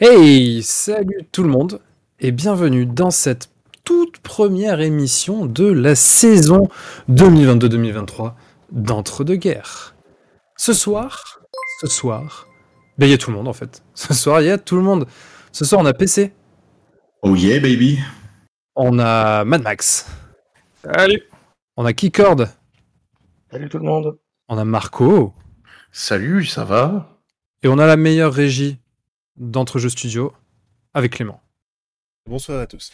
[0.00, 1.80] Hey, salut tout le monde
[2.20, 3.50] et bienvenue dans cette
[3.84, 6.68] toute première émission de la saison
[7.10, 8.34] 2022-2023
[8.70, 9.96] d'Entre-deux-Guerres.
[10.56, 11.40] Ce soir,
[11.80, 12.46] ce soir,
[12.98, 13.82] ben il y a tout le monde en fait.
[13.94, 15.06] Ce soir, il y a tout le monde.
[15.52, 16.32] Ce soir, on a PC,
[17.22, 17.98] Oh yeah, baby.
[18.76, 20.06] on a Mad Max,
[20.84, 21.22] Salut
[21.76, 22.46] on a Keycord,
[23.50, 24.18] Salut tout le monde
[24.48, 25.34] on a Marco
[25.90, 27.18] Salut, ça va?
[27.62, 28.78] Et on a la meilleure régie
[29.38, 30.32] d'Entre-jeux Studio
[30.94, 31.40] avec Clément.
[32.28, 32.90] Bonsoir à tous.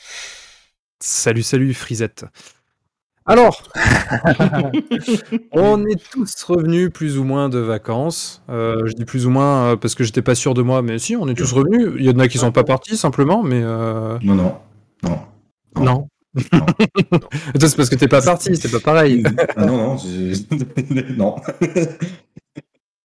[1.01, 2.25] Salut, salut, Frisette.
[3.27, 3.63] Alors,
[5.53, 8.43] on est tous revenus plus ou moins de vacances.
[8.51, 10.99] Euh, je dis plus ou moins euh, parce que j'étais pas sûr de moi, mais
[10.99, 11.95] si, on est tous revenus.
[11.97, 14.57] Il y en a qui sont pas partis simplement, mais euh, Non, non.
[15.03, 15.21] Non.
[15.77, 15.83] non.
[15.83, 16.09] Non.
[17.59, 19.23] Toi, c'est parce que t'es pas parti, c'est pas pareil.
[19.57, 19.97] Ah, non, non.
[21.17, 21.37] non.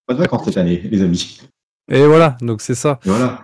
[0.06, 1.40] Pas de vacances cette année, les amis.
[1.90, 3.00] Et voilà, donc c'est ça.
[3.04, 3.42] Voilà.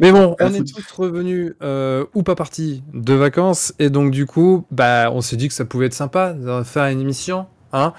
[0.00, 4.26] Mais bon, on est tous revenus euh, ou pas partis de vacances, et donc du
[4.26, 7.92] coup, bah, on s'est dit que ça pouvait être sympa de faire une émission, hein.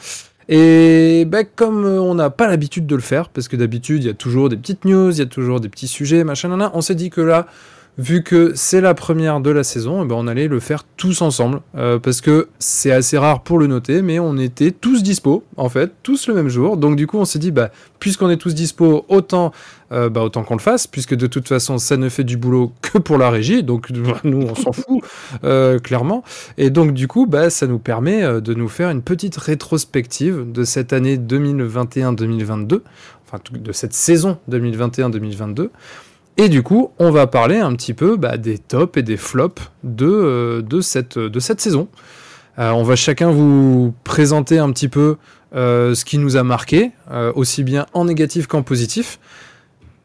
[0.51, 4.09] Et bah, comme on n'a pas l'habitude de le faire, parce que d'habitude il y
[4.09, 6.95] a toujours des petites news, il y a toujours des petits sujets, machin, on s'est
[6.95, 7.45] dit que là,
[7.99, 11.21] vu que c'est la première de la saison, eh ben, on allait le faire tous
[11.21, 15.43] ensemble, euh, parce que c'est assez rare pour le noter, mais on était tous dispo,
[15.57, 16.77] en fait, tous le même jour.
[16.77, 19.51] Donc du coup, on s'est dit, bah, puisqu'on est tous dispo, autant
[19.91, 22.73] euh, bah, autant qu'on le fasse, puisque de toute façon, ça ne fait du boulot
[22.81, 23.89] que pour la régie, donc
[24.23, 25.03] nous, on s'en fout,
[25.43, 26.23] euh, clairement.
[26.57, 30.51] Et donc, du coup, bah, ça nous permet euh, de nous faire une petite rétrospective
[30.51, 32.81] de cette année 2021-2022,
[33.25, 35.69] enfin, de cette saison 2021-2022.
[36.37, 39.61] Et du coup, on va parler un petit peu bah, des tops et des flops
[39.83, 41.87] de, euh, de, cette, de cette saison.
[42.61, 45.15] On va chacun vous présenter un petit peu
[45.53, 46.91] ce qui nous a marqué,
[47.33, 49.17] aussi bien en négatif qu'en positif.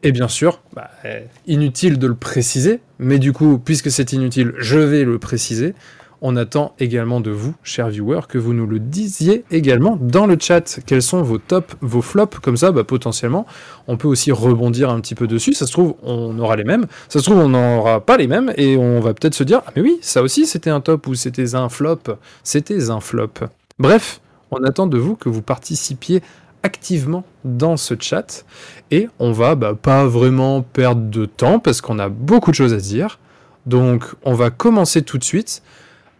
[0.05, 4.53] Et bien sûr, bah, euh, inutile de le préciser, mais du coup, puisque c'est inutile,
[4.59, 5.73] je vais le préciser.
[6.21, 10.37] On attend également de vous, chers viewers, que vous nous le disiez également dans le
[10.39, 10.79] chat.
[10.85, 12.37] Quels sont vos tops, vos flops?
[12.37, 13.47] Comme ça, bah, potentiellement,
[13.87, 15.55] on peut aussi rebondir un petit peu dessus.
[15.55, 16.85] Ça se trouve, on aura les mêmes.
[17.09, 18.53] Ça se trouve, on n'aura pas les mêmes.
[18.57, 21.15] Et on va peut-être se dire, ah mais oui, ça aussi c'était un top ou
[21.15, 22.01] c'était un flop.
[22.43, 23.33] C'était un flop.
[23.79, 24.21] Bref,
[24.51, 26.21] on attend de vous que vous participiez
[26.65, 28.43] activement dans ce chat.
[28.89, 32.73] Et on va bah, pas vraiment perdre de temps parce qu'on a beaucoup de choses
[32.73, 33.19] à dire.
[33.67, 35.61] Donc on va commencer tout de suite.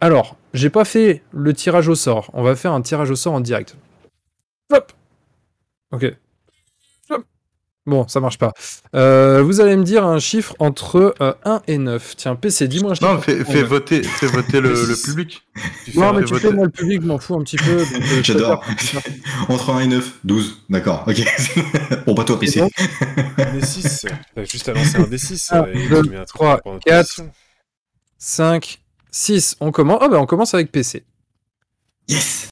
[0.01, 2.29] Alors, j'ai pas fait le tirage au sort.
[2.33, 3.75] On va faire un tirage au sort en direct.
[4.71, 4.91] Hop
[5.91, 6.15] Ok.
[7.87, 8.51] Bon, ça marche pas.
[8.95, 12.15] Euh, vous allez me dire un chiffre entre euh, 1 et 9.
[12.15, 13.13] Tiens, PC, dis-moi un chiffre.
[13.13, 15.43] Non, fais, fais voter, fais voter le, le public.
[15.85, 16.47] Tu Non, mais tu voter.
[16.47, 17.77] fais, moi, le public, je m'en fous un petit peu.
[17.77, 18.63] euh, J'adore.
[19.49, 20.63] Entre 1 et 9, 12.
[20.69, 21.23] D'accord, ok.
[22.07, 22.61] bon, pas toi, PC.
[23.37, 24.07] Un D6.
[24.33, 26.73] T'as juste à lancer un D6 Un, et deux, tu mets un truc trois, pour
[26.73, 27.05] notre quatre.
[27.05, 27.31] position.
[28.17, 28.79] 5,
[29.11, 29.57] 6.
[29.59, 29.99] On commence.
[30.01, 31.03] Ah, bah, on commence avec PC.
[32.07, 32.49] Yes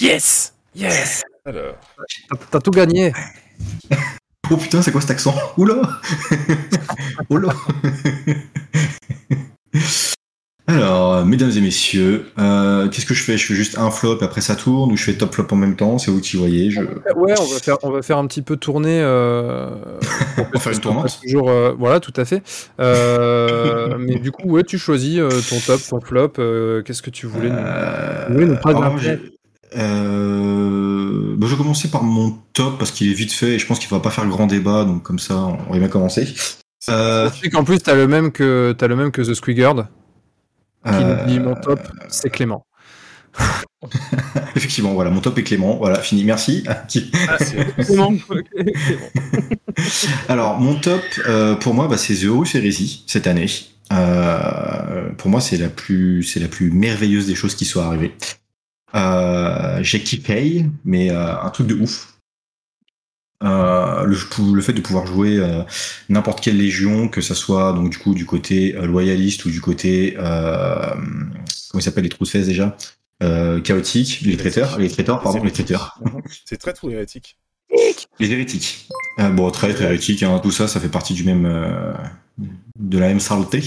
[0.00, 1.74] Yes Yes Alors,
[2.50, 3.12] T'as tout gagné.
[4.50, 5.34] Oh putain, c'est quoi cet accent?
[5.56, 5.76] Oula
[7.30, 7.48] Oula
[10.66, 13.36] Alors, mesdames et messieurs, euh, qu'est-ce que je fais?
[13.36, 15.76] Je fais juste un flop, après ça tourne, ou je fais top flop en même
[15.76, 15.98] temps?
[15.98, 16.70] C'est vous qui voyez.
[16.70, 16.80] Je...
[16.80, 19.00] Ouais, on va faire, on va faire un petit peu tourner.
[19.02, 19.70] Euh,
[20.38, 22.42] On va faire une tournante Toujours, euh, voilà, tout à fait.
[22.80, 26.32] Euh, mais du coup, ouais, tu choisis euh, ton top, ton flop.
[26.38, 28.56] euh, Qu'est-ce que tu voulais nous- Euh, nous
[29.76, 33.66] euh, bah, je vais commencer par mon top parce qu'il est vite fait et je
[33.66, 36.34] pense qu'il ne va pas faire grand débat, donc comme ça on va bien commencer.
[36.90, 39.86] Euh, Tu sais qu'en plus, t'as le même que t'as le même que The Squigard
[40.84, 42.66] qui euh, dit mon top, c'est Clément.
[44.56, 46.64] effectivement, voilà, mon top est Clément, voilà, fini, merci.
[46.66, 46.84] Ah,
[47.84, 48.12] Clément.
[50.28, 53.46] Alors, mon top, euh, pour moi, bah, c'est The Horus Heresy cette année.
[53.92, 58.14] Euh, pour moi, c'est la plus, c'est la plus merveilleuse des choses qui soient arrivées.
[58.94, 62.14] Euh, j'ai kiffé, mais euh, un truc de ouf.
[63.42, 64.16] Euh, le,
[64.54, 65.62] le fait de pouvoir jouer euh,
[66.08, 69.60] n'importe quelle légion, que ça soit donc du coup du côté euh, loyaliste ou du
[69.60, 72.76] côté comment ils s'appellent les trous de fesses déjà?
[73.20, 75.98] Chaotique, les traiteurs, les traiteurs, pardon, les traiteurs.
[76.44, 77.38] c'est très trop hérétique.
[78.20, 78.86] Les hérétiques.
[79.32, 81.44] Bon, très très hérétique, hein, tout ça, ça fait partie du même
[82.78, 83.62] de la même saleté.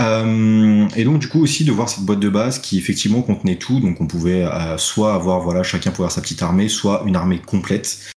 [0.00, 3.56] Euh, et donc du coup aussi de voir cette boîte de base qui effectivement contenait
[3.56, 7.04] tout, donc on pouvait euh, soit avoir voilà chacun pouvait avoir sa petite armée, soit
[7.06, 8.10] une armée complète.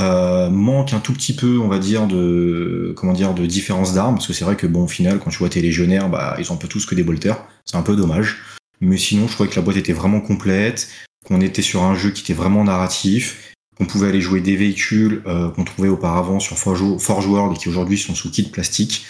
[0.00, 4.14] Euh, manque un tout petit peu, on va dire, de comment dire, de différence d'armes,
[4.16, 6.50] parce que c'est vrai que bon, au final, quand tu vois tes légionnaires, bah ils
[6.52, 8.38] ont peu tous que des bolters, c'est un peu dommage.
[8.80, 10.88] Mais sinon, je trouvais que la boîte était vraiment complète,
[11.24, 15.22] qu'on était sur un jeu qui était vraiment narratif, qu'on pouvait aller jouer des véhicules
[15.26, 19.06] euh, qu'on trouvait auparavant sur Forge World et qui aujourd'hui sont sous kit plastique.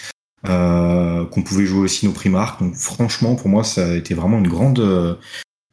[0.47, 2.61] Euh, qu'on pouvait jouer aussi nos Primark.
[2.61, 5.15] Donc franchement, pour moi, ça a été vraiment une grande, euh,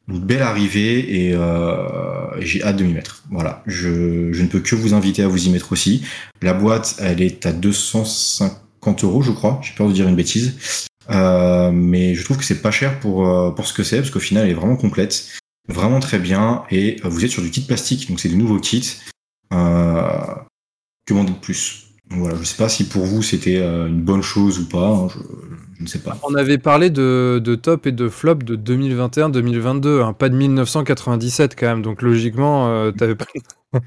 [0.07, 3.23] une belle arrivée et, euh, et j'ai hâte de m'y mettre.
[3.31, 6.03] Voilà, je, ne peux que vous inviter à vous y mettre aussi.
[6.41, 9.59] La boîte, elle est à 250 euros, je crois.
[9.63, 10.87] J'ai peur de dire une bêtise.
[11.09, 14.45] Mais je trouve que c'est pas cher pour, pour ce que c'est, parce qu'au final,
[14.45, 15.27] elle est vraiment complète,
[15.67, 18.97] vraiment très bien, et vous êtes sur du kit plastique, donc c'est du nouveau kit.
[19.53, 20.35] Euh,
[21.05, 21.92] que demander de plus?
[22.15, 25.07] Voilà, je sais pas si pour vous c'était euh, une bonne chose ou pas, hein,
[25.09, 25.19] je,
[25.77, 26.17] je ne sais pas.
[26.23, 31.55] On avait parlé de, de top et de flop de 2021-2022, hein, pas de 1997
[31.57, 33.25] quand même, donc logiquement, euh, t'avais pas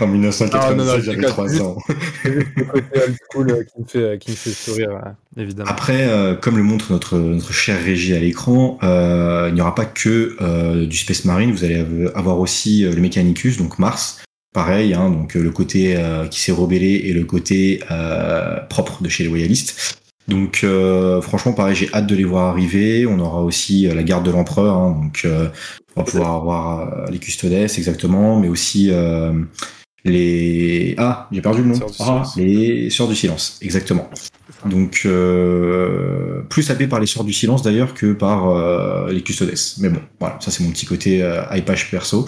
[0.00, 1.30] En 1997, Ah, non, non, je j'avais déconne.
[1.32, 1.76] 3 ans.
[2.24, 4.90] le côté old school euh, qui me fait, qui me fait sourire,
[5.36, 5.70] évidemment.
[5.70, 9.74] Après, euh, comme le montre notre, notre chère régie à l'écran, euh, il n'y aura
[9.74, 11.84] pas que euh, du Space Marine, vous allez
[12.14, 14.22] avoir aussi le Mechanicus, donc Mars.
[14.52, 19.02] Pareil, hein, donc euh, le côté euh, qui s'est rebellé et le côté euh, propre
[19.02, 19.98] de chez les loyalistes.
[20.28, 23.06] Donc euh, franchement, pareil, j'ai hâte de les voir arriver.
[23.06, 25.48] On aura aussi la garde de l'empereur, hein, donc euh,
[25.96, 29.32] on va pouvoir avoir les custodes exactement, mais aussi euh,
[30.04, 34.10] les ah j'ai perdu le nom Ah, les sœurs du silence exactement.
[34.66, 39.52] Donc euh, plus sapé par les sœurs du silence d'ailleurs que par euh, les custodes.
[39.78, 42.26] Mais bon, voilà, ça c'est mon petit côté euh, hypage perso.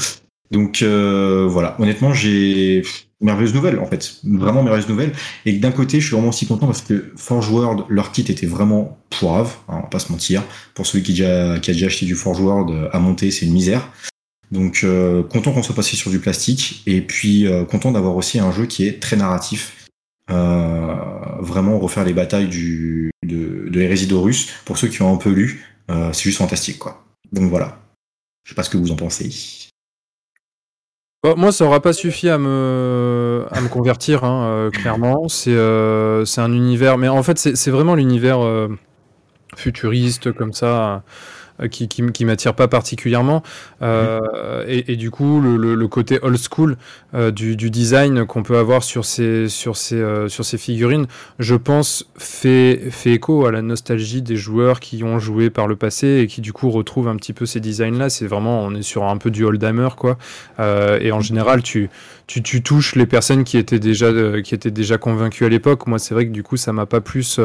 [0.51, 2.83] Donc euh, voilà, honnêtement j'ai
[3.21, 5.13] merveilleuse nouvelle en fait, vraiment merveilleuse nouvelle.
[5.47, 8.47] Et d'un côté, je suis vraiment aussi content parce que Forge World, leur kit était
[8.47, 10.43] vraiment pourrave, hein, on va pas se mentir.
[10.75, 13.89] Pour celui qui, a déjà acheté du Forge World euh, à monter, c'est une misère.
[14.53, 18.53] Donc euh, content qu'on soit passé sur du plastique et puis content d'avoir aussi un
[18.53, 19.87] jeu qui est très narratif.
[20.29, 24.09] Vraiment refaire les batailles de, de l'hérésie.
[24.65, 27.05] Pour ceux qui ont un peu lu, c'est juste fantastique quoi.
[27.33, 27.81] Donc voilà.
[28.45, 29.31] Je sais pas ce que vous en pensez.
[31.25, 35.27] Moi, ça aura pas suffi à me, à me convertir, hein, euh, clairement.
[35.29, 38.69] C'est euh, un univers, mais en fait, c'est c'est vraiment l'univers euh,
[39.57, 41.03] futuriste comme ça.
[41.61, 43.43] Euh, Qui, qui, qui m'attire pas particulièrement.
[43.83, 46.77] Euh, et, et du coup le, le- le côté old school
[47.15, 51.07] euh, du, du design qu'on peut avoir sur ces sur ces euh, sur ces figurines
[51.39, 55.77] je pense fait fait écho à la nostalgie des joueurs qui ont joué par le
[55.77, 58.75] passé et qui du coup retrouvent un petit peu ces designs là c'est vraiment on
[58.75, 60.19] est sur un peu du oldtimer quoi.
[61.01, 61.91] Et en général, tu,
[62.27, 64.11] tu, tu touches les personnes qui étaient déjà,
[64.43, 65.87] qui étaient déjà convaincues à l'époque.
[65.87, 67.41] Moi, c'est vrai que du coup, ça m'a pas plus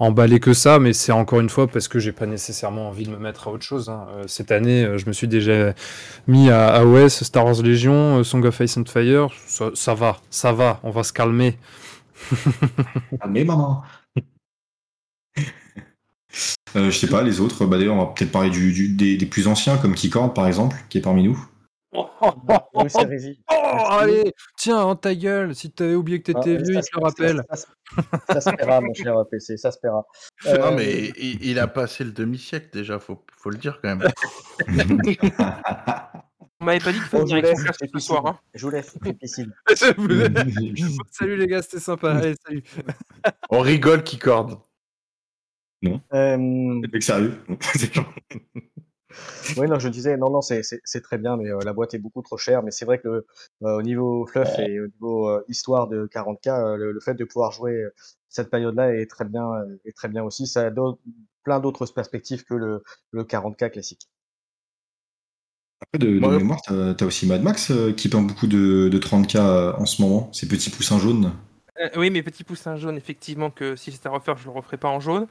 [0.00, 3.10] emballé que ça, mais c'est encore une fois parce que j'ai pas nécessairement envie de
[3.10, 3.88] me mettre à autre chose.
[3.90, 4.06] hein.
[4.16, 5.74] Euh, cette année, euh, je me suis déjà
[6.28, 9.28] mis à AOS, Star Wars Legion, euh, Song of Ice and Fire.
[9.46, 11.58] Ça, ça va, ça va, on va se calmer.
[13.28, 13.82] Mais maman
[16.76, 19.16] euh, Je sais pas, les autres, bah d'ailleurs on va peut-être parler du, du- des,
[19.16, 21.38] des plus anciens comme Keycord par exemple, qui est parmi nous.
[21.92, 23.42] Oui, c'est Rési.
[23.50, 23.86] Oh, Merci.
[23.90, 26.90] allez, tiens, en ta gueule, si t'avais oublié que Ah, t'étais vieux, ça il se-
[26.90, 27.42] te le rappelle.
[27.50, 27.66] Ça, ça-
[28.34, 30.06] ça se paiera, mon cher PC, ça se paiera.
[30.44, 33.96] Non, Euh, mais il, il a passé le demi-siècle déjà, faut, faut le dire quand
[33.96, 34.08] même.
[36.62, 38.26] On m'avait pas dit qu'il fallait bon, je vous direction laisse, casque ce soir.
[38.26, 38.38] Hein.
[38.54, 38.94] Je vous laisse,
[41.10, 42.12] salut les gars, c'était sympa.
[42.16, 42.62] Allez, salut.
[43.48, 44.58] On rigole qui corde.
[46.12, 47.40] Euh, Mec sérieux?
[49.56, 50.62] Oui, non, je disais, non, non, c'est
[51.02, 52.62] très bien, mais euh, la boîte est beaucoup trop chère.
[52.62, 53.24] Mais c'est vrai que euh,
[53.60, 57.24] au niveau fluff et au niveau euh, histoire de 40K, euh, le, le fait de
[57.24, 57.84] pouvoir jouer
[58.28, 59.50] cette période-là est très bien,
[59.84, 60.46] est très bien aussi.
[60.46, 61.00] Ça a d'autres-
[61.42, 64.08] plein d'autres perspectives que le, le 40K classique.
[65.82, 66.38] Après, de, de Ouais.
[66.38, 69.86] mémoire, t'as as aussi Mad Max euh, qui peint beaucoup de, de 30K euh, en
[69.86, 71.32] ce moment, ces petits poussins jaunes.
[71.80, 74.76] Euh, oui, mes petits poussins jaunes, effectivement, que si c'était à refaire, je le referais
[74.76, 75.26] pas en jaune.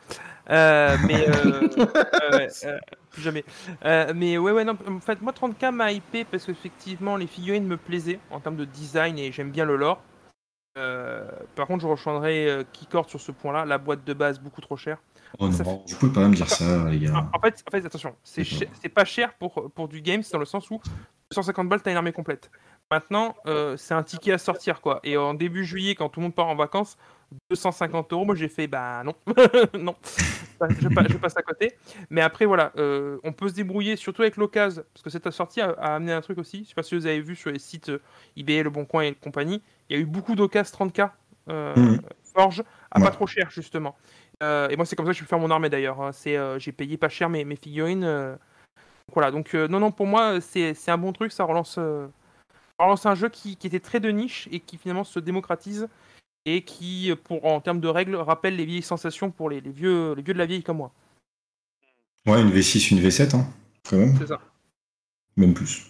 [0.49, 1.69] Euh, mais euh,
[2.65, 2.79] euh,
[3.11, 3.43] plus jamais.
[4.15, 4.77] Mais ouais, ouais, non.
[4.87, 8.65] En fait, moi, 30K m'a hypé parce qu'effectivement, les figurines me plaisaient en termes de
[8.65, 10.01] design et j'aime bien le lore.
[11.55, 13.65] Par contre, je rejoindrai Keycord sur ce point-là.
[13.65, 14.97] La boîte de base beaucoup trop chère.
[15.37, 17.29] Oh non, vous pouvez pas me dire ça, les gars.
[17.33, 20.39] En fait, en fait attention, c'est c'est pas cher pour, pour du game, c'est dans
[20.39, 20.81] le sens où
[21.31, 22.49] 250 balles, t'as une armée complète.
[22.91, 24.99] Maintenant, euh, c'est un ticket à sortir, quoi.
[25.03, 26.97] Et en début juillet, quand tout le monde part en vacances,
[27.51, 29.13] 250 euros, moi j'ai fait, bah non,
[29.79, 29.95] non,
[30.79, 31.73] je, pa- je passe à côté.
[32.09, 35.61] Mais après, voilà, euh, on peut se débrouiller, surtout avec l'occasion, parce que cette sortie
[35.61, 36.63] a, a amené un truc aussi.
[36.63, 38.01] Je sais pas si vous avez vu sur les sites euh,
[38.35, 41.11] eBay, Le Bon Coin et compagnie, il y a eu beaucoup d'occasions 30K
[41.49, 42.01] euh, Mhm.
[42.35, 43.05] Forge à Ouais.
[43.05, 43.95] pas trop cher, justement.
[44.41, 45.99] Et moi, c'est comme ça que je vais faire mon armée d'ailleurs.
[46.01, 46.11] hein.
[46.11, 48.01] C'est, j'ai payé pas cher mes, mes figurines.
[48.01, 51.31] Donc, voilà, donc non, non, pour moi, c'est, c'est un bon truc.
[51.31, 51.77] Ça relance,
[52.79, 55.89] ça relance un jeu qui, qui était très de niche et qui finalement se démocratise
[56.45, 60.13] et qui, pour, en termes de règles, rappelle les vieilles sensations pour les, les vieux,
[60.13, 60.93] les vieux de la vieille comme moi.
[62.25, 63.45] Ouais, une V6, une V7, hein,
[63.89, 64.17] quand même.
[64.17, 64.39] C'est ça.
[65.35, 65.87] Même plus.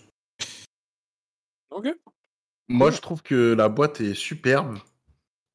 [1.70, 1.88] Ok.
[2.68, 4.80] Moi, je trouve que la boîte est superbe.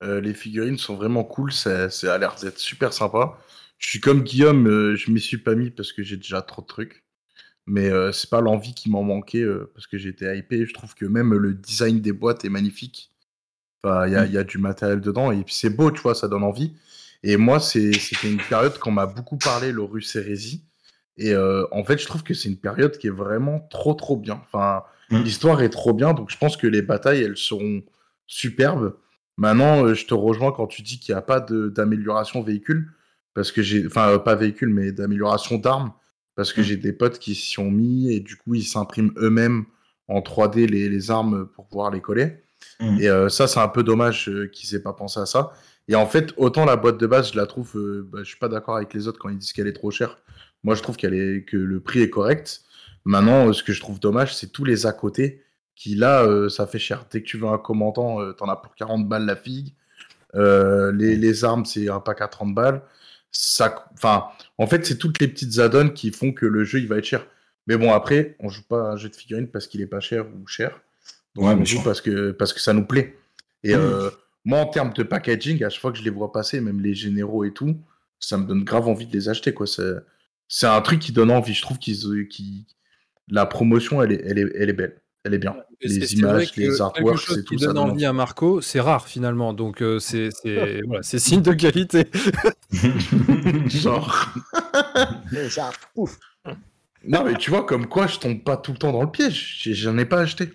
[0.02, 3.38] Euh, les figurines sont vraiment cool, ça, ça a l'air d'être super sympa.
[3.78, 6.62] Je suis comme Guillaume, euh, je m'y suis pas mis parce que j'ai déjà trop
[6.62, 7.03] de trucs.
[7.66, 10.66] Mais euh, c'est pas l'envie qui m'en manquait euh, parce que j'étais hypé.
[10.66, 13.10] Je trouve que même le design des boîtes est magnifique.
[13.82, 16.00] Enfin, il y, a- il y a du matériel dedans et puis c'est beau, tu
[16.02, 16.72] vois, ça donne envie.
[17.22, 20.64] Et moi, c'est- c'était une période qu'on m'a beaucoup parlé, l'Horus Hérésie.
[21.16, 24.16] Et euh, en fait, je trouve que c'est une période qui est vraiment trop, trop
[24.16, 24.42] bien.
[24.44, 25.22] Enfin, Mm.
[25.22, 27.82] l'histoire est trop bien, donc je pense que les batailles, elles seront
[28.26, 28.94] superbes.
[29.36, 32.92] Maintenant, je te rejoins quand tu dis qu'il n'y a pas de- d'amélioration véhicule,
[33.34, 35.92] parce que j'ai, enfin, pas véhicule, mais d'amélioration d'armes,
[36.36, 36.64] parce que Mm.
[36.64, 39.64] j'ai des potes qui s'y ont mis et du coup, ils s'impriment eux-mêmes
[40.08, 42.44] en 3D les, les armes pour pouvoir les coller.
[42.80, 42.98] Mm.
[43.00, 45.52] Et euh, ça, c'est un peu dommage euh, qu'ils aient pas pensé à ça.
[45.88, 48.38] Et en fait, autant la boîte de base, je la trouve, euh, bah, je suis
[48.38, 50.18] pas d'accord avec les autres quand ils disent qu'elle est trop chère.
[50.62, 52.62] Moi, je trouve qu'elle est, que le prix est correct.
[53.04, 55.42] Maintenant, ce que je trouve dommage, c'est tous les à côté
[55.76, 57.04] qui, là, ça fait cher.
[57.10, 59.74] Dès que tu veux un commentant, euh, t'en as pour 40 balles la figue.
[60.34, 62.82] Les, les armes, c'est un pack à 30 balles.
[63.36, 64.26] Ça, enfin,
[64.58, 67.04] en fait, c'est toutes les petites add-ons qui font que le jeu, il va être
[67.04, 67.26] cher.
[67.66, 69.98] Mais bon, après, on joue pas à un jeu de figurines parce qu'il est pas
[70.00, 70.80] cher ou cher.
[71.34, 71.82] Donc, Ouais, on joue sûr.
[71.84, 73.18] parce que, parce que ça nous plaît.
[73.64, 74.08] Et euh,
[74.44, 76.94] moi, en termes de packaging, à chaque fois que je les vois passer, même les
[76.94, 77.76] généraux et tout,
[78.20, 79.52] ça me donne grave envie de les acheter.
[79.52, 79.66] quoi.
[79.66, 79.94] C'est
[80.46, 81.54] c'est un truc qui donne envie.
[81.54, 82.66] Je trouve qu'ils, qu'ils-
[83.28, 85.00] la promotion, elle est, elle, est, elle est belle.
[85.26, 85.56] Elle est bien.
[85.80, 87.66] Et Les images, que les artworks, c'est qui tout ça.
[87.68, 89.54] donne donne envie à Marco, c'est rare finalement.
[89.54, 90.28] Donc euh, c'est
[90.86, 92.04] voilà, signe de qualité.
[93.66, 94.34] Genre.
[95.32, 96.18] Mais ça, ouf.
[97.06, 99.60] Non, mais tu vois, comme quoi je tombe pas tout le temps dans le piège.
[99.72, 100.50] J'en ai pas acheté.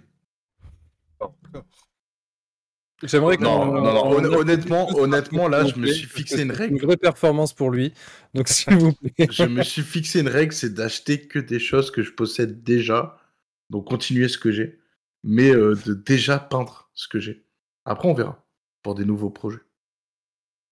[3.04, 6.36] J'aimerais qu'on- Non, non, non, on- hon- honnêtement, tous honnêtement, là, je me suis fixé
[6.36, 6.76] que une c'est règle.
[6.76, 7.94] Une vraie performance pour lui.
[8.34, 9.28] Donc s'il vous plaît.
[9.32, 13.16] je me suis fixé une règle, c'est d'acheter que des choses que je possède déjà.
[13.70, 14.80] Donc continuer ce que j'ai.
[15.24, 17.46] Mais euh, de déjà peindre ce que j'ai.
[17.86, 18.44] Après, on verra.
[18.84, 19.60] Pour des nouveaux projets.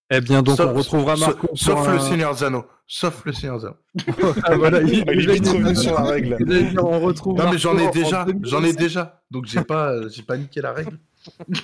[0.09, 1.47] Eh bien donc Sauf- on retrouvera sauf- Marco.
[1.47, 2.65] pour Sauf le Seigneur Zano.
[2.87, 3.75] Sauf le Seigneur Zano.
[4.45, 6.37] Ah, voilà, il, il est il va vite revenu sur la règle.
[6.79, 8.25] on retrouve Non, mais j'en ai déjà.
[8.43, 8.77] J'en ai 2025.
[8.79, 9.21] déjà.
[9.29, 10.97] Donc j'ai pas, j'ai pas niqué la règle.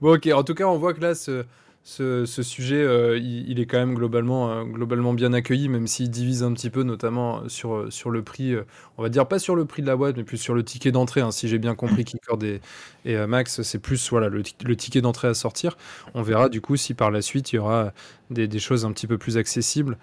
[0.00, 0.26] Bon, ok.
[0.34, 1.44] En tout cas, on voit que là, ce,
[1.84, 6.44] ce, sujet, euh, il, est quand même globalement, euh, globalement bien accueilli, même s'il divise
[6.44, 8.54] un petit peu, notamment sur, euh, sur le prix.
[8.98, 10.92] on va dire pas sur le prix de la boîte, mais plus sur le ticket
[10.92, 11.22] d'entrée.
[11.22, 12.60] hein, si j'ai bien compris, Kickord et,
[13.04, 15.76] et Max, c'est plus voilà le, le ticket d'entrée à sortir.
[16.14, 17.92] On verra du coup si par la suite il y aura
[18.30, 19.98] des, des choses un petit peu plus accessibles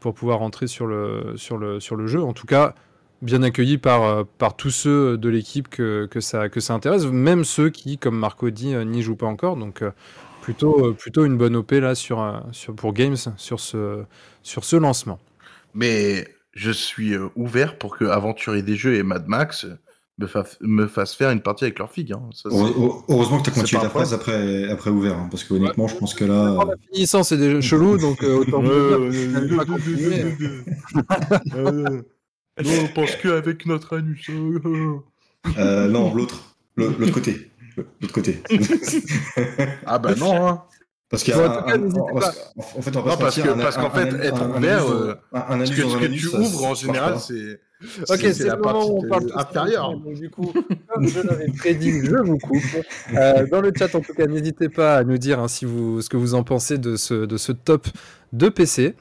[0.00, 2.22] pour pouvoir entrer sur le, sur, le, sur le jeu.
[2.22, 2.74] En tout cas.
[3.20, 7.42] Bien accueilli par, par tous ceux de l'équipe que, que, ça, que ça intéresse, même
[7.42, 9.56] ceux qui, comme Marco dit, n'y jouent pas encore.
[9.56, 9.82] Donc,
[10.48, 14.02] plutôt, euh, plutôt une bonne OP là sur, euh, sur, pour Games sur ce,
[14.42, 15.18] sur ce lancement.
[15.74, 19.76] Mais je suis euh, ouvert pour que Aventurier des Jeux et Mad Max euh,
[20.18, 22.12] me, fa- me fassent faire une partie avec leur figue.
[22.12, 22.22] hein.
[22.32, 25.86] Ça, Heureusement que tu as continué ta phrase après, après ouvert, hein, parce que honnêtement,
[25.86, 26.56] je pense que là.
[26.58, 28.62] En finissant, c'est déjà chelou, donc euh, autant.
[31.54, 32.02] Euh,
[32.64, 34.28] non, parce qu'avec notre anus.
[34.30, 34.96] euh,
[35.58, 36.56] euh, non, l'autre.
[36.76, 37.50] L'autre côté.
[38.00, 38.42] L'autre côté.
[39.86, 40.62] Ah bah non, hein.
[41.10, 42.32] Parce qu'il y Bon, a en tout un- cas, un- n'hésitez on va pas.
[42.32, 43.22] se- en fait, on va Non, se
[43.62, 46.26] parce qu'en fait, un- être un- un ouvert, euh, un- un Ce que, ce tu
[46.36, 47.60] ouvres en ça général, c'est.
[48.10, 50.52] Ok, c'est le moment où on parle ensemble, donc du coup,
[50.88, 52.60] comme je l'avais prédit, je vous coupe.
[53.14, 56.00] Euh, dans le chat, en tout cas, n'hésitez pas à nous dire hein, si vous,
[56.02, 57.86] ce que vous en pensez de ce, de ce top
[58.32, 58.94] de PC.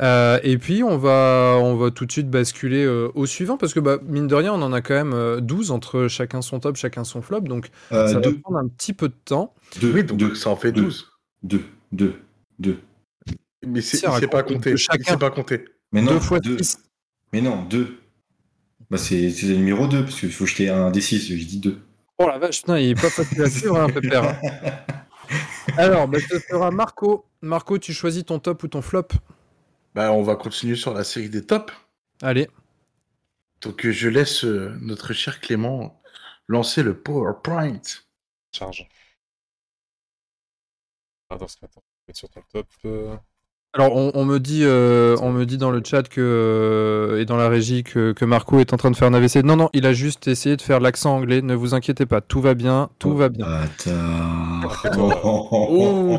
[0.00, 3.72] Euh, et puis, on va, on va tout de suite basculer euh, au suivant, parce
[3.72, 6.58] que bah, mine de rien, on en a quand même euh, 12 entre chacun son
[6.58, 9.54] top, chacun son flop, donc Euh, ça va deux, prendre un petit peu de temps.
[9.80, 10.82] deux, Oui, donc deux, ça en fait deux.
[10.82, 11.12] 12.
[11.44, 11.62] deux,
[11.92, 12.14] deux,
[12.58, 12.78] deux.
[13.66, 15.16] Mais c'est- pas Il chacun.
[15.16, 15.64] pas compter.
[15.92, 16.58] Mais non, deux fois deux.
[16.58, 16.78] 6.
[17.32, 17.94] Mais non, deux.
[18.94, 21.84] Bah, c'est le numéro 2, parce qu'il faut jeter un D6, j'ai dit 2.
[22.18, 24.40] Oh la vache, putain, il est pas facile à suivre, hein, Pépère.
[25.76, 27.26] Alors, bah, ce sera Marco.
[27.42, 29.08] Marco, tu choisis ton top ou ton flop?
[29.96, 31.72] Bah, on va continuer sur la série des tops.
[32.22, 32.48] Allez.
[33.62, 36.00] Donc, euh, je laisse euh, notre cher Clément
[36.46, 37.82] lancer le PowerPoint.
[38.52, 38.88] Charge.
[41.30, 41.82] Attends, attends.
[42.06, 42.68] Je sur ton top.
[42.84, 43.16] euh.
[43.76, 47.24] Alors, on, on me dit, euh, on me dit dans le chat que, euh, et
[47.24, 49.42] dans la régie que, que Marco est en train de faire un AVC.
[49.42, 51.42] Non, non, il a juste essayé de faire l'accent anglais.
[51.42, 53.46] Ne vous inquiétez pas, tout va bien, tout va bien.
[54.96, 56.18] Oh.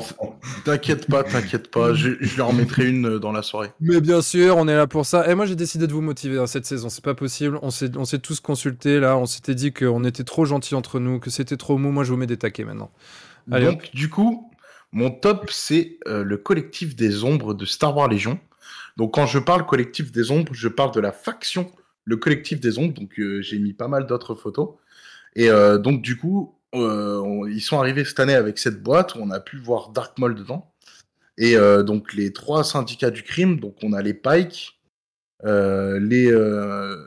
[0.65, 1.93] T'inquiète pas, t'inquiète pas.
[1.93, 3.71] Je, je lui en remettrai une euh, dans la soirée.
[3.79, 5.25] Mais bien sûr, on est là pour ça.
[5.31, 6.89] Et moi, j'ai décidé de vous motiver dans cette saison.
[6.89, 7.57] C'est pas possible.
[7.62, 9.15] On s'est, on s'est tous consultés là.
[9.17, 11.91] On s'était dit qu'on était trop gentils entre nous, que c'était trop mou.
[11.91, 12.91] Moi, je vous mets des taquets maintenant.
[13.50, 14.51] Allez, Donc, du coup,
[14.96, 18.40] mon top, c'est euh, le collectif des ombres de Star Wars Légion.
[18.96, 21.70] Donc, quand je parle collectif des ombres, je parle de la faction,
[22.06, 22.94] le collectif des ombres.
[22.94, 24.70] Donc, euh, j'ai mis pas mal d'autres photos.
[25.36, 29.32] Et euh, donc, du coup, ils sont arrivés cette année avec cette boîte où on
[29.32, 30.72] a pu voir Dark Maul dedans.
[31.38, 34.78] Et donc les trois syndicats du crime, donc on a les Pike,
[35.46, 36.32] les,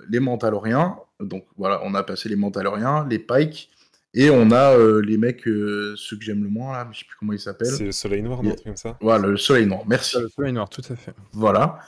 [0.09, 3.69] les Mandaloriens, donc voilà, on a passé les Mandaloriens, les Pike,
[4.15, 7.05] et on a euh, les mecs, euh, ceux que j'aime le moins là, je sais
[7.05, 7.69] plus comment ils s'appellent.
[7.69, 8.97] C'est le soleil noir, un truc comme ça.
[9.01, 10.19] Voilà, le Soleil Noir, merci.
[10.19, 11.15] Le soleil noir, tout à fait.
[11.33, 11.79] Voilà.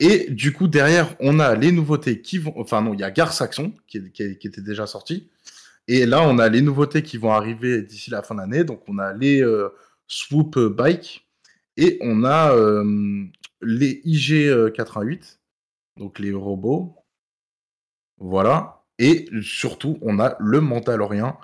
[0.00, 2.54] Et du coup, derrière, on a les nouveautés qui vont.
[2.56, 5.28] Enfin, non, il y a Gare Saxon qui, est- qui est- qui était déjà sorti.
[5.88, 8.64] Et là, on a les nouveautés qui vont arriver d'ici la fin de l'année.
[8.64, 9.68] Donc, on a les euh,
[10.06, 11.26] Swoop Bike
[11.76, 13.24] et on a euh,
[13.62, 15.38] les IG88,
[15.98, 16.96] donc les robots.
[18.18, 18.82] Voilà.
[18.98, 21.36] Et surtout, on a le Mandalorien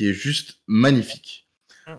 [0.00, 1.46] qui est juste magnifique.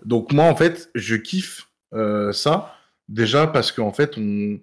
[0.04, 2.74] Donc, moi, en fait, je kiffe euh, ça.
[3.08, 4.58] Déjà parce qu'en fait, on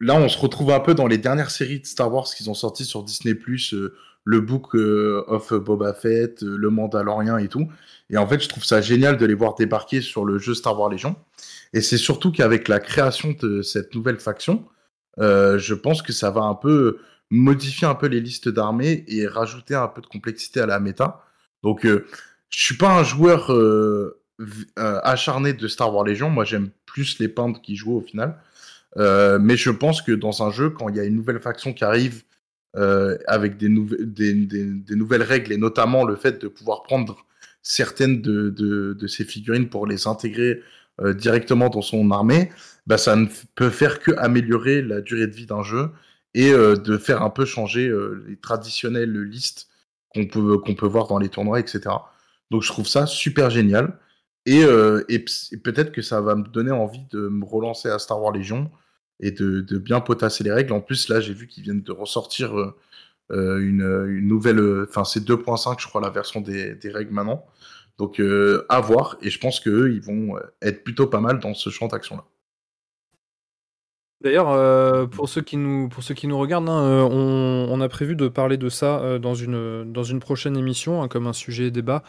[0.00, 2.54] là, on se retrouve un peu dans les dernières séries de Star Wars qu'ils ont
[2.54, 3.36] sorties sur Disney+,
[3.74, 7.68] euh, le Book euh, of Boba Fett, euh, le Mandalorian et tout.
[8.10, 10.76] Et en fait, je trouve ça génial de les voir débarquer sur le jeu Star
[10.76, 11.14] Wars Légion.
[11.74, 14.64] Et c'est surtout qu'avec la création de cette nouvelle faction,
[15.18, 16.98] je pense que ça va un peu
[17.30, 21.22] modifier un peu les listes d'armées et rajouter un peu de complexité à la méta.
[21.62, 22.06] Donc, euh,
[22.50, 24.20] je suis pas un joueur euh,
[24.78, 26.30] euh, acharné de Star Wars Légion.
[26.30, 28.38] Moi, j'aime plus les peintres qui jouent au final.
[28.98, 31.72] Euh, mais je pense que dans un jeu, quand il y a une nouvelle faction
[31.74, 32.24] qui arrive
[33.26, 37.26] avec des, nouve- des, des- des nouvelles règles, et notamment le fait de pouvoir prendre
[37.62, 40.62] certaines de, de, ces figurines pour les intégrer
[41.14, 42.50] directement dans son armée,
[42.86, 45.90] bah, ça ne peut faire que améliorer la durée de vie d'un jeu
[46.34, 47.92] et de faire un peu changer
[48.26, 49.68] les traditionnelles listes
[50.14, 52.10] qu'on peut, qu'on peut voir dans les tournois, etc.
[52.50, 53.98] Donc je trouve ça super génial.
[54.46, 58.20] Et, euh, et peut-être que ça va me donner envie de me relancer à Star
[58.22, 58.70] Wars Légion
[59.20, 60.72] et de, bien potasser les règles.
[60.72, 62.74] En plus, là, j'ai vu qu'ils viennent de ressortir euh,
[63.32, 64.84] euh, une, nouvelle.
[64.88, 67.44] Enfin, c'est 2.5, je crois, la version des, règles maintenant.
[67.98, 68.22] Donc,
[68.68, 69.18] à voir.
[69.22, 72.24] Et je pense qu'eux, ils vont être plutôt pas mal dans ce champ d'action-là.
[74.20, 77.02] D'ailleurs, euh, pour, ceux qui nous, pour ceux qui nous regardent, hein, euh,
[77.70, 81.06] on, a prévu de parler de ça euh, dans, une, dans une prochaine émission, hein,
[81.08, 82.02] comme un sujet débat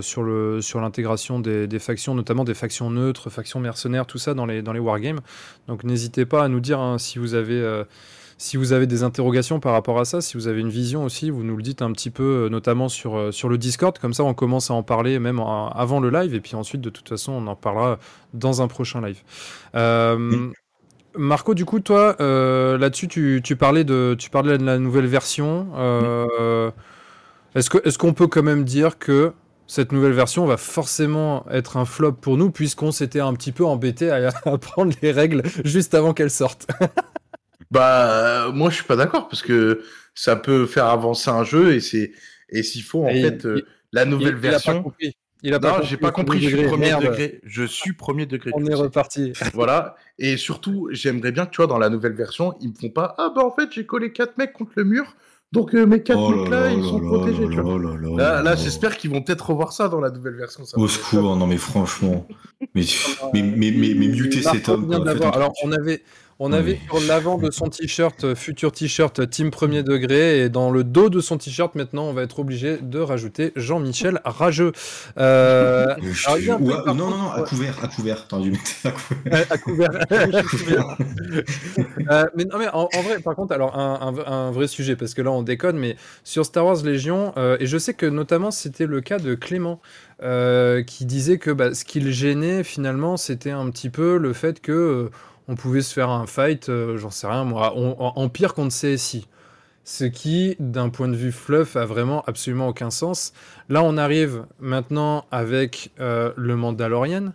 [0.00, 0.24] sur
[0.62, 4.72] sur l'intégration des, factions, notamment des factions neutres, factions mercenaires, tout ça dans les, dans
[4.72, 5.20] les wargames.
[5.66, 7.82] Donc n'hésitez pas à nous dire hein, si, vous avez,
[8.38, 11.28] si vous avez des interrogations par rapport à ça, si vous avez une vision aussi,
[11.28, 14.32] vous nous le dites un petit peu, notamment sur, sur le Discord, comme ça on
[14.32, 17.46] commence à en parler même avant le live, et puis ensuite de toute façon on
[17.48, 17.98] en parlera
[18.32, 19.20] dans un prochain live.
[21.16, 25.06] Marco, du coup, toi, euh, là-dessus, tu, tu parlais de, tu parlais de la nouvelle
[25.06, 25.68] version.
[25.76, 26.70] euh,
[27.54, 29.32] Est-ce que, est-ce qu'on peut quand même dire que
[29.66, 33.64] cette nouvelle version va forcément être un flop pour nous, puisqu'on s'était un petit peu
[33.64, 36.66] embêté à apprendre les règles juste avant qu'elles sortent?
[37.70, 39.82] Bah, euh, moi, je suis pas d'accord parce que
[40.14, 42.12] ça peut faire avancer un jeu et c'est
[42.50, 44.92] et s'il faut en Et fait il- euh, la nouvelle Il- version.
[45.46, 46.40] Il a non, j'ai pas compris.
[46.40, 47.02] Je suis premier Merde.
[47.04, 47.40] degré.
[47.44, 48.50] Je suis premier degré.
[48.54, 49.34] On est reparti.
[49.52, 49.94] Voilà.
[50.18, 53.14] Et surtout, j'aimerais bien que tu vois dans la nouvelle version, ils me font pas.
[53.18, 55.14] Ah bah en fait, j'ai collé quatre mecs contre le mur,
[55.52, 57.46] donc euh, mes quatre Oh mecs là, ils sont protégés.
[57.50, 57.78] tu vois.
[57.78, 58.56] là là là Là, là là.
[58.56, 60.64] j'espère qu'ils vont peut-être revoir ça dans la nouvelle version.
[60.64, 62.26] ça Au secours, non mais franchement.
[62.74, 62.84] Mais,
[63.34, 64.86] mais, mais, mais, mais muter cet homme.
[64.86, 64.96] quoi,
[65.34, 66.02] Alors, on avait,
[66.38, 70.70] on avait sur l'avant de son t-shirt, euh, futur t-shirt Team Premier Degré, et dans
[70.70, 74.72] le dos de son t-shirt, maintenant, on va être obligé de rajouter Jean-Michel Rageux.
[75.18, 75.94] Euh, Euh,
[76.26, 78.22] alors, il y a non, non, non, à couvert, à couvert.
[78.24, 78.42] Attends,
[79.50, 79.90] à couvert.
[80.32, 80.96] à couvert.
[82.10, 84.96] Euh, mais non, mais en, en vrai, par contre, alors un, un- un vrai sujet,
[84.96, 88.06] parce que là on déconne, mais sur Star Wars Légion, euh, et je sais que
[88.06, 89.80] notamment c'était le cas de Clément,
[90.22, 94.32] euh, qui disait que bah, ce qui le gênait finalement, c'était un petit peu le
[94.32, 95.10] fait que euh,
[95.48, 98.74] on pouvait se faire un fight, euh, j'en sais rien moi, on- en, Empire contre
[98.74, 99.26] CSI.
[99.86, 103.34] Ce qui, d'un point de vue fluff, a vraiment absolument aucun sens.
[103.68, 107.32] Là, on arrive maintenant avec euh, le Mandalorian,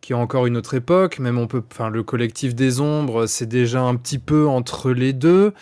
[0.00, 1.18] qui est encore une autre époque.
[1.18, 5.12] Même on peut, enfin, le collectif des ombres, c'est déjà un petit peu entre les
[5.12, 5.52] deux.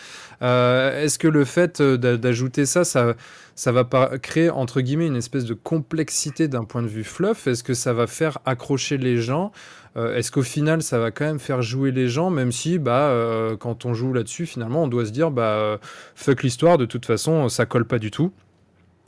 [0.43, 3.15] Euh, Est-ce que le fait d'a- d'ajouter ça, ça,
[3.55, 7.47] ça va pas créer entre guillemets une espèce de complexité d'un point de vue fluff?
[7.47, 9.53] Est-ce que ça va faire accrocher les gens?
[9.97, 13.09] Euh, Est-ce qu'au final, ça va quand même faire jouer les gens, même si, bah,
[13.11, 15.77] euh, quand on joue là-dessus, finalement, on doit se dire, bah, euh,
[16.15, 16.79] fuck l'histoire.
[16.79, 18.33] De toute façon, ça colle pas du tout.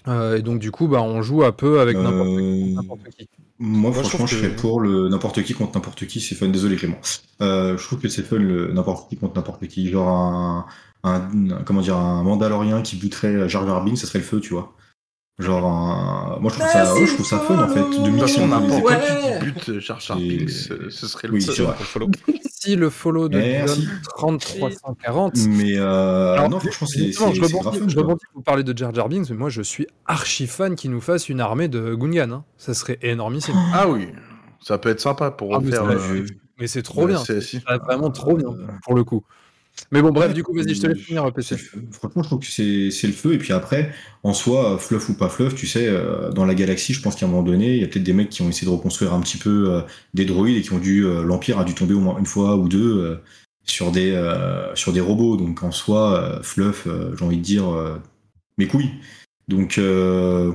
[0.08, 2.36] Euh, et donc, du coup, bah, on joue un peu avec n'importe qui.
[2.36, 3.28] Euh, n'importe qui.
[3.58, 6.48] Moi, franchement, je que- serais pour le n'importe qui contre n'importe qui, c'est fun.
[6.48, 6.98] Désolé, Clément.
[7.40, 9.88] Euh, je trouve que c'est fun le n'importe qui contre n'importe qui.
[9.88, 10.66] Genre un,
[11.04, 11.20] un,
[11.64, 14.74] comment dire, un Mandalorien qui bouterait Jar Jar Binks, ça serait le feu, tu vois.
[15.40, 16.38] Genre un...
[16.40, 18.78] Moi, je trouve ça, ouais, je trouve ça fun, en fait, de toute façon, n'importe
[18.80, 19.40] époques.
[19.40, 21.66] qui bute Jar Jar Et- Binks, euh, ce serait le Oui, seul.
[21.80, 22.06] follow.
[22.28, 23.80] Merci le follow de Merci.
[23.80, 23.98] Guillaume
[24.38, 25.36] 3340.
[25.48, 29.08] Mais euh, Alors, non, franchement, c'est je rebondis, je rebondis, vous parlez de Jar Jar
[29.08, 32.30] Binks, mais moi je suis archi fan qu'il nous fasse une armée de Gungan.
[32.32, 32.44] hein.
[32.56, 33.54] Ça serait énormissime.
[33.74, 34.08] Ah oui,
[34.60, 35.98] ça peut être sympa pour Ah, mais refaire.
[36.12, 36.24] euh,
[36.58, 37.20] Mais c'est trop bien.
[37.86, 38.48] Vraiment trop bien
[38.84, 39.24] pour le coup.
[39.90, 41.56] Mais bon, bref, du coup, vas-y, je te laisse finir, PC.
[41.92, 43.34] Franchement, je trouve que c'est le feu.
[43.34, 46.94] Et puis après, en soi, fluff ou pas fluff, tu sais, euh, dans la galaxie,
[46.94, 48.66] je pense qu'à un moment donné, il y a peut-être des mecs qui ont essayé
[48.66, 49.80] de reconstruire un petit peu euh,
[50.14, 51.04] des droïdes et qui ont dû.
[51.04, 53.16] euh, L'Empire a dû tomber au moins une fois ou deux euh,
[53.64, 55.36] sur, des, euh, sur des robots.
[55.36, 57.96] Donc en soi, euh, fluff, euh, j'ai envie de dire, euh,
[58.58, 58.90] mes couilles.
[59.48, 59.78] Donc.
[59.78, 60.52] euh,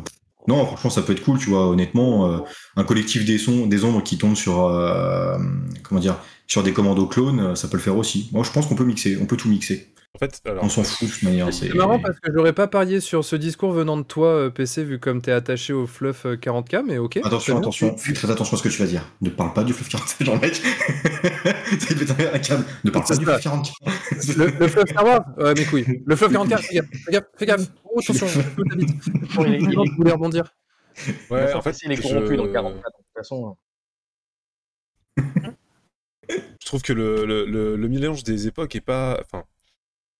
[0.47, 1.67] non, franchement, ça peut être cool, tu vois.
[1.69, 2.39] Honnêtement, euh,
[2.75, 5.37] un collectif des sons, des ombres qui tombe sur, euh,
[5.83, 6.17] comment dire,
[6.49, 8.29] sur des commandos clones, euh, ça peut le faire aussi.
[8.33, 9.87] Moi, je pense qu'on peut mixer, on peut tout mixer.
[10.15, 11.53] En fait, alors, On s'en fout de toute manière.
[11.53, 14.83] C'est marrant parce que j'aurais pas parié sur ce discours venant de toi, euh, PC,
[14.83, 17.17] vu comme t'es attaché au fluff euh, 40k, mais ok.
[17.23, 19.05] Attention, attention, fais très attention à ce que tu vas dire.
[19.21, 20.59] Ne parle pas du fluff 40, genre mec.
[22.83, 23.37] Ne parle pas du ça.
[23.37, 23.71] fluff 40.
[24.35, 26.01] Le, le fluff Star Wars Ouais, mes couilles.
[26.03, 27.67] Le fluff 44, fais gaffe, fais gaffe, fais gaffe.
[27.85, 30.51] Oh, attention, je voulais rebondir.
[31.29, 32.35] ouais, en fait, il est corrompu je...
[32.35, 33.55] dans le 44, de toute façon.
[36.61, 39.19] je trouve que le, le, le, le mélange des époques est pas.
[39.21, 39.45] Enfin,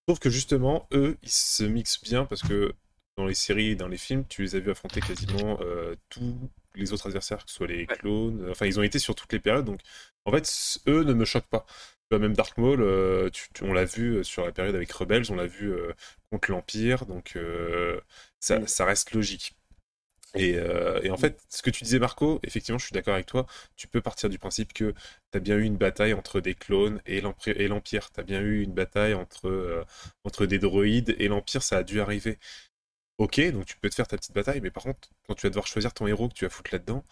[0.08, 2.74] je trouve que justement, eux, ils se mixent bien parce que
[3.18, 6.36] dans les séries et dans les films, tu les as vus affronter quasiment euh, tous
[6.76, 8.48] les autres adversaires, que ce soit les clones.
[8.50, 9.66] Enfin, ils ont été sur toutes les périodes.
[9.66, 9.82] Donc,
[10.26, 11.66] en fait, eux ne me choquent pas.
[12.12, 15.26] Même Dark Maul, euh, tu- tu- on l'a vu euh, sur la période avec Rebels,
[15.32, 15.94] on l'a vu euh,
[16.32, 17.06] contre l'Empire.
[17.06, 17.38] Donc,
[18.40, 19.56] ça, ça reste logique.
[20.36, 23.26] Et, euh, et en fait, ce que tu disais, Marco, effectivement, je suis d'accord avec
[23.26, 23.48] toi.
[23.76, 24.94] Tu peux partir du principe que
[25.32, 28.12] tu as bien eu une bataille entre des clones et l'Empire.
[28.12, 29.84] Tu as bien eu une bataille entre, euh,
[30.24, 32.38] entre des droïdes et l'Empire, ça a dû arriver.
[33.20, 35.50] Ok, donc tu peux te faire ta petite bataille, mais par contre, quand tu vas
[35.50, 37.06] devoir choisir ton héros que tu vas foutre là-dedans,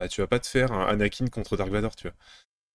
[0.00, 2.16] bah, tu vas pas te faire un Anakin contre Dark Vador, tu vois.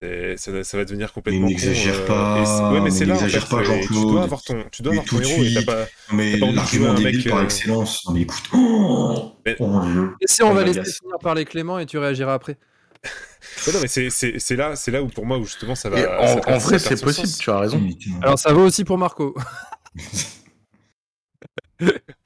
[0.03, 1.41] Et ça, ça va devenir complètement.
[1.41, 3.15] con, n'exagère euh, pas, ouais, mais mais c'est là.
[3.15, 5.63] en n'exagère fait, pas, Tu dois avoir ton, tu dois avoir ton héros et t'as
[5.63, 5.86] pas.
[6.13, 8.05] Mais l'argument débile mec, par euh, excellence.
[8.05, 8.43] Non mais écoute.
[8.53, 9.81] Oh, Mais- oh.
[10.21, 12.57] Et si on Oh, va laisser finir par les Cléments et tu réagiras après
[13.65, 15.89] Ouais, non, mais c'est- c'est c'est là, c'est là où pour moi où justement ça
[15.89, 15.97] va.
[15.99, 17.38] Ça en, vrai, c'est possible, sens.
[17.39, 17.81] tu as raison.
[18.21, 19.36] Alors ça vaut aussi pour Marco.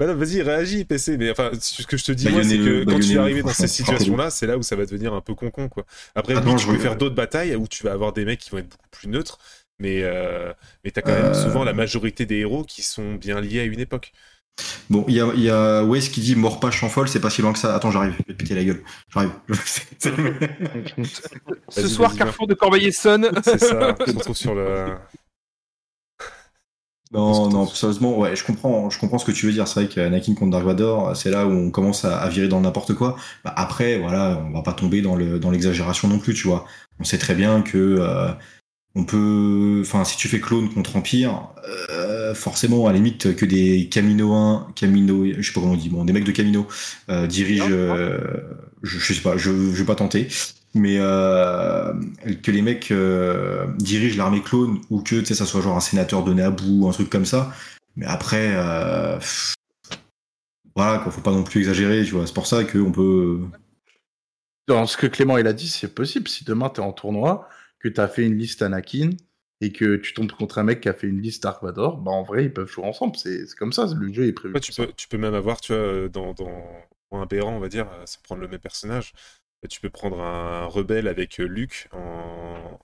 [0.02, 1.16] Bah non, vas-y, réagis, PC.
[1.18, 3.44] Mais enfin, ce que je te dis, Bah, moi, c'est que quand tu vas arriver
[3.44, 5.86] dans ces situations-là, c'est là où ça va devenir un peu con-con, quoi.
[6.16, 8.26] Après, Ah non, tu je peux veux- faire d'autres batailles où tu vas avoir des
[8.26, 9.38] mecs qui vont être beaucoup plus neutres,
[9.78, 11.34] mais, euh, mais t'as quand même Euh.
[11.36, 14.12] souvent la majorité des héros qui sont bien liés à une époque.
[14.90, 17.30] Bon, il y a, il y a Wes qui dit mort pas folle, c'est pas
[17.30, 17.76] si loin que ça.
[17.76, 18.84] Attends, j'arrive, je vais te péter la gueule.
[19.14, 19.32] J'arrive.
[21.70, 23.30] Ce soir, Carrefour de Corbeil sonne.
[23.44, 24.96] C'est ça, on se retrouve sur le.
[27.14, 29.68] Non, non, sérieusement, ouais, je comprends, je comprends ce que tu veux dire.
[29.68, 32.62] C'est vrai qu'Anakin contre Dark Vador, c'est là où on commence à, à virer dans
[32.62, 33.18] n'importe quoi.
[33.44, 36.66] Bah, après, voilà, on va pas tomber dans le dans l'exagération non plus, tu vois.
[37.00, 38.32] On sait très bien que euh,
[38.96, 41.50] on peut, enfin, si tu fais clone contre Empire,
[41.92, 45.90] euh, forcément, à la limite, que des Caminoins, Camino, je sais pas comment on dit,
[45.90, 46.68] bon, des mecs de Camino
[47.10, 48.20] euh, dirigent, euh,
[48.84, 50.28] je, je sais pas, je, je vais pas tenter,
[50.74, 51.94] mais euh,
[52.44, 55.82] que les mecs euh, dirigent l'armée clone ou que tu sais, ça soit genre un
[55.82, 57.54] sénateur de Naboo, un truc comme ça.
[57.98, 59.54] Mais après, euh, pff,
[60.76, 62.26] voilà, quoi, faut pas non plus exagérer, tu vois.
[62.26, 63.40] C'est pour ça qu'on peut.
[64.68, 66.30] Dans ce que Clément il a dit, c'est possible.
[66.30, 69.10] Si demain tu es en tournoi, que tu as fait une liste Anakin
[69.60, 72.12] et que tu tombes contre un mec qui a fait une liste Dark Vador, bah
[72.12, 73.18] en vrai ils peuvent jouer ensemble.
[73.18, 74.54] C'est comme ça, le jeu est prévu.
[74.54, 76.34] Ouais, tu, peux, tu peux même avoir, tu vois, euh, dans,
[77.12, 79.12] un Béran, on va dire, sans prendre le même personnage,
[79.70, 82.80] tu peux prendre un rebelle avec Luke en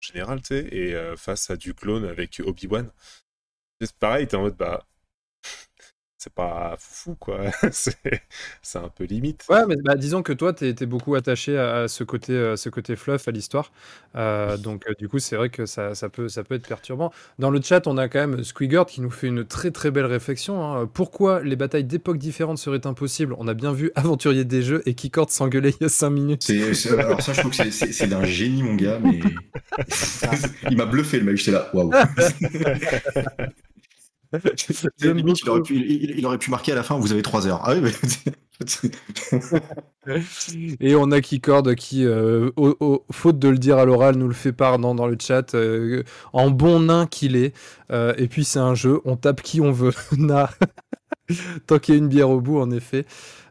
[0.00, 2.90] général, tu sais, et face à du clone avec Obi-Wan.
[3.80, 4.86] C'est pareil, t'es en mode, bah,
[6.24, 7.38] c'est pas fou, quoi.
[7.70, 8.22] c'est
[8.62, 9.44] c'est un peu limite.
[9.50, 12.70] Ouais, mais bah, disons que toi, t'es es beaucoup attaché à, ce côté, euh, ce
[12.70, 13.72] côté fluff à l'histoire.
[14.16, 17.12] Euh, donc, euh, du coup, c'est vrai que ça, ça peut, ça peut être perturbant.
[17.38, 20.06] Dans le chat, on a quand même Squigert qui nous fait une très très belle
[20.06, 20.64] réflexion.
[20.64, 20.90] hein.
[20.92, 23.34] Pourquoi les batailles d'époques différentes seraient impossibles?
[23.38, 26.50] On a bien vu Aventurier des Jeux et Keycord s'engueuler il y a 5 minutes.
[26.98, 29.20] Alors ça, je trouve que c'est d'un génie, mon gars, mais
[30.70, 31.36] il m'a bluffé le mec.
[31.36, 31.92] J'étais là, waouh.
[35.02, 36.98] Limite, il, aurait pu, il, il aurait pu marquer à la fin.
[36.98, 37.60] Vous avez 3 heures.
[37.64, 37.92] Ah oui, mais
[40.80, 44.28] Et on a Keycord qui, euh, au- au- faute de le dire à l'oral, nous
[44.28, 47.54] le fait part dans, dans le chat, euh, en bon nain qu'il est.
[47.90, 49.92] Euh, et puis c'est un jeu, on tape qui on veut.
[50.18, 50.50] Na.
[51.66, 53.06] Tant qu'il y a une bière au bout, en effet.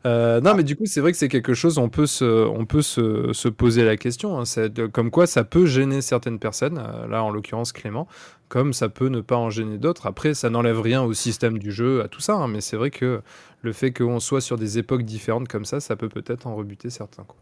[0.05, 2.65] Euh, non, mais du coup, c'est vrai que c'est quelque chose, on peut se, on
[2.65, 4.39] peut se, se poser la question.
[4.39, 4.43] hein.
[4.91, 6.75] Comme quoi ça peut gêner certaines personnes,
[7.09, 8.07] là en l'occurrence Clément,
[8.53, 10.05] comme ça peut ne pas en gêner d'autres.
[10.05, 12.91] Après, ça n'enlève rien au système du jeu, à tout ça, hein, mais c'est vrai
[12.91, 13.23] que
[13.63, 16.91] le fait qu'on soit sur des époques différentes comme ça, ça peut peut-être en rebuter
[16.91, 17.23] certains.
[17.23, 17.35] quoi.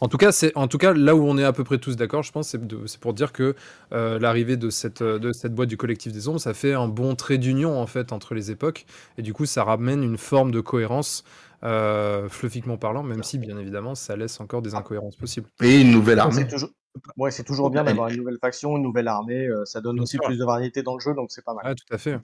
[0.00, 1.96] En tout cas, c'est en tout cas là où on est à peu près tous
[1.96, 3.54] d'accord, je pense, c'est pour dire que
[3.92, 6.88] euh, l'arrivée de cette euh, de cette boîte du collectif des ombres, ça fait un
[6.88, 8.86] bon trait d'union en fait entre les époques,
[9.18, 11.24] et du coup, ça ramène une forme de cohérence
[11.62, 15.50] euh, fluffiquement parlant, même si bien évidemment, ça laisse encore des incohérences possibles.
[15.60, 16.48] Et une nouvelle armée.
[16.48, 16.70] toujours,
[17.16, 19.46] ouais, c'est toujours bien d'avoir une nouvelle faction, une nouvelle armée.
[19.46, 21.64] euh, ça donne aussi plus de variété dans le jeu, donc c'est pas mal.
[21.66, 22.18] Ah, tout à fait.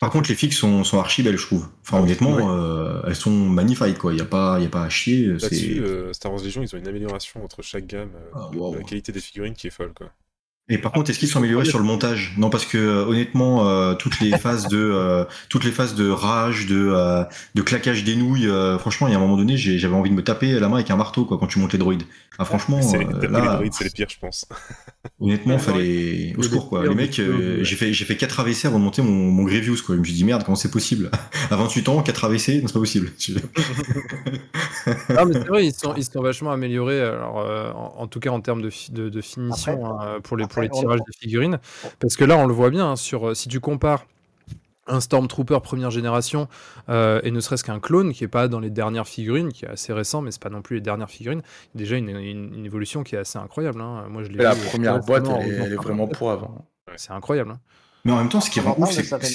[0.00, 1.68] Par contre, les fixes sont, sont archi belles, je trouve.
[1.82, 2.42] Enfin, honnêtement, Oui.
[2.46, 4.12] euh, elles sont magnifiques, quoi.
[4.12, 5.26] Il n'y a, pas- y a pas à chier.
[5.26, 8.10] Là-dessus, euh, Star Wars Legion, ils ont une amélioration entre chaque gamme.
[8.14, 8.74] euh, Ah, wow.
[8.74, 10.08] La qualité des figurines qui est folle, quoi.
[10.70, 12.32] Et par contre, est-ce qu'ils sont améliorés sur le montage?
[12.38, 16.08] Non, parce que euh, honnêtement, euh, toutes les phases de euh, toutes les phases de
[16.08, 17.22] rage, de euh,
[17.54, 20.14] de claquage des nouilles, euh, franchement, il y a un moment donné, j'avais envie de
[20.14, 22.04] me taper la main avec un marteau, quoi, quand tu montes les droïdes.
[22.38, 24.46] Ah, franchement, C'est les, euh, droïdes, c'est les pires, je pense.
[25.20, 26.86] honnêtement, Ouais, fallait au secours, quoi.
[26.86, 29.82] Les mecs, euh, j'ai fait j'ai fait 4 AVC avant de monter mon, mon Grievous,
[29.84, 29.96] quoi.
[29.96, 31.10] Je me suis dit merde, comment c'est possible?
[31.50, 33.12] À 28 ans, 4 AVC, non, c'est pas possible.
[35.16, 38.20] Ah, mais c'est vrai, ils sont, ils sont vachement améliorés, alors, euh, en, en tout
[38.20, 41.12] cas en termes de, fi- de, de finition hein, pour, les, pour les tirages des
[41.18, 41.58] figurines.
[42.00, 44.06] Parce que là, on le voit bien, hein, sur, euh, si tu compares
[44.86, 46.46] un Stormtrooper première génération
[46.90, 49.68] euh, et ne serait-ce qu'un clone qui est pas dans les dernières figurines, qui est
[49.68, 51.40] assez récent, mais c'est pas non plus les dernières figurines,
[51.74, 53.80] déjà une, une- une évolution qui est assez incroyable.
[53.80, 54.04] hein.
[54.10, 56.66] Moi, je l'ai la vu, euh, première boîte, elle est, elle est vraiment avant.
[56.96, 57.52] C'est incroyable.
[57.52, 57.60] hein.
[58.04, 59.30] Mais en même temps, ce qui rend ouf, de c'est que certaines-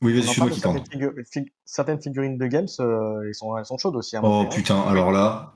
[0.00, 1.12] oui, vas-y, On en suis-moi parle de qui certaines, parle.
[1.24, 4.16] figu- fig- certaines figurines de games, euh, elles, sont, elles sont chaudes aussi.
[4.22, 4.48] Oh hein.
[4.48, 5.54] putain, alors là,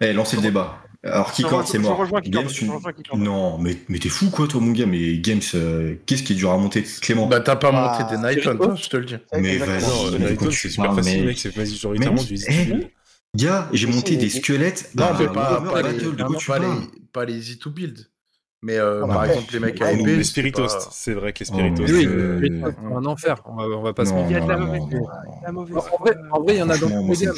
[0.00, 0.78] eh, lancez le débat.
[1.02, 2.06] Alors, rejoins- c'est je mort.
[2.24, 2.48] Games.
[3.14, 4.84] Non, mais, mais t'es fou quoi, toi, mon gars.
[4.86, 8.14] Mais Games, euh, qu'est-ce qui est dur à monter, Clément Bah, t'as pas Ah, monté
[8.14, 8.76] des Nighton, Spirito.
[8.76, 9.16] je te le dis.
[9.34, 10.52] Mais vas-y.
[10.52, 11.38] C'est super facile, mec.
[11.38, 12.86] C'est majoritairement Mais- du
[13.36, 14.90] Gars, j'ai monté des squelettes.
[14.94, 15.60] Non, dans mais pas,
[17.12, 18.06] pas, les, easy to build.
[18.62, 20.04] Mais euh, Ah, par bah, exemple, les mecs à épée.
[20.04, 21.82] Les c'est Spiritos, pas- c'est vrai que les Oh, Spiritos.
[21.84, 24.30] Oui, euh, oui, c'est un enfer, on va, on va pas se mentir.
[24.30, 24.58] Il y a de la
[25.52, 25.76] mauvaise
[26.30, 27.34] En vrai, il y en a dans moi, les gammes.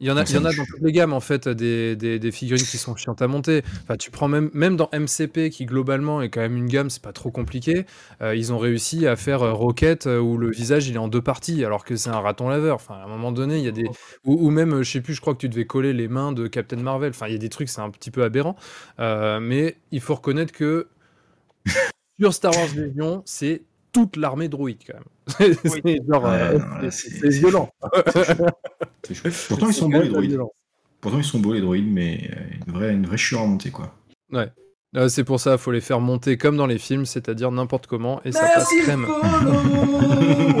[0.00, 1.94] Il y en a, il y en a dans toutes les gammes en fait des,
[1.94, 3.62] des, des figurines qui sont chiantes à monter.
[3.82, 7.02] Enfin, tu prends même même dans MCP qui globalement est quand même une gamme, c'est
[7.02, 7.84] pas trop compliqué.
[8.22, 11.08] euh, ils ont réussi à faire euh, Rocket euh, où le visage il est en
[11.08, 12.76] deux parties alors que c'est un raton laveur.
[12.76, 13.84] Enfin, à un moment donné, il y a des
[14.24, 16.32] ou, ou même euh, je sais plus, je crois que tu devais coller les mains
[16.32, 17.10] de Captain Marvel.
[17.10, 18.56] Enfin, il y a des trucs c'est un petit peu aberrant.
[19.00, 20.88] Euh, mais il faut reconnaître que
[22.20, 25.54] sur Star Wars Legion, c'est toute l'armée droïde quand même.
[25.64, 27.70] C'est- genre, euh, Ouais, violent.
[29.12, 29.28] Chaud.
[29.48, 30.30] Pourtant, ils sont beaux, les droïdes.
[30.30, 30.50] violence.
[31.00, 33.70] Pourtant, ils sont beaux, les droïdes, mais euh, une vraie, une vraie chure à monter,
[33.70, 33.94] quoi.
[34.96, 38.20] Euh, c'est pour ça, faut les faire monter comme dans les films, c'est-à-dire n'importe comment,
[38.24, 39.06] et ça passe crème.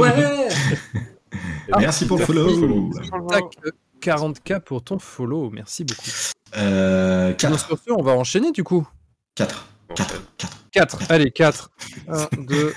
[1.78, 2.90] Merci pour le follow.
[3.28, 6.10] Tac, euh, 40k pour ton follow, merci beaucoup.
[6.56, 7.66] Euh, Donc, 4.
[7.66, 8.86] sur ce, on va enchaîner du coup.
[9.34, 9.66] 4.
[9.88, 10.22] Bon, 4.
[10.38, 10.58] 4.
[10.72, 11.70] 4, allez, 4.
[12.08, 12.72] 1, 2,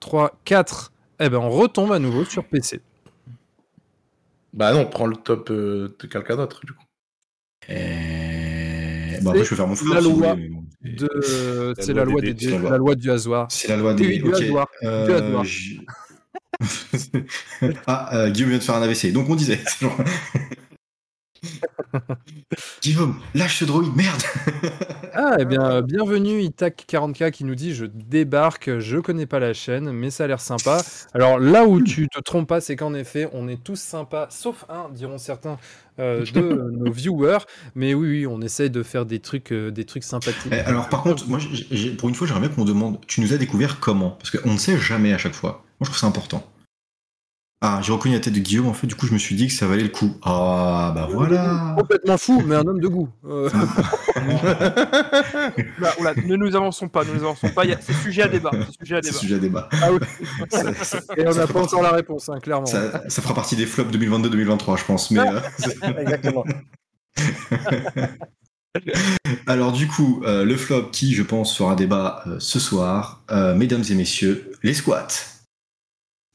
[0.00, 0.92] 3, 4.
[1.20, 2.80] Eh ben, on retombe à nouveau sur PC.
[4.52, 6.84] Bah non, prends le top euh, de quelqu'un d'autre, du coup.
[7.68, 9.18] Et...
[9.22, 10.64] Bon, après, je peux faire mon frère la si loi voulez, mais bon,
[11.80, 11.92] c'est-.
[11.92, 12.70] La loi la loi, des des, dés, c'est la loi.
[12.70, 13.46] la loi du hasard.
[13.50, 14.18] C'est la loi des.
[14.18, 14.34] du ok.
[14.34, 14.68] hasard.
[14.84, 15.42] Euh,
[17.86, 19.12] ah, euh, Guillaume vient de faire un AVC.
[19.12, 19.60] Donc on disait.
[22.82, 24.22] Guillaume, lâche ce droïde, merde
[25.14, 29.52] Ah, eh bien, euh, bienvenue Itac40k qui nous dit Je débarque, je connais pas la
[29.52, 30.82] chaîne, mais ça a l'air sympa.
[31.14, 34.64] Alors là où tu te trompes pas, c'est qu'en effet, on est tous sympas, sauf
[34.68, 35.58] un, diront certains,
[35.98, 36.40] euh, de
[36.72, 37.38] nos viewers.
[37.74, 40.52] Mais oui, oui, on essaye de faire des trucs, euh, des trucs sympathiques.
[40.52, 41.38] Eh, Alors par contre, moi,
[41.98, 44.10] pour une fois, j'aimerais bien qu'on demande, tu nous as découvert comment?
[44.10, 45.64] Parce qu'on ne sait jamais à chaque fois.
[45.80, 46.44] Moi, je trouve ça important.
[47.60, 49.48] Ah, j'ai reconnu la tête de Guillaume, en fait, du coup, je me suis dit
[49.48, 50.16] que ça valait le coup.
[50.22, 53.08] Ah, bah voilà Complètement fou, mais un homme de goût.
[53.26, 53.50] Euh,
[55.80, 57.64] Oula, oula, ne nous avançons pas, ne nous avançons pas.
[57.80, 58.50] C'est sujet à débat.
[58.52, 59.18] C'est sujet à C'est débat.
[59.18, 59.68] sujet à débat.
[59.82, 59.98] Ah oui.
[60.50, 62.66] Ça- ça- Et on n'a pas partie- encore la réponse, hein, clairement.
[62.66, 65.10] Ça, ça fera partie des flops 2022-2023, je pense.
[65.10, 65.40] Mais, euh,
[65.98, 66.44] Exactement.
[69.48, 73.54] Alors du coup, euh, le flop qui, je pense, fera débat euh, ce soir, euh,
[73.54, 75.08] mesdames et messieurs, les squats.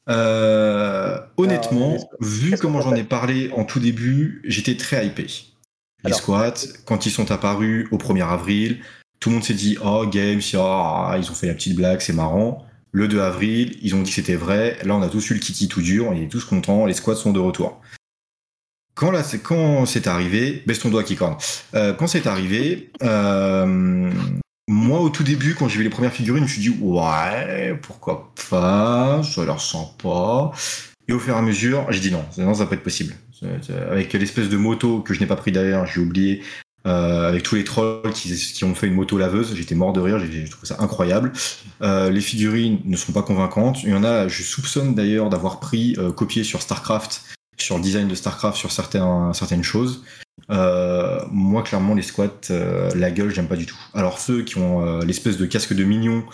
[0.08, 2.16] Euh, honnêtement, squats.
[2.20, 5.26] vu comment j'en ai parlé en tout début, j'étais très hypé.
[6.04, 6.18] Les Alors.
[6.18, 8.80] squats, quand ils sont apparus au 1er avril,
[9.20, 12.12] tout le monde s'est dit Oh, Games, ah, ils ont fait la petite blague, c'est
[12.12, 12.66] marrant.
[12.92, 14.78] Le 2 avril, ils ont dit que c'était vrai.
[14.84, 17.16] Là, on a tous eu le kiki tout dur, on est tous contents, les squats
[17.16, 17.80] sont de retour.
[18.94, 21.36] Quand, là, c'est, quand c'est arrivé, baisse ton doigt qui corne.
[21.74, 24.12] Euh, quand c'est arrivé, euh,
[24.68, 27.78] moi au tout début, quand j'ai vu les premières figurines, je me suis dit ouais,
[27.82, 30.52] pourquoi pas, ça a l'air sympa.
[31.08, 33.14] Et au fur et à mesure, j'ai dit non, non, ça pas être possible.
[33.90, 36.42] Avec l'espèce de moto que je n'ai pas pris d'ailleurs, j'ai oublié.
[36.86, 40.00] euh, avec tous les trolls qui, qui ont fait une moto laveuse, j'étais mort de
[40.00, 41.32] rire, j'ai trouvé ça incroyable.
[41.82, 43.82] Euh, les figurines ne sont pas convaincantes.
[43.84, 47.22] Il y en a, je soupçonne d'ailleurs d'avoir pris, euh, copié sur StarCraft,
[47.58, 50.04] sur le design de StarCraft, sur certains, certaines choses.
[50.50, 53.78] Euh, moi, clairement, les squats, euh, la gueule, j'aime pas du tout.
[53.94, 56.24] Alors, ceux qui ont euh, l'espèce de casque de mignon,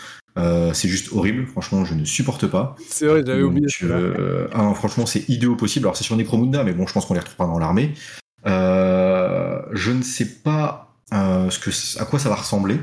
[0.73, 1.45] c'est juste horrible.
[1.47, 2.75] Franchement, je ne supporte pas.
[2.89, 3.67] C'est vrai, j'avais oublié.
[4.53, 5.85] Ah non, franchement, c'est idéal possible.
[5.85, 7.93] Alors, c'est sur Necromunda, mais bon, je pense qu'on les retrouvera dans l'armée.
[8.45, 12.79] Je ne sais pas ce que, à quoi ça va ressembler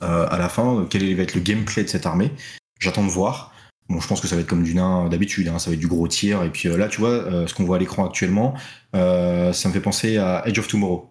[0.00, 2.30] à la fin, quel va être le gameplay de cette armée.
[2.78, 3.53] J'attends de voir.
[3.88, 5.80] Bon, je pense que ça va être comme du nain d'habitude, hein, ça va être
[5.80, 6.42] du gros tir.
[6.42, 8.54] Et puis euh, là, tu vois, euh, ce qu'on voit à l'écran actuellement,
[8.96, 11.10] euh, ça me fait penser à Edge of Tomorrow.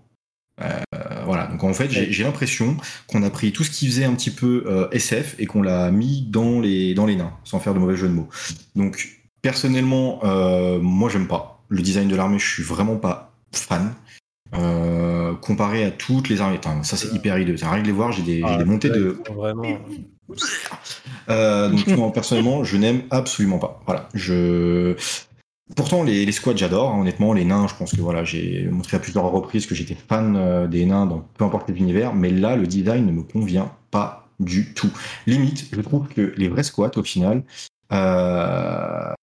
[1.26, 4.30] Voilà, donc en fait, j'ai l'impression qu'on a pris tout ce qui faisait un petit
[4.30, 7.96] peu SF et qu'on l'a mis dans les, dans les nains, sans faire de mauvais
[7.96, 8.28] jeu de mots.
[8.76, 10.20] Donc, personnellement,
[10.82, 11.64] moi, j'aime pas.
[11.70, 13.94] Le design de l'armée, je suis vraiment pas fan.
[14.56, 17.56] Euh, comparé à toutes les armées, Attends, ça c'est hyper hideux.
[17.60, 19.64] Rien que de les voir, j'ai des, Ah, des montées de, Vraiment.
[21.30, 23.82] euh, donc moi personnellement, je n'aime absolument pas.
[23.86, 24.96] Voilà, je.
[25.76, 28.98] Pourtant les, les squads j'adore, hein, honnêtement les nains, je pense que voilà, j'ai montré
[28.98, 32.30] à plusieurs reprises que j'étais fan euh, des nains dans peu importe les univers, mais
[32.30, 34.92] là le design ne me convient pas du tout.
[35.26, 37.44] Limite, je trouve que les vrais squats au final,
[37.90, 39.16] ça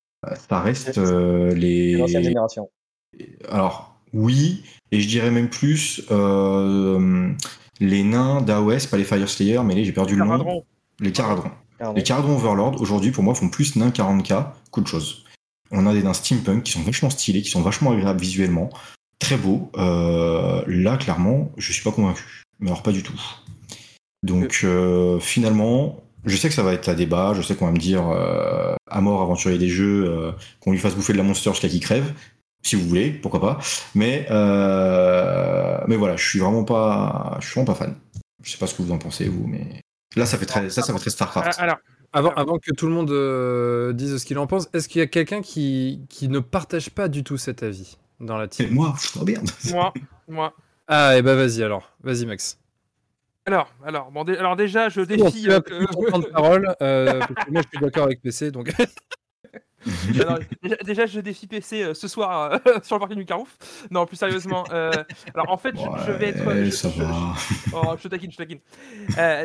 [0.50, 2.22] reste l'ancienne les.
[2.24, 2.68] génération.
[3.48, 7.30] Alors oui, et je dirais même plus euh,
[7.80, 10.64] les nains d'AOS, pas les Fire Slayer, mais les j'ai perdu le nom.
[11.00, 11.50] Les Caradrons.
[11.78, 11.94] Pardon.
[11.94, 15.24] Les Caradron Overlord, aujourd'hui, pour moi, font plus nains 40k qu'autre chose.
[15.70, 18.68] On a des nains steampunk qui sont vachement stylés, qui sont vachement agréables visuellement,
[19.18, 19.70] très beaux.
[19.78, 22.42] Euh, là, clairement, je suis pas convaincu.
[22.58, 23.18] Mais alors, pas du tout.
[24.22, 27.72] Donc, euh, finalement, je sais que ça va être à débat, je sais qu'on va
[27.72, 31.24] me dire euh, à mort aventurier des jeux, euh, qu'on lui fasse bouffer de la
[31.24, 32.12] monster jusqu'à qu'il crève,
[32.62, 33.58] si vous voulez, pourquoi pas.
[33.94, 37.96] Mais, euh, mais voilà, je suis vraiment pas, je suis vraiment pas fan.
[38.42, 39.82] Je sais pas ce que vous en pensez, vous, mais
[40.16, 41.56] là, ça fait très, ça, ça fait très StarCraft.
[41.58, 41.76] Ah, Alors,
[42.12, 45.02] Avant, avant que tout le monde euh, dise ce qu'il en pense, est-ce qu'il y
[45.02, 48.70] a quelqu'un qui, qui ne partage pas du tout cet avis dans la Et team
[48.70, 49.48] moi, oh merde.
[49.70, 49.92] moi,
[50.28, 50.52] moi.
[50.88, 51.92] Ah, et bah vas-y alors.
[52.02, 52.58] Vas-y, Max.
[53.46, 55.48] Alors, alors, bon, alors déjà, je Bon, défie.
[55.50, 56.74] as euh, plus temps de parole.
[56.82, 58.72] euh, parce que moi, je suis d'accord avec PC, donc.
[60.62, 63.56] Déjà, déjà, je défie PC euh, ce soir euh, sur le parking du Carouf.
[63.90, 64.64] Non, plus sérieusement.
[64.72, 64.92] euh,
[65.34, 66.64] alors, en fait, je, je vais être.
[66.64, 67.32] Je- ça je- va.
[67.72, 68.60] Oh, je te taquine, je te taquine.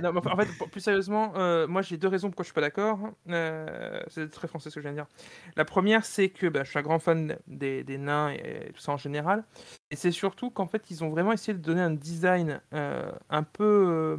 [0.03, 1.33] Non, mais en fait, plus sérieusement,
[1.67, 2.99] moi j'ai deux raisons pourquoi je suis pas d'accord.
[4.09, 5.07] C'est très français ce que je viens de dire.
[5.55, 8.81] La première, c'est que bah, je suis un grand fan des, des nains et, tout
[8.81, 9.43] ça en général.
[9.91, 14.17] Et c'est surtout qu'en fait, ils ont vraiment essayé de donner un design un peu.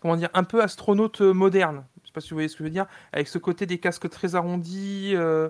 [0.00, 1.84] comment dire Un peu astronaute moderne.
[2.10, 2.86] Je sais pas si vous voyez ce que je veux dire.
[3.12, 5.12] Avec ce côté des casques très arrondis.
[5.14, 5.48] euh,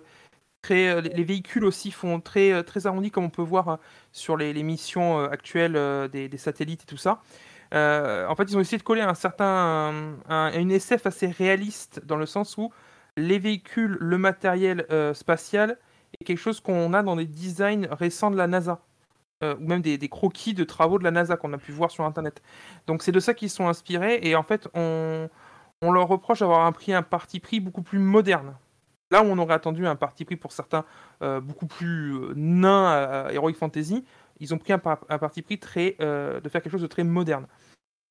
[0.62, 3.78] Très, euh, les les véhicules aussi font très, euh, très arrondis comme on peut voir
[4.12, 5.74] sur les, missions actuelles
[6.12, 7.22] des, satellites et tout ça.
[7.72, 12.16] En fait, ils ont essayé de coller un certain, un- une SF assez réaliste dans
[12.16, 12.70] le sens où
[13.16, 15.78] les véhicules, le matériel spatial
[16.20, 18.80] est quelque chose qu'on a dans des designs récents de la NASA.
[19.42, 22.04] ou même des, des croquis de travaux de la NASA qu'on a pu voir sur
[22.04, 22.42] Internet.
[22.86, 25.28] Donc c'est de ça qu'ils sont inspirés et en fait on,
[25.82, 28.54] on leur reproche d'avoir pris un parti pris beaucoup plus moderne.
[29.10, 30.84] Là où on aurait attendu un parti pris pour certains
[31.22, 34.04] euh, beaucoup plus euh, nain à, Heroic Fantasy,
[34.38, 36.86] ils ont pris un, par- un parti pris très, euh, de faire quelque chose de
[36.86, 37.46] très moderne.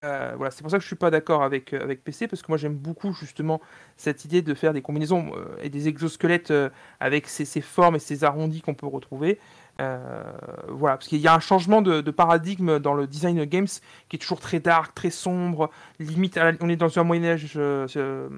[0.01, 2.75] Voilà, c'est pour ça que je suis pas d'accord avec, PC, parce que moi j'aime
[2.75, 3.59] beaucoup justement
[3.97, 6.53] cette idée de faire des combinaisons et des exosquelettes
[7.01, 9.39] avec ces, ces formes et ces arrondis qu'on peut retrouver.
[9.79, 10.23] Euh,
[10.67, 13.67] voilà, parce qu'il y a un changement de, de paradigme dans le design games
[14.09, 18.29] qui est toujours très dark, très sombre, limite on est dans un Moyen Âge, euh,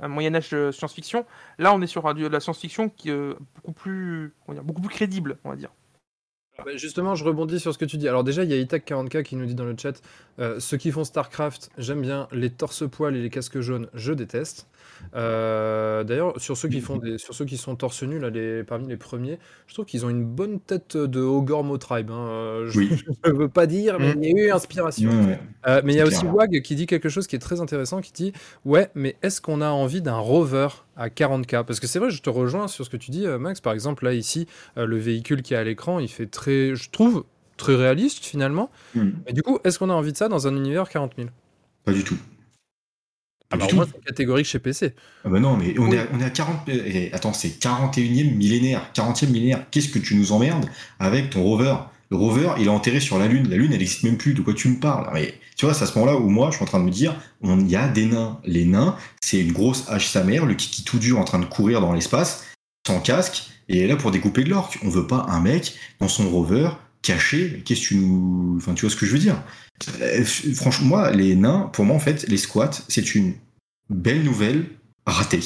[0.00, 1.26] un Moyen Âge science-fiction.
[1.58, 4.80] Là, on est sur de la science-fiction qui est euh, beaucoup plus, comment dire, beaucoup
[4.80, 5.70] plus crédible, on va dire.
[6.64, 8.08] Bah, Justement, je rebondis sur ce que tu dis.
[8.08, 10.00] Alors déjà, il y a Itac40k qui nous dit dans le chat,
[10.38, 14.66] euh, ceux qui font StarCraft, j'aime bien les torse-poils et les casques jaunes, je déteste.
[15.14, 18.64] Euh, D'ailleurs, sur ceux qui font des, sur ceux qui sont torse nu, là, les,
[18.64, 22.10] parmi les premiers, je trouve qu'ils ont une bonne tête de Ogre Motribe.
[22.10, 22.28] Hein.
[22.28, 22.90] Euh, Je Oui.
[23.26, 25.10] ne veux pas dire, mais il y a eu inspiration.
[25.66, 26.24] Euh, mais il y a aussi.
[26.26, 28.32] Wag qui dit quelque chose qui est très intéressant, qui dit
[28.64, 30.68] ouais, mais est-ce qu'on a envie d'un rover?
[30.96, 33.38] À 40k Parce que c'est vrai, je te rejoins sur ce que tu dis, euh,
[33.38, 33.60] Max.
[33.60, 34.46] Par exemple, là ici,
[34.78, 37.24] euh, le véhicule qui est à l'écran, il fait très, je trouve,
[37.56, 38.70] très réaliste finalement.
[38.94, 39.10] Hmm.
[39.26, 41.28] Mais du coup, est-ce qu'on a envie de ça dans un univers 40 000
[41.84, 42.16] Pas du tout.
[43.48, 43.92] Pas Alors du moi, tout.
[43.94, 44.94] c'est catégorique chez PC.
[45.24, 45.94] Ah bah non, mais on, Oui.
[45.96, 46.68] est, à, on est à 40.
[46.68, 48.90] eh, Attends, c'est 41e millénaire.
[48.92, 49.64] 40e millénaire.
[49.70, 50.66] Qu'est-ce que tu nous emmerdes
[50.98, 51.76] avec ton rover?
[52.10, 53.48] Le rover, il est enterré sur la Lune.
[53.48, 54.34] La Lune, elle n'existe même plus.
[54.34, 55.08] De quoi tu me parles?
[55.12, 56.90] Mais tu vois, c'est à ce moment-là où moi, je suis en train de me
[56.90, 58.38] dire on- y a des nains.
[58.44, 61.46] Les nains, c'est une grosse hache sa mère, le kiki tout dur en train de
[61.46, 62.44] courir dans l'espace,
[62.86, 64.78] sans casque, et là pour découper de l'orque.
[64.82, 66.68] On veut pas un mec dans son rover
[67.02, 67.62] caché.
[67.64, 68.54] Qu'est-ce que tu nous.
[68.58, 69.42] Enfin, tu vois ce que je veux dire?
[70.00, 73.34] Euh, Franchement, moi, les nains, pour moi, en fait, les squats, c'est une
[73.90, 74.66] belle nouvelle
[75.06, 75.40] ratée.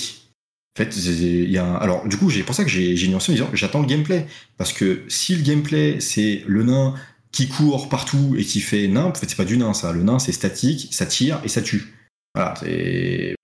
[0.90, 4.26] C'est- alors du coup, j'ai pour ça que j'ai nuancé en disant j'attends le gameplay
[4.56, 6.94] parce que si le gameplay c'est le nain
[7.32, 9.92] qui court partout et qui fait nain, en fait c'est pas du nain ça.
[9.92, 11.94] Le nain c'est statique, ça tire et ça tue.
[12.34, 13.34] Voilà, c'est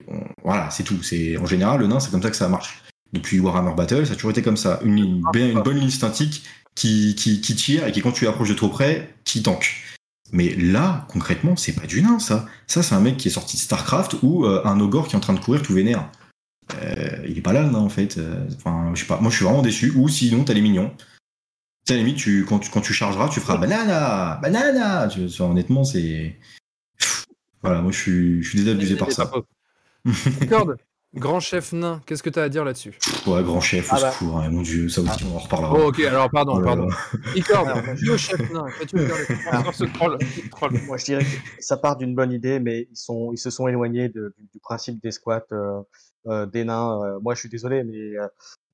[0.43, 1.01] voilà, c'est tout.
[1.03, 2.83] C'est en général le nain c'est comme ça que ça marche.
[3.13, 6.43] Depuis Warhammer Battle, ça a toujours été comme ça, une, bonne ligne statique
[6.75, 9.75] qui tire et qui quand tu approches de trop près, qui tank.
[10.31, 12.47] Mais là, concrètement, c'est pas du nain ça.
[12.67, 15.17] Ça c'est un mec qui est sorti de Starcraft ou euh, un ogre qui est
[15.17, 16.09] en train de courir tout vénère.
[16.81, 18.17] Euh, il est pas là, en fait.
[18.17, 19.19] Euh, Enfin, je sais pas.
[19.19, 19.91] Moi, je suis vraiment déçu.
[19.95, 20.93] Ou sinon, t'as les mignons.
[21.89, 25.07] À la limite, tu, quand, tu, quand tu chargeras, tu feras banana, banana.
[25.07, 26.37] Tu- tu- honnêtement, c'est.
[27.61, 29.31] Voilà, moi, je suis, je suis désabusé par ça.
[31.17, 32.97] grand chef nain, qu'est-ce que tu as à dire là-dessus?
[33.25, 34.11] Ouais, grand chef, au Ah bah.
[34.11, 34.39] secours.
[34.39, 35.73] hein, mon dieu, ça aussi, on en reparlera.
[35.77, 36.87] Oh, ok, alors pardon, Oh là pardon.
[36.87, 38.65] moi, je- vieux chef nain,
[39.73, 40.17] ce troll.
[40.85, 43.67] Moi, je dirais que ça part d'une bonne idée, mais ils sont, ils se sont
[43.67, 45.81] éloignés de- du, du principe des squats, euh,
[46.27, 47.01] euh, des nains.
[47.03, 48.27] Euh, moi, je suis désolé, mais euh,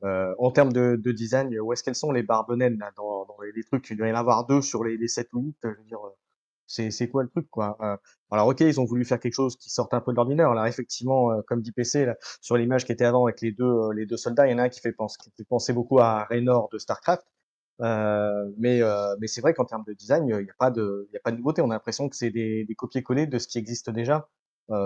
[0.03, 3.25] euh, en termes de, de design, où est-ce qu'elles sont les barbes naines là, dans,
[3.25, 5.43] dans les, les trucs Il doit y en avoir deux sur les, les 7 ou
[5.45, 5.55] 8.
[5.63, 6.09] Je veux dire, euh,
[6.67, 7.77] c'est, quoi le truc, quoi?
[7.81, 7.97] Euh,
[8.31, 10.49] Alors, ok, ils ont voulu faire quelque chose qui sorte un peu de l'ordinaire.
[10.49, 13.65] Alors, effectivement, euh, comme dit PC, là, sur l'image qui était avant avec les deux,
[13.65, 15.73] euh, les deux soldats, il y en a un qui fait, penser, qui fait penser
[15.73, 17.25] beaucoup à Raynor de Starcraft.
[17.81, 21.09] Euh, mais euh, mais c'est vrai qu'en termes de design, il n'y a pas de
[21.11, 21.61] y a pas de nouveauté.
[21.61, 24.29] On a l'impression que c'est des, des copier-coller de ce qui existe déjà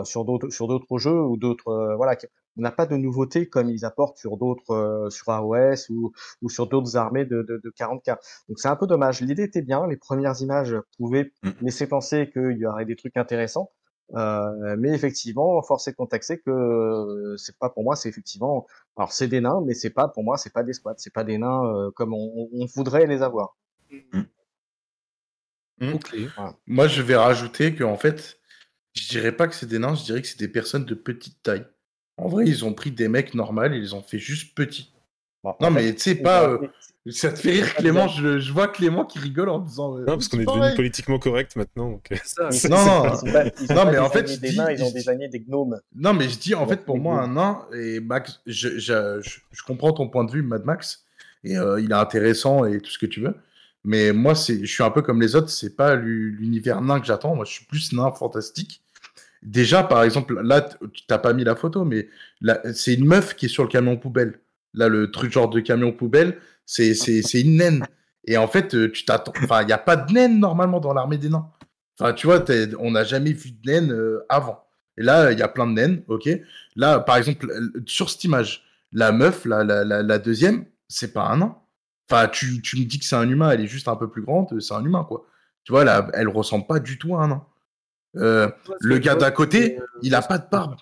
[0.03, 2.15] sur d'autres sur d'autres jeux ou d'autres euh, voilà.
[2.59, 6.11] On n'a pas de nouveauté comme ils apportent sur d'autres euh, sur AOS ou
[6.41, 8.17] ou sur d'autres armées de, de, de 40K.
[8.49, 9.21] Donc c'est un peu dommage.
[9.21, 9.85] L'idée était bien.
[9.87, 11.49] Les premières images pouvaient Mm.
[11.61, 13.71] laisser penser qu'il y aurait des trucs intéressants.
[14.15, 18.65] Euh, mais effectivement, force est de contacter que euh, c'est pas pour moi, c'est effectivement,
[18.95, 21.25] alors c'est des nains, mais c'est pas pour moi, c'est pas des squats, c'est pas
[21.25, 23.57] des nains euh, comme on, on- on voudrait les avoir.
[25.81, 26.15] Ok.
[26.65, 28.36] Moi, je vais rajouter que en fait,
[28.97, 31.41] je dirais pas que c'est des nains, je dirais que c'est des personnes de petite
[31.43, 31.65] taille.
[32.17, 34.91] En vrai, ils ont pris des mecs normaux, ils les ont fait juste petits.
[35.43, 36.57] Bon, Non, mais tu sais pas, euh,
[37.11, 39.95] ça te fait rire Clément, je, je vois Clément qui rigole en disant.
[39.95, 41.91] euh, Non, parce qu'on est devenu politiquement correct maintenant.
[41.91, 43.03] donc, euh, Ça, Non, non.
[43.23, 44.83] ils ont pas- ils ont Non, mais en fait, désigné je des dis- nains, ils
[44.83, 45.79] ont désigné des gnomes.
[45.95, 49.39] Non, mais je dis, en fait, pour moi, un nain, et Max, je, je, je,
[49.51, 51.05] je comprends ton point de vue, Mad Max,
[51.43, 53.35] et euh, il est intéressant et tout ce que tu veux.
[53.85, 56.99] Mais moi, c'est, je suis un peu comme les autres, c'est pas l'u- l'univers nain
[56.99, 57.35] que j'attends.
[57.35, 58.81] Moi, je suis plus nain fantastique.
[59.43, 60.61] Déjà, par exemple, là,
[60.93, 62.09] tu t'as pas mis la photo, mais
[62.73, 64.39] c'est une meuf qui est sur le camion poubelle.
[64.73, 66.93] Là, le truc genre de camion poubelle, c'est,
[67.33, 67.85] une naine.
[68.25, 69.33] Et en fait, euh, tu t'attends.
[69.43, 71.49] Enfin, il n'y a pas de naine normalement dans l'armée des nains.
[71.99, 72.43] Enfin, tu vois,
[72.79, 74.63] on n'a jamais vu de naine euh, avant.
[74.97, 76.29] Et là, il y a plein de naines, ok.
[76.75, 77.47] Là, par exemple,
[77.85, 81.57] sur cette image, la meuf, la, deuxième, c'est pas un nain.
[82.09, 84.23] Enfin, tu, tu me dis que c'est un humain, elle est juste un peu plus
[84.23, 85.25] grande, euh, c'est un humain, quoi.
[85.63, 87.45] Tu vois, là, elle ressemble pas du tout à un nain.
[88.17, 88.49] Euh,
[88.79, 90.75] le gars d'à côté, il a pas de barbe.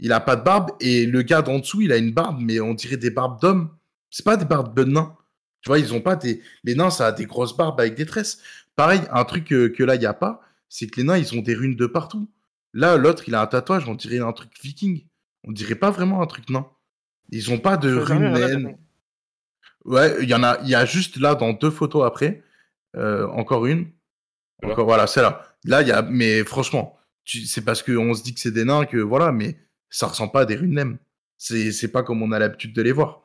[0.00, 2.60] Il a pas de barbe, et le gars d'en dessous, il a une barbe, mais
[2.60, 3.70] on dirait des barbes d'hommes.
[4.10, 5.16] C'est pas des barbes de nains.
[5.60, 6.42] Tu vois, ils ont pas des.
[6.64, 8.38] Les nains, ça a des grosses barbes avec des tresses.
[8.76, 11.36] Pareil, un truc que, que là, il y a pas, c'est que les nains, ils
[11.38, 12.28] ont des runes de partout.
[12.74, 15.06] Là, l'autre, il a un tatouage, on dirait un truc viking.
[15.44, 16.66] On dirait pas vraiment un truc nain.
[17.30, 18.76] Ils ont pas de runes.
[19.84, 22.42] Ouais, il y en a, il y a juste là dans deux photos après,
[22.96, 23.90] euh, encore une,
[24.62, 24.74] Voilà.
[24.74, 25.53] encore voilà, celle-là.
[25.64, 28.64] Là, il y a, mais franchement, tu- c'est parce qu'on se dit que c'est des
[28.64, 29.56] nains que voilà, mais
[29.90, 30.98] ça ressemble pas à des runes.
[31.38, 33.22] C'est, c'est pas comme on a l'habitude de les voir.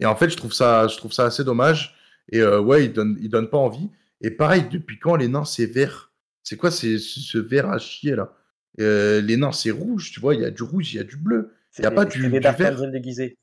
[0.00, 1.94] Et en fait, je trouve ça, je trouve ça assez dommage.
[2.30, 3.90] Et euh, ouais, ils donnent, ils donnent pas envie.
[4.20, 6.12] Et pareil, depuis quand les nains c'est vert?
[6.44, 8.32] C'est quoi c'est ce ce vert à chier là?
[8.80, 11.04] Euh, Les nains c'est rouge, tu vois, il y a du rouge, il y a
[11.04, 11.52] du bleu.
[11.70, 13.36] C'est Y a des- pas du- du vert Angels déguisés.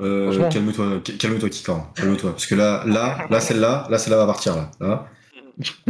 [0.00, 1.92] Euh, calme-toi, cal- calme-toi, Kika.
[1.94, 2.30] Calme-toi.
[2.32, 4.70] Parce que là, là, là, celle-là, là, celle-là va partir, là.
[4.80, 5.08] Là.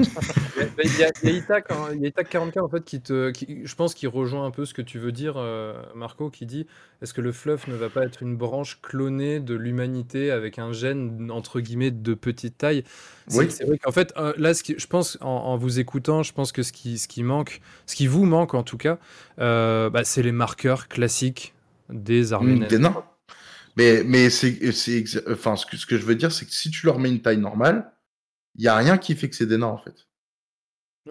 [0.84, 2.84] Il y a, il y a Itac, hein, il y a Itac 40K en fait
[2.84, 5.74] qui te, qui- je pense qu'il rejoint un peu ce que tu veux dire, euh,
[5.94, 6.66] Marco, qui dit
[7.02, 10.72] est-ce que le fluff ne va pas être une branche clonée de l'humanité avec un
[10.72, 12.84] gène entre guillemets de petite taille?
[13.26, 13.46] C'est Oui.
[13.50, 16.32] c'est vrai qu'en fait euh, là, ce qui, je pense en, en vous écoutant, je
[16.32, 18.98] pense que ce qui, ce qui manque, ce qui vous manque en tout cas,
[19.40, 21.54] euh, bah, c'est les marqueurs classiques
[21.90, 22.92] des armées Mm.
[23.76, 26.52] Mais, mais c'est, c'est exa- enfin, ce que, ce que je veux dire, c'est que
[26.52, 27.92] si tu leur mets une taille normale,
[28.56, 30.06] il y a rien qui fait que c'est des nains, en fait.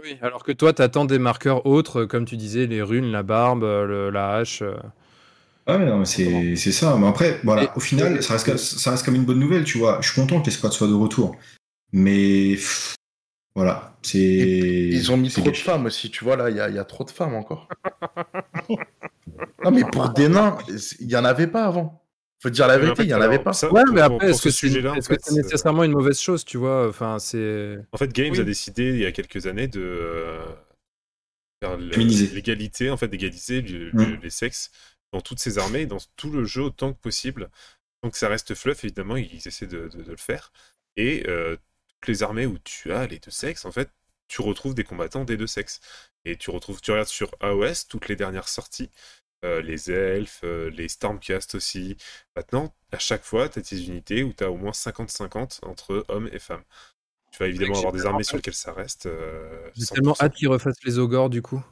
[0.01, 3.11] Oui, alors que toi, tu attends des marqueurs autres, euh, comme tu disais, les runes,
[3.11, 4.61] la barbe, euh, le- la hache.
[4.61, 4.75] euh.
[5.67, 6.95] Ah mais non, mais c'est c'est ça.
[6.97, 9.77] Mais après, voilà, Et- au final, ça reste, ça reste comme une bonne nouvelle, tu
[9.79, 9.99] vois.
[10.01, 11.35] Je suis content que les squads soient de retour.
[11.93, 12.93] Mais pff,
[13.55, 14.19] voilà, c'est.
[14.19, 16.75] Ils ont mis c'est trop de femmes aussi, tu vois, là, il y a, il
[16.75, 17.67] y a trop de femmes encore.
[19.63, 20.57] non, mais pour des nains,
[20.99, 22.04] il y en avait pas avant.
[22.45, 23.53] Faut dire la vérité, il y en avait pas.
[23.53, 26.87] ça, Ouais, mais après, est-ce ce que c'est euh, nécessairement une mauvaise chose, tu vois?
[26.87, 27.79] Enfin, c'est.
[27.91, 28.39] En fait, Games Oui.
[28.39, 30.45] a décidé il y a quelques années de euh,
[31.59, 34.11] faire l'égalité, en fait, d'égaliser le- Mm.
[34.11, 34.69] le- les sexes
[35.11, 37.49] dans toutes ces armées, dans tout le jeu autant que possible.
[38.03, 40.51] Donc ça reste fluff, évidemment, ils essaient de, de- de le faire.
[40.97, 41.55] Et euh,
[41.89, 43.89] toutes les armées où tu as les deux sexes, en fait,
[44.27, 45.79] tu retrouves des combattants des deux sexes.
[46.25, 48.91] Et tu retrouves, tu regardes sur AOS toutes les dernières sorties,
[49.45, 51.97] euh, les elfes, euh, les Stormcast aussi.
[52.35, 56.05] Maintenant, à chaque fois, tu as tes unités où tu as au moins 50-50 entre
[56.09, 56.63] hommes et femmes.
[57.31, 59.07] Tu vas évidemment avoir des armées sur lesquelles ça reste.
[59.07, 59.95] euh, J'ai 100%.
[59.95, 61.63] tellement hâte qu'ils refassent les ogres du coup.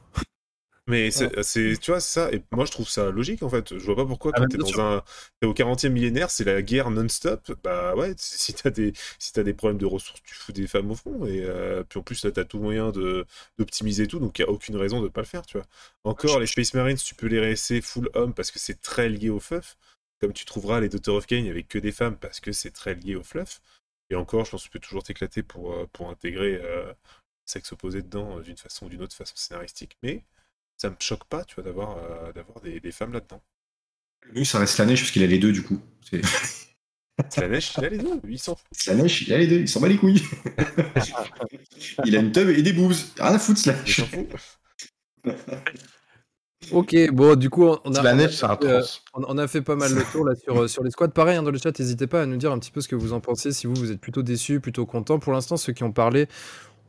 [0.86, 3.78] Mais c'est, c'est- tu vois, ça, et moi je trouve ça logique en fait.
[3.78, 4.80] Je vois pas pourquoi Ah, quand bah, t'es dans sûr.
[4.80, 5.02] un.
[5.40, 7.52] T'es au 40e millénaire, c'est la guerre non-stop.
[7.62, 10.90] Bah ouais, si t'as des, si t'as des problèmes de ressources, tu fous des femmes
[10.90, 11.24] au fond.
[11.24, 13.24] Et euh, puis en plus, là, t'as tout moyen de,
[13.58, 15.66] d'optimiser tout, donc y a aucune raison de pas le faire, tu vois.
[16.04, 19.30] Encore, les Space Marines, tu peux les laisser full homme parce que c'est très lié
[19.30, 19.76] au fluff.
[20.20, 22.94] Comme tu trouveras les Daughter of Cain avec que des femmes parce que c'est très
[22.94, 23.60] lié au fluff.
[24.10, 26.94] Et encore, je pense que tu peux toujours t'éclater pour, euh, pour intégrer euh, le
[27.46, 29.96] sexe opposé dedans euh, d'une façon ou d'une autre façon scénaristique.
[30.02, 30.24] Mais
[30.84, 33.40] ça me choque pas, tu vois, d'avoir euh, d'avoir des, des femmes là-dedans.
[34.32, 35.80] Lui, ça reste la neige parce qu'il a les deux du coup.
[36.02, 36.20] C'est
[37.40, 38.66] la neige, il a les deux, il s'en fout.
[38.72, 40.22] c'est la neige, il a les deux, il s'en bat les couilles.
[42.04, 42.92] il a une tub et des boobs.
[43.18, 43.62] Rien à foutre.
[46.70, 48.82] Ok, bon, du coup, on a, la on a neige, c'est un fait, euh,
[49.14, 51.08] on, a fait pas mal le tour là sur, euh, sur les squads.
[51.08, 52.96] Pareil, hein, dans le chat, n'hésitez pas à nous dire un petit peu ce que
[52.96, 55.18] vous en pensez, si vous, vous êtes plutôt déçus, plutôt contents.
[55.18, 56.26] Pour l'instant, ceux qui ont parlé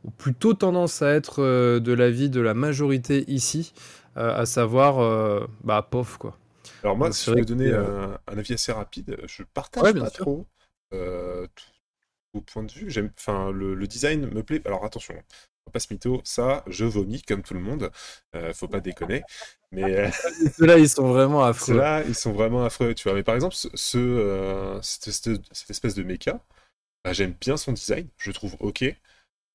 [0.04, 3.72] ont plutôt tendance à être euh, de l'avis de la majorité ici,
[4.16, 6.36] euh, à savoir, euh, bah, pof, quoi.
[6.82, 7.84] Alors moi, Donc, si je peux donner euh,
[8.16, 10.24] un, un avis assez rapide, je partage Ouais, pas sûr.
[10.24, 10.46] trop
[12.34, 12.90] au point de vue.
[12.90, 14.62] J'aime, enfin, le, le design me plaît.
[14.64, 15.14] Alors attention,
[15.64, 17.90] faut pas se mytho, ça, je vomis comme tout le monde.
[18.34, 19.24] Euh, faut pas déconner.
[19.72, 20.10] Mais euh,
[20.58, 21.84] Ceux-là, ils sont vraiment affreux.
[21.84, 23.14] ceux-là, ils sont vraiment affreux, tu vois.
[23.14, 25.28] Mais par exemple, ce, ce, euh, cette,
[25.70, 26.40] espèce de mecha,
[27.04, 28.84] bah, j'aime bien son design, je le trouve ok.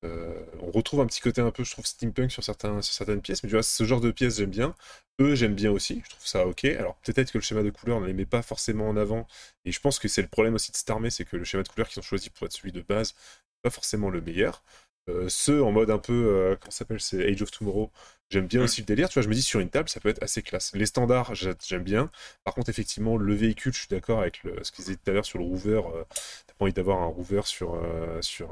[0.04, 3.20] Euh, on retrouve un petit côté un peu, je trouve, steampunk sur, certains, sur certaines
[3.22, 4.74] pièces, mais tu vois, ce genre de pièces, j'aime bien.
[5.20, 6.64] Eux, j'aime bien aussi, je trouve ça ok.
[6.64, 9.26] Alors, peut-être que le schéma de couleur, on ne les met pas forcément en avant,
[9.64, 11.62] et je pense que c'est le problème aussi de cette armée, c'est que le schéma
[11.62, 13.14] de couleur qu'ils ont choisi pour être celui de base,
[13.62, 14.62] pas forcément le meilleur.
[15.08, 17.90] Euh, ceux en mode un peu, euh, comment ça s'appelle, c'est Age of Tomorrow,
[18.30, 20.08] j'aime bien aussi le délire, tu vois, je me dis sur une table, ça peut
[20.08, 20.72] être assez classe.
[20.74, 22.10] Les standards, j'a- j'aime bien.
[22.44, 25.14] Par contre, effectivement, le véhicule, je suis d'accord avec le, ce qu'ils disaient tout à
[25.14, 26.04] l'heure sur le rover, euh,
[26.46, 27.76] t'as pas envie d'avoir un rover sur,
[28.20, 28.50] sur,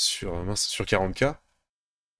[0.00, 1.40] sur, euh, mince, sur 40K.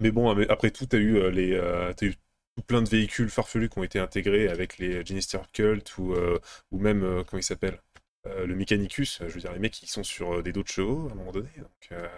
[0.01, 2.15] Mais bon, après tout, t'as eu, euh, les, euh, t'as eu
[2.57, 6.39] tout plein de véhicules farfelus qui ont été intégrés avec les Genister Cult ou, euh,
[6.73, 7.81] ou même, euh, comment il s'appelle
[8.27, 10.69] Euh, Le Mechanicus, je veux dire, les mecs qui sont sur euh, des dos de
[10.69, 11.49] chevaux à un moment donné.
[11.59, 12.09] Donc, euh,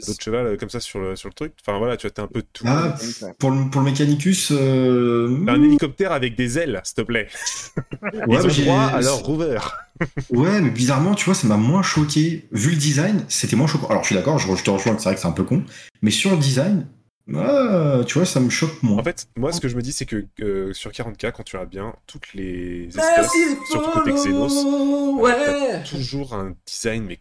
[0.00, 1.52] dos de cheval euh, comme ça sur le, sur le truc.
[1.60, 2.64] Enfin voilà, tu t'as un peu de tout.
[2.66, 2.96] Ah,
[3.38, 5.44] pour le, pour le Mechanicus, euh...
[5.48, 7.28] Un hélicoptère avec des ailes, s'il te plaît.
[8.02, 9.58] ouais, Ils ont droit à leur rover.
[10.30, 12.48] ouais, mais bizarrement, tu vois, ça m'a moins choqué.
[12.52, 13.88] Vu le design, c'était moins choquant.
[13.88, 15.44] Alors, je suis d'accord, je, je te rejoins que c'est vrai que c'est un peu
[15.44, 15.62] con,
[16.00, 16.86] mais sur le design,
[17.34, 18.98] ah, tu vois, ça me choque moins.
[18.98, 21.56] En fait, moi, ce que je me dis, c'est que euh, sur 40K, quand tu
[21.56, 23.30] regardes bien, toutes les espèces,
[23.70, 27.20] surtout côté Xenos, euh, t'as toujours un design, mais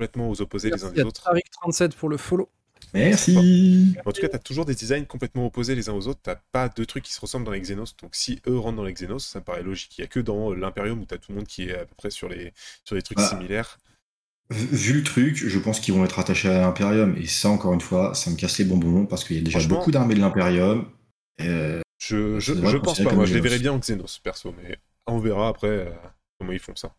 [0.00, 1.22] complètement aux opposés les uns Merci des autres.
[1.22, 2.48] Tariq37 pour le follow.
[2.94, 3.94] Merci.
[4.06, 6.20] En tout cas, t'as toujours des designs complètement opposés les uns aux autres.
[6.22, 7.94] T'as pas deux trucs qui se ressemblent dans les Xenos.
[8.00, 9.98] Donc, si eux rentrent dans les Xenos, ça me paraît logique.
[9.98, 11.84] Il y a que dans euh, l'Imperium où t'as tout le monde qui est à
[11.84, 12.52] peu près sur les,
[12.84, 13.28] sur des trucs Ah.
[13.28, 13.78] similaires.
[14.48, 17.80] Vu le truc, je pense qu'ils vont être attachés à l'Imperium, et ça, encore une
[17.80, 20.90] fois, ça me casse les bonbons parce qu'il y a déjà beaucoup d'armées de l'Imperium.
[21.42, 23.12] Euh, Je, je, je pense pas.
[23.12, 24.52] Moi, je les verrais bien en Xenos, perso.
[24.60, 25.90] Mais on verra après euh,
[26.38, 26.92] comment ils font ça.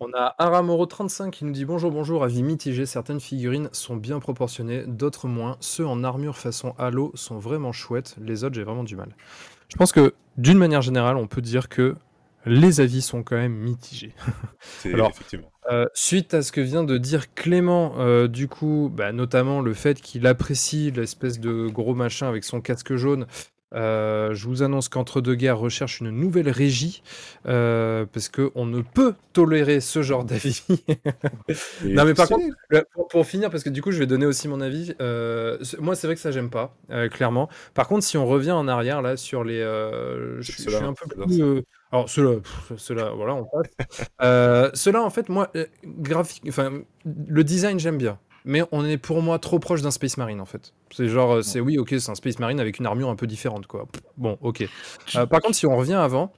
[0.00, 2.86] On a Aramoro35 qui nous dit bonjour, bonjour, avis mitigé.
[2.86, 5.58] Certaines figurines sont bien proportionnées, d'autres moins.
[5.60, 8.16] Ceux en armure façon Halo sont vraiment chouettes.
[8.18, 9.14] Les autres, j'ai vraiment du mal.
[9.68, 11.96] Je pense que d'une manière générale, on peut dire que
[12.46, 14.14] les avis sont quand même mitigés.
[14.84, 15.50] Alors, effectivement.
[15.70, 19.72] Euh, suite à ce que vient de dire Clément, euh, du coup, bah, notamment le
[19.74, 23.26] fait qu'il apprécie l'espèce de gros machin avec son casque jaune,
[23.74, 27.02] euh, je vous annonce qu'Entre deux guerres recherche une nouvelle régie
[27.46, 30.62] euh, parce qu'on ne peut tolérer ce genre d'avis.
[31.84, 34.26] Non, mais par contre, le- pour, pour finir, parce que du coup, je vais donner
[34.26, 34.94] aussi mon avis.
[35.00, 37.48] euh, moi, c'est vrai que ça, j'aime pas, euh, clairement.
[37.74, 39.60] Par contre, si on revient en arrière, là, sur les.
[39.60, 41.42] euh, je, suis un peu plus.
[41.42, 41.62] euh,
[41.92, 44.08] alors, pff, ceux-là, voilà, on passe.
[44.22, 46.44] Euh, ceux-là, en fait, moi, euh, graphique.
[46.48, 48.18] Enfin, le design, j'aime bien.
[48.44, 50.74] Mais on est pour moi trop proche d'un Space Marine, en fait.
[50.90, 53.26] C'est genre, euh, c'est oui, ok, c'est un Space Marine avec une armure un peu
[53.26, 53.86] différente, quoi.
[54.18, 54.68] Bon, ok.
[55.16, 56.32] Euh, par contre, si on revient avant,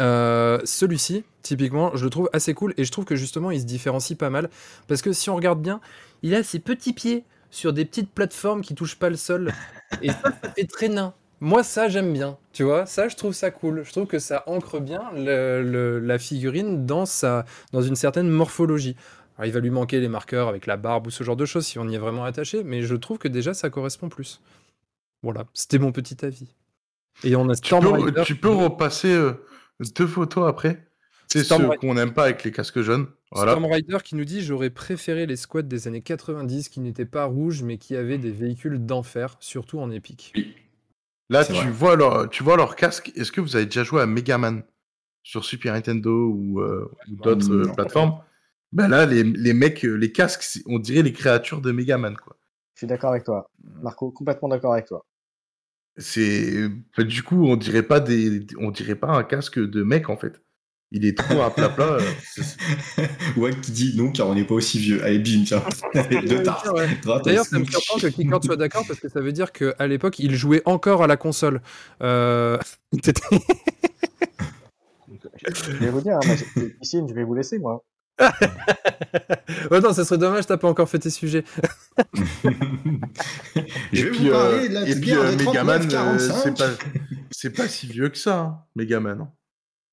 [0.00, 3.64] euh, celui-ci, typiquement, je le trouve assez cool et je trouve que justement, il se
[3.66, 4.50] différencie pas mal
[4.88, 5.80] parce que si on regarde bien,
[6.22, 9.52] il a ses petits pieds sur des petites plateformes qui touchent pas le sol
[10.02, 11.14] et ça, ça fait très nain.
[11.40, 12.38] Moi, ça, j'aime bien.
[12.52, 13.82] Tu vois, ça, je trouve ça cool.
[13.84, 18.30] Je trouve que ça ancre bien le- le- la figurine dans, sa, dans une certaine
[18.30, 18.96] morphologie.
[19.36, 21.66] Alors, il va lui manquer les marqueurs avec la barbe ou ce genre de choses
[21.66, 24.40] si on y est vraiment attaché, mais je trouve que déjà, ça correspond plus.
[25.22, 26.46] Voilà, c'était mon petit avis.
[27.24, 28.22] Et on a Tu Storm peux, Rider.
[28.24, 29.32] tu peux repasser euh,
[29.96, 30.86] deux photos après
[31.28, 31.78] C'est Storm ceux Rider.
[31.80, 33.06] qu'on n'aime pas avec les casques jaunes.
[33.32, 33.52] Voilà.
[33.52, 37.24] Storm Rider qui nous dit J'aurais préféré les squads des années 90 qui n'étaient pas
[37.24, 40.32] rouges mais qui avaient des véhicules d'enfer, surtout en épique.
[41.30, 41.70] Là, tu vrai.
[41.70, 43.10] vois, leur, tu vois leur casque.
[43.16, 44.62] Est-ce que vous avez déjà joué à Mega Man
[45.22, 47.74] sur Super Nintendo ou, euh, ou d'autres euh, Non.
[47.74, 48.18] plateformes?
[48.74, 52.16] Ben là, les, les mecs, euh, les casques, on dirait les créatures de Mega Man,
[52.16, 52.36] quoi.
[52.74, 53.48] Je suis d'accord avec toi.
[53.82, 55.06] Marco, complètement d'accord avec toi.
[55.96, 60.10] C'est enfin, du coup, on dirait pas des, on dirait pas un casque de mec
[60.10, 60.42] en fait.
[60.90, 61.98] Il est trop à plat plat.
[62.00, 62.12] euh,
[63.36, 65.04] Ouais, qui dit non, car on n'est pas aussi vieux.
[65.04, 65.62] Allez, bim, tiens.
[66.26, 66.66] Deux tartes.
[66.70, 66.88] Ouais.
[67.24, 70.18] D'ailleurs, ça me surprend que Kickard soit d'accord parce que ça veut dire qu'à l'époque,
[70.18, 71.62] il jouait encore à la console.
[72.02, 72.58] Euh...
[72.92, 73.12] Je
[75.78, 77.84] vais vous dire, hein, moi, je vais vous laisser, moi.
[79.70, 81.44] oh non, ça serait dommage, t'as pas encore fait tes sujets.
[83.92, 85.94] Je Et vais puis, vous euh, parler de la et puis euh, des Megaman, 39,
[85.94, 86.18] euh,
[87.30, 87.56] c'est 45.
[87.56, 89.28] pas, si vieux que ça, hein, Megaman.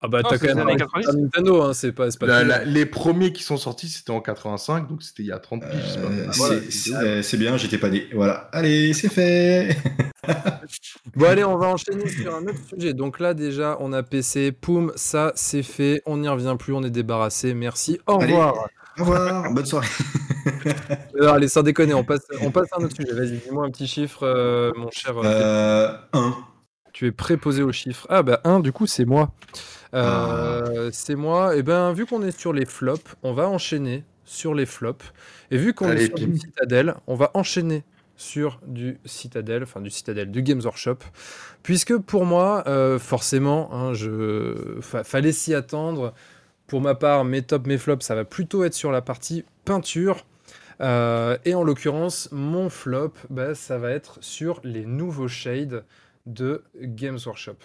[0.04, 1.16] Ah bah t'as c'est quand les même années un 90.
[1.16, 5.04] Nintendo, hein, c'est pas, La- la- les premiers qui sont sortis, c'était en 85, donc
[5.04, 5.96] c'était il y a 30 piges.
[5.98, 6.56] Euh, voilà,
[7.22, 8.08] c'est- bien, j'étais pas né.
[8.16, 8.50] Voilà.
[8.52, 9.78] Allez, c'est fait.
[11.16, 12.94] Bon allez, on va enchaîner sur un autre sujet.
[12.94, 16.84] Donc là déjà, on a PC, poum, ça c'est fait, on n'y revient plus, on
[16.84, 17.54] est débarrassé.
[17.54, 18.32] Merci, au Allez.
[18.34, 18.68] revoir.
[19.00, 19.52] Au revoir.
[19.54, 19.88] Bonne soirée.
[21.20, 23.14] Alors, allez, sans déconner, on passe, on passe à un autre sujet.
[23.14, 25.18] Vas-y, dis-moi un petit chiffre, euh, mon cher.
[25.18, 26.36] euh, Euh, un.
[26.94, 28.06] Tu es préposé au chiffre.
[28.10, 29.32] Ah bah 1, du coup, c'est moi.
[29.94, 31.56] Euh, C'est moi.
[31.56, 35.06] Et ben, vu qu'on est sur les flops, on va enchaîner sur les flops.
[35.52, 36.38] Et vu qu'on est sur du.
[36.38, 37.84] Citadel, on va enchaîner
[38.16, 40.98] sur du Citadel, enfin du Citadel, du Games Workshop.
[41.64, 44.78] Puisque pour moi, euh, forcément, hein, je...
[44.82, 46.14] fa- fallait s'y attendre.
[46.68, 50.26] Pour ma part, mes tops, mes flops, ça va plutôt être sur la partie peinture.
[50.82, 55.84] Euh, et en l'occurrence, mon flop, bah, ça va être sur les nouveaux shades
[56.26, 57.58] de Games Workshop.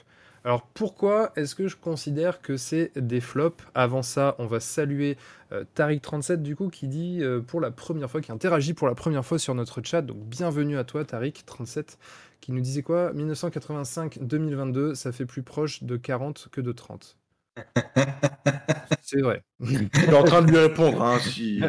[0.46, 3.64] Alors pourquoi est-ce que je considère que c'est des flops?
[3.74, 5.16] Avant ça, on va saluer
[5.50, 8.94] euh, Tariq37 du coup qui dit euh, pour la première fois, qui interagit pour la
[8.94, 10.02] première fois sur notre chat.
[10.02, 11.96] Donc bienvenue à toi Tariq37
[12.40, 13.12] qui nous disait quoi?
[13.14, 17.16] 1985-2022, ça fait plus proche de 40 que de 30.
[19.02, 19.42] c'est vrai.
[19.58, 21.02] Je suis en train de lui répondre.
[21.02, 21.60] hein, si-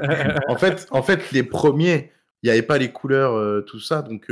[0.47, 2.11] en, fait, en fait, les premiers,
[2.43, 4.03] il n'y avait pas les couleurs, euh, tout ça.
[4.03, 4.27] Donc,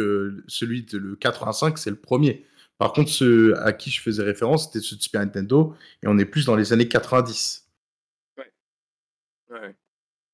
[0.47, 2.45] celui de le 85, c'est le premier.
[2.77, 5.73] Par contre, ceux à qui je faisais référence, c'était ceux de Super Nintendo.
[6.03, 7.61] Et on est plus dans les années 90.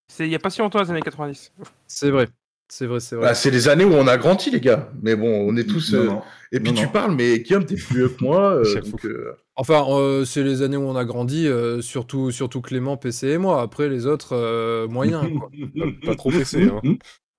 [0.07, 1.53] C'est il y a pas si longtemps, les années 90.
[1.87, 2.27] C'est vrai.
[2.67, 3.25] C'est vrai, c'est vrai.
[3.27, 4.89] Bah, c'est les années où on a grandi, les gars.
[5.01, 5.93] Mais bon, on est tous.
[5.93, 6.21] Non, euh, non.
[6.53, 6.91] Et puis Non, tu non.
[6.91, 8.53] parles, mais Guillaume, t'es plus vieux que moi.
[8.55, 12.61] euh, donc, euh, Enfin, euh, c'est les années où on a grandi, euh, surtout, surtout
[12.61, 13.61] Clément, PC et moi.
[13.61, 15.29] Après, les autres, euh, moyens.
[15.37, 15.49] quoi.
[16.05, 16.81] Pas trop PC, hein.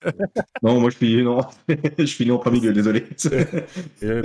[0.63, 1.41] Non, moi je suis non,
[1.99, 3.05] je suis né en premier lieu, désolé.
[4.03, 4.23] Euh,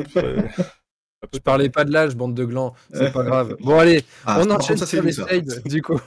[1.33, 2.73] Je parlais pas de l'âge, bande de glands.
[2.93, 3.57] C'est pas grave.
[3.61, 5.99] Bon, allez, Ah, on enchaîne ça sur les shades, du coup.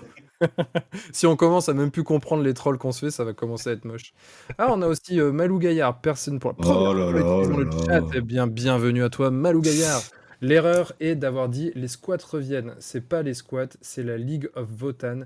[1.12, 3.70] si on commence à même plus comprendre les trolls qu'on se fait, ça va commencer
[3.70, 4.12] à être moche.
[4.56, 7.70] Ah, on a aussi euh, Malou Gaillard, personne pour la Oh là là utilisant le
[7.86, 8.02] chat.
[8.14, 10.00] Eh bien, bienvenue à toi, Malou Gaillard.
[10.40, 12.74] L'erreur est d'avoir dit les squats reviennent.
[12.78, 15.22] C'est pas les squats, c'est la League of Votan.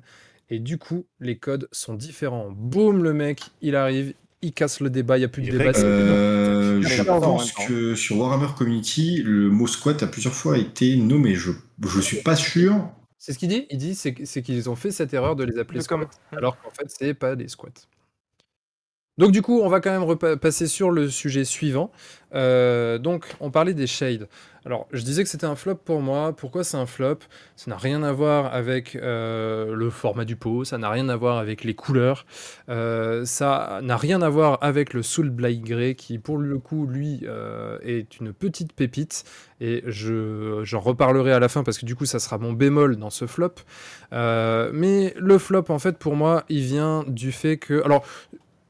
[0.50, 2.50] Et du coup, les codes sont différents.
[2.50, 4.14] Boum, le mec, il arrive,
[4.44, 5.72] il casse le débat, il n'y a plus de Il débat.
[5.78, 11.34] Euh, je pense que sur Warhammer Community, le mot squat a plusieurs fois été nommé.
[11.34, 11.52] Je
[11.84, 12.88] je suis pas sûr.
[13.18, 13.66] C'est ce qu'il dit.
[13.70, 16.70] Il dit c'est c'est qu'ils ont fait cette erreur de les appeler squats, alors qu'en
[16.70, 17.70] fait c'est pas des squats.
[19.16, 21.92] Donc du coup, on va quand même repasser sur le sujet suivant.
[22.34, 24.28] Euh, donc, on parlait des shades.
[24.66, 26.34] Alors, je disais que c'était un flop pour moi.
[26.34, 27.18] Pourquoi c'est un flop?
[27.54, 31.16] Ça n'a rien à voir avec euh, le format du pot, ça n'a rien à
[31.16, 32.24] voir avec les couleurs,
[32.70, 36.86] euh, ça n'a rien à voir avec le Soul Blight Grey qui, pour le coup,
[36.86, 37.24] lui,
[37.82, 39.24] est une petite pépite.
[39.60, 42.96] Et je, j'en reparlerai à la fin parce que du coup, ça sera mon bémol
[42.96, 43.54] dans ce flop.
[44.10, 47.84] Mais le flop, en fait, pour moi, il vient du fait que...
[47.84, 48.04] Alors,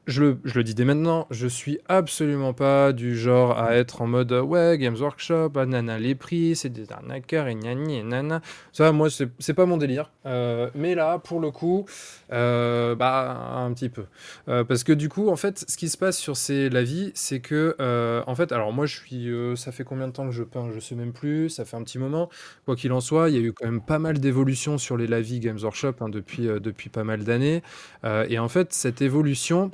[0.07, 4.31] je le, dis dès maintenant, je suis absolument pas du genre à être en mode
[4.31, 8.41] ouais, Games Workshop, ah, nana, les prix, c'est des arnaqueurs et gnani et nana.
[8.71, 10.11] Ça, moi, c'est pas mon délire.
[10.25, 11.85] Euh, mais là, pour le coup,
[12.31, 14.05] euh, bah, un petit peu.
[14.47, 17.39] Euh, parce que du coup, en fait, ce qui se passe sur ces lavis, c'est
[17.39, 19.29] que, euh, en fait, alors moi, je suis.
[19.29, 20.69] euh, ça fait combien de temps que je peins?
[20.73, 22.29] Je sais même plus, ça fait un petit moment.
[22.65, 25.07] Quoi qu'il en soit, il y a eu quand même pas mal d'évolutions sur les
[25.07, 27.63] lavis Games Workshop hein, depuis, euh, depuis pas mal d'années.
[28.03, 29.71] Euh, et en fait, cette évolution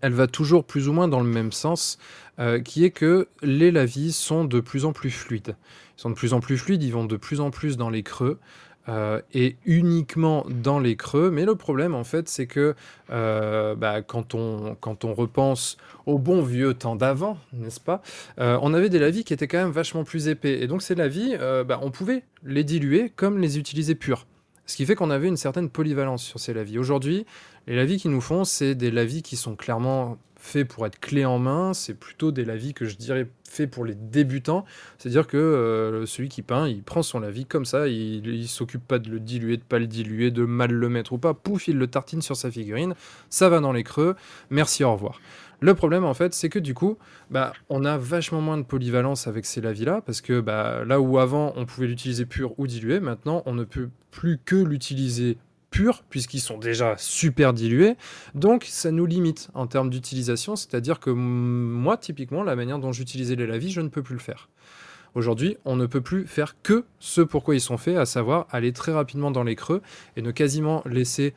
[0.00, 1.98] elle va toujours plus ou moins dans le même sens,
[2.38, 5.56] euh, qui est que les lavis sont de plus en plus fluides.
[5.98, 8.02] Ils sont de plus en plus fluides, ils vont de plus en plus dans les
[8.02, 8.38] creux.
[8.88, 11.30] euh, et uniquement dans les creux.
[11.30, 12.74] Mais le problème, en fait, c'est que
[13.12, 14.76] euh, bah, quand, on,
[15.14, 18.02] repense au bon vieux temps d'avant, n'est-ce pas
[18.38, 20.60] On avait des lavis qui étaient quand même vachement plus épais.
[20.60, 24.26] Et donc ces lavis, bah, on pouvait les diluer comme les utiliser purs.
[24.66, 26.78] Ce qui fait qu'on avait une certaine polyvalence sur ces lavis.
[26.78, 27.26] Aujourd'hui,
[27.66, 31.24] les lavis qui nous font, c'est des lavis qui sont clairement faits pour être clés
[31.24, 31.72] en main.
[31.74, 34.64] C'est plutôt des lavis que je dirais faits pour les débutants.
[34.98, 38.86] C'est-à-dire que euh, celui qui peint, il prend son lavis comme ça, il, il s'occupe
[38.86, 41.34] pas de le diluer, de pas le diluer, de mal le mettre ou pas.
[41.34, 42.94] Pouf, il le tartine sur sa figurine.
[43.30, 44.16] Ça va dans les creux.
[44.50, 45.20] Merci, au revoir.
[45.62, 46.98] Le problème, en fait, c'est que du coup,
[47.30, 51.20] bah, on a vachement moins de polyvalence avec ces lavis-là, parce que bah, là où
[51.20, 55.38] avant on pouvait l'utiliser pur ou dilué, maintenant on ne peut plus que l'utiliser
[55.70, 57.94] pur, puisqu'ils sont déjà super dilués.
[58.34, 63.36] Donc ça nous limite en termes d'utilisation, c'est-à-dire que moi, typiquement, la manière dont j'utilisais
[63.36, 64.48] les lavis, je ne peux plus le faire.
[65.14, 68.72] Aujourd'hui, on ne peut plus faire que ce pourquoi ils sont faits, à savoir aller
[68.72, 69.80] très rapidement dans les creux
[70.16, 71.34] et ne quasiment laisser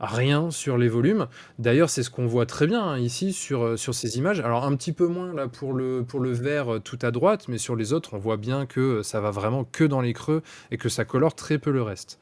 [0.00, 1.26] rien sur les volumes.
[1.58, 4.40] D'ailleurs, c'est ce qu'on voit très bien hein, ici sur, euh, sur ces images.
[4.40, 7.48] Alors un petit peu moins là pour le, pour le vert euh, tout à droite,
[7.48, 10.12] mais sur les autres, on voit bien que euh, ça va vraiment que dans les
[10.12, 12.18] creux et que ça colore très peu le reste.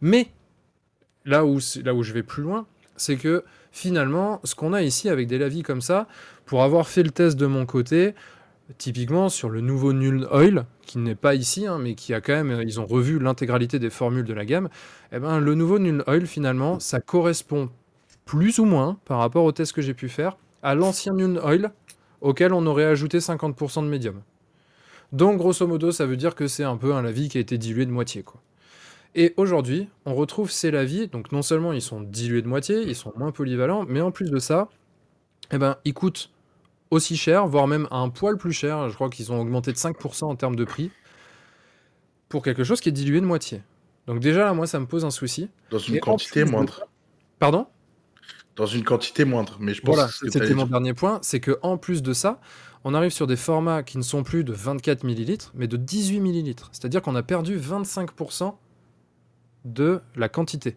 [0.00, 0.28] Mais
[1.24, 2.66] là où, là où je vais plus loin,
[2.96, 6.08] c'est que finalement, ce qu'on a ici avec des lavis comme ça,
[6.46, 8.14] pour avoir fait le test de mon côté,
[8.78, 12.32] typiquement sur le nouveau Null Oil, qui n'est pas ici, hein, mais qui a quand
[12.32, 14.68] même, ils ont revu l'intégralité des formules de la gamme,
[15.12, 17.70] eh ben, le nouveau Null Oil, finalement, ça correspond
[18.24, 21.72] plus ou moins, par rapport au test que j'ai pu faire, à l'ancien Null Oil,
[22.20, 24.22] auquel on aurait ajouté 50% de médium.
[25.12, 27.58] Donc, grosso modo, ça veut dire que c'est un peu un lavis qui a été
[27.58, 28.40] dilué de moitié, quoi.
[29.16, 32.94] Et aujourd'hui, on retrouve ces lavis, donc non seulement ils sont dilués de moitié, ils
[32.94, 34.68] sont moins polyvalents, mais en plus de ça,
[35.50, 36.30] eh ben, ils coûtent
[36.90, 38.88] aussi cher, voire même un poil plus cher.
[38.88, 40.90] Je crois qu'ils ont augmenté de 5% en termes de prix
[42.28, 43.62] pour quelque chose qui est dilué de moitié.
[44.06, 45.48] Donc déjà là, moi, ça me pose un souci.
[45.70, 46.86] Dans une quantité moindre.
[47.38, 47.66] Pardon?
[48.56, 51.78] Dans une quantité moindre, mais je pense voilà, c'était mon dernier point, c'est que en
[51.78, 52.40] plus de ça,
[52.84, 56.20] on arrive sur des formats qui ne sont plus de 24 millilitres, mais de 18
[56.20, 56.68] millilitres.
[56.72, 58.54] C'est-à-dire qu'on a perdu 25%
[59.64, 60.76] de la quantité.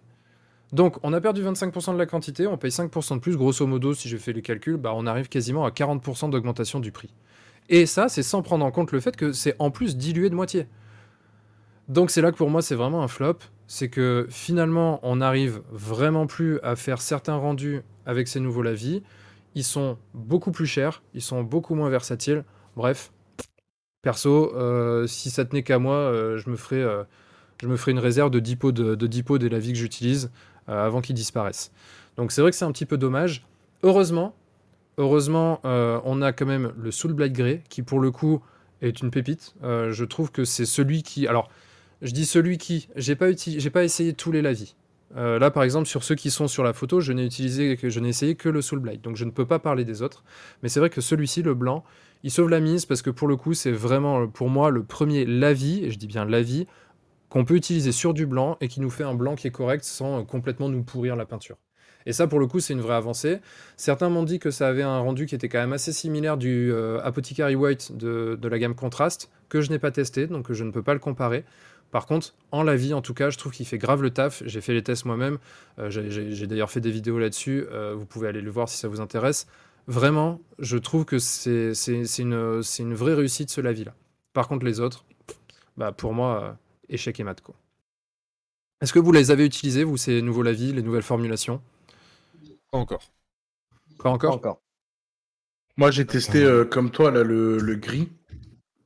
[0.73, 3.37] Donc, on a perdu 25% de la quantité, on paye 5% de plus.
[3.37, 6.91] Grosso modo, si je fais les calculs, bah, on arrive quasiment à 40% d'augmentation du
[6.91, 7.13] prix.
[7.69, 10.35] Et ça, c'est sans prendre en compte le fait que c'est en plus dilué de
[10.35, 10.67] moitié.
[11.89, 13.37] Donc, c'est là que pour moi, c'est vraiment un flop.
[13.67, 19.03] C'est que finalement, on n'arrive vraiment plus à faire certains rendus avec ces nouveaux lavis.
[19.53, 22.43] Ils sont beaucoup plus chers, ils sont beaucoup moins versatiles.
[22.75, 23.11] Bref,
[24.01, 27.03] perso, euh, si ça tenait qu'à moi, euh, je, me ferais, euh,
[27.61, 29.77] je me ferais une réserve de 10 pots, de, de 10 pots des lavis que
[29.77, 30.31] j'utilise.
[30.69, 31.71] Euh, avant qu'ils disparaissent.
[32.15, 33.45] Donc c'est vrai que c'est un petit peu dommage.
[33.83, 34.33] Heureusement,
[34.97, 38.41] heureusement, euh, on a quand même le Soul Blade Grey qui pour le coup
[38.81, 39.55] est une pépite.
[39.63, 41.49] Euh, je trouve que c'est celui qui, alors
[42.01, 43.27] je dis celui qui, j'ai pas
[43.73, 44.75] pas essayé tous les lavis.
[45.15, 48.09] là, par exemple, sur ceux qui sont sur la photo, je n'ai utilisé, je n'ai
[48.09, 50.23] essayé que le Soul Blade, donc je ne peux pas parler des autres.
[50.61, 51.83] Mais c'est vrai que celui-ci, le blanc,
[52.23, 55.25] il sauve la mise parce que pour le coup, c'est vraiment pour moi le premier
[55.25, 56.67] lavis, et je dis bien lavis,
[57.33, 59.83] qu'on peut utiliser sur du blanc et qui nous fait un blanc qui est correct
[59.83, 61.57] sans euh, complètement nous pourrir la peinture.
[62.05, 63.39] Et ça, pour le coup, c'est une vraie avancée.
[63.75, 66.71] Certains m'ont dit que ça avait un rendu qui était quand même assez similaire du
[66.71, 70.69] euh, Apothecary White de, la gamme Contrast, que je n'ai pas testé, donc je ne
[70.69, 71.43] peux pas le comparer.
[71.89, 74.43] Par contre, en la vie, en tout cas, je trouve qu'il fait grave le taf.
[74.45, 75.39] J'ai fait les tests moi-même.
[75.79, 77.65] Euh, j'ai d'ailleurs fait des vidéos là-dessus.
[77.95, 79.47] vous pouvez aller le voir si ça vous intéresse.
[79.87, 81.73] Vraiment, je trouve que c'est
[82.19, 83.95] une, une vraie réussite ce lavis-là.
[84.33, 85.03] Par contre, les autres,
[85.77, 86.57] bah, pour moi,
[86.89, 87.41] échec et mat.
[87.41, 87.55] Quoi.
[88.81, 91.61] Est-ce que vous les avez utilisés, vous, ces nouveaux lavis, les nouvelles formulations?
[92.71, 93.11] Pas encore.
[93.99, 94.61] Pas encore, encore.
[95.77, 98.11] Moi, j'ai testé euh, comme toi là, le, le gris.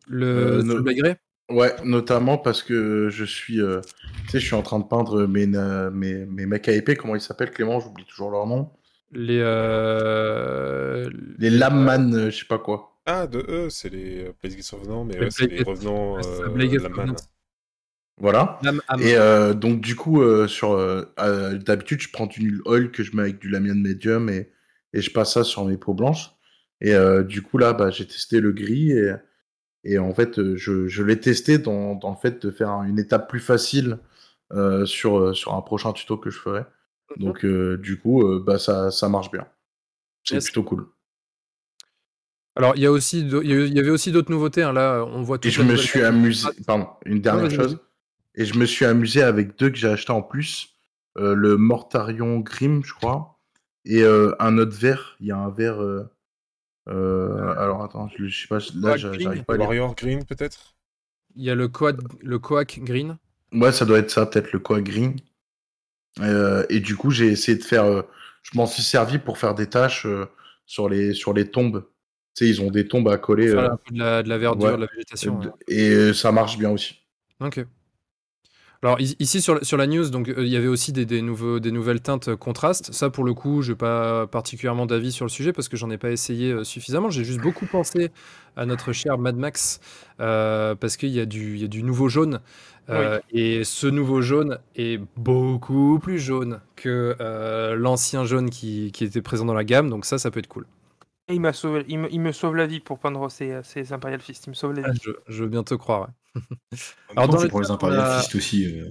[0.07, 1.15] Le, euh, gris?
[1.49, 3.81] Ouais, notamment parce que je suis, euh,
[4.25, 7.15] tu sais, je suis en train de peindre mes, mes, mes mecs à épée, comment
[7.15, 7.79] ils s'appellent, Clément?
[7.79, 8.69] J'oublie toujours leur nom.
[9.13, 9.39] Les,
[11.39, 12.99] les Lamman, je sais pas quoi.
[13.05, 16.19] Ah, de eux, c'est les Plagueis Revenants, mais ouais, c'est les Revenants
[18.19, 18.59] Voilà.
[18.99, 21.03] Et euh, donc du coup, euh, sur euh,
[21.57, 24.51] d'habitude, je prends du nul oil que je mets avec du lamian medium et,
[24.93, 26.31] et je passe ça sur mes peaux blanches.
[26.81, 26.93] Et
[27.23, 29.13] du coup là, bah, j'ai testé le gris et,
[29.83, 33.27] et en fait, je, je l'ai testé dans, dans, le fait de faire une étape
[33.29, 33.97] plus facile
[34.85, 36.61] sur, sur un prochain tuto que je ferai.
[37.17, 37.25] Mhm.
[37.25, 37.45] Donc
[37.81, 39.47] du coup, bah, ça, ça marche bien.
[40.23, 40.87] C'est plutôt cool.
[42.55, 44.63] Alors, il y, a aussi, il y avait aussi d'autres nouveautés.
[44.63, 44.73] Hein.
[44.73, 46.47] Là, on voit tout Et je me suis amusé.
[46.65, 47.77] Pardon, une dernière chose.
[48.37, 50.69] Et je me suis amusé avec deux que j'ai acheté en plus.
[51.17, 53.39] Euh, le Mortarion Grim, je crois.
[53.83, 55.17] Et euh, un autre verre.
[55.19, 55.81] Il y a un verre.
[55.81, 58.59] Euh, alors attends, je, sais pas.
[58.75, 60.75] Là, j'arrive pas à Warrior Green, peut-être?
[61.35, 63.17] Il y a le Coac, le Green.
[63.53, 65.15] Ouais, ça doit être ça, peut-être le Coa Green.
[66.19, 67.83] Euh, et du coup, j'ai essayé de faire.
[67.85, 68.01] euh,
[68.41, 70.25] je m'en suis servi pour faire des tâches euh,
[70.65, 71.85] sur, les, sur les tombes.
[72.35, 73.49] Tu sais, ils ont des tombes à coller.
[73.49, 74.75] Euh, peu de la, de la verdure, ouais.
[74.77, 75.39] de la végétation.
[75.39, 75.47] ouais.
[75.67, 76.95] Et euh, ça marche bien aussi.
[77.39, 77.65] Ok.
[78.83, 81.23] Alors ici sur, la- sur la news, donc euh, il y avait aussi des, des
[81.23, 82.93] nouveaux, des nouvelles teintes euh, contrastes.
[82.93, 85.89] Ça pour le coup, je n'ai pas particulièrement d'avis sur le sujet parce que j'en
[85.89, 87.09] ai pas essayé euh, suffisamment.
[87.09, 88.11] J'ai juste beaucoup pensé
[88.55, 89.79] à notre cher Mad Max
[90.19, 92.39] euh, parce qu'il y, a du- y a du nouveau jaune.
[93.33, 97.15] Et ce nouveau jaune est beaucoup plus jaune que
[97.75, 99.89] l'ancien jaune qui, qui était présent dans la gamme.
[99.89, 100.65] Donc ça, ça peut être cool.
[101.29, 103.91] Et il, m'a sauvé, il, me, il me sauve la vie pour peindre ces, ces
[103.91, 104.45] Imperial Fist.
[104.47, 104.99] Il me sauve la vie.
[105.03, 106.09] Je, je veux bien te croire.
[106.35, 106.37] ouais.
[107.17, 108.65] Alors, dans le pour les Imperial a- Fist aussi.
[108.65, 108.87] euh,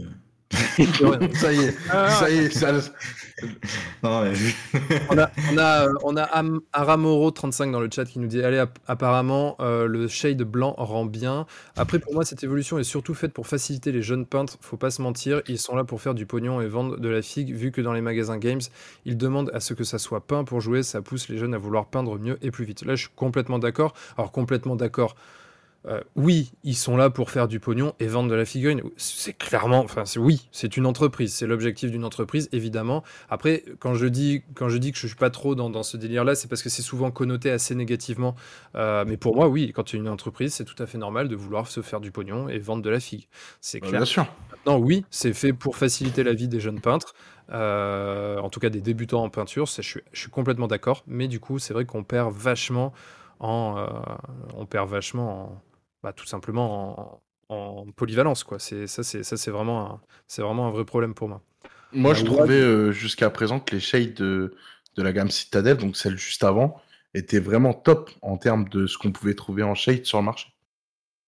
[1.35, 2.73] ça y est, Ah, ça y est, ça-
[4.03, 4.55] Non, mais vu-
[5.11, 8.43] On a, on a, euh, on a Am- Aramoro35 dans le chat qui nous dit
[8.43, 11.47] Allez, app- apparemment, euh, le shade blanc rend bien.
[11.77, 14.57] Après, pour moi, cette évolution est surtout faite pour faciliter les jeunes peintres.
[14.61, 17.23] Faut pas se mentir, ils sont là pour faire du pognon et vendre de la
[17.23, 18.61] figue, vu que dans les magasins games,
[19.05, 20.83] ils demandent à ce que ça soit peint pour jouer.
[20.83, 22.85] Ça pousse les jeunes à vouloir peindre mieux et plus vite.
[22.85, 23.93] Là, je suis complètement d'accord.
[24.17, 25.15] Alors, complètement d'accord.
[25.89, 28.83] Euh, oui, ils sont là pour faire du pognon et vendre de la figurine.
[28.97, 33.05] C'est clairement, enfin, c'est oui, c'est une entreprise, c'est l'objectif d'une entreprise, évidemment.
[33.31, 35.97] Après, quand je dis, quand je dis que je suis pas trop dans, dans ce
[35.97, 38.35] délire-là, c'est parce que c'est souvent connoté assez négativement.
[38.75, 41.29] Euh, mais pour moi, oui, quand tu es une entreprise, c'est tout à fait normal
[41.29, 43.29] de vouloir se faire du pognon et vendre de la figue.
[43.61, 44.01] C'est Bah, clair.
[44.01, 44.27] bien sûr.
[44.51, 47.15] Maintenant, oui, c'est fait pour faciliter la vie des jeunes peintres,
[47.53, 49.67] euh, en tout cas des débutants en peinture.
[49.67, 51.05] Je suis, je suis complètement d'accord.
[51.07, 52.93] Mais du coup, c'est vrai qu'on perd vachement
[53.39, 53.87] en, euh,
[54.57, 55.63] on perd vachement en,
[56.07, 58.61] bah, tout simplement en, en polyvalence, quoi.
[58.61, 61.43] C'est ça, c'est ça, c'est vraiment, un, c'est vraiment un vrai problème pour moi.
[61.93, 64.55] Moi, La je trouvais euh, jusqu'à présent que les shades de,
[64.97, 66.81] de la gamme Citadel, donc celle juste avant,
[67.13, 70.47] étaient vraiment top en termes de ce qu'on pouvait trouver en shade sur le marché.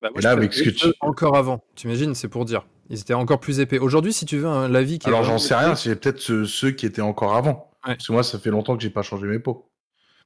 [0.01, 2.65] Bah, moi, Et là, avec ce que préférais tu- Encore avant, t'imagines, c'est pour dire.
[2.89, 3.81] Ils étaient encore plus épais.
[3.81, 6.47] Aujourd'hui, si tu veux un lavis qui est Alors, j'en sais rien, c'est peut-être ceux,
[6.47, 7.73] ceux qui étaient encore avant.
[7.85, 7.95] Ouais.
[7.97, 9.69] Parce que moi, ça fait longtemps que j'ai pas changé mes pots.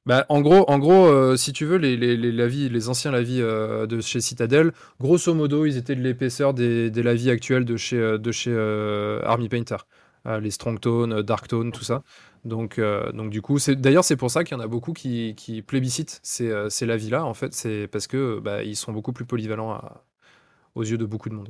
[0.05, 3.11] Bah, en gros, en gros euh, si tu veux, les, les, les lavis, les anciens
[3.11, 7.63] lavis euh, de chez Citadel, grosso modo, ils étaient de l'épaisseur des, des lavis actuels
[7.63, 9.77] de chez, euh, de chez euh, Army Painter.
[10.41, 12.03] Les Strong Tone, euh, Dark Tone, tout ça.
[12.45, 12.79] Donc,
[13.13, 16.19] donc du coup, d'ailleurs, c'est pour ça qu'il y en a beaucoup qui, qui plébiscitent
[16.23, 17.53] ces, ces lavis-là, en fait.
[17.53, 20.03] C'est parce que bah, ils sont beaucoup plus polyvalents à-
[20.75, 21.49] aux yeux de beaucoup de monde.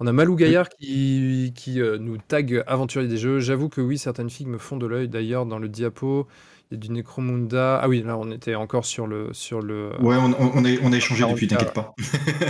[0.00, 3.40] On a Malou Gaillard qui, qui nous tag aventurier des jeux.
[3.40, 5.08] J'avoue que oui, certaines figues me font de l'œil.
[5.08, 6.28] D'ailleurs, dans le diapo,
[6.70, 7.80] du Necromunda.
[7.82, 9.28] Ah oui, là, on était encore sur le.
[9.32, 9.90] Sur le...
[10.00, 11.94] Ouais, on, on- a, on a échangé depuis, 40K, t'inquiète pas.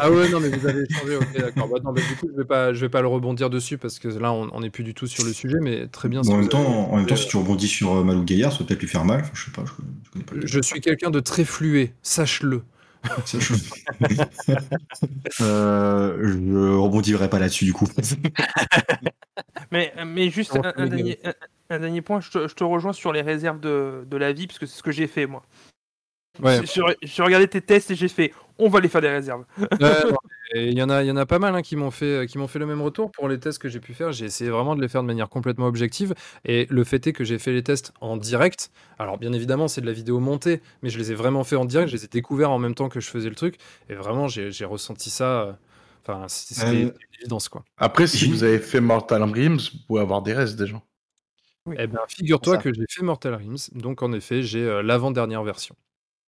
[0.00, 1.16] Ah ouais, non, mais vous avez changé.
[1.16, 1.68] Ok, d'accord.
[1.68, 3.98] Bah, non, bah, du coup, je vais pas, je vais pas le rebondir dessus parce
[3.98, 6.22] que là, on n'est plus du tout sur le sujet, mais très bien.
[6.22, 8.52] Bon, en, même temps, avez- en même temps, si tu rebondis sur euh, Malou Gaillard,
[8.52, 9.20] ça va peut-être lui faire mal.
[9.20, 9.72] Enfin, je sais pas, je,
[10.04, 12.62] je connais pas le Je suis quelqu'un de très flué, sache-le.
[13.26, 13.54] Je...
[15.42, 17.86] euh, je rebondirai pas là-dessus du coup.
[19.70, 21.34] Mais, mais juste un, dernier, un,
[21.70, 24.46] un dernier point, je te, je te rejoins sur les réserves de, de la vie,
[24.46, 25.42] parce que c'est ce que j'ai fait moi.
[26.42, 26.60] Ouais.
[27.18, 29.44] Regardé tes tests et j'ai fait, on va les faire des réserves.
[30.54, 32.26] et Il y en a, il y en a pas mal hein, qui m'ont fait,
[32.28, 34.12] qui m'ont fait le même retour pour les tests que j'ai pu faire.
[34.12, 36.14] J'ai essayé vraiment de les faire de manière complètement objective.
[36.44, 38.70] Et le fait est que j'ai fait les tests en direct.
[38.98, 41.64] Alors bien évidemment, c'est de la vidéo montée, mais je les ai vraiment fait en
[41.64, 41.90] direct.
[41.90, 43.56] Je les ai découverts en même temps que je faisais le truc.
[43.88, 45.42] Et vraiment, j'ai j'ai ressenti ça.
[45.42, 45.52] euh,
[46.06, 47.64] Enfin, c'était Euh, une évidence quoi.
[47.76, 50.80] Après, si vous avez fait Mortal Dreams, vous pouvez avoir des restes déjà.
[51.76, 53.70] Eh ben, figure-toi que j'ai fait Mortal Rims.
[53.72, 55.76] Donc en effet, j'ai euh, l'avant-dernière version.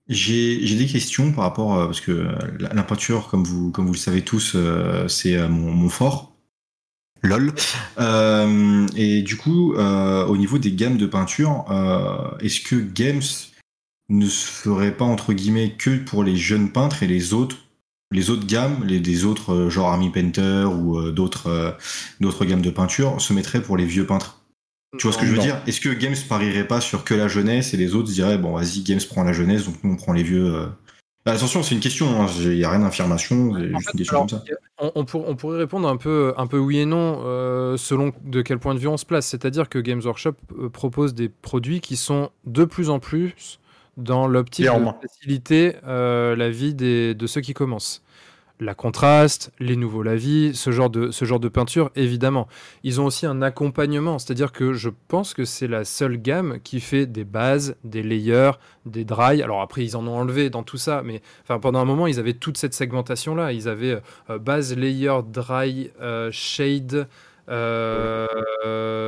[0.09, 3.93] J'ai des questions par rapport euh, parce que euh, la, peinture, comme vous comme vous
[3.93, 6.37] le savez tous, euh, c'est euh, mon, fort.
[7.23, 7.53] Lol.
[8.97, 11.67] Et du coup, au niveau des gammes de peinture,
[12.41, 13.21] est-ce que Games
[14.09, 17.59] ne se ferait pas entre guillemets que pour les jeunes peintres et les autres
[18.11, 21.77] les autres gammes, les des autres genre Army Painter ou d'autres
[22.21, 24.40] gammes de peinture se mettraient pour les vieux peintres?
[24.99, 25.43] Tu vois ce que je veux Non.
[25.45, 25.63] dire?
[25.67, 28.53] Est-ce que Games parierait pas sur que la jeunesse et les autres se diraient bon
[28.55, 30.67] vas-y Games prend la jeunesse donc nous on prend les vieux euh.
[31.25, 34.17] Bah, Attention c'est une question, il n'y a rien d'affirmation, c'est juste fait, une question
[34.17, 34.45] alors, comme ça.
[34.79, 38.13] On, on pour- on pourrait répondre un peu, un peu oui et non euh, selon
[38.25, 39.27] de quel point de vue on se place.
[39.27, 43.61] C'est-à-dire que Games Workshop euh, propose des produits qui sont de plus en plus
[43.97, 48.03] dans l'optique de faciliter euh, la vie des, de ceux qui commencent.
[48.63, 52.47] La contraste, les nouveaux lavis, ce genre de, ce genre de peinture, évidemment.
[52.85, 56.81] Ils ont aussi un accompagnement, c'est-à-dire que je pense que c'est la seule gamme qui
[56.81, 58.51] fait des bases, des layers,
[58.85, 59.43] des dry.
[59.43, 62.19] Alors après, ils en ont enlevé dans tout ça, mais enfin, pendant un moment, ils
[62.21, 63.53] avaient toute cette segmentation-là.
[63.53, 63.99] Ils avaient
[64.29, 67.09] euh, base, layer, dry, euh, shade.
[67.49, 68.27] euh,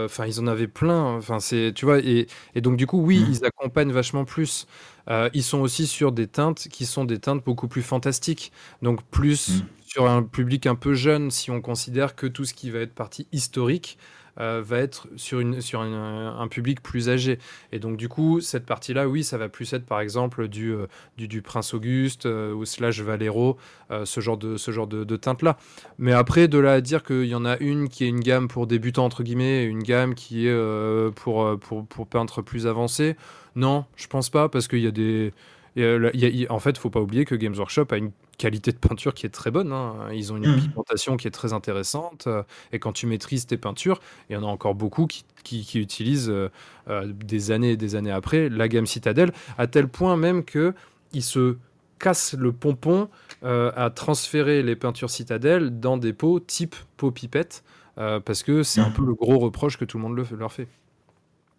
[0.07, 1.15] Enfin, ils en avaient plein.
[1.17, 3.27] Enfin, c'est, tu vois, et, et donc du coup, oui, Mhm.
[3.31, 4.67] ils accompagnent vachement plus.
[5.09, 9.03] Euh, ils sont aussi sur des teintes qui sont des teintes beaucoup plus fantastiques, donc
[9.11, 9.63] plus Mhm.
[9.87, 12.95] sur un public un peu jeune si on considère que tout ce qui va être
[12.95, 13.99] partie historique
[14.41, 17.39] euh, va être sur, une, sur une- un public plus âgé.
[17.71, 20.87] Et donc, du coup, cette partie-là, oui, ça va plus être par exemple du, euh,
[21.19, 23.59] du, du Prince Auguste euh, ou slash Valero,
[24.05, 25.59] ce genre de, ce genre de, de teinte-là.
[25.99, 28.49] Mais après, de là à dire qu'il y en a une qui est une gamme
[28.49, 33.17] pour débutants, entre guillemets, et une gamme qui est pour, pour, pour peintres plus avancés,
[33.57, 35.33] non, je pense pas, parce qu'il y a des.
[35.77, 37.87] il y a- il y a- il en fait, faut pas oublier que Games Workshop
[37.93, 39.73] a une qualité de peinture qui est très bonne.
[39.73, 39.95] hein.
[40.13, 40.59] Ils ont une Mhm.
[40.61, 42.27] pigmentation qui est très intéressante.
[42.27, 42.43] euh,
[42.73, 43.99] Et quand tu maîtrises tes peintures,
[44.29, 46.51] il y en a encore beaucoup qui, qui- qui utilisent euh,
[46.89, 50.75] euh, des années et des années après la gamme Citadel, à tel point même que
[51.15, 51.57] ils se
[51.99, 53.09] cassent le pompon
[53.43, 57.65] à transférer les peintures Citadel dans des pots type pot pipette,
[57.97, 58.93] parce que c'est un Mhm.
[58.95, 60.69] peu le gros reproche que tout le monde le- leur fait.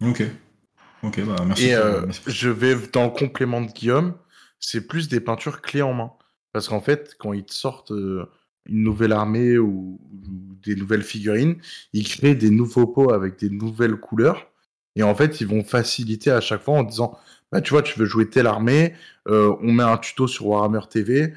[0.02, 0.22] Ok.
[1.04, 1.66] Ok, bah merci.
[1.66, 2.22] Et euh, merci.
[2.26, 4.14] je vais dans le complément de Guillaume,
[4.58, 6.12] c'est plus des peintures clés en main.
[6.52, 8.26] Parce qu'en fait, quand ils te sortent euh,
[8.66, 11.56] une nouvelle armée ou, ou des nouvelles figurines,
[11.92, 14.50] ils créent des nouveaux pots avec des nouvelles couleurs.
[14.96, 17.18] Et en fait, ils vont faciliter à chaque fois en disant,
[17.50, 18.94] bah, tu vois, tu veux jouer telle armée,
[19.28, 21.34] euh, on met un tuto sur Warhammer TV,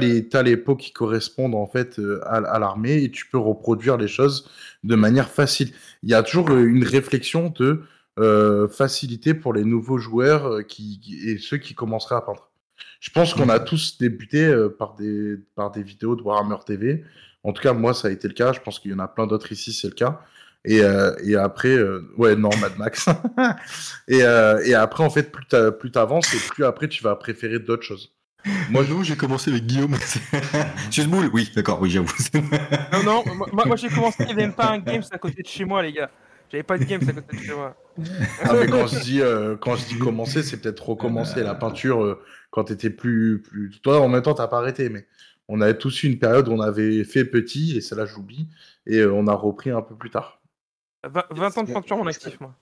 [0.00, 3.98] les, t'as les pots qui correspondent en fait à, à l'armée et tu peux reproduire
[3.98, 4.48] les choses
[4.82, 5.72] de manière facile.
[6.02, 7.82] Il y a toujours une réflexion de
[8.18, 12.50] euh, facilité pour les nouveaux joueurs euh, qui, qui- et ceux qui commenceraient à peindre.
[13.00, 17.04] Je pense qu'on a tous débuté euh, par, des, par des vidéos de Warhammer TV.
[17.42, 18.52] En tout cas, moi, ça a été le cas.
[18.52, 20.20] Je pense qu'il y en a plein d'autres ici, c'est le cas.
[20.64, 23.06] Et, euh, et après, euh, ouais, non, Mad Max.
[24.08, 27.14] et, euh, et après, en fait, plus t'a- plus t'avances et plus après, tu vas
[27.16, 28.12] préférer d'autres choses.
[28.70, 29.96] Moi, non, j'ai commencé avec Guillaume.
[30.90, 32.12] Susboule Oui, d'accord, oui, j'avoue.
[32.92, 35.18] Non, non, moi, moi, moi, j'ai commencé, il n'y avait même pas un Games à
[35.18, 36.10] côté de chez moi, les gars.
[36.50, 37.76] J'avais pas de Games à côté de chez moi.
[38.42, 42.02] Ah, mais quand je dis, euh, quand je dis commencer, c'est peut-être recommencer la peinture
[42.02, 43.80] euh, quand t'étais plus, plus.
[43.82, 45.06] Toi, en même temps, t'as pas arrêté, mais
[45.48, 48.48] on avait tous eu une période où on avait fait petit, et celle-là, j'oublie,
[48.86, 50.40] et euh, on a repris un peu plus tard.
[51.04, 52.54] 20, 20 ans de peinture mon actif, moi.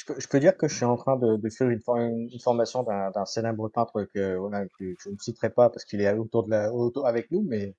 [0.00, 1.98] Je peux, je peux dire que je suis en train de, de faire une, for-
[1.98, 6.10] une formation d'un célèbre peintre que, voilà, que je ne citerai pas parce qu'il est
[6.14, 7.74] autour de la, autour avec nous, mais,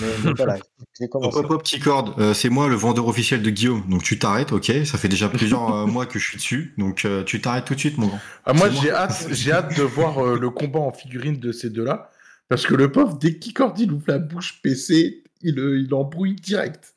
[0.00, 0.56] mais, mais voilà,
[0.98, 1.38] j'ai Hop, commencé.
[1.38, 2.18] hop, hop, petit corde.
[2.18, 3.84] Euh, c'est moi le vendeur officiel de Guillaume.
[3.88, 6.74] Donc tu t'arrêtes, ok Ça fait déjà plusieurs euh, mois que je suis dessus.
[6.76, 8.18] Donc euh, tu t'arrêtes tout de suite, mon grand.
[8.46, 11.70] Ah, moi, j'ai hâte, j'ai hâte de voir euh, le combat en figurine de ces
[11.70, 12.10] deux-là,
[12.48, 16.94] parce que le pauvre, dès qu'Icord il ouvre la bouche PC, il, il embrouille direct.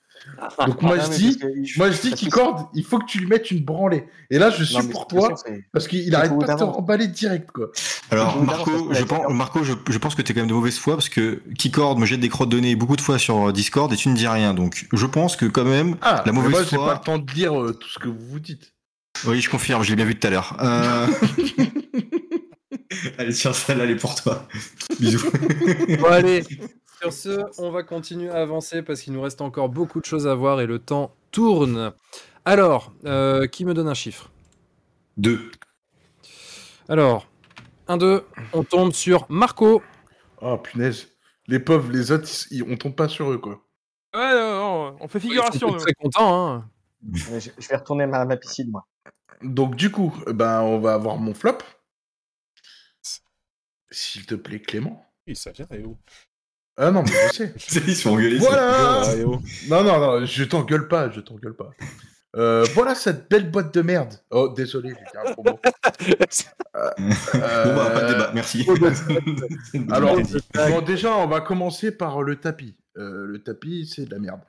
[0.65, 2.13] Donc moi, Ah, je dis, que- moi, je dis
[2.73, 4.05] il faut que tu lui mettes une branlée.
[4.29, 5.33] Et là, je suis Non, pour toi,
[5.71, 7.67] parce qu'il arrête pas de te remballer direct, quoi.
[8.09, 10.95] Alors Marco, je pense, Marco, je, je pense que t'es quand même de mauvaise foi
[10.95, 13.95] parce que Keycord me jette des crottes de nez beaucoup de fois sur Discord et
[13.95, 14.53] tu ne dis rien.
[14.53, 16.85] Donc je pense que quand même, Ah, La mauvaise moi, j'ai foi.
[16.85, 18.73] pas le temps de lire euh, tout ce que vous vous dites.
[19.27, 20.57] oui, je confirme, je l'ai bien vu tout à l'heure.
[20.61, 21.07] Euh...
[23.17, 24.47] Allez, tiens, celle-là, elle est pour toi.
[24.99, 25.29] Bisous.
[25.99, 26.43] Bon, allez,
[27.03, 30.27] sur ce, on va continuer à avancer parce qu'il nous reste encore beaucoup de choses
[30.27, 31.93] à voir et le temps tourne.
[32.45, 34.29] Alors, euh, qui me donne un chiffre?
[35.17, 35.51] Deux.
[36.87, 37.27] Alors,
[37.87, 39.81] 1, 2, on tombe sur Marco.
[40.41, 41.09] Oh, punaise.
[41.47, 43.61] Les pauvres, les autres, ils- on tombe pas sur eux, quoi.
[44.13, 44.59] Ouais, non,
[44.91, 45.71] non, on fait figuration.
[45.71, 45.77] Nous.
[45.77, 46.53] très content.
[46.53, 46.69] Hein.
[47.11, 48.85] Je, je vais retourner à ma piscine, moi.
[49.41, 51.57] Donc, du coup, euh, ben, on va avoir mon flop.
[53.91, 55.05] S'il te plaît, Clément.
[55.27, 55.97] Oui, ça vient, et oh.
[56.77, 57.53] Ah non, mais je sais.
[57.87, 58.37] Ils se font engueuler.
[58.37, 59.03] Voilà.
[59.69, 61.71] Non, non, non, je t'engueule pas, je t'engueule pas.
[62.35, 64.15] Euh, voilà cette belle boîte de merde.
[64.31, 65.59] Oh, désolé, j'ai dit un gros mot.
[66.75, 68.67] Euh, Bon bah, pas de débat, merci.
[69.91, 70.17] Alors,
[70.55, 72.75] bon, déjà, on va commencer par le tapis.
[72.97, 74.39] Euh, le tapis, c'est de la merde.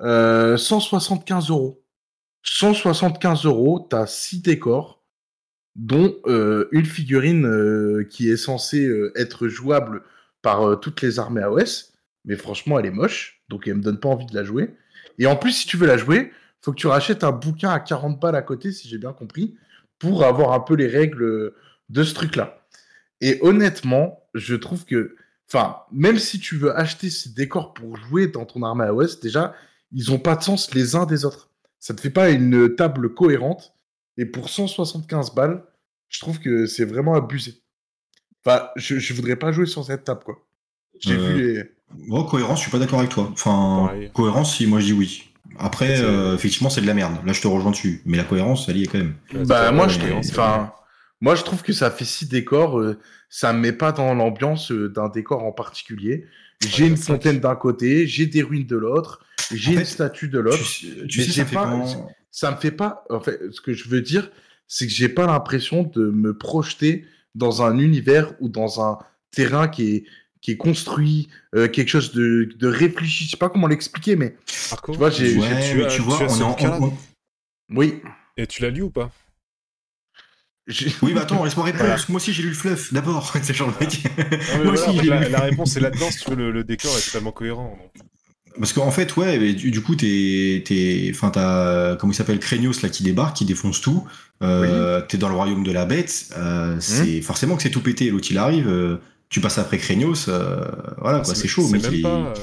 [0.00, 1.82] Euh, 175 euros.
[2.44, 5.02] 175 euros, t'as 6 décors,
[5.74, 10.02] dont euh, une figurine euh, qui est censée euh, être jouable
[10.44, 11.94] par euh, toutes les armées AOS.
[12.26, 14.76] Mais franchement, elle est moche, donc elle me donne pas envie de la jouer.
[15.18, 17.80] Et en plus, si tu veux la jouer, faut que tu rachètes un bouquin à
[17.80, 19.56] 40 balles à côté, si j'ai bien compris,
[19.98, 21.52] pour avoir un peu les règles
[21.88, 22.66] de ce truc-là.
[23.20, 25.16] Et honnêtement, je trouve que,
[25.48, 29.54] enfin, même si tu veux acheter ces décors pour jouer dans ton armée AOS, déjà,
[29.92, 31.50] ils ont pas de sens les uns des autres.
[31.80, 33.74] Ça te fait pas une table cohérente.
[34.16, 35.64] Et pour 175 balles,
[36.08, 37.63] je trouve que c'est vraiment abusé.
[38.46, 40.44] Enfin, je, je voudrais pas jouer sur cette table, quoi.
[41.00, 42.24] J'ai Euh, vu les.
[42.28, 43.28] Cohérence, je suis pas d'accord avec toi.
[43.32, 44.10] Enfin, Pareil.
[44.12, 45.30] cohérence, si moi je dis oui.
[45.58, 47.14] Après, euh, effectivement, c'est de la merde.
[47.24, 48.02] Là, je te rejoins dessus.
[48.04, 49.14] Mais la cohérence, elle y est quand même.
[49.46, 50.72] Bah, moi, je enfin,
[51.20, 52.78] moi, je trouve que ça fait six décors.
[52.80, 56.26] euh, ça me met pas dans l'ambiance euh, d'un décor en particulier.
[56.66, 59.84] J'ai Ouais, une fontaine d'un côté, j'ai des ruines de l'autre, j'ai En une fait,
[59.84, 60.62] statue de l'autre.
[60.62, 61.84] Tu, tu Mais sais, ça pas- pas...
[62.30, 63.04] Ça me fait pas.
[63.10, 64.30] En fait, ce que je veux dire,
[64.66, 67.04] c'est que j'ai pas l'impression de me projeter
[67.34, 68.98] dans un univers ou dans un
[69.30, 70.04] terrain qui est
[70.40, 73.24] qui est construit, euh, quelque chose de, de réfléchi.
[73.24, 74.36] Je sais pas comment l'expliquer, mais
[74.70, 75.36] Marco, tu vois, j'ai.
[75.38, 76.98] Ouais, tu tu vois, tu as on ce est en- on- on-
[77.70, 78.02] Oui.
[78.36, 79.10] Et tu l'as lu ou pas?
[80.66, 81.94] J'ai- Oui, bah attends, laisse-moi répondre, Voilà.
[81.94, 83.32] parce que moi aussi j'ai lu le fluff, d'abord.
[83.42, 84.00] C'est genre le mec.
[84.16, 87.04] Moi voilà, aussi, la, la réponse est là-dedans, si tu veux, le, le décor est
[87.06, 87.78] totalement cohérent.
[87.80, 88.06] donc.
[88.58, 92.38] Parce qu'en fait, ouais, mais du, du coup, t'es, t'es, enfin, t'as, comment il s'appelle,
[92.38, 94.04] Krenios là qui débarque, qui défonce tout.
[94.42, 96.26] Euh, T'es dans le royaume de la bête.
[96.36, 98.10] Euh, c'est forcément que c'est tout pété.
[98.10, 98.98] L'autre il arrive, euh,
[99.28, 100.64] tu passes après Krenios, euh,
[100.98, 101.62] voilà quoi, c'est chaud.
[101.66, 102.08] C'est mec, même il est- pas.
[102.08, 102.34] euh,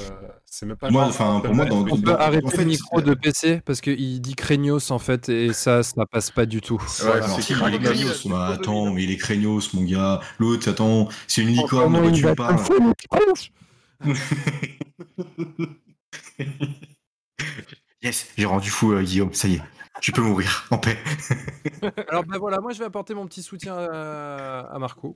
[0.53, 0.89] C'est même pas.
[0.89, 3.61] Moi, enfin, pour moi, dans- On peut dans- arrêter en fait, le micro de PC
[3.63, 6.81] parce qu'il dit Craignos en fait et ça, ça passe pas du tout.
[7.03, 7.79] Ouais, Alors, si, Krenios.
[7.93, 8.29] il est.
[8.29, 10.19] Bah, attends, mais il est Krenios, mon gars.
[10.39, 12.57] L'autre, attends, c'est une licorne, de tu parles
[18.03, 19.61] Yes, j'ai rendu fou, euh, Guillaume, ça y est.
[20.01, 20.97] Tu peux mourir en paix.
[22.09, 25.15] Alors ben voilà, moi je vais apporter mon petit soutien à, à Marco.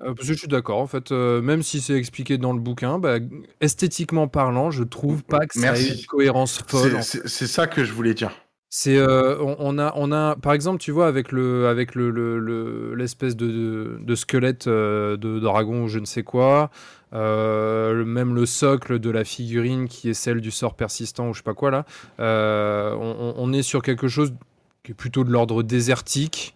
[0.00, 2.58] Euh, parce que je suis d'accord, en fait, euh, même si c'est expliqué dans le
[2.60, 3.18] bouquin, bah,
[3.60, 5.88] esthétiquement parlant, je trouve pas que ça Merci.
[5.88, 6.90] ait une cohérence folle.
[6.90, 8.32] C'est- en C'est c'est ça que je voulais dire.
[8.88, 14.14] Euh, on, a par exemple tu vois avec le avec le le- le- l'espèce de,
[14.14, 16.70] squelette euh, de dragon ou je ne sais quoi
[17.14, 21.38] euh, même le socle de la figurine qui est celle du sort persistant ou je
[21.38, 21.84] sais pas quoi là
[22.18, 24.34] on, est sur quelque chose
[24.84, 26.54] qui est plutôt de l'ordre désertique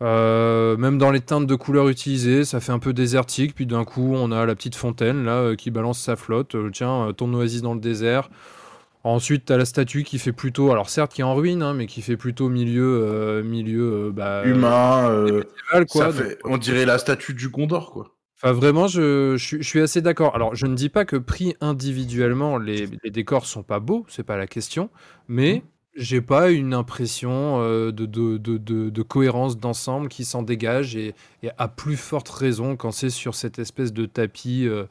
[0.00, 3.54] même dans les teintes de couleurs utilisées, ça fait un peu désertique.
[3.54, 6.56] Puis d'un coup, on a la petite fontaine là qui balance sa flotte.
[6.72, 8.28] Tiens, ton oasis dans le désert.
[9.04, 11.74] Ensuite, tu as la statue qui fait plutôt, alors certes qui est en ruine, hein,
[11.74, 16.04] mais qui fait plutôt milieu, euh, milieu euh, bah, Humain, euh, médiéval, quoi.
[16.06, 18.14] ça fait- on dirait la statue du Gondor, quoi.
[18.40, 20.34] Enfin, vraiment, je, je, suis- je suis assez d'accord.
[20.34, 24.24] Alors, je ne dis pas que pris individuellement, les, les décors sont pas beaux, c'est
[24.24, 24.88] pas la question,
[25.28, 25.62] mais
[25.94, 30.96] j'ai pas une impression euh, de, de, de, de- de cohérence d'ensemble qui s'en dégage
[30.96, 34.84] et, et à plus forte raison quand c'est sur cette espèce de tapis euh,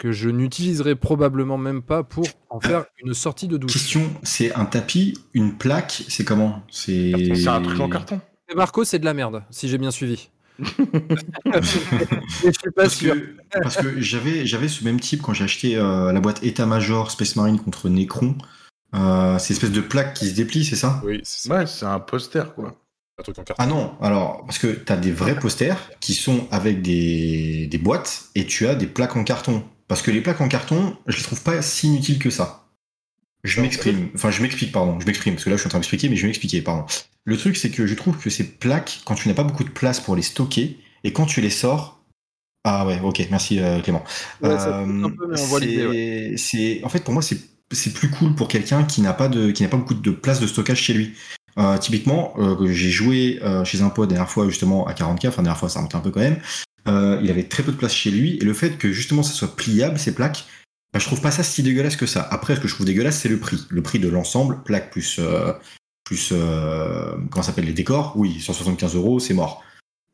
[0.00, 3.72] que je n'utiliserai probablement même pas pour en faire une sortie de douche.
[3.74, 6.62] Question, c'est un tapis, une plaque, c'est comment?
[6.70, 7.12] C'est
[7.46, 8.20] un truc en carton.
[8.50, 10.30] Et Marco, c'est de la merde, si j'ai bien suivi.
[10.58, 10.64] Et
[11.62, 13.14] je suis pas Parce sûr.
[13.14, 17.10] que, parce que j'avais, j'avais ce même type quand j'ai acheté euh, la boîte État-Major
[17.10, 18.36] Space Marine contre Necron.
[18.94, 21.02] Euh, c'est espèce de plaque qui se déplie, c'est ça?
[21.04, 21.54] Oui, c'est ça.
[21.54, 22.74] Ouais, c'est un poster, quoi.
[23.18, 23.62] Un truc en carton.
[23.62, 27.78] Ah non, alors, parce que tu as des vrais posters qui sont avec des, des
[27.78, 29.62] boîtes et tu as des plaques en carton.
[29.90, 32.68] Parce que les plaques en carton, je les trouve pas si inutiles que ça.
[33.42, 35.78] Je m'exprime, enfin je m'explique, pardon, je m'exprime, parce que là je suis en train
[35.78, 36.84] de m'expliquer, mais je vais m'expliquer, pardon.
[37.24, 39.70] Le truc c'est que je trouve que ces plaques, quand tu n'as pas beaucoup de
[39.70, 42.04] place pour les stocker, et quand tu les sors,
[42.62, 44.04] ah ouais, ok, merci euh, Clément.
[44.40, 44.50] Ouais,
[45.46, 45.58] voit
[46.36, 49.64] c'est- en fait pour moi c'est plus cool pour quelqu'un qui n'a pas de, qui
[49.64, 51.14] n'a pas beaucoup de place de stockage chez lui.
[51.58, 55.42] Euh, typiquement, euh, j'ai joué euh, chez un pote dernière fois justement à 40k, enfin
[55.42, 56.40] dernière fois ça remonte un peu quand même.
[56.88, 59.32] Euh, il avait très peu de place chez lui et le fait que justement ça
[59.32, 60.46] soit pliable ces plaques,
[60.92, 62.26] bah, je trouve pas ça si dégueulasse que ça.
[62.30, 65.18] Après, ce que je trouve dégueulasse, c'est le prix, le prix de l'ensemble, plaque plus
[65.18, 65.52] euh,
[66.04, 68.14] plus euh, comment ça s'appelle les décors.
[68.16, 69.62] Oui, 175 euros, c'est mort.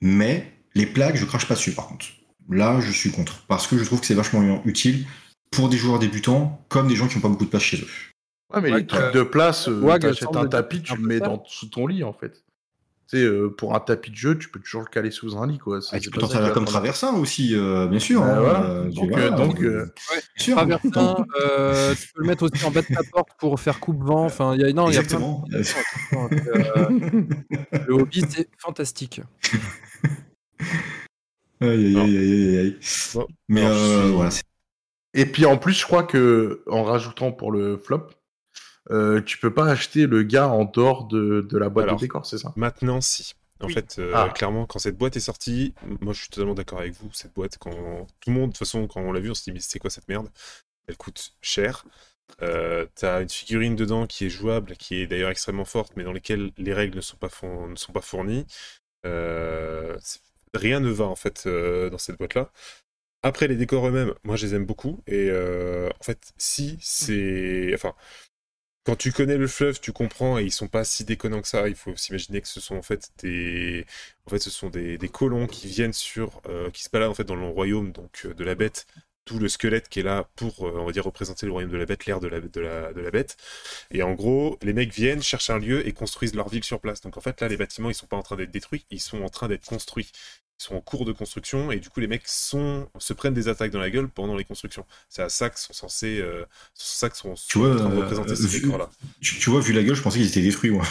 [0.00, 2.06] Mais les plaques, je crache pas dessus par contre.
[2.50, 5.06] Là, je suis contre parce que je trouve que c'est vachement utile
[5.50, 7.88] pour des joueurs débutants comme des gens qui ont pas beaucoup de place chez eux.
[8.54, 10.96] Ouais, mais Ouais, les trucs euh, de place, euh, Wag t'achètes semble un tapis, tu
[10.96, 12.44] le mets dans, sous ton lit, en fait.
[13.08, 15.46] Tu sais, euh, pour un tapis de jeu, tu peux toujours le caler sous un
[15.46, 15.78] lit, quoi.
[15.92, 18.20] Ah, tu peux t'en servir va comme traversin aussi, euh, bien sûr.
[18.22, 18.90] Hein, voilà.
[18.92, 19.84] Donc, voilà, donc, bien
[20.36, 20.56] sûr.
[20.56, 21.14] Traversin,
[21.94, 24.24] tu peux le mettre aussi en bas de ta porte pour faire coupe-vent.
[24.24, 26.28] Enfin, il y a, non, il y a plein de- Exactement.
[26.28, 26.90] Donc, euh,
[27.86, 29.20] le hobby, c'est fantastique.
[31.60, 32.76] Aïe, aïe, aïe, aïe, aïe, aïe.
[33.14, 33.26] Bon.
[33.48, 34.30] Mais Alors, euh, voilà,
[35.14, 38.08] Et puis en plus, je crois que en rajoutant pour le flop,
[38.90, 41.96] euh, tu peux pas acheter le gars en dehors de, de la boîte Alors.
[41.96, 42.52] de décor, c'est ça?
[42.56, 43.34] Maintenant, si.
[43.60, 43.72] En Oui.
[43.72, 44.28] fait, euh, Ah.
[44.34, 47.10] clairement, quand cette boîte est sortie, moi je suis totalement d'accord avec vous.
[47.12, 47.70] Cette boîte, quand
[48.20, 49.78] tout le monde, de toute façon, quand on l'a vu, on s'est dit, mais c'est
[49.78, 50.28] quoi cette merde?
[50.88, 51.84] Elle coûte cher.
[52.42, 56.12] Euh, T'as une figurine dedans qui est jouable, qui est d'ailleurs extrêmement forte, mais dans
[56.12, 57.30] lesquelles les règles ne sont pas,
[57.68, 58.46] ne sont pas fournies.
[59.06, 59.96] Euh,
[60.54, 62.50] rien ne va en fait euh, dans cette boîte-là.
[63.22, 65.02] Après, les décors eux-mêmes, moi je les aime beaucoup.
[65.06, 67.72] Et euh, en fait, si c'est.
[67.74, 67.94] Enfin,
[68.86, 71.68] quand tu connais le fleuve, tu comprends et ils sont pas si déconnants que ça.
[71.68, 73.84] Il faut s'imaginer que ce sont en fait des,
[74.26, 77.24] en fait, ce sont des, colons qui viennent sur, euh, qui se baladent en fait
[77.24, 78.86] dans le royaume donc euh, de la bête.
[79.24, 81.76] Tout le squelette qui est là pour, euh, on va dire, représenter le royaume de
[81.76, 83.36] la bête, l'air de la, de, la, de la bête.
[83.90, 87.00] Et en gros, les mecs viennent, cherchent un lieu et construisent leur ville sur place.
[87.00, 89.22] Donc en fait, là, les bâtiments, ils sont pas en train d'être détruits, ils sont
[89.22, 90.12] en train d'être construits.
[90.58, 93.48] Ils sont en cours de construction et du coup, les mecs sont, se prennent des
[93.48, 94.86] attaques dans la gueule pendant les constructions.
[95.10, 97.90] C'est à ça que sont censés, euh, c'est ça que sont, Tu vois, en train
[97.90, 98.88] de euh, représenter euh, ces vu- décors-là.
[99.20, 100.84] tu, tu vois, vu la gueule, je pensais qu'ils étaient détruits, moi.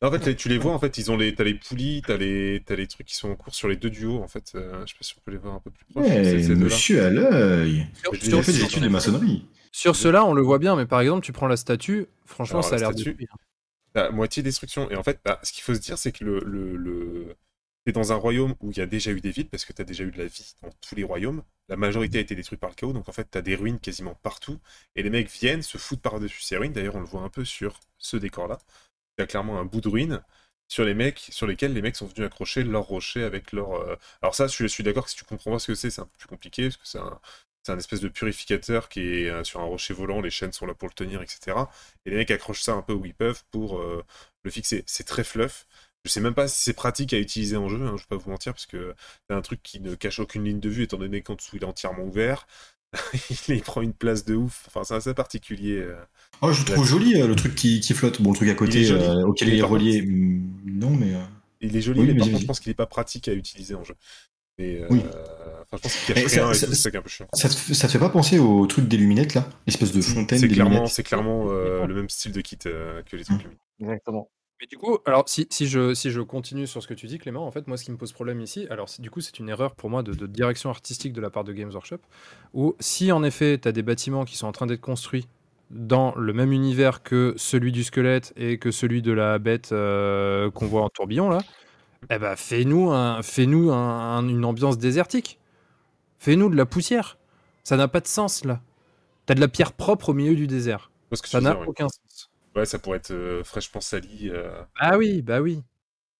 [0.00, 2.62] En fait, tu les vois, en fait, ils ont les, t'as les poulies, t'as les,
[2.64, 4.52] t'as les trucs qui sont en cours sur les deux duos, en fait.
[4.54, 6.06] euh, je sais pas si on peut les voir un peu plus proche.
[6.06, 7.86] Ces- monsieur à l'œil.
[8.06, 9.44] A fait des études de maçonnerie.
[9.72, 12.64] Sur cela, on le voit bien, mais par exemple, tu prends la statue, franchement, Alors,
[12.70, 13.26] ça a la l'air statue, détruit.
[13.30, 13.36] hein.
[13.94, 14.90] T'as moitié destruction.
[14.90, 17.34] Et en fait, bah, ce qu'il faut se dire, c'est que le, le, le...
[17.92, 20.04] dans un royaume où il y a déjà eu des villes, parce que t'as déjà
[20.04, 21.42] eu de la vie dans tous les royaumes.
[21.68, 24.14] La majorité a été détruite par le chaos, donc en fait, t'as des ruines quasiment
[24.22, 24.58] partout.
[24.96, 26.72] Et les mecs viennent se foutre par-dessus ces ruines.
[26.72, 28.58] D'ailleurs, on le voit un peu sur ce décor-là.
[29.18, 30.22] Il y a clairement un bout de ruine
[30.68, 33.72] sur les mecs, sur lesquels les mecs sont venus accrocher leur rocher avec leur.
[33.74, 36.00] euh, Alors ça, je suis d'accord que si tu comprends pas ce que c'est, c'est
[36.02, 37.20] un peu plus compliqué parce que c'est un,
[37.62, 40.20] c'est un espèce de purificateur qui est euh, sur un rocher volant.
[40.20, 41.70] Les chaînes sont là pour le tenir, etc.
[42.04, 44.04] Et les mecs accrochent ça un peu où ils peuvent pour euh,
[44.44, 44.84] le fixer.
[44.86, 45.66] C'est très fluff.
[46.04, 47.82] Je sais même pas si c'est pratique à utiliser en jeu.
[47.82, 48.94] Hein, je vais pas vous mentir parce que
[49.28, 51.62] c'est un truc qui ne cache aucune ligne de vue étant donné qu'en dessous il
[51.62, 52.46] est entièrement ouvert.
[53.48, 54.64] il, prend une place de ouf.
[54.68, 55.76] Enfin, c'est assez particulier.
[55.78, 55.96] euh.
[56.40, 58.22] Oh, je le trouve joli, euh, le truc qui, qui flotte.
[58.22, 61.14] Bon, le truc à côté, euh, auquel Il il est relié, hmm, non, mais.
[61.14, 61.20] euh,
[61.60, 63.74] Il est joli, Oui, mais par contre, je pense qu'il est pas pratique à utiliser
[63.74, 63.94] en jeu.
[64.56, 65.02] Et, euh, Oui.
[65.04, 67.28] Enfin, je pense qu'il cache ça- rien et ça- tout, c'est un peu chiant.
[67.34, 69.46] Ça te, ça te fait pas penser au truc des luminettes, là?
[69.66, 70.48] L'espèce de fontaine C'est
[71.02, 73.58] clairement, euh, le même style de kit euh, que les trucs lumineux.
[73.80, 74.30] Exactement.
[74.60, 77.18] Mais du coup, alors si, si, je, si je continue sur ce que tu dis,
[77.18, 79.38] Clément, en fait, moi, ce qui me pose problème ici, alors c'est- du coup, c'est
[79.38, 81.98] une erreur pour moi de, de direction artistique de la part de Games Workshop,
[82.54, 85.28] où si en effet, tu as des bâtiments qui sont en train d'être construits
[85.70, 90.50] dans le même univers que celui du squelette et que celui de la bête euh,
[90.50, 91.38] qu'on voit en tourbillon, là,
[92.10, 95.38] eh ben, fais-nous un, fais-nous un- un- une ambiance désertique.
[96.18, 97.18] Fais-nous de la poussière.
[97.64, 98.60] Ça n'a pas de sens, là.
[99.26, 100.90] T'as de la pierre propre au milieu du désert.
[101.04, 102.00] Je vois ce que Ça n'a aucun sens.
[102.58, 104.30] Ouais, ça pourrait être euh, fraîchement sali.
[104.30, 105.62] euh, Ah oui, bah oui.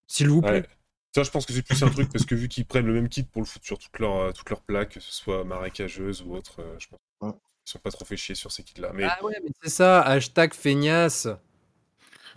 [0.07, 0.53] S'il vous plaît.
[0.61, 0.69] Ouais.
[1.15, 3.09] Ça, je pense que c'est plus un truc parce que vu qu'ils prennent le même
[3.09, 6.23] kit pour le foutre sur toutes leurs euh, toutes leurs plaques, que ce soit marécageuse
[6.23, 8.93] ou autre, euh, je pense qu'ils sont pas trop fait chier sur ces kits-là.
[8.95, 11.29] Mais Ah ouais, mais c'est ça, hashtag feignasse.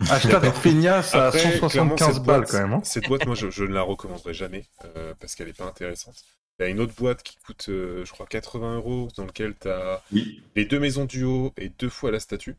[0.00, 2.72] Hashtag feignasse à Après, clairement, 175 cette balles boîte, quand même.
[2.72, 2.80] hein.
[2.84, 4.64] Cette boîte, moi, je, je ne la recommanderai jamais
[4.96, 6.24] euh, parce qu'elle est pas intéressante.
[6.58, 9.54] Il y a une autre boîte qui coûte, euh, je crois, 80 euros, dans lequel
[9.60, 10.42] tu as Oui.
[10.56, 12.54] les deux maisons du haut et deux fois la statue, euh,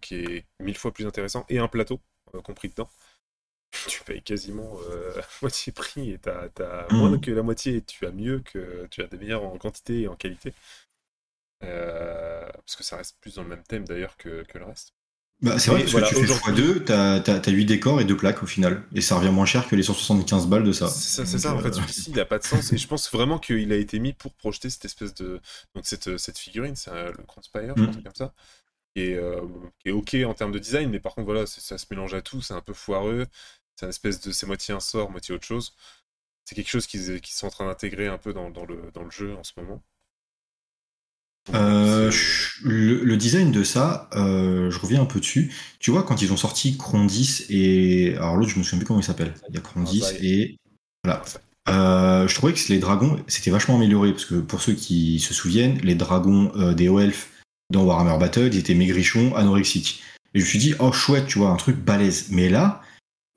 [0.00, 2.00] qui est mille fois plus intéressant, et un plateau
[2.34, 2.88] euh, compris dedans.
[3.88, 5.12] Tu payes quasiment euh,
[5.42, 6.98] moitié prix et t'as as Mhm.
[6.98, 10.02] moins que la moitié et tu as mieux que tu as des meilleurs en quantité
[10.02, 10.52] et en qualité.
[11.64, 14.92] Euh, parce que ça reste plus dans le même thème d'ailleurs que, que le reste.
[15.42, 18.04] Bah, c'est vrai, parce voilà, que tu fais aujourd'hui- x2, t'as as, 8 décors et
[18.06, 18.82] 2 plaques au final.
[18.94, 20.88] Et ça revient moins cher que les 175 balles de ça.
[20.88, 21.54] C'est ça.
[21.54, 22.72] En fait, euh, celui-ci, il a pas de sens.
[22.72, 25.40] Et je pense vraiment qu'il a été mis pour projeter cette espèce de.
[25.74, 27.82] Donc, cette, cette figurine, c'est le Grand Spire, Mm.
[27.82, 28.32] un truc comme ça.
[28.96, 29.42] Qui est, euh,
[29.78, 32.22] qui est ok en termes de design, mais par contre, voilà, ça se mélange à
[32.22, 32.40] tout.
[32.40, 33.26] C'est un peu foireux.
[33.76, 34.32] C'est une espèce de.
[34.32, 35.76] C'est moitié un sort, moitié autre chose.
[36.46, 39.04] C'est quelque chose qu'ils qu'ils sont en train d'intégrer un peu dans, dans le, dans
[39.04, 39.82] le jeu en ce moment.
[41.54, 42.10] Euh,
[42.64, 45.54] le, le design de ça, euh, je reviens un peu dessus.
[45.78, 48.14] Tu vois, quand ils ont sorti Crondis et.
[48.16, 49.34] Alors l'autre, je me souviens plus comment il s'appelle.
[49.50, 50.26] Il y a Crondis Zai.
[50.26, 50.58] et.
[51.04, 51.22] Voilà.
[51.68, 54.12] Euh, je trouvais que les dragons, c'était vachement amélioré.
[54.12, 57.30] Parce que pour ceux qui se souviennent, les dragons des Elf
[57.70, 60.02] dans Warhammer Battle, ils étaient maigrichons, anorexiques.
[60.34, 62.28] Et je me suis dit, oh chouette, tu vois, un truc balèze.
[62.30, 62.80] Mais là,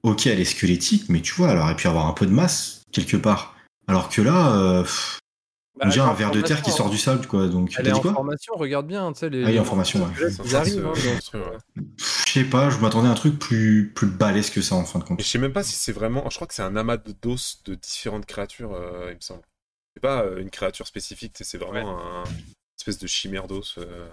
[0.04, 2.84] ok, elle est squelettique, mais tu vois, elle aurait pu avoir un peu de masse
[2.92, 3.56] quelque part.
[3.88, 5.20] Alors que là, euh, pff,
[5.80, 7.48] Bah, on dirait elle un en ver de terre qui sort du sable, quoi.
[7.48, 9.44] Donc, Elle t'as est dit en quoi formation, regarde bien, tu sais, les.
[9.46, 10.12] Ah, il est en formation, ouais.
[10.46, 10.94] Ils arrivent, hein.
[11.98, 14.84] Pff, Je sais pas, je m'attendais à un truc plus, plus balèze que ça en
[14.86, 15.22] fin de Et compte.
[15.22, 16.30] je sais même pas si c'est vraiment.
[16.30, 19.42] Je crois que c'est un amas de d'os de différentes créatures, euh, il me semble.
[19.96, 22.24] C'est pas euh, une créature spécifique, c'est vraiment un
[22.80, 23.76] espèce de chimère d'os.
[23.78, 24.08] euh.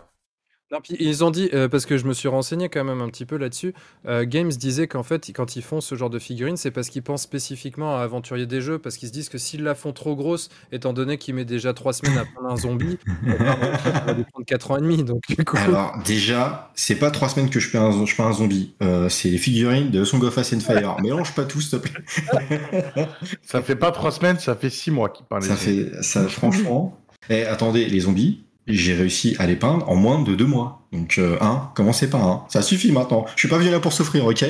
[0.72, 3.08] Non, puis ils ont dit, euh, parce que je me suis renseigné quand même un
[3.08, 3.72] petit peu là-dessus,
[4.08, 7.04] euh, Games disait qu'en fait, quand ils font ce genre de figurines, c'est parce qu'ils
[7.04, 10.16] pensent spécifiquement à aventurier des jeux, parce qu'ils se disent que s'ils la font trop
[10.16, 12.98] grosse, étant donné qu'ils mettent déjà trois semaines à prendre un zombie,
[13.28, 15.04] euh, pardon, ça va lui prendre quatre ans et demi.
[15.04, 18.24] Donc, du coup, Alors, déjà, c'est pas trois semaines que je fais un, je fais
[18.24, 18.74] un zombie.
[18.82, 20.96] Euh, c'est les figurines de Song of Ice and Fire.
[21.00, 23.06] Mélange pas tout, s'il te plaît.
[23.42, 25.44] Ça fait pas trois semaines, ça fait six mois qu'il parle.
[25.44, 27.00] Ça fait, ça, franchement.
[27.30, 30.86] Et attendez, les zombies, j'ai réussi à les peindre en moins de deux mois.
[30.92, 32.46] Donc, euh, un, commencez par un.
[32.48, 33.26] Ça suffit maintenant.
[33.34, 34.44] Je suis pas venu là pour souffrir, ok?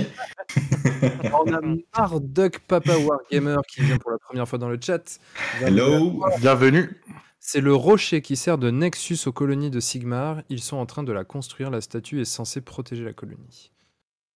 [1.33, 1.61] On a
[1.97, 5.21] Marduk Papa Wargamer qui vient pour la première fois dans le chat.
[5.61, 7.03] Hello Bienvenue.
[7.41, 10.43] C'est le rocher qui sert de nexus aux colonies de Sigmar.
[10.49, 11.71] Ils sont en train de la construire.
[11.71, 13.71] La statue est censée protéger la colonie.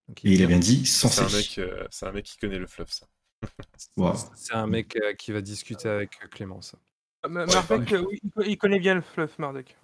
[0.08, 1.20] Donc, Et il a bien dit C'est censé.
[1.20, 3.06] un, mec, euh, c'est un mec qui connaît le fluff, ça.
[3.96, 4.14] Wow.
[4.36, 6.78] C'est un mec euh, qui va discuter avec Clément, ça.
[7.22, 9.76] Ah, Ma- Marduk, oui, il co- il connaît bien le fluff, Marduk.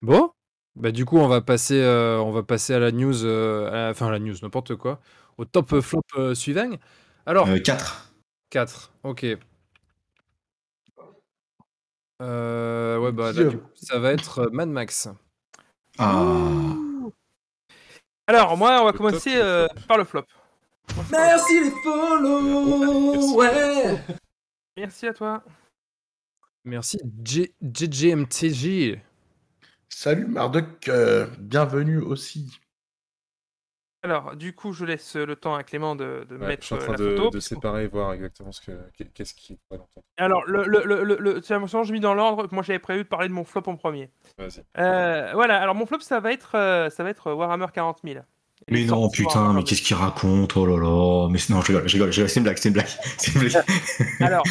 [0.00, 0.30] Bon,
[0.76, 3.70] bah du coup on va passer, euh, on va passer à la news, euh, à
[3.72, 5.00] la- enfin la news, n'importe quoi,
[5.36, 6.70] au top flop euh, suivant.
[7.26, 8.12] Alors, Euh, 4.
[8.50, 9.26] 4, ok.
[12.20, 15.08] Euh, ouais, bah là, du coup, ça va être Mad Max.
[15.98, 16.74] Ah.
[18.26, 19.80] Alors, moi, on va Le commencer top, le euh, flop.
[19.86, 20.24] par le flop.
[21.10, 23.98] Merci les follow Ouais
[24.78, 25.42] Merci à toi.
[26.64, 28.98] Merci J- JJMTJ.
[29.88, 32.58] Salut Marduk, euh, bienvenue aussi.
[34.02, 36.74] Alors, du coup, je laisse le temps à Clément de, de Ouais, mettre je suis
[36.76, 37.30] en euh, train la de, photo.
[37.40, 40.06] séparer et voir exactement ce que qu'est- qu'est-ce qui l'entendre.
[40.16, 42.46] Alors, le, le, le, le, le- tiens, je mis dans l'ordre.
[42.52, 44.10] Moi, j'avais prévu de parler de mon flop en premier.
[44.36, 44.62] Vas-y.
[44.78, 46.52] Euh, voilà, alors mon flop, ça va être,
[46.92, 48.20] ça va être Warhammer 40 000.
[48.70, 51.28] Mais non, putain, mais qu'est-ce qu'il raconte Oh là là.
[51.30, 52.88] Mais non, je rigole, je rigole, je rigole, c'est une blague, c'est une blague.
[53.34, 53.64] Une blague.
[54.20, 54.44] Alors,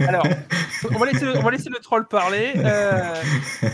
[0.00, 0.26] alors
[0.94, 2.52] on, va laisser, on va laisser le troll parler.
[2.56, 3.14] Euh,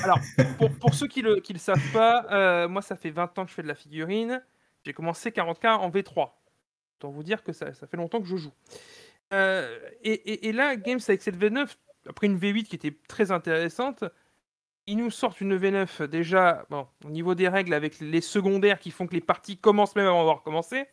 [0.02, 0.19] alors,
[0.59, 3.44] pour, pour ceux qui le, qui le savent pas, euh, moi, ça fait 20 ans
[3.44, 4.43] que je fais de la figurine.
[4.85, 6.31] J'ai commencé 40K en V3.
[6.98, 8.52] Autant vous dire que ça, ça fait longtemps que je joue.
[9.32, 11.66] Euh, et, et- et là, Games avec cette V9,
[12.09, 14.05] après une V8 qui était très intéressante,
[14.86, 18.90] ils nous sortent une V9 déjà, bon, au niveau des règles, avec les secondaires qui
[18.90, 20.86] font que les parties commencent même avant d'avoir commencé.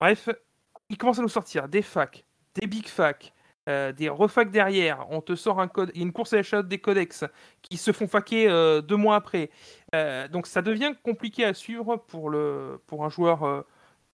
[0.00, 0.28] Bref,
[0.88, 2.24] ils commencent à nous sortir des facs,
[2.54, 3.32] des big facs,
[3.68, 5.06] euh, des refacs derrière.
[5.10, 7.24] On te sort un code, une course à l'échalote des codex
[7.62, 9.50] qui se font faquer euh, deux mois après.
[9.94, 13.64] Euh, donc ça devient compliqué à suivre pour, le, pour un joueur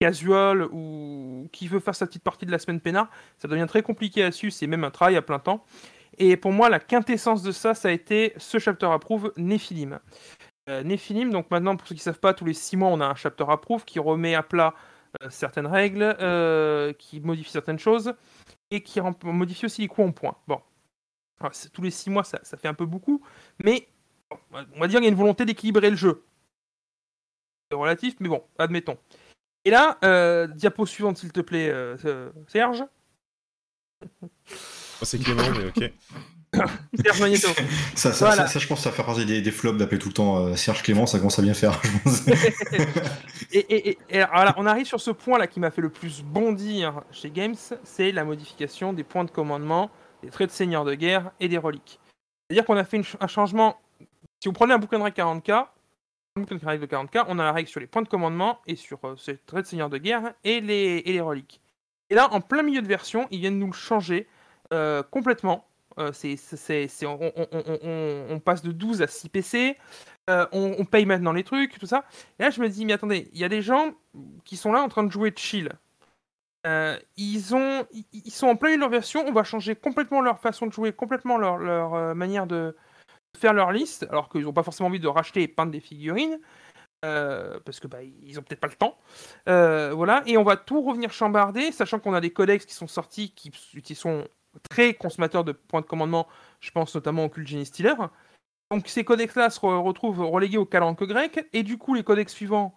[0.00, 3.08] casual ou qui veut faire sa petite partie de la semaine peinard.
[3.38, 5.64] Ça devient très compliqué à suivre, c'est même un travail à plein temps.
[6.18, 10.00] Et pour moi, la quintessence de ça, ça a été ce chapter approve Nephilim.
[10.68, 13.00] Euh, Nephilim, donc maintenant, pour ceux qui ne savent pas, tous les six mois, on
[13.00, 14.74] a un chapter approve qui remet à plat
[15.22, 18.14] euh, certaines règles, euh, qui modifie certaines choses
[18.70, 20.36] et qui modifie aussi les coups en points.
[20.46, 20.60] Bon,
[21.72, 23.24] tous les six mois, ça, fait un peu beaucoup,
[23.64, 23.88] mais
[24.52, 26.24] on va dire qu'il y a une volonté d'équilibrer le jeu.
[27.70, 28.98] C'est relatif, mais bon, admettons.
[29.64, 31.72] Et là, euh, diapo suivante, s'il te plaît,
[32.48, 32.84] Serge.
[35.00, 35.92] Moi, c'est Clément, mais ok.
[37.04, 37.48] Serge Magneto.
[37.94, 38.46] Ça, ça, Voilà.
[38.46, 40.54] ça, ça, je pense ça fait partie des, des flops d'appeler tout le temps euh,
[40.56, 42.26] Serge Clément, ça commence à bien faire, je pense.
[43.52, 45.80] Et, et- et- et alors, voilà, on arrive sur ce point là qui m'a fait
[45.80, 49.90] le plus bondir chez Games, c'est la modification des points de commandement,
[50.22, 51.98] des traits de seigneur de guerre et des reliques.
[52.50, 53.78] C'est-à-dire qu'on a fait une un changement.
[54.42, 55.50] Si vous prenez un bouquin de règle 40K,
[56.36, 58.98] un bouquin de 40K, on a la règle sur les points de commandement et sur
[59.04, 61.60] euh, ces traits de seigneur de guerre et les, et les reliques.
[62.10, 64.26] Et là, en plein milieu de version, ils viennent nous le changer
[65.10, 65.68] complètement.
[65.98, 69.76] On, passe de 12 à 6 PC.
[70.30, 72.04] euh, on, paye maintenant les trucs, tout ça.
[72.38, 73.92] Et là, je me dis, mais attendez, il y a des gens
[74.44, 75.70] qui sont là en train de jouer chill.
[76.66, 80.40] Euh, ils, ont, ils, sont en plein de leur version, on va changer complètement leur
[80.40, 82.76] façon de jouer, complètement leur, leur euh, manière de
[83.38, 86.38] faire leur liste, alors qu'ils n'ont pas forcément envie de racheter et peindre des figurines,
[87.00, 88.98] parce que bah, ils ont peut-être pas le temps.
[89.46, 93.30] Voilà, et on va tout revenir chambarder, sachant qu'on a des codex qui sont sortis,
[93.30, 94.26] qui, qui sont
[94.70, 96.26] très consommateurs de points de commandement,
[96.60, 97.94] je pense notamment au Cult Genie Stealer.
[98.70, 102.32] Donc ces codex-là se re- retrouvent relégués au calanque grec, et du coup les codex
[102.32, 102.74] suivants,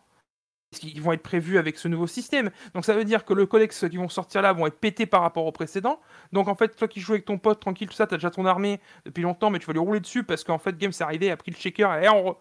[0.84, 2.50] ils vont être prévus avec ce nouveau système.
[2.74, 5.22] Donc ça veut dire que le codex qui vont sortir là vont être pétés par
[5.22, 6.00] rapport au précédent.
[6.32, 8.46] Donc en fait, toi qui joues avec ton pote tranquille, tout ça, t'as déjà ton
[8.46, 11.30] armée depuis longtemps, mais tu vas lui rouler dessus parce qu'en fait, Game s'est arrivé,
[11.30, 12.38] a pris le shaker et on, re-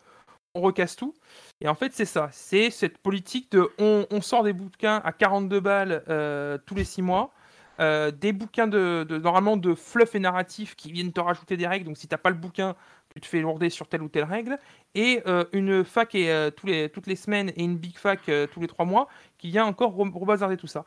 [0.55, 1.15] on recasse tout.
[1.61, 2.29] Et en fait, c'est ça.
[2.31, 6.85] C'est cette politique de on, on sort des bouquins à 42 balles euh, tous les
[6.85, 7.33] 6 mois.
[7.81, 11.87] Euh, des bouquins de, normalement de fluff et narratif qui viennent te rajouter des règles.
[11.87, 12.77] Donc si t'as pas le bouquin,
[13.15, 14.59] tu te fais lourder sur telle ou telle règle.
[14.95, 18.47] Et euh, une fac et, euh, les, toutes les semaines et une big fac euh,
[18.47, 19.09] tous les 3 mois
[19.39, 20.85] qui vient encore re- rebazarder tout ça.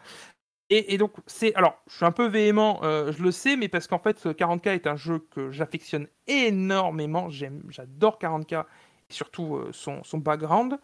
[0.69, 1.53] Et, donc, c'est.
[1.53, 4.87] Alors, je suis un peu véhément, je le sais, mais parce qu'en fait, 40K est
[4.87, 7.29] un jeu que j'affectionne énormément.
[7.29, 8.63] J'aime, j'adore 40K,
[9.09, 10.79] et surtout son, son background.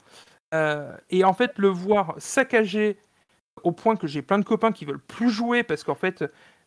[1.10, 2.99] Et en fait, le voir saccagé
[3.64, 6.23] au point que j'ai plein de copains qui veulent plus jouer parce qu'en fait,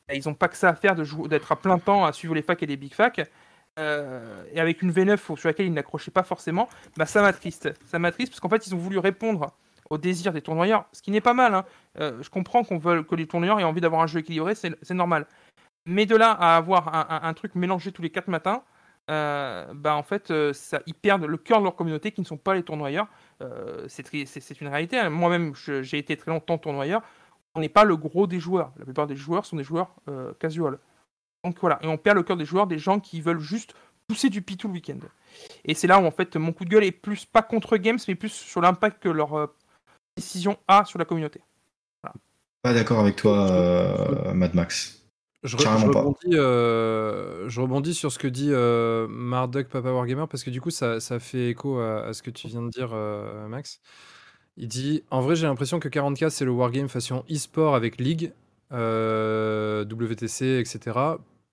[0.09, 2.43] bah, ils n'ont pas que ça à faire d'être à plein temps à suivre les
[2.43, 3.31] facs et les big facs.
[3.79, 7.71] euh, et avec une V9 sur laquelle ils n'accrochaient pas forcément, bah ça m'attriste.
[7.87, 9.53] Ça m'attriste parce qu'en fait, ils ont voulu répondre
[9.91, 11.55] au désir des tournoyeurs, ce qui n'est pas mal.
[11.55, 11.65] hein.
[12.01, 14.95] Euh, je comprends qu'on veut que les tournoyeurs aient envie d'avoir un jeu équilibré, c'est
[14.95, 15.27] normal.
[15.87, 18.63] Mais de là à avoir un, truc mélangé tous les quatre matins,
[19.11, 20.33] euh, bah en fait,
[20.87, 23.09] ils perdent le cœur de leur communauté qui ne sont pas les tournoyeurs.
[23.43, 24.99] Euh, c'est une réalité.
[24.99, 25.11] hein.
[25.11, 27.03] Moi-même, j'ai été très longtemps tournoyeur.
[27.55, 28.73] On n'est pas le gros des joueurs.
[28.79, 30.79] La plupart des joueurs sont des joueurs euh, casual.
[31.45, 33.75] Donc voilà, et on perd le cœur des joueurs, des gens qui veulent juste
[34.07, 34.99] pousser du pitou le week-end.
[35.65, 37.99] Et c'est là où en fait mon coup de gueule est plus pas contre Games,
[38.07, 39.47] mais plus sur l'impact que leur euh,
[40.17, 41.41] décision a sur la communauté.
[42.63, 45.02] Pas d'accord avec toi, euh, Mad Max.
[45.45, 46.01] Je, re- je Carrément pas.
[46.01, 50.61] rebondis, euh, je rebondis sur ce que dit euh, Marduk Papa Wargamer parce que du
[50.61, 53.81] coup ça, ça fait écho à, à ce que tu viens de dire euh, Max.
[54.57, 58.33] Il dit en vrai j'ai l'impression que 40k c'est le wargame façon e-sport avec League,
[58.71, 60.99] WTC etc.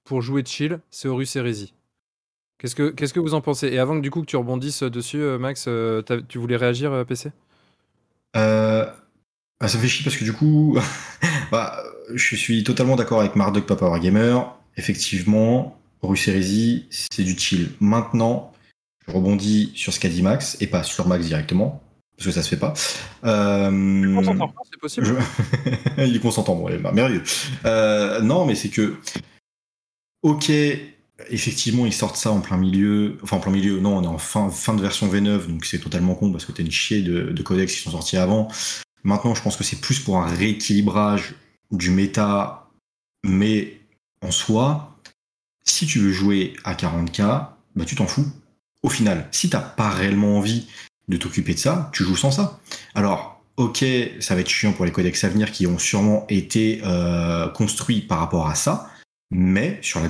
[0.03, 1.73] Pour jouer chill c'est Horus Heresy.
[2.59, 3.69] Qu'est-ce que qu'est-ce que vous en pensez?
[3.69, 5.67] Et avant que du coup que tu rebondisses dessus Max,
[6.27, 7.31] tu voulais réagir PC
[9.61, 10.77] ah, ça fait chier parce que du coup,
[11.51, 11.81] bah,
[12.13, 14.55] je suis totalement d'accord avec Marduk Papa Gamer.
[14.77, 17.69] Effectivement, Russérésie, c'est du chill.
[17.79, 18.53] Maintenant,
[19.07, 21.81] je rebondis sur ce qu'a dit Max et pas sur Max directement
[22.17, 22.73] parce que ça se fait pas.
[23.23, 23.69] Euh,
[24.17, 25.05] On s'entend pas, c'est possible.
[25.07, 27.23] je- Il est consentant, bon, bah, merveilleux.
[27.65, 28.97] Euh, non, mais c'est que,
[30.23, 30.51] ok,
[31.29, 33.17] effectivement, ils sortent ça en plein milieu.
[33.23, 35.79] Enfin, en plein milieu, non, on est en fin, fin de version V9, donc c'est
[35.79, 38.47] totalement con parce que t'as une chier de, de codex qui sont sortis avant.
[39.03, 41.35] Maintenant, je pense que c'est plus pour un rééquilibrage
[41.71, 42.69] du méta,
[43.23, 43.79] mais
[44.21, 44.97] en soi,
[45.63, 48.25] si tu veux jouer à 40k, bah tu t'en fous.
[48.83, 50.67] Au final, si t'as pas réellement envie
[51.07, 52.59] de t'occuper de ça, tu joues sans ça.
[52.95, 53.83] Alors, ok,
[54.19, 58.01] ça va être chiant pour les codex à venir qui ont sûrement été euh, construits
[58.01, 58.89] par rapport à ça,
[59.31, 60.09] mais sur la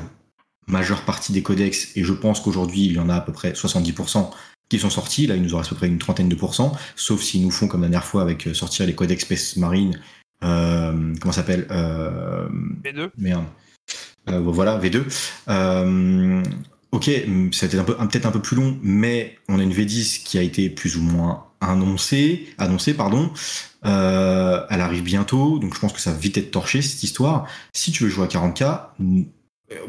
[0.67, 3.53] majeure partie des codex, et je pense qu'aujourd'hui il y en a à peu près
[3.53, 4.29] 70%
[4.69, 6.71] qui sont sortis, là il nous en reste à peu près une trentaine de pourcents,
[6.95, 9.99] sauf s'ils nous font comme la dernière fois avec euh, sortir les codex Space Marine,
[10.43, 12.47] euh, comment ça s'appelle euh,
[12.83, 13.09] B2.
[13.17, 13.45] Merde.
[14.29, 15.03] Euh, voilà, V2.
[15.49, 16.43] Euh,
[16.91, 17.09] ok,
[17.51, 20.37] c'était un peu, un- peut-être un peu plus long, mais on a une V10 qui
[20.37, 23.31] a été plus ou moins annoncée, annoncée, pardon.
[23.83, 27.47] Elle arrive bientôt, donc je pense que ça va vite être torché cette histoire.
[27.73, 29.23] Si tu veux jouer à 40k, mm,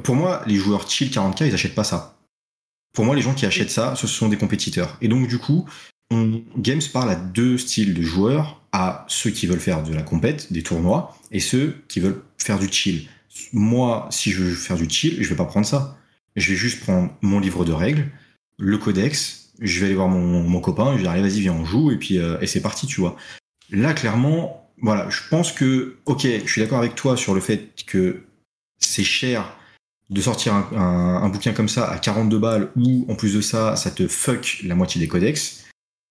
[0.03, 2.17] pour moi, les joueurs chill 40k, ils achètent pas ça.
[2.93, 4.97] Pour moi, les gens qui achètent ça, ce sont des compétiteurs.
[5.01, 5.69] Et donc, du coup,
[6.11, 10.03] on, Games parle à deux styles de joueurs, à ceux qui veulent faire de la
[10.03, 13.09] compète, des tournois, et ceux qui veulent faire du chill.
[13.53, 15.97] Moi, si je veux faire du chill, je vais pas prendre ça.
[16.37, 18.11] Je vais juste prendre mon livre de règles,
[18.59, 21.53] le codex, je vais aller voir mon, mon copain, je vais dire, allez, vas-y, viens,
[21.53, 23.17] on joue, et puis, euh, et c'est parti, tu vois.
[23.71, 27.71] Là, clairement, voilà, je pense que, ok, je suis d'accord avec toi sur le fait
[27.87, 28.23] que
[28.79, 29.57] c'est cher
[30.11, 33.41] de sortir un, un- un bouquin comme ça à 42 balles ou en plus de
[33.41, 35.65] ça, ça te fuck la moitié des codex.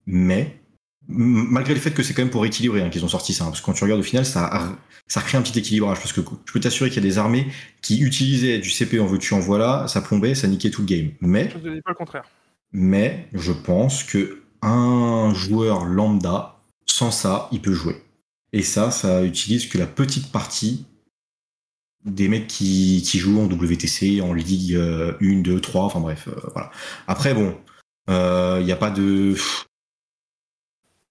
[0.06, 0.60] Mais
[1.08, 3.48] malgré le fait que c'est quand même pour équilibrer hein, qu'ils ont sorti ça, hein,
[3.48, 4.70] parce que quand tu regardes au final, ça,
[5.08, 5.98] crée un petit équilibrage.
[5.98, 7.46] Parce que je peux t'assurer qu'il y a des armées
[7.82, 11.10] qui utilisaient du CP en veux-tu en voilà, ça plombait, ça niquait tout le game.
[11.20, 12.24] Mais Je ne dis pas le contraire.
[12.72, 16.56] mais je pense que un joueur lambda,
[16.86, 17.96] sans ça, il peut jouer.
[18.52, 20.84] Et ça, ça utilise que la petite partie
[22.04, 26.48] des mecs qui, jouent en WTC, en Ligue euh, 1, 2, 3, enfin bref, euh,
[26.52, 26.70] voilà.
[27.06, 27.56] Après, bon,
[28.08, 29.34] il n'y a pas de...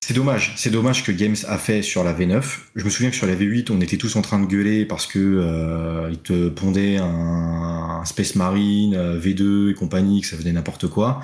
[0.10, 2.44] C'est dommage, c'est dommage que Games a fait sur la V9.
[2.74, 5.06] Je me souviens que sur la V8, on était tous en train de gueuler parce
[5.06, 10.52] que euh, ils te pondaient un, Space Marine, euh, V2 et compagnie, que ça faisait
[10.52, 11.22] n'importe quoi.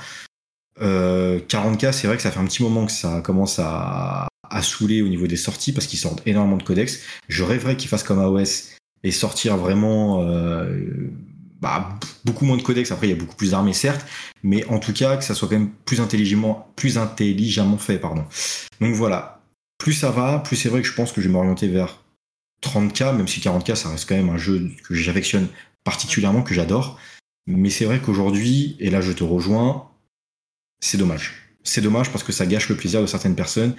[0.82, 4.62] Euh, 40K, c'est vrai que ça fait un petit moment que ça commence à, à
[4.62, 7.00] saouler au niveau des sorties parce qu'ils sortent énormément de codex.
[7.28, 8.75] Je rêverais qu'ils fassent comme AOS
[9.06, 11.12] et sortir vraiment euh,
[11.62, 12.92] bah, beaucoup moins de codex.
[12.92, 14.06] Après, il y a beaucoup plus d'armées, certes,
[14.44, 18.00] mais en tout cas, que ça soit quand même plus intelligemment, plus intelligemment fait.
[18.00, 18.26] Pardon.
[18.82, 19.44] Donc voilà.
[19.78, 22.02] Plus ça va, plus c'est vrai que je pense que je vais m'orienter vers
[22.64, 25.48] 30K, même si 40K, ça reste quand même un jeu que j'affectionne
[25.84, 27.00] particulièrement, que j'adore.
[27.46, 29.88] Mais c'est vrai qu'aujourd'hui, et là je te rejoins,
[30.80, 31.34] c'est dommage.
[31.64, 33.76] C'est dommage parce que ça gâche le plaisir de certaines personnes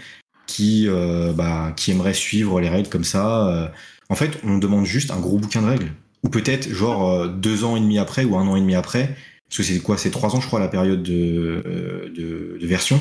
[0.47, 3.49] qui, euh, bah, qui aimeraient suivre les règles comme ça.
[3.49, 3.69] euh.
[4.09, 5.93] En fait, on demande juste un gros bouquin de règles.
[6.23, 9.17] Ou peut-être genre euh, deux ans et demi après ou un an et demi après.
[9.49, 9.97] Parce que c'est quoi?
[9.97, 13.01] C'est trois ans, je crois, la période de, euh, de, version.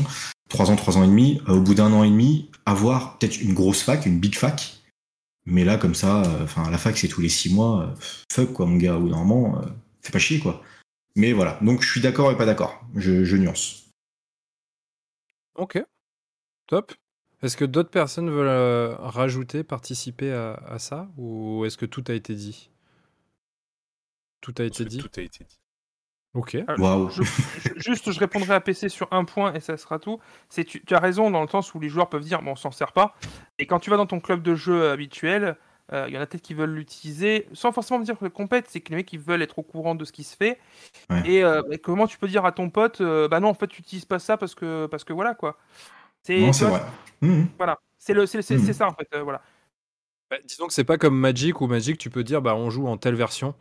[0.49, 1.41] Trois ans, trois ans et demi.
[1.47, 4.77] Au bout d'un an et demi, avoir peut-être une grosse fac, une big fac.
[5.47, 7.93] Mais là, comme ça, euh, enfin, la fac, c'est tous les six mois.
[8.31, 8.97] fuck, quoi, mon gars.
[8.97, 9.61] Ou normalement,
[10.01, 10.61] fais pas chier, quoi.
[11.15, 11.57] Mais voilà.
[11.61, 12.83] Donc, je suis d'accord et pas d'accord.
[12.95, 13.85] Je, je nuance.
[15.55, 15.81] Ok,
[16.67, 16.93] top.
[17.43, 21.07] Est-ce que d'autres personnes veulent euh, rajouter, participer à, à ça?
[21.17, 22.69] Ou est-ce que tout a été dit?
[24.41, 24.97] Tout a été dit?
[24.99, 25.59] Tout a été dit?
[26.33, 26.57] Ok.
[26.77, 27.09] Waouh.
[27.11, 30.19] Je- je- juste, je répondrai à PC sur un point et ça sera tout.
[30.49, 32.55] C'est tu, tu as raison dans le sens où les joueurs peuvent dire bon, on
[32.55, 33.15] s'en sert pas.
[33.57, 35.55] Et quand tu vas dans ton club de jeu habituel,
[35.93, 38.65] euh, il y en a peut-être qui veulent l'utiliser sans forcément me dire que compète,
[38.69, 40.59] c'est que les mecs qui veulent être au courant de ce qui se fait.
[41.09, 41.21] Ouais.
[41.29, 43.67] Et euh, bah, comment tu peux dire à ton pote, euh, bah non, en fait,
[43.67, 45.57] tu n'utilises pas ça parce que parce que voilà quoi.
[46.25, 46.81] C'est Non, vrai.
[47.21, 47.47] Mhm.
[47.57, 49.07] Voilà, c'est le, c'est c'est- c'est ça en fait.
[49.13, 49.41] euh, voilà.
[50.31, 52.87] Bah, disons que c'est pas comme Magic où Magic tu peux dire bah on joue
[52.87, 53.55] en telle version.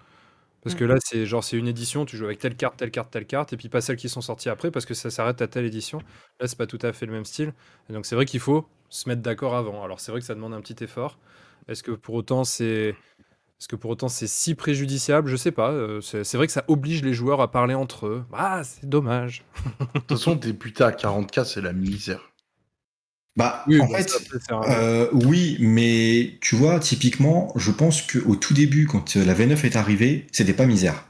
[0.62, 0.78] Parce Mm.
[0.78, 3.26] que là c'est genre c'est une édition, tu joues avec telle carte, telle carte, telle
[3.26, 5.66] carte, et puis pas celles qui sont sorties après parce que ça s'arrête à telle
[5.66, 5.98] édition.
[6.40, 7.54] Là c'est pas tout à fait le même style.
[7.90, 9.84] Et donc c'est vrai qu'il faut se mettre d'accord avant.
[9.84, 11.18] Alors c'est vrai que ça demande un petit effort.
[11.68, 12.96] Est-ce que pour autant c'est
[13.60, 15.28] est-ce que pour autant c'est si préjudiciable?
[15.30, 15.70] Je sais pas.
[15.72, 18.24] euh, C'est c'est vrai que ça oblige les joueurs à parler entre eux.
[18.34, 19.44] Ah c'est dommage.
[19.94, 22.20] De toute façon, débuter à 40k, c'est la misère.
[23.36, 24.10] Bah, Oui, en fait,
[24.68, 29.64] euh, oui, mais tu vois, typiquement, je pense qu'au tout début, quand euh, la V9
[29.64, 31.06] est arrivée, c'était pas misère.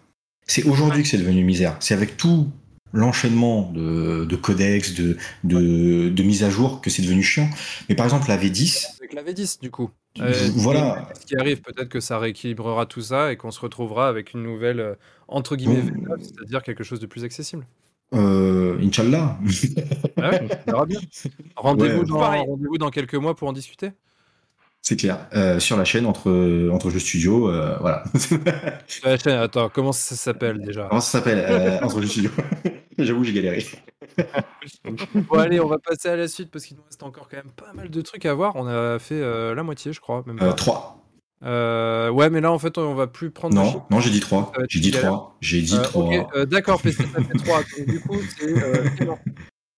[0.47, 1.77] C'est aujourd'hui que c'est devenu misère.
[1.81, 2.51] C'est avec tout
[2.93, 7.49] l'enchaînement de, de codex, de, de, de mise à jour que c'est devenu chiant.
[7.89, 9.91] Mais par exemple, la V10, Avec la V10, du coup.
[10.55, 11.09] voilà.
[11.21, 14.43] Ce qui arrive, peut-être que ça rééquilibrera tout ça et qu'on se retrouvera avec une
[14.43, 14.95] nouvelle, euh,
[15.29, 16.15] entre guillemets, Oh.
[16.17, 17.67] V9, c'est-à-dire quelque chose de plus accessible.
[18.15, 19.39] Euh, Inch'Allah.
[20.17, 20.49] Ah ouais.
[21.57, 22.79] Rendez-vous Ouais.
[22.79, 23.91] dans, quelques mois pour en discuter?
[24.83, 25.27] C'est clair.
[25.35, 28.05] Euh, sur la chaîne entre, entre jeux studio, euh, voilà.
[29.05, 30.87] La chaîne, attends, comment ça s'appelle déjà?
[30.89, 32.31] Comment ça s'appelle euh, Entre jeux studio?
[32.99, 33.65] J'avoue, j'ai galéré.
[35.15, 37.51] Bon, allez, on va passer à la suite parce qu'il nous reste encore quand même
[37.57, 38.53] pas mal de trucs à voir.
[38.57, 40.23] On a fait euh, la moitié, je crois.
[40.27, 40.53] Même Euh, pas.
[40.53, 41.04] 3.
[41.43, 43.55] Euh, ouais, mais là, en fait, on va plus prendre.
[43.55, 44.53] Non, non, j'ai dit 3.
[44.53, 45.11] Ça va être J'ai dit galère.
[45.11, 45.37] 3.
[45.41, 46.03] J'ai dit Euh, 3.
[46.05, 47.59] ok, euh, d'accord, PC, ça fait 3.
[47.59, 48.89] Donc, du coup, c'est euh,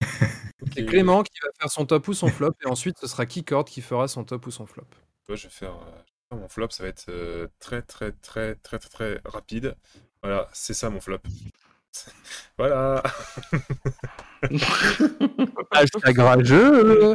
[0.87, 1.23] Clément.
[1.23, 4.09] Qui va faire son top ou son flop, et ensuite, ce sera Keycord qui fera
[4.09, 4.85] son top ou son flop.
[5.29, 5.73] Moi, je vais faire,
[6.33, 9.75] euh, mon flop, ça va être euh, très très très très très très rapide.
[10.23, 11.19] Voilà, c'est ça mon flop.
[12.59, 13.03] voilà.
[15.71, 17.15] Hashtag rageux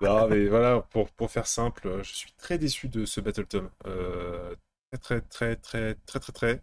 [0.00, 3.70] Non, voilà, pour, pour faire simple, euh, je suis très déçu de ce Battle Tom.
[3.86, 4.54] Euh,
[5.02, 6.62] très, très, très, très, très, très, très.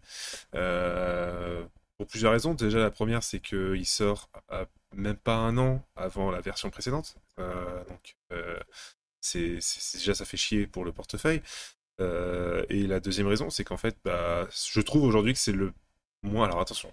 [0.54, 1.64] Euh,
[1.96, 2.54] pour plusieurs raisons.
[2.54, 4.28] Déjà, la première, c'est qu'il sort
[4.94, 7.16] même pas un an avant la version précédente.
[7.38, 8.16] Euh, donc,
[9.20, 9.58] c'est
[9.94, 11.42] déjà, ça fait chier pour le portefeuille.
[12.00, 15.72] Et la deuxième raison, c'est qu'en fait, bah, je trouve aujourd'hui que c'est le
[16.22, 16.46] moins.
[16.46, 16.92] Alors attention,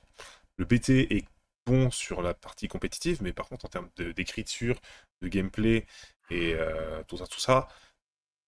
[0.58, 1.26] le BT est
[1.66, 4.80] bon sur la partie compétitive, mais par contre, en termes d'écriture,
[5.22, 5.86] de gameplay
[6.30, 7.68] et euh, tout ça, tout ça,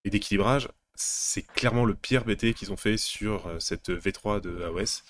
[0.03, 4.63] et d'équilibrage, c'est clairement le pire BT qu'ils ont fait sur euh, cette V3 de
[4.63, 5.03] AOS.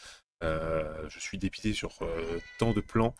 [0.43, 1.99] Euh, je suis dépité sur
[2.59, 3.15] tant de plans.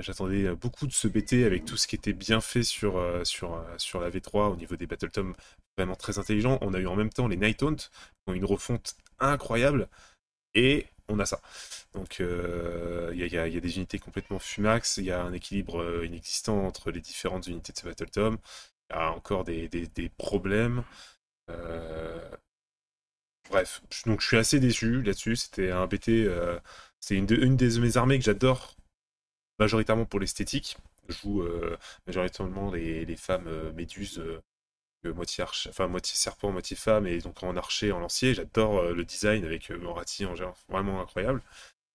[0.00, 3.22] J'attendais beaucoup de ce BT avec tout ce qui était bien fait sur, la
[4.10, 5.34] V3 au niveau des Battle Tom
[5.76, 6.58] vraiment très intelligents.
[6.62, 7.64] On a eu en même temps les Night qui
[8.26, 9.88] ont une refonte incroyable,
[10.54, 11.40] et on a ça.
[11.94, 15.22] Donc euh, il y, a- il y a- des unités complètement fumax, il y a
[15.22, 18.38] un équilibre euh, inexistant entre les différentes unités de ce Battle Tom,
[18.90, 20.84] il y a encore des, des- problèmes.
[21.50, 22.20] Euh,
[23.50, 25.36] Bref, donc je suis assez déçu là-dessus.
[25.36, 26.58] C'était un BT, euh,
[27.00, 28.76] c'est une, de- une des mes armées que j'adore
[29.58, 30.78] majoritairement pour l'esthétique.
[31.08, 31.76] Je joue euh,
[32.06, 34.40] majoritairement les, les femmes euh, méduses, euh, euh,
[35.04, 38.34] moitié, enfin, moitié serpent, moitié femme, et donc en archer, en lancier.
[38.34, 41.42] J'adore euh, le design avec euh, Morati en général, vraiment incroyable.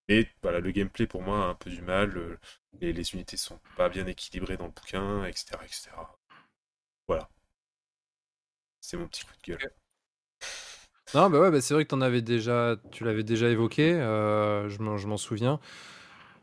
[0.10, 2.40] Mais voilà, le gameplay pour moi a un peu du mal.
[2.82, 5.66] les, les unités sont pas bien équilibrées dans le bouquin, etc.
[5.66, 5.92] etc.
[7.08, 7.30] Voilà.
[8.80, 9.74] C'est mon petit coup de gueule.
[11.14, 15.08] Non, bah ouais, bah c'est vrai que avais déjà, tu l'avais déjà évoqué, euh, je
[15.08, 15.60] m'en souviens.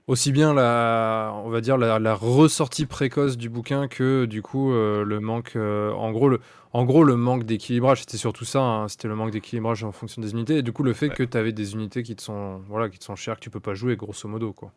[0.08, 4.72] Aussi bien la, on va dire la, la ressortie précoce du bouquin que du coup
[4.72, 6.40] euh, le manque, euh, en gros le,
[6.72, 10.20] en gros le manque d'équilibrage, c'était surtout ça, hein, c'était le manque d'équilibrage en fonction
[10.20, 11.16] des unités et du coup le fait Ouais.
[11.16, 13.50] que tu avais des unités qui te sont, voilà, qui te sont chères, que tu
[13.50, 14.72] peux pas jouer grosso modo quoi.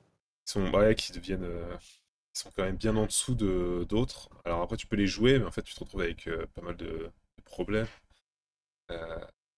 [0.48, 1.76] Ils sont, ouais, qui deviennent, euh,
[2.36, 4.30] ils sont quand même bien en dessous de d'autres.
[4.46, 6.76] Alors après, tu peux les jouer, mais en fait, tu te retrouves avec pas mal
[6.78, 7.88] de, de problèmes.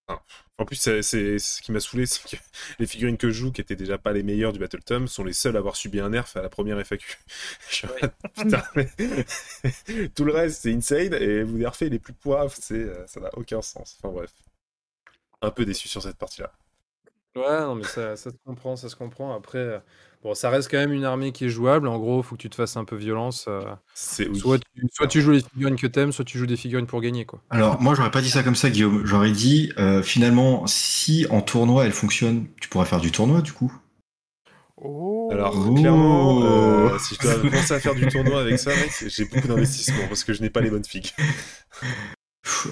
[0.08, 0.22] Enfin,
[0.56, 1.02] en plus, c'est
[1.38, 2.36] ce qui m'a saoulé, c'est que
[2.78, 5.22] les figurines que je joue, qui étaient déjà pas les meilleures du Battle Tom, sont
[5.22, 7.18] les seules à avoir subi un nerf à la première FAQ.
[7.68, 11.98] Je suis en mode, putain, mais tout le reste, c'est insane, et vous nerfez les
[11.98, 13.98] plus poivres, c'est, euh, ça n'a aucun sens.
[14.02, 14.32] Enfin bref,
[15.42, 16.52] un peu déçu sur cette partie-là.
[17.36, 19.34] Ouais, non mais ça, ça se comprend, ça se comprend.
[19.34, 19.78] Après, euh,
[20.22, 21.88] bon, ça reste quand même une armée qui est jouable.
[21.88, 23.46] En gros, faut que tu te fasses un peu violence.
[23.48, 23.62] euh,
[23.94, 26.86] C'est soit, tu, soit tu joues les figurines que t'aimes, soit tu joues des figurines
[26.86, 27.40] pour gagner quoi.
[27.50, 29.04] Alors, moi, j'aurais pas dit ça comme ça, Guillaume.
[29.06, 33.52] J'aurais dit, euh, finalement, si en tournoi elle fonctionne, tu pourrais faire du tournoi, du
[33.52, 33.72] coup.
[34.80, 35.28] Oh.
[35.32, 39.24] Alors clairement, euh, si je dois commencer à faire du tournoi avec ça, mec, j'ai
[39.24, 41.10] beaucoup d'investissement parce que je n'ai pas les bonnes figues.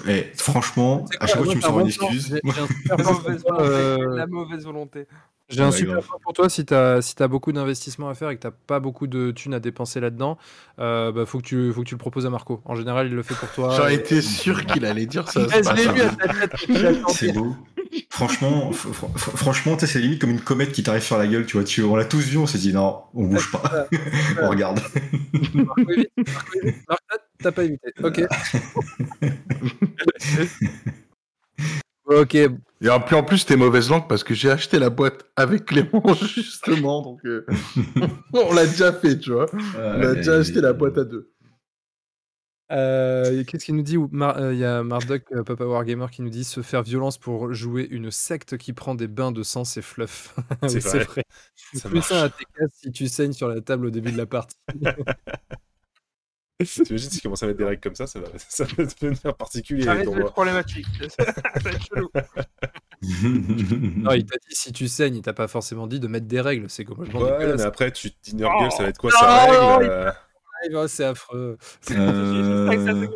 [0.07, 2.27] Eh, franchement, à chaque fois que tu me sors une excuse.
[2.29, 5.05] J'ai- j'ai un super mauvaise euh, La mauvaise volonté.
[5.49, 8.35] J'ai un super plan pour toi si t'as si as beaucoup d'investissement à faire et
[8.35, 10.37] que t'as pas beaucoup de thunes à dépenser là-dedans,
[10.79, 12.61] euh, bah, faut que tu faut que tu le proposes à Marco.
[12.65, 13.73] En général, il le fait pour toi.
[13.75, 15.47] J'aurais Euh, été sûr qu'il allait dire ça.
[17.09, 17.55] c'est tu beau.
[18.09, 21.27] Franchement, fr- fr- fr- franchement, tu c'est limite comme une comète qui t'arrive sur la
[21.27, 21.63] gueule, tu vois.
[21.63, 23.87] Tu, on l'a tous vu, on s'est dit non, on bouge pas,
[24.41, 24.81] on regarde.
[25.53, 26.75] Marco évite, Marco évite.
[27.39, 27.93] T'as pas évité.
[28.03, 28.21] Ok.
[32.07, 32.35] ok.
[32.35, 35.65] Et en plus, en plus, t'es mauvaise langue parce que j'ai acheté la boîte avec
[35.65, 36.03] Clément,
[36.35, 37.01] justement.
[37.01, 37.45] Donc, euh,
[38.33, 39.47] on l'a déjà fait, tu vois.
[39.75, 41.31] On a déjà acheté la boîte à deux.
[42.69, 46.21] Euh, Qu'est-ce qu'il nous dit Mar- euh, Il y a Marduk, euh, Papa Wargamer, qui
[46.21, 49.63] nous dit se faire violence pour jouer une secte qui prend des bains de sang,
[49.63, 50.35] c'est fluff.
[50.67, 51.23] C'est vrai.
[51.73, 52.09] Ça Plus marche.
[52.09, 54.55] ça à tes cases si tu saignes sur la table au début de la partie.
[56.65, 59.83] T'imagines si commence à mettre des règles comme ça, ça va, ça va devenir particulier
[59.83, 60.87] Ça risque d'être problématique.
[61.09, 61.25] ça
[61.61, 62.09] va être chelou.
[63.97, 66.41] Non, il t'a dit si tu saignes, il t'a pas forcément dit de mettre des
[66.41, 66.69] règles.
[66.69, 68.37] C'est complètement Ouais, mais après, tu te dis Oh.
[68.37, 70.11] Nurgle, ça va être quoi Non, sa non, règle euh,
[70.83, 71.57] Ah, c'est affreux.
[71.91, 73.07] Euh,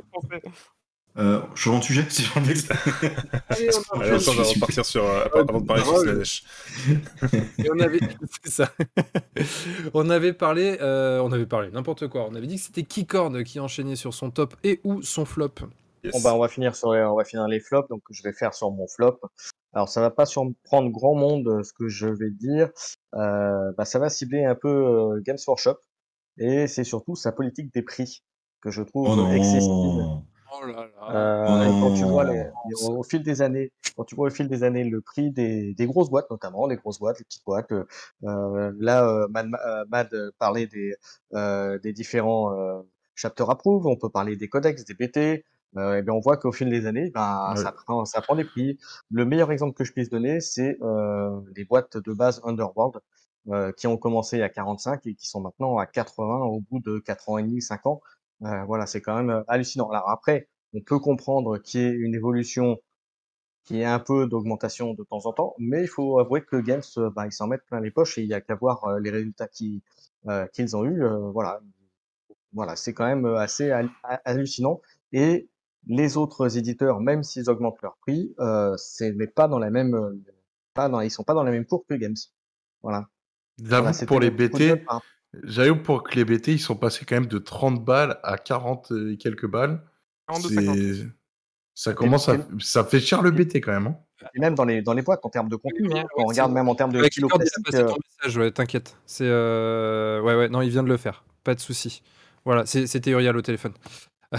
[1.17, 2.71] Euh, changeons de sujet, le next.
[3.49, 5.03] Allez, on va repartir sur.
[5.03, 6.05] euh, avant de parler drôle.
[6.05, 6.43] Slanesh.
[7.59, 7.99] Et on avait,
[8.43, 8.71] c'est ça.
[9.93, 12.27] on avait parlé, euh, on avait parlé n'importe quoi.
[12.29, 15.55] On avait dit que c'était Keycord qui enchaînait sur son top et ou son flop.
[16.03, 16.13] Yes.
[16.13, 18.33] Bon, bah, on va finir sur les, on va finir les flops, donc je vais
[18.33, 19.19] faire sur mon flop.
[19.73, 22.69] Alors ça va pas surprendre grand monde euh, ce que je vais dire.
[23.15, 25.77] Euh, bah, ça va cibler un peu euh, Games Workshop
[26.37, 28.23] et c'est surtout sa politique des prix
[28.61, 29.69] que je trouve Oh excessive.
[30.53, 31.15] Oh là là.
[31.15, 34.29] Euh, et quand tu vois les, les- au, fil des années, quand tu vois au
[34.31, 37.45] fil des années le prix des, des grosses boîtes notamment, les grosses boîtes, les petites
[37.45, 37.71] boîtes.
[37.71, 37.85] euh,
[38.25, 39.49] euh, là, euh, Mad,
[39.89, 40.09] Mad
[40.39, 40.95] parlait des
[41.33, 42.81] euh, des différents euh,
[43.15, 43.87] chapter approve.
[43.87, 45.45] On peut parler des codex, des BT.
[45.77, 47.61] Euh, et bien on voit qu'au fil des années, ben, Ouais.
[47.63, 48.77] ça prend ça prend des prix.
[49.09, 52.99] Le meilleur exemple que je puisse donner, c'est euh, les boîtes de base Underworld.
[53.49, 56.99] euh, qui ont commencé à 45 et qui sont maintenant à 80 au bout de
[56.99, 58.01] 4 ans et demi, 5 ans.
[58.43, 59.89] Euh, voilà, c'est quand même hallucinant.
[59.89, 62.79] Alors après, on peut comprendre qu'il y ait une évolution,
[63.65, 66.57] qu'il y ait un peu d'augmentation de temps en temps, mais il faut avouer que
[66.57, 66.81] Games,
[67.15, 69.47] bah, ils s'en mettent plein les poches et il y a qu'à voir les résultats
[69.47, 69.83] qui-
[70.27, 71.03] euh, qu'ils ont eu.
[71.03, 71.61] euh, voilà,
[72.53, 74.81] voilà, c'est quand même assez hal- ha- hallucinant.
[75.13, 75.49] Et
[75.87, 80.21] les autres éditeurs, même s'ils augmentent leur prix, euh, c'est mais pas dans la même,
[80.73, 82.15] pas dans, ils sont pas dans la même cour que Games.
[82.81, 83.07] Voilà.
[83.63, 84.81] J'avoue Voilà, pour les BT,
[85.43, 88.91] j'avoue pour que les BT, ils sont passés quand même de 30 balles à 40
[89.11, 89.81] et quelques balles.
[90.29, 90.75] 42,50.
[90.95, 91.07] C'est-
[91.73, 92.37] Ça commence à...
[92.59, 93.87] Ça fait cher le BT quand même.
[93.87, 93.97] hein.
[94.35, 96.23] Et même dans les, dans les boîtes en termes de contenu, Oui, hein, ouais, quand
[96.23, 97.97] on regarde même en termes de Ouais, kilos Keycord, il a plastique, passé euh, ton
[98.19, 98.97] message, ouais, t'inquiète.
[99.07, 100.21] C'est euh...
[100.21, 101.23] ouais ouais, non, il vient de le faire.
[101.43, 102.03] Pas de souci.
[102.45, 103.73] Voilà, c'était Uriel au téléphone.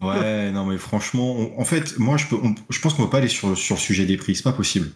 [0.00, 3.10] Ouais, non, mais franchement, on- en fait, moi, je, peux, on- je pense qu'on peut
[3.10, 4.34] pas aller sur, sur le sujet des prix.
[4.34, 4.88] C'est pas possible.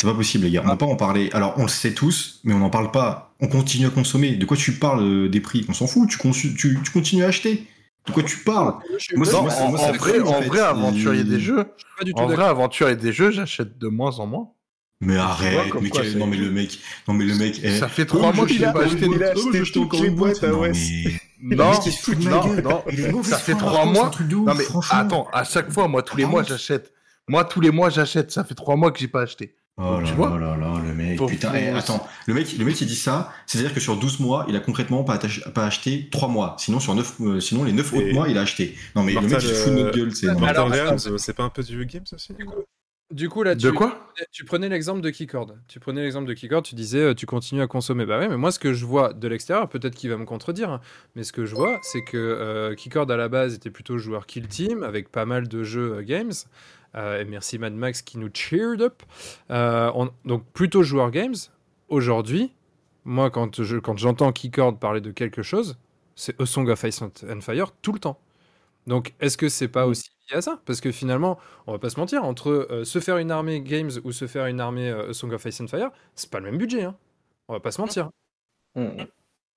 [0.00, 0.62] C'est pas possible, les gars.
[0.66, 1.30] On peut pas en parler.
[1.32, 3.34] Alors, on le sait tous, mais on n'en parle pas.
[3.40, 4.32] On continue à consommer.
[4.36, 5.64] De quoi tu parles euh, des prix?
[5.68, 6.08] On s'en fout.
[6.10, 6.18] Tu,
[6.54, 7.68] tu, tu continues à acheter.
[8.06, 8.74] De quoi tu parles?
[9.14, 11.64] Moi, Non, en, moi, en vrai, en aventurier Et- des jeux,
[11.98, 14.48] Pas du tout en vrai, aventurier des jeux, j'achète de moins en moins.
[15.00, 16.78] Mais arrête, mais quoi, quel- c'est- non mais le mec,
[17.08, 19.06] non mais le mec, eh, Ça fait oh, trois mois que je- j'ai pas acheté
[19.06, 20.42] il a acheté Oh, toutes les boîtes.
[20.42, 22.82] Non, non, non.
[23.10, 24.10] Mauvais Ça fait trois mois.
[24.30, 26.92] Non mais attends, à chaque fois, moi tous les Ah, mois j'achète.
[27.28, 28.30] Moi tous les mois j'achète.
[28.30, 29.54] Ça fait trois mois que j'ai pas acheté.
[29.78, 32.56] Oh là Tu vois là là là, le mec, Faut- putain, eh, attends, le mec,
[32.58, 35.42] le mec il dit ça, c'est-à-dire que sur 12 mois, il a concrètement pas, attaché-
[35.52, 38.42] pas acheté 3 mois, sinon sur 9, euh, sinon les 9 autres mois, il a
[38.42, 38.76] acheté.
[38.94, 40.26] Non mais Martin, le mec il fout de notre le- gueule, c'est...
[40.38, 42.54] Martin c'est pas un peu du Games aussi Du coup,
[43.10, 45.54] du coup, là, tu, De quoi tu prenais l'exemple de Keycord.
[45.68, 48.04] Tu prenais l'exemple de Keycord, tu disais euh, tu continues à consommer.
[48.06, 50.70] Bah ouais, mais moi ce que je vois de l'extérieur, peut-être qu'il va me contredire,
[50.70, 50.80] hein,
[51.16, 54.26] mais ce que je vois, c'est que euh, Keycord à la base était plutôt joueur
[54.26, 56.32] kill team avec pas mal de jeux euh, games.
[56.94, 59.02] Euh, et merci Mad Max qui nous cheered up.
[59.50, 61.34] Euh, on- donc plutôt joueur games.
[61.88, 62.52] Aujourd'hui,
[63.04, 65.78] moi quand je quand j'entends Keycord parler de quelque chose,
[66.14, 68.18] c'est A Song of Ice and Fire tout le temps.
[68.88, 70.60] Donc, est-ce que c'est pas aussi lié à ça?
[70.66, 71.38] Parce que finalement,
[71.68, 74.46] on va pas se mentir, entre euh, se faire une armée Games ou se faire
[74.46, 76.82] une armée euh, A Song of Ice and Fire, c'est pas le même budget.
[76.82, 76.96] Hein.
[77.48, 78.10] On va pas se mentir.
[78.74, 79.04] Hmm.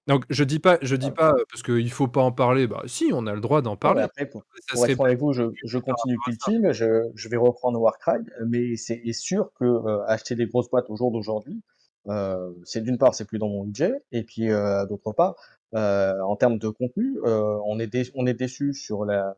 [0.08, 2.68] Donc, je dis pas, je dis pas euh, parce qu'il faut pas en parler.
[2.68, 4.02] Bah, si, on a le droit d'en parler.
[4.04, 7.30] après, pour, Ça pour serait être avec vous, je, je continue Kill Team, je, je
[7.30, 11.12] vais reprendre Warcry, mais c'est est sûr que euh, acheter des grosses boîtes au jour
[11.12, 11.60] d'aujourd'hui,
[12.08, 15.36] euh, c'est d'une part, c'est plus dans mon budget, et puis euh, d'autre part,
[15.74, 19.36] en termes de contenu, on est dé- on est déçu sur la,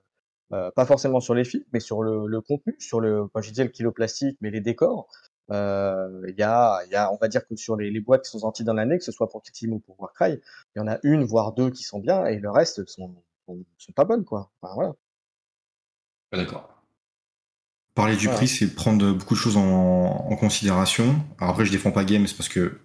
[0.49, 3.63] pas forcément sur les films, mais sur le, le contenu, sur le, quand je disais
[3.63, 5.07] le kilo plastique, mais les décors.
[5.51, 8.31] Euh, Il y a, y a, on va dire que sur les, les boîtes qui
[8.31, 10.39] sont sorties dans l'année, que ce soit pour Kill Team ou pour Warcry,
[10.75, 13.15] il y en a une voire deux qui sont bien, et le reste sont,
[13.45, 14.51] sont, sont pas bonnes, quoi.
[14.61, 14.93] Enfin, voilà.
[16.31, 16.73] Pas d'accord.
[17.95, 21.15] Parler du prix, c'est prendre beaucoup de choses en, en considération.
[21.39, 22.79] Alors après, je défends pas Games parce que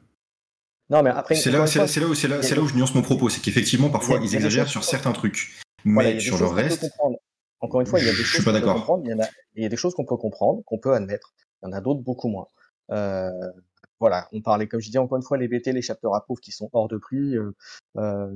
[0.88, 3.28] Non, mais après, c'est là, fois, là, où, là, là où je nuance mon propos,
[3.28, 6.86] c'est qu'effectivement, parfois, ils exagèrent sur certains trucs, mais sur le reste.
[7.60, 8.74] Encore une fois, il y a des je choses suis pas qu'on peut d'accord.
[8.76, 10.94] comprendre, il y en a, il y a des choses qu'on peut comprendre, qu'on peut
[10.94, 11.34] admettre.
[11.62, 12.46] Il y en a d'autres beaucoup moins.
[12.90, 13.30] Euh,
[14.00, 16.50] voilà, on parlait, comme je disais encore une fois, les BT, les chapter approved qui
[16.50, 17.36] sont hors de prix.
[17.36, 17.52] euh,
[17.98, 18.34] euh,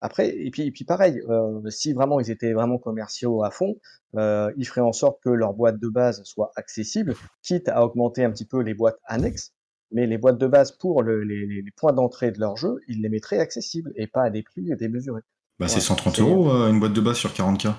[0.00, 3.76] après, et puis, et puis pareil, euh, si vraiment ils étaient vraiment commerciaux à fond,
[4.16, 8.22] euh, ils feraient en sorte que leur boîte de base soit accessible, quitte à augmenter
[8.24, 9.52] un petit peu les boîtes annexes.
[9.92, 13.08] Mais les boîtes de base pour le- les, points d'entrée de leur jeu, ils les
[13.08, 15.22] mettraient accessibles et pas à des prix démesurés.
[15.58, 17.74] bah, c'est Ouais, 130 c'est- euros une boîte de base sur 40k.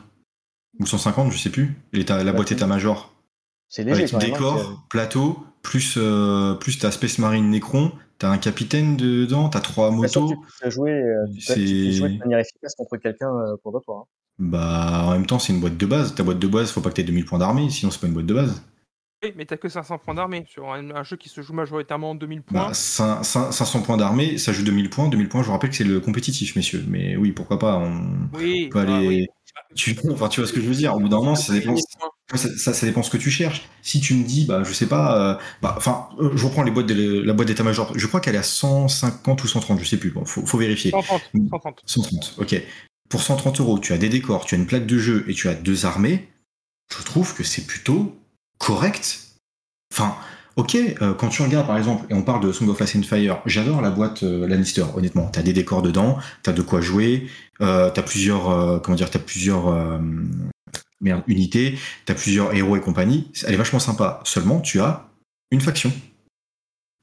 [0.80, 1.73] Ou 150, je sais plus.
[1.93, 3.13] Et la Bah, boîte c'est- état-major.
[3.72, 4.31] C'est léger Avec quand même.
[4.31, 9.61] hein, décor, plateau, plus, euh, plus ta Space Marine Necron, t'as un capitaine dedans, t'as
[9.61, 10.27] trois sûr que motos.
[10.30, 13.72] tu puisses jouer, euh, tu peux- tu jouer de manière efficace contre quelqu'un euh, pour
[13.72, 14.03] de toi.
[14.03, 14.10] hein.
[14.39, 16.15] Bah, en même temps, c'est une boîte de base.
[16.15, 18.14] Ta boîte de base, faut pas que t'aies 2000 points d'armée, sinon c'est pas une
[18.14, 18.61] boîte de base.
[19.23, 22.10] Oui, mais t'as que 500 points d'armée sur un, un jeu qui se joue majoritairement
[22.11, 22.68] en 2000 points.
[22.68, 25.10] Bah, cin- cin- 500 points d'armée, ça joue 2000 points.
[25.10, 26.84] 2000 points, je vous rappelle que c'est le compétitif, messieurs.
[26.88, 27.77] Mais oui, pourquoi pas.
[27.77, 29.07] On oui, peut ah aller.
[29.07, 29.27] oui.
[29.76, 29.95] Tu...
[30.11, 30.95] Enfin, tu vois ce que je veux dire.
[30.95, 31.76] Au bout d'un moment, ça dépend.
[32.33, 33.67] Ça, ça, ça dépend ce que tu cherches.
[33.81, 36.71] Si tu me dis, bah, je sais pas, euh, bah, enfin, euh, je reprends les
[36.71, 37.91] boîtes de, la boîte d'état-major.
[37.95, 40.11] Je crois qu'elle est à 150 ou 130, je sais plus.
[40.11, 40.91] Bon, faut, faut vérifier.
[40.91, 41.81] 130, 130.
[41.85, 42.61] 130, ok.
[43.09, 45.49] Pour 130 euros, tu as des décors, tu as une plaque de jeu et tu
[45.49, 46.29] as deux armées.
[46.97, 48.15] Je trouve que c'est plutôt
[48.57, 49.19] correct.
[49.93, 50.15] Enfin,
[50.55, 53.03] ok, euh, quand tu regardes par exemple, et on parle de Song of Ice and
[53.03, 55.27] Fire, j'adore la boîte Lannister, honnêtement.
[55.27, 57.27] T'as des décors dedans, t'as de quoi jouer,
[57.59, 59.99] t'as plusieurs, comment dire, t'as plusieurs
[61.01, 63.31] merde, unités, t'as plusieurs héros et compagnie.
[63.45, 64.21] Elle est vachement sympa.
[64.23, 65.09] Seulement, tu as
[65.51, 65.91] une faction.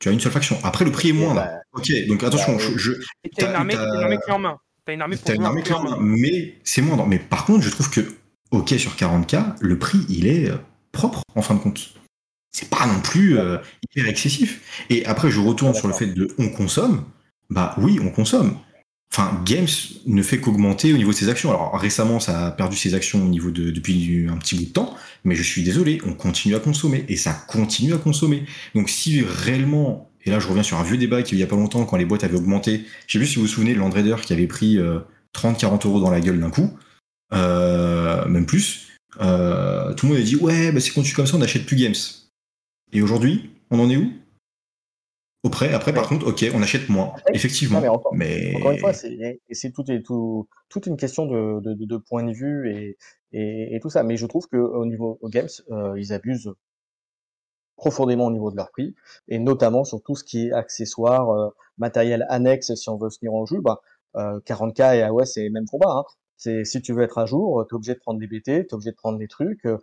[0.00, 0.58] Tu as une seule faction.
[0.62, 1.50] Après, le prix est moins bah.
[1.72, 2.92] Ok, donc attention, bah, je, je-
[3.24, 4.58] Et t'as une armée, clé en main.
[4.84, 7.06] T'as une armée pour T'as une armée clé en main, mais c'est moindre.
[7.06, 8.00] Mais par contre, je trouve que,
[8.52, 10.56] ok, sur 40K, le prix, il est euh,
[10.92, 11.94] propre, en fin de compte.
[12.52, 14.84] C'est pas non plus euh, hyper excessif.
[14.88, 17.04] Et après, je retourne sur le fait de on consomme.
[17.50, 18.56] Bah oui, on consomme.
[19.10, 19.66] Enfin, Games
[20.06, 21.50] ne fait qu'augmenter au niveau de ses actions.
[21.50, 24.70] Alors récemment, ça a perdu ses actions au niveau de depuis un petit bout de
[24.70, 24.94] temps,
[25.24, 28.44] mais je suis désolé, on continue à consommer et ça continue à consommer.
[28.74, 31.46] Donc si réellement, et là je reviens sur un vieux débat qui il y a
[31.46, 33.78] pas longtemps quand les boîtes avaient augmenté, je sais plus si vous vous souvenez de
[33.78, 35.00] Land Raider qui avait pris euh,
[35.34, 36.78] 30-40 euros dans la gueule d'un coup,
[37.32, 38.88] euh, même plus.
[39.20, 41.76] Euh, tout le monde a dit ouais, bah, c'est continue comme ça, on n'achète plus
[41.76, 41.94] Games.
[42.92, 44.12] Et aujourd'hui, on en est où?
[45.74, 47.80] Après, par contre, ok, on achète moins, effectivement.
[47.80, 49.72] Mais encore- mais Encore une fois, c'est
[50.04, 52.96] tout, toute une question de, de, de, de point de vue et,
[53.32, 54.02] et, et tout ça.
[54.02, 56.52] Mais je trouve que au niveau au games, euh, ils abusent
[57.76, 58.94] profondément au niveau de leur prix
[59.28, 61.48] et notamment sur tout ce qui est accessoires, euh,
[61.78, 62.74] matériel annexe.
[62.74, 63.80] Si on veut se tenir en jeu, bah,
[64.16, 65.90] euh, 40K et AOS c'est même combat.
[65.90, 66.04] Hein.
[66.38, 68.90] C'est si tu veux être à jour, t'es obligé de prendre des BT, t'es obligé
[68.92, 69.64] de prendre des trucs.
[69.66, 69.76] Euh,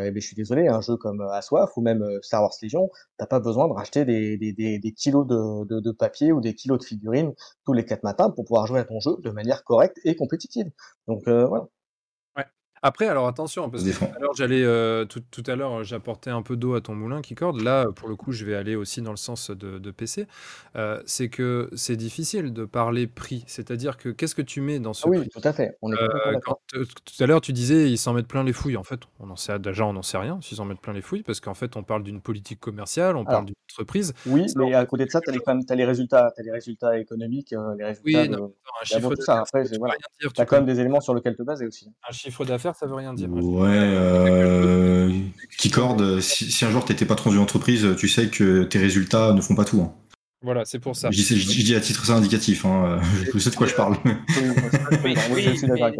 [0.00, 3.26] et ben je suis désolé, un jeu comme Assoif ou même Star Wars Legion, t'as
[3.26, 7.32] pas besoin de racheter des, kilos de, papier ou des kilos de figurines
[7.64, 10.70] tous les quatre matins pour pouvoir jouer à ton jeu de manière correcte et compétitive.
[11.08, 11.66] Donc voilà.
[12.82, 16.30] Après, alors attention, parce que tout à l'heure, j'allais, euh, tout, tout à l'heure, j'apportais
[16.30, 17.60] un peu d'eau à ton moulin qui corde.
[17.60, 20.26] Là, pour le coup, je vais aller aussi dans le sens de, de PC.
[20.76, 23.44] Euh, c'est que c'est difficile de parler prix.
[23.46, 25.28] C'est-à-dire que qu'est-ce que tu mets dans ce Ah oui, prix?
[25.30, 25.76] tout à fait.
[25.82, 26.60] On est Euh, d'accord.
[26.74, 28.76] euh, tout à l'heure, tu disais ils s'en mettent plein les fouilles.
[28.76, 31.02] En fait, on en sait déjà, on n'en sait rien s'ils en mettent plein les
[31.02, 34.12] fouilles, parce qu'en fait, on parle d'une politique commerciale, on parle Alors, d'une entreprise.
[34.26, 35.74] Oui, Ça, mais à fait, côté de ça, c'est t'as les, quelque quand même, t'as
[35.74, 38.84] les résultats, t'as les résultats économiques, euh, les résultats Oui, de, non, mais attends, un
[38.84, 39.32] chiffre tout ça.
[39.34, 39.94] d'affaires, Après, c'est veut voilà.
[39.94, 40.32] rien dire.
[40.32, 41.92] Tu T'as quand même des éléments sur lesquels te baser aussi.
[42.08, 43.28] un chiffre d'affaires, ça veut rien dire.
[43.30, 45.12] Un chiffre Ouais, euh,
[45.72, 49.40] corde, si, si un jour t'étais patron d'une entreprise, tu sais que tes résultats ne
[49.40, 49.80] font pas tout.
[49.82, 49.94] hein.
[50.42, 51.10] Voilà, c'est pour ça.
[51.10, 53.56] Je, dis, je dis- je dis à titre ça indicatif, hein, euh, je sais de
[53.56, 53.96] quoi je parle.
[55.04, 55.96] Oui, oui, Oui.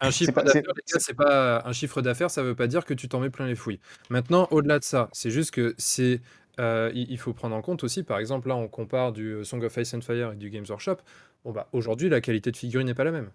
[0.00, 3.46] Un chiffre d'affaires, un chiffre d'affaires, ça veut pas dire que tu t'en mets plein
[3.46, 3.80] les fouilles.
[4.10, 6.20] Maintenant, au-delà de ça, c'est juste que c'est
[6.60, 9.44] euh, il, il faut prendre en compte aussi, par exemple, là, on compare du euh,
[9.44, 10.96] Song of Ice and Fire et du Games Workshop.
[11.44, 13.30] Bon bah aujourd'hui, la qualité de figurine n'est pas la même.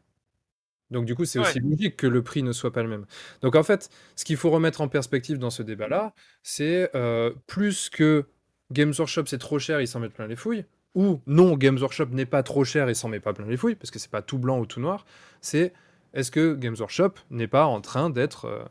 [0.94, 1.45] Donc du coup, c'est Ouais.
[1.45, 3.06] aussi logique que le prix ne soit pas le même.
[3.41, 6.14] Donc en fait, ce qu'il faut remettre en perspective dans ce débat-là,
[6.44, 8.26] c'est euh, plus que
[8.72, 10.65] Games Workshop c'est trop cher, ils s'en mettent plein les fouilles,
[10.95, 13.76] ou non, Games Workshop n'est pas trop cher, ils s'en met pas plein les fouilles,
[13.76, 15.06] parce que c'est pas tout blanc ou tout noir.
[15.41, 15.74] C'est
[16.14, 18.64] est-ce que Games Workshop n'est pas en train d'être euh,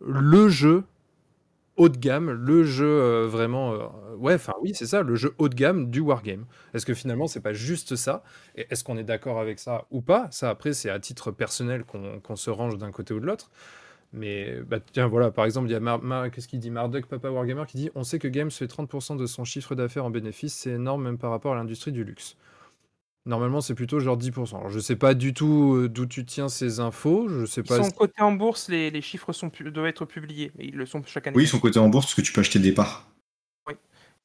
[0.00, 0.84] le jeu
[1.76, 3.72] haut de gamme, le jeu euh, vraiment.
[3.74, 6.46] euh, ouais, enfin oui, c'est ça, le jeu haut de gamme du wargame.
[6.74, 8.22] Est-ce que finalement, c'est pas juste ça?
[8.56, 10.28] Et est-ce qu'on est d'accord avec ça ou pas?
[10.30, 13.50] Ça, après, c'est à titre personnel qu'on se range d'un côté ou de l'autre.
[14.12, 16.70] Mais bah, tiens, voilà, par exemple, il y a Mar- qu'est-ce qu'il dit?
[16.70, 20.04] Marduk, Papa Wargamer, qui dit On sait que Games fait 30% de son chiffre d'affaires
[20.04, 22.36] en bénéfice, c'est énorme même par rapport à l'industrie du luxe.
[23.26, 24.58] Normalement, c'est plutôt genre 10%.
[24.58, 27.66] Alors, je sais pas du tout euh, d'où tu tiens ces infos, je sais Ils
[27.66, 27.76] pas.
[27.78, 30.52] sont si- cotés en bourse, les, les chiffres sont, pu- doivent être publiés.
[30.60, 31.36] Et ils le sont chaque année.
[31.36, 33.08] Oui, ils sont cotés en bourse parce que tu peux acheter des parts.
[33.66, 33.76] Donc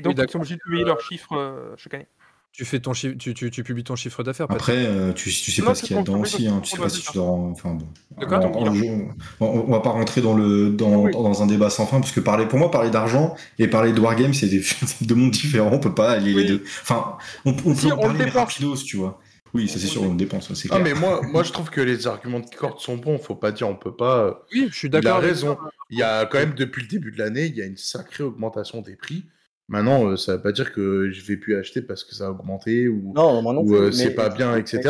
[0.04, 0.32] Oui, ils d'accord.
[0.32, 2.08] sont obligés de publier leurs chiffres euh, chaque année.
[2.54, 5.52] Tu, fais ton chiffre, tu, tu, tu publies ton chiffre d'affaires, Après, euh, tu, tu
[5.52, 6.48] sais Non, pas ce qu'il y a dedans aussi.
[6.48, 6.60] Hein.
[6.62, 7.24] Tu sais pas si tu dois.
[7.24, 7.88] en- Enfin bon.
[8.20, 11.12] On, on- on- va pas rentrer dans le dans, Oui.
[11.14, 14.00] dans un débat sans fin parce que parler pour moi parler d'argent et parler de
[14.02, 14.62] wargame c'est des
[15.02, 15.72] deux mondes différents.
[15.72, 16.44] On peut pas allier Oui.
[16.44, 16.64] les deux.
[16.82, 19.20] Enfin, on, on Si, peut on en parler rapidos, tu vois.
[19.54, 20.84] Oui, ça c'est sûr, on le dépense, c'est Ah, clair.
[20.84, 23.18] mais moi, moi, je trouve que les arguments de Kord sont bons.
[23.18, 24.20] Faut pas dire, on peut pas.
[24.20, 25.22] euh, Oui, je suis Il a d'accord.
[25.22, 25.58] raison.
[25.90, 28.24] Il y a quand même, depuis le début de l'année, il y a une sacrée
[28.24, 29.26] augmentation des prix.
[29.72, 32.30] Maintenant, euh, ça veut pas dire que je vais plus acheter parce que ça a
[32.32, 34.82] augmenté ou, Non, ou euh, c'est pas bien, etc.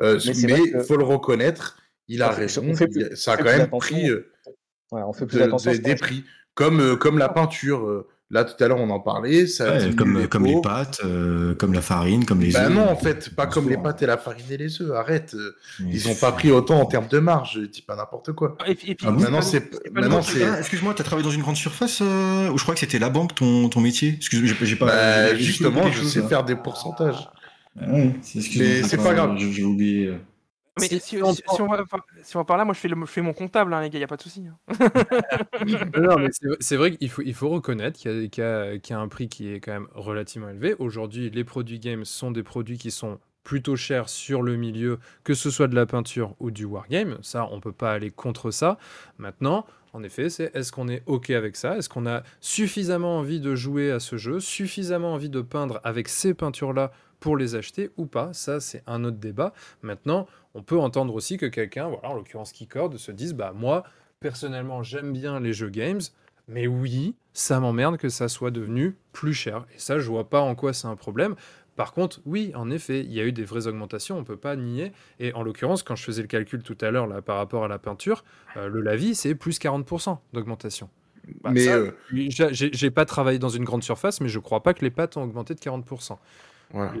[0.00, 1.78] Euh, mais il que- faut le reconnaître,
[2.08, 2.74] il a raison.
[2.74, 3.78] fait plus- ça a quand même attention.
[3.78, 4.10] pris
[4.90, 5.70] Ouais, on fait plus de- attention.
[5.72, 6.00] des pense.
[6.00, 6.24] prix.
[6.54, 8.06] Comme, comme la peinture.
[8.30, 9.46] Là, tout à l'heure, on en parlait.
[9.46, 12.74] Ça Ouais, comme, les comme les pâtes, euh, comme la farine, comme les Bah œufs.
[12.74, 14.90] non, en fait, pas comme les pâtes et la farine et les œufs.
[14.94, 15.32] Arrête.
[15.34, 17.54] euh, Mais Ils ont pas pris autant en termes de marge.
[17.54, 18.58] Je dis pas n'importe quoi.
[18.66, 21.32] Et, puis- et puis, Ah bon Maintenant, c'est maintenant c'est Ah, Excuse-moi, t'as travaillé dans
[21.34, 24.14] une grande surface euh, ou je crois que c'était la banque ton, ton métier?
[24.18, 24.86] Excuse-moi, j'ai j'ai pas.
[24.86, 26.28] Bah, justement, je chose, sais là.
[26.28, 27.30] faire des pourcentages.
[27.80, 29.36] Ouais, c'est excuse-moi, Mais c'est pas grave.
[29.38, 30.12] J'ai oublié.
[30.80, 32.88] Mais Si- on si- on va, par- si on va par là, moi je fais,
[32.88, 34.44] le, je fais mon comptable, hein, les gars, y a pas de souci.
[34.46, 34.56] hein.
[35.96, 36.28] Non, mais
[36.60, 39.08] c'est- vrai qu'il faut, il faut reconnaître qu'il y, y a- qu'il y a un
[39.08, 40.74] prix qui est quand même relativement élevé.
[40.78, 45.32] Aujourd'hui, les produits games sont des produits qui sont plutôt chers sur le milieu, que
[45.34, 47.18] ce soit de la peinture ou du wargame.
[47.22, 48.76] Ça, on peut pas aller contre ça.
[49.16, 49.64] Maintenant,
[49.94, 51.78] en effet, c'est est-ce qu'on est OK avec ça?
[51.78, 56.08] Est-ce qu'on a suffisamment envie de jouer à ce jeu, suffisamment envie de peindre avec
[56.08, 58.34] ces peintures-là pour les acheter ou pas?
[58.34, 59.54] Ça, c'est un autre débat.
[59.80, 60.26] Maintenant,
[60.58, 63.84] on peut entendre aussi que quelqu'un, voilà, en l'occurrence Keycord, se dise bah moi,
[64.18, 66.00] personnellement, j'aime bien les jeux games,
[66.48, 69.66] mais oui, ça m'emmerde que ça soit devenu plus cher.
[69.74, 71.36] Et ça, je vois pas en quoi c'est un problème.
[71.76, 74.56] Par contre, oui, en effet, il y a eu des vraies augmentations, on peut pas
[74.56, 74.90] nier.
[75.20, 77.68] Et en l'occurrence, quand je faisais le calcul tout à l'heure là par rapport à
[77.68, 78.24] la peinture,
[78.56, 80.90] euh, le lavis c'est plus 40% d'augmentation.
[81.40, 84.82] Bah, Mais euh, j'ai pas travaillé dans une grande surface, mais je crois pas que
[84.84, 86.16] les pâtes ont augmenté de 40%.
[86.72, 86.94] voilà.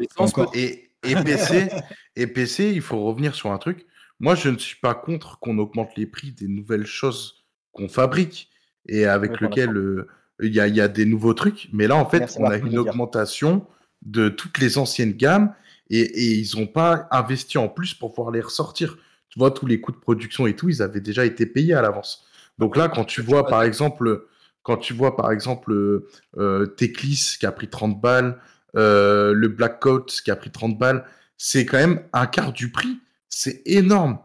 [0.54, 1.68] Et, et PC,
[2.16, 3.86] et PC, il faut revenir sur un truc.
[4.20, 8.50] Moi, je ne suis pas contre qu'on augmente les prix des nouvelles choses qu'on fabrique
[8.86, 10.08] et avec lequel euh,
[10.40, 11.68] il y, a, il y a des nouveaux trucs.
[11.72, 13.66] Mais là, en fait, Merci, on a une augmentation
[14.02, 15.54] de toutes les anciennes gammes
[15.90, 18.96] et, et ils n'ont pas investi en plus pour pouvoir les ressortir.
[19.28, 21.82] Tu vois, tous les coûts de production et tout, ils avaient déjà été payés à
[21.82, 22.24] l'avance.
[22.58, 24.26] Donc là, quand tu vois, par exemple,
[24.62, 26.08] quand tu vois, par exemple, euh,
[26.38, 28.40] euh, Teclis qui a pris 30 balles,
[28.76, 31.04] euh, le Black Coat qui a pris 30 balles,
[31.36, 33.00] c'est quand même un quart du prix.
[33.28, 34.18] C'est énorme.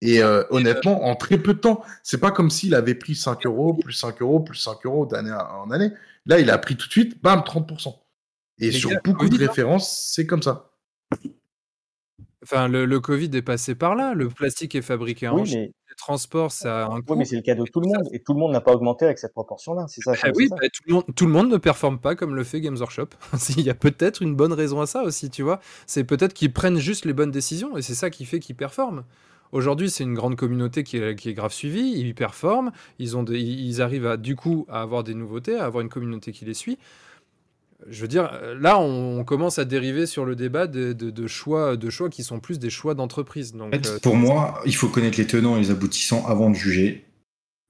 [0.00, 3.46] Et euh, honnêtement, en très peu de temps, c'est pas comme s'il avait pris 5
[3.46, 5.92] euros, plus 5 euros, plus 5 euros d'année en année.
[6.26, 7.94] Là, il a pris tout de suite, bam, 30%.
[8.58, 10.72] Et sur beaucoup de références, c'est comme ça.
[12.42, 14.14] Enfin, le, le Covid est passé par là.
[14.14, 15.60] Le plastique est fabriqué en Oui, Chine.
[15.60, 17.14] mais, Les transports, ça a un oui, coût.
[17.14, 18.08] mais c'est le cas de tout le Ça, monde.
[18.12, 19.86] Et tout le monde n'a pas augmenté avec cette proportion-là.
[19.88, 20.12] C'est ça.
[20.12, 20.56] Bah c'est oui, ça.
[20.60, 23.08] bah, tout, le monde, tout le monde ne performe pas comme le fait Games Workshop.
[23.56, 25.60] Il y a peut-être une bonne raison à ça aussi, tu vois.
[25.86, 29.04] C'est peut-être qu'ils prennent juste les bonnes décisions et c'est ça qui fait qu'ils performent.
[29.52, 33.22] Aujourd'hui, c'est une grande communauté qui est, qui est grave suivie, ils performent, ils, ont
[33.22, 36.46] des- ils arrivent à, du coup à avoir des nouveautés, à avoir une communauté qui
[36.46, 36.78] les suit.
[37.88, 41.26] Je veux dire, là, on, on commence à dériver sur le débat de, de- de
[41.26, 43.52] choix, de choix qui sont plus des choix d'entreprise.
[43.52, 46.50] Donc, En fait, euh, pour moi, il faut connaître les tenants et les aboutissants avant
[46.50, 47.04] de juger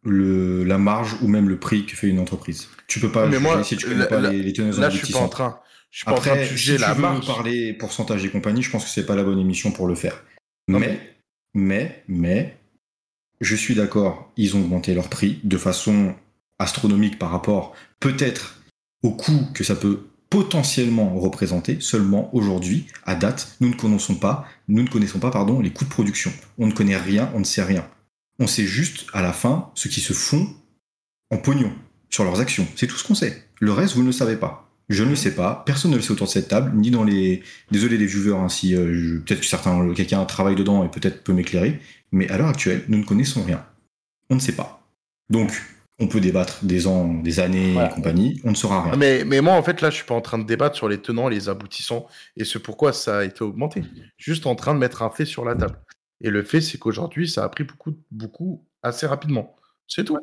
[0.05, 2.69] le, la marge ou même le prix que fait une entreprise.
[2.89, 4.91] Tu peux pas Mais juger moi, si tu connais pas les, les tenants et Là,
[4.91, 5.25] je suis pas aboutissants.
[5.25, 5.61] en train,
[5.91, 7.27] je suis pas en train de Après, juger si la tu veux marge.
[7.27, 10.23] parler pourcentage et compagnie, je pense que c'est pas la bonne émission pour le faire.
[10.69, 10.99] Non, mais,
[11.55, 12.57] mais, mais,
[13.41, 16.15] je suis d'accord, ils ont augmenté leur prix de façon
[16.59, 18.62] astronomique par rapport peut-être
[19.03, 21.77] au coût que ça peut potentiellement représenter.
[21.81, 25.85] Seulement aujourd'hui, à date, nous ne connaissons pas, nous ne connaissons pas, pardon, les coûts
[25.85, 26.33] de production.
[26.59, 27.87] On ne connaît rien, on ne sait rien.
[28.39, 30.49] On sait juste à la fin ce qui se font
[31.31, 31.73] en pognon
[32.09, 32.67] sur leurs actions.
[32.77, 33.47] C'est tout ce qu'on sait.
[33.61, 34.71] Le reste, vous ne le savez pas.
[34.89, 35.63] Je ne le sais pas.
[35.67, 37.43] Personne ne le sait autour de cette table, ni dans les.
[37.71, 41.33] Désolé les viewers, hein, si euh, peut-être que certains, quelqu'un travaille dedans et peut-être peut
[41.33, 41.81] m'éclairer.
[42.11, 43.65] Mais à l'heure actuelle, nous ne connaissons rien.
[44.29, 44.87] On ne sait pas.
[45.31, 45.63] Donc,
[46.03, 47.91] on peut débattre des ans, des années Voilà.
[47.91, 48.41] et compagnie.
[48.45, 48.97] On ne saura rien.
[48.97, 50.99] Mais, mais moi, en fait, là, je suis pas en train de débattre sur les
[51.01, 52.07] tenants et les aboutissants
[52.37, 53.83] et ce pourquoi ça a été augmenté.
[54.17, 55.79] Juste en train de mettre un fait sur la table.
[56.21, 59.57] Et le fait, c'est qu'aujourd'hui, ça a pris beaucoup, beaucoup assez rapidement.
[59.89, 60.19] C'est tout.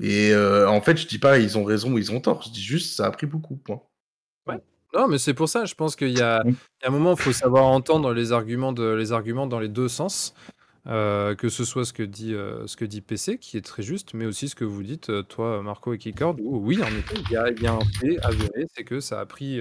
[0.00, 2.42] Et euh, en fait, je dis pas ils ont raison ou ils ont tort.
[2.42, 3.56] Je dis juste ça a pris beaucoup.
[3.56, 3.80] Point.
[4.94, 6.48] Non, mais c'est pour ça, je pense qu'il y a, Mm.
[6.48, 9.60] il y a un moment, il faut savoir entendre les arguments, de, les arguments dans
[9.60, 10.34] les deux sens.
[10.88, 13.82] Euh, que ce soit ce que, dit, euh, ce que dit PC, qui est très
[13.82, 16.86] juste, mais aussi ce que vous dites, euh, toi, Marco et Keycord, où oui, en
[16.86, 19.60] effet, il y a, il y a un fait avéré, c'est que ça a, pris,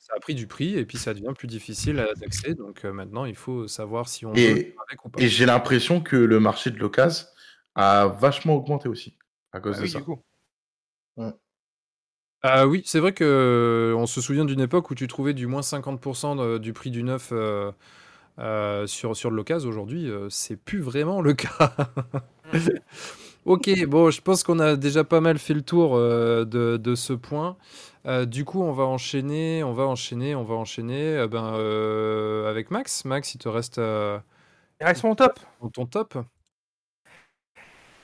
[0.00, 2.54] ça a pris du prix et puis ça devient plus difficile à- d'accès.
[2.54, 5.22] Donc maintenant, il faut savoir si on Et, faire avec ou pas.
[5.22, 7.26] et j'ai l'impression que le marché de l'occasion
[7.76, 9.16] a vachement augmenté aussi
[9.52, 9.98] à cause Ah de oui, ça.
[9.98, 10.20] du coup.
[12.42, 15.62] Ah oui, c'est vrai que on se souvient d'une époque où tu trouvais du moins
[15.62, 17.72] 50% de- du prix du neuf euh,
[18.38, 19.68] euh, sur, sur le l'occasion.
[19.68, 21.74] Aujourd'hui, euh, c'est plus vraiment le cas.
[23.44, 26.94] ok, bon, je pense qu'on a déjà pas mal fait le tour euh, de, de
[26.94, 27.56] ce point.
[28.06, 32.50] Euh, du coup, on va enchaîner, on va enchaîner, on va enchaîner euh, ben, euh,
[32.50, 33.04] avec Max.
[33.06, 34.18] Max, il te reste euh,
[34.80, 35.40] Il reste mon top.
[35.62, 36.18] dans ton top.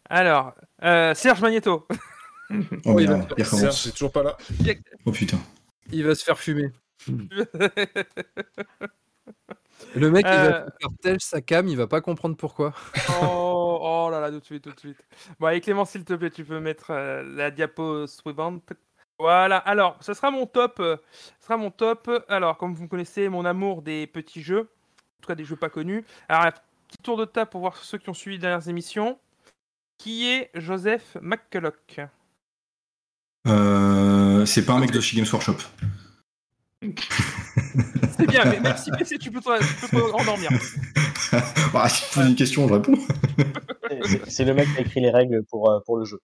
[0.09, 1.87] Alors, euh, Serge Magneto.
[2.85, 3.07] Oh Oui,
[3.39, 4.37] il Serge, c'est toujours pas là.
[5.07, 5.39] Oh putain.
[5.93, 6.73] Il va se faire fumer.
[9.95, 10.67] Le mec, il va Euh.
[10.81, 12.73] faire telle sa cam, il va pas comprendre pourquoi.
[13.23, 14.99] oh, oh là là, tout de suite, tout de suite.
[15.39, 18.73] Bon, allez, Clément, s'il te plaît, tu peux mettre euh, la diapo suivante.
[19.19, 20.81] Voilà, alors, ce sera mon top.
[20.81, 20.97] euh,
[21.39, 22.11] ce sera mon top.
[22.29, 25.57] Alors, comme vous me connaissez, mon amour des petits jeux, en tout cas des jeux
[25.57, 26.05] pas connus.
[26.29, 29.19] Alors, un petit tour de table pour voir ceux qui ont suivi les dernières émissions.
[29.99, 32.01] Qui est Joseph McCulloch?
[33.47, 35.57] Euh, c'est pas un mec de chez Games Workshop.
[38.21, 40.51] C'est bien, mais même si PC, tu peux te, tu peux te endormir.
[41.73, 42.99] bah, si tu poses une question, je réponds.
[44.29, 46.21] C'est- le mec qui a écrit les règles pour, euh, pour le jeu.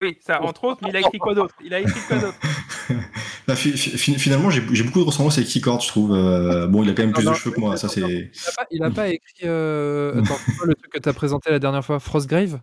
[0.00, 1.54] Oui, ça, entre autres, mais il a écrit quoi d'autre?
[1.64, 2.38] Il a écrit quoi d'autre?
[3.54, 6.12] Fi- fi- finalement, j'ai beaucoup de ressemblances avec Keycord, je trouve.
[6.12, 8.30] Euh, bon, il a quand même plus Non, de cheveux que moi, ça c'est.
[8.70, 9.44] Il a pas, pas écrit.
[9.44, 11.98] euh, Attends, quoi le truc que t'as présenté la dernière fois?
[12.00, 12.60] Frostgrave?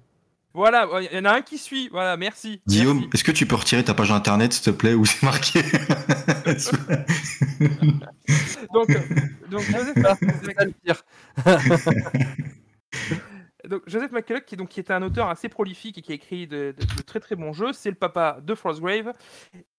[0.54, 1.90] Voilà, il y en a un qui suit.
[1.90, 2.62] Voilà, merci.
[2.68, 5.62] Guillaume, est-ce que tu peux retirer ta page internet, s'il te plaît, où c'est marqué?
[8.74, 8.88] Donc,
[9.50, 9.96] donc Joseph,
[13.68, 16.48] donc, Joseph McCulloch, qui, donc, qui est un auteur assez prolifique et qui a écrit
[16.48, 19.14] de, de- de très très bons jeux, c'est le papa de Frostgrave.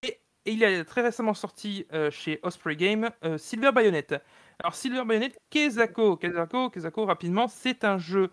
[0.02, 4.06] Et, et il a très récemment sorti euh, chez Osprey Game euh, Silver Bayonet.
[4.62, 6.16] Alors, Silver Bayonet, Kezako.
[6.16, 8.28] Kezako, Kezako rapidement, c'est un jeu euh,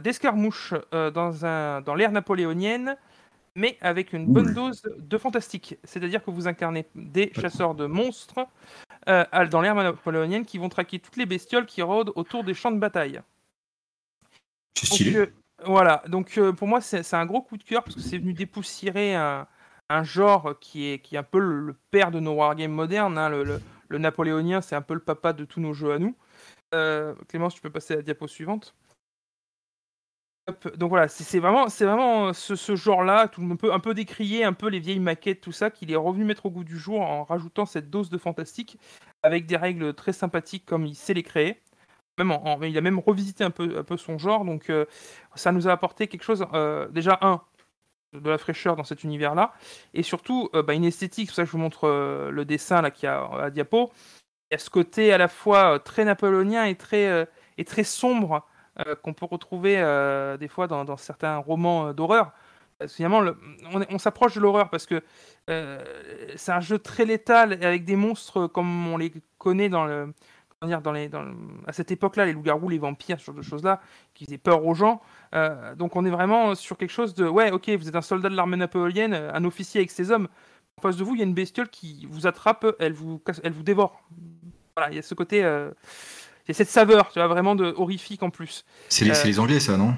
[0.00, 2.96] d'escarmouche euh, dans, un- dans l'ère napoléonienne,
[3.54, 5.76] mais avec une bonne dose de fantastique.
[5.84, 8.46] C'est-à-dire que vous incarnez des chasseurs de monstres
[9.08, 12.70] euh, dans l'ère napoléonienne qui vont traquer toutes les bestioles qui rôdent autour des champs
[12.70, 13.20] de bataille.
[14.74, 15.16] C'est stylé.
[15.16, 15.26] euh,
[15.64, 18.32] voilà, donc euh, pour moi c'est un gros coup de cœur parce que c'est venu
[18.32, 19.46] dépoussiérer un,
[19.90, 23.18] un genre qui est, qui est un peu le, le père de nos wargames modernes.
[23.18, 25.98] hein, le, le- le napoléonien, c'est un peu le papa de tous nos jeux à
[25.98, 26.16] nous.
[26.74, 28.74] Euh, Clémence, tu peux passer à la diapo suivante.
[30.76, 33.94] Donc voilà, c'est vraiment, c'est vraiment euh, ce, genre-là, tout le monde peut un peu
[33.94, 36.76] décrier un peu les vieilles maquettes, tout ça, qu'il est revenu mettre au goût du
[36.76, 38.76] jour en rajoutant cette dose de fantastique
[39.22, 41.60] avec des règles très sympathiques comme il sait les créer.
[42.18, 44.84] Même en- il a même revisité un peu, un peu son genre, donc euh,
[45.36, 47.40] ça nous a apporté quelque chose, euh, déjà un,
[48.12, 49.54] de la fraîcheur dans cet univers-là,
[49.94, 51.88] et surtout bah, une esthétique, c'est pour ça que je vous montre
[52.30, 53.92] le dessin là qu'il y a à diapo.
[54.50, 57.26] Il y a ce côté à la fois très napoléonien et très,
[57.58, 58.46] et très sombre
[59.02, 62.32] qu'on peut retrouver euh, des fois dans, certains romans euh, d'horreur.
[62.82, 63.36] Euh, Finalement, le-
[63.90, 65.02] on, s'approche de l'horreur parce que
[65.50, 65.82] euh,
[66.36, 70.12] c'est un jeu très létal avec des monstres comme on les connaît dans le,
[71.66, 73.80] à cette époque-là, les loups-garous, les vampires, ce genre de choses-là,
[74.14, 75.00] qui faisaient peur aux gens.
[75.34, 78.28] Euh, donc on est vraiment sur quelque chose de ouais, ok, vous êtes un soldat
[78.28, 80.28] de l'armée napoléonienne, un officier avec ses hommes.
[80.78, 83.40] En face de vous, il y a une bestiole qui vous attrape, elle vous, casse-
[83.44, 84.02] elle vous dévore.
[84.76, 85.70] Voilà, il y a ce côté, euh,
[86.50, 88.64] a cette saveur, tu vois, vraiment de horrifique en plus.
[88.88, 89.94] C'est les, les Anglais, ça, non?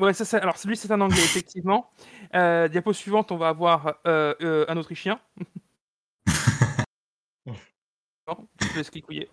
[0.00, 1.90] Ouais, ça, c'est- alors celui c'est un anglais effectivement.
[2.34, 5.20] Euh, diapo suivante, on va avoir euh, euh, un autrichien.
[7.46, 9.28] non, je te laisse clicouiller.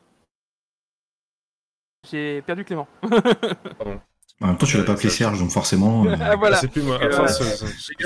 [2.09, 2.87] J'ai perdu Clément.
[4.41, 6.05] En même temps, tu l'as pas appelé Serge, donc forcément.
[6.05, 6.55] euh, Ah, voilà.
[6.55, 6.97] C'est plus moi.
[7.01, 7.27] Euh,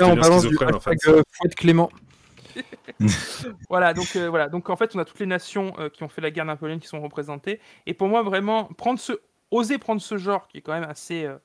[0.00, 0.98] on balance du en fait.
[1.06, 1.88] euh, Fouette Clément.
[3.68, 6.08] Voilà, donc euh, voilà, donc en fait, on a toutes les nations euh, qui ont
[6.08, 7.60] fait la guerre napoléonienne qui sont représentées.
[7.86, 9.12] Et pour moi, vraiment, prendre ce,
[9.50, 11.36] oser prendre ce genre qui est quand même assez, euh,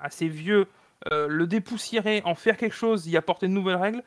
[0.00, 0.66] assez vieux,
[1.10, 4.02] le dépoussiérer, en faire quelque chose, y apporter de nouvelles règles,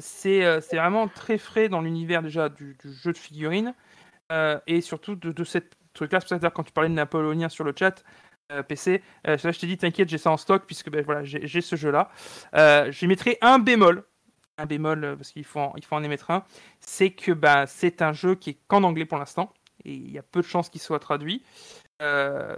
[0.00, 3.72] c'est vraiment très frais dans l'univers déjà du, jeu de figurines
[4.66, 6.18] et surtout de, cette truc-là.
[6.26, 8.02] C'est pour quand tu parlais de napoléonien sur le chat.
[8.66, 11.76] PC, euh, je t'ai dit t'inquiète, j'ai ça en stock puisque ben, voilà, j'ai ce
[11.76, 12.10] jeu-là.
[12.90, 14.04] J'y mettrai un bémol,
[14.58, 16.44] un bémol euh, parce qu'il faut, en- il faut en émettre un,
[16.80, 19.52] c'est que bah, c'est un jeu qui est qu'en anglais pour l'instant
[19.84, 21.42] et il y a peu de chances qu'il soit traduit.
[22.02, 22.56] Euh,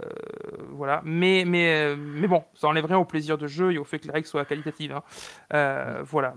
[0.69, 3.83] voilà, mais, mais, euh, mais bon, ça enlève rien au plaisir de jeu et au
[3.85, 4.91] fait que les règles soient qualitatives.
[4.93, 5.03] hein.
[5.53, 6.35] Euh, voilà.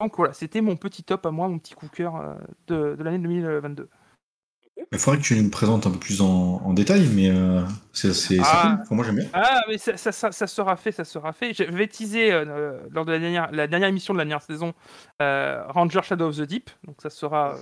[0.00, 2.36] Donc voilà, c'était mon petit top à moi, mon petit coup de cœur
[2.66, 3.88] de, de l'année 2022.
[4.92, 7.62] Il faudrait que tu nous le présentes un peu plus en, en détail, mais euh,
[7.92, 8.78] c'est c'est Ah.
[8.86, 8.96] cool.
[8.96, 9.26] Moi, j'aime bien.
[9.32, 11.54] Ah, mais ça, ça, ça- ça sera fait, ça sera fait.
[11.54, 14.74] Je vais teaser euh, lors de la dernière, la dernière émission de la dernière saison
[15.22, 16.70] euh, Ranger Shadow of the Deep.
[16.86, 17.56] Donc ça sera,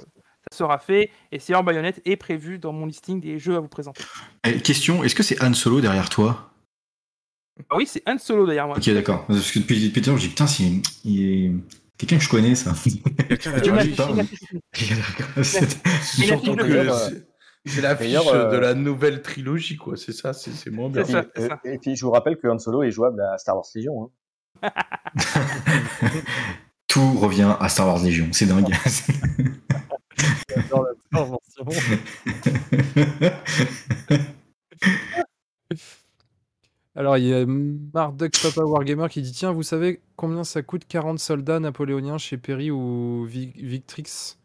[0.50, 1.10] ça sera fait.
[1.32, 4.02] Et Sailor Bayonette est prévu dans mon listing des jeux à vous présenter.
[4.64, 6.50] Question est-ce que c'est Han Solo derrière toi?
[7.70, 8.66] Ah oui, c'est Han Solo d'ailleurs.
[8.68, 8.76] Moi.
[8.78, 9.26] Ok, d'accord.
[9.26, 10.64] Parce que depuis, depuis je dis putain, c'est
[11.04, 11.52] il est
[11.98, 12.72] quelqu'un que je connais, ça.
[13.28, 15.82] Quelqu'un que c'est-
[17.80, 19.96] l'affiche euh, de la nouvelle trilogie, quoi.
[19.96, 21.04] C'est ça, c'est moins bien.
[21.04, 21.60] Ça, Et, c'est ça.
[21.64, 24.10] et puis je vous rappelle que Han Solo est jouable à Star Wars Legion.
[24.62, 24.62] Hein.
[26.88, 28.74] Tout revient à Star Wars Légion, c'est dingue.
[36.94, 40.82] Alors, il y a Marduk Papa Wargamer qui dit Tiens, vous savez combien ça coûte
[40.86, 44.36] 40 soldats napoléoniens chez Perry ou Vi- Victrix?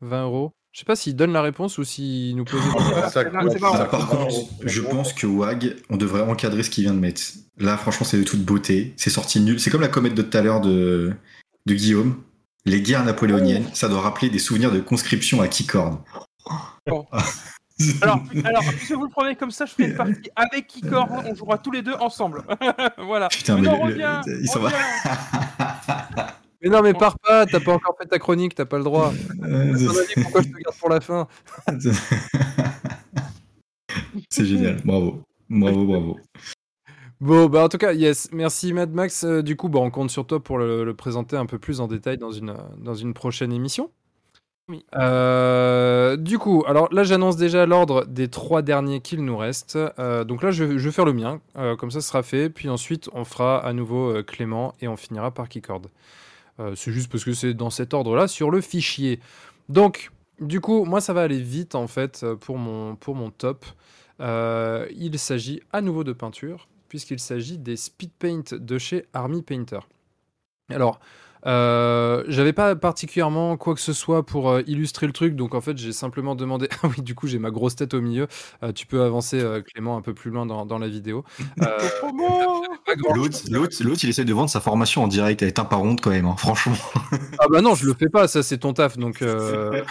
[0.00, 2.60] 20 euros Je sais pas s'il donne la réponse ou s'il nous pose.
[3.12, 6.94] Ça c'est ça Par contre, je pense que WAG, on devrait encadrer ce qu'il vient
[6.94, 7.20] de mettre.
[7.58, 8.94] Là, franchement, c'est de toute beauté.
[8.96, 9.60] C'est sorti nul.
[9.60, 11.12] C'est comme la comète de tout à l'heure de,
[11.66, 12.20] de Guillaume.
[12.64, 16.02] Les guerres napoléoniennes, ça doit rappeler des souvenirs de conscription à Keycord.
[16.86, 17.06] Bon.
[18.02, 21.34] Alors, alors, si vous le prenez comme ça, je fais une partie avec Kikor, on
[21.34, 22.42] jouera tous les deux ensemble.
[22.98, 23.28] voilà.
[23.28, 24.70] Putain, mais mais non, le- reviens, le- il s'en va.
[26.64, 29.12] Mais non, mais pars pas, t'as pas encore fait ta chronique, t'as pas le droit.
[29.42, 29.74] Euh,
[30.22, 31.26] pourquoi je te garde pour la fin.
[34.30, 35.22] C'est génial, bravo.
[35.50, 36.18] Bravo, bravo.
[37.20, 39.24] Bon, bah en tout cas, yes, merci Mad Max.
[39.24, 41.80] Euh, du coup, bah, on compte sur toi pour le, le présenter un peu plus
[41.80, 43.90] en détail dans une, dans une prochaine émission.
[44.94, 49.76] Euh, du coup, alors là, j'annonce déjà l'ordre des trois derniers qu'il nous reste.
[49.98, 52.48] Euh, donc là, je, vais faire le mien, euh, comme ça, sera fait.
[52.48, 55.82] Puis ensuite, on fera à nouveau Clément et on finira par Keycord.
[56.76, 59.18] C'est juste parce que c'est dans cet ordre-là sur le fichier.
[59.68, 63.64] Donc, du coup, moi, ça va aller vite en fait pour mon, pour mon top.
[64.20, 69.80] Il s'agit à nouveau de peinture, puisqu'il s'agit des speed paint de chez Army Painter.
[70.70, 71.00] Alors,
[71.46, 75.60] euh, j'avais pas particulièrement quoi que ce soit pour euh, illustrer le truc, donc en
[75.60, 76.68] fait j'ai simplement demandé.
[76.82, 78.26] Ah oui, du coup j'ai ma grosse tête au milieu.
[78.62, 81.24] Euh, tu peux avancer euh, Clément un peu plus loin dans, dans la vidéo.
[81.62, 81.78] Euh,
[83.14, 85.40] L'autre, l'autre, l'autre, il essaie de vendre sa formation en direct.
[85.42, 86.74] Elle est un par ronde quand même, hein, franchement.
[87.38, 89.22] Ah bah non, je le fais pas, ça c'est ton taf, donc.
[89.22, 89.82] euh,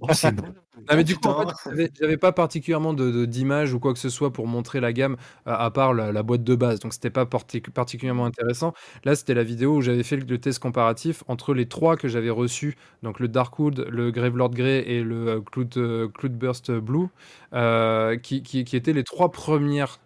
[0.00, 0.44] Oh, c'est bon.
[0.88, 1.76] Non, mais du coup, en Putain.
[1.76, 4.92] fait, j'avais- pas particulièrement de- de- d'image ou quoi que ce soit pour montrer la
[4.92, 6.80] gamme, à part la, la boîte de base.
[6.80, 8.72] Donc, c'était pas parti- particulièrement intéressant.
[9.04, 10.79] Là, c'était la vidéo où j'avais fait le, le test comparatif
[11.28, 15.40] entre les trois que j'avais reçus, donc le Darkwood, le Gravelord Grey et le euh,
[15.40, 17.08] Cloud, euh, Cloudburst Blue,
[17.52, 18.42] euh, qui,
[18.72, 20.00] étaient les trois premières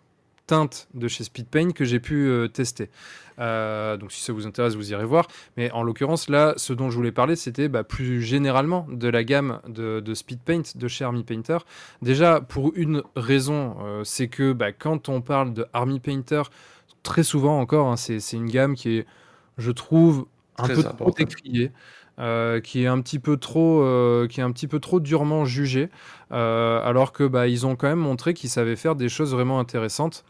[0.46, 2.90] teintes de chez Speedpaint que j'ai pu tester.
[3.38, 5.26] Donc si ça vous intéresse, vous irez voir.
[5.56, 9.24] Mais en l'occurrence, là, ce dont je voulais parler, c'était bah, plus généralement de la
[9.24, 11.58] gamme de, de Speed Paint de chez Army Painter.
[12.02, 16.42] Déjà, pour une raison, c'est que bah, quand on parle de Army Painter,
[17.04, 19.06] très souvent encore, hein, c'est une gamme qui est,
[19.58, 20.26] je trouve,
[20.58, 21.12] un Très peu trop abordable.
[21.12, 21.72] décriée.
[22.18, 25.44] euh, qui est un petit peu trop, euh, qui est un petit peu trop durement
[25.44, 25.90] jugée,
[26.32, 29.58] euh, alors que bah, ils ont quand même montré qu'ils savaient faire des choses vraiment
[29.60, 30.24] intéressantes.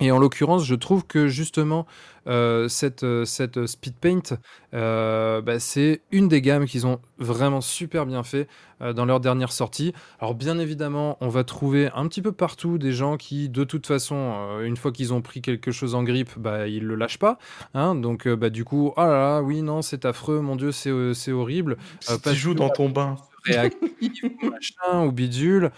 [0.00, 1.86] Et en l'occurrence, je trouve que justement,
[2.26, 4.36] euh, cette, euh, cette speed paint,
[4.74, 8.48] euh, bah, c'est une des gammes qu'ils ont vraiment super bien fait
[8.82, 9.94] euh, dans leur dernière sortie.
[10.18, 13.86] Alors bien évidemment, on va trouver un petit peu partout des gens qui, de toute
[13.86, 17.38] façon, une fois qu'ils ont pris quelque chose en grippe, bah, ils le lâchent pas.
[17.74, 17.94] hein.
[17.94, 21.76] Donc bah, du coup, ah là là, oui, non, c'est affreux, mon Dieu, c'est horrible
[22.00, 23.16] Si tu joues dans ton bain.
[23.44, 25.70] réactif ou machin ou bidule.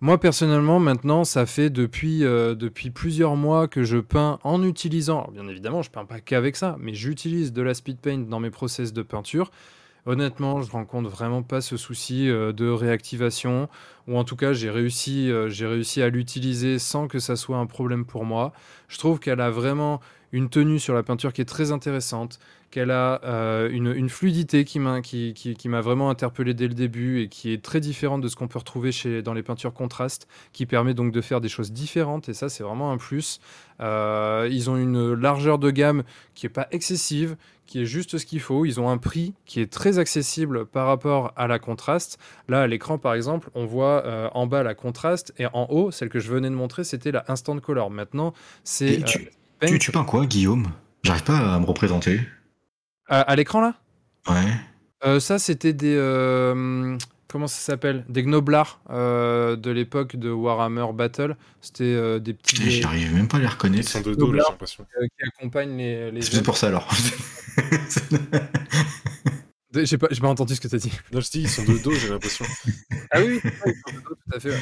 [0.00, 5.18] Moi personnellement, maintenant, ça fait depuis, euh, depuis plusieurs mois que je peins en utilisant.
[5.22, 8.38] Alors, bien évidemment, je peins pas qu'avec ça, mais j'utilise de la speed paint dans
[8.38, 9.50] mes process de peinture.
[10.06, 13.68] Honnêtement, je rencontre vraiment pas ce souci euh, de réactivation,
[14.08, 17.66] ou en tout cas, j'ai réussi, euh, réussi à l'utiliser sans que ça soit un
[17.66, 18.52] problème pour moi.
[18.88, 20.00] Je trouve qu'elle a vraiment
[20.32, 22.38] une tenue sur la peinture qui est très intéressante,
[22.70, 27.62] qu'elle a euh, une, fluidité qui m'a vraiment interpellé dès le début et qui est
[27.62, 31.12] très différente de ce qu'on peut retrouver chez, dans les peintures contrastes, qui permet donc
[31.12, 33.40] de faire des choses différentes, et ça, c'est vraiment un plus.
[33.80, 36.02] Euh, ils ont une largeur de gamme
[36.34, 37.36] qui est pas excessive,
[37.68, 38.64] qui est juste ce qu'il faut.
[38.64, 42.18] Ils ont un prix qui est très accessible par rapport à la contraste.
[42.48, 45.90] Là, à l'écran, par exemple, on voit euh, en bas la contraste et en haut,
[45.90, 47.90] celle que je venais de montrer, c'était la Instant Color.
[47.90, 48.32] Maintenant,
[48.64, 49.24] c'est tu, euh,
[49.60, 49.66] Paint.
[49.68, 50.68] tu, tu peins quoi, Guillaume?
[51.04, 52.20] J'arrive pas à me représenter.
[53.08, 53.74] à, à l'écran là?
[54.28, 54.52] Ouais.
[55.04, 55.94] Euh, ça, c'était des.
[55.96, 56.96] euh,
[57.28, 58.04] comment ça s'appelle?
[58.08, 61.36] Des gnoblards euh, de l'époque de Warhammer Battle.
[61.60, 62.70] C'était euh, des petits.
[62.82, 63.88] J'arrive même pas à les Ils reconnaître.
[63.88, 64.86] sont de dos, là, j'ai l'impression.
[65.00, 66.10] euh, qui accompagnent les.
[66.10, 66.88] les C'est pour ça alors.
[69.72, 70.92] De- J'ai pas, pas entendu ce que tu as dit.
[71.12, 72.44] Non, je dis, ils sont de dos, j'ai l'impression.
[73.10, 73.72] Ah oui, oui, oui,
[74.04, 74.50] tout à fait.
[74.50, 74.56] ouais.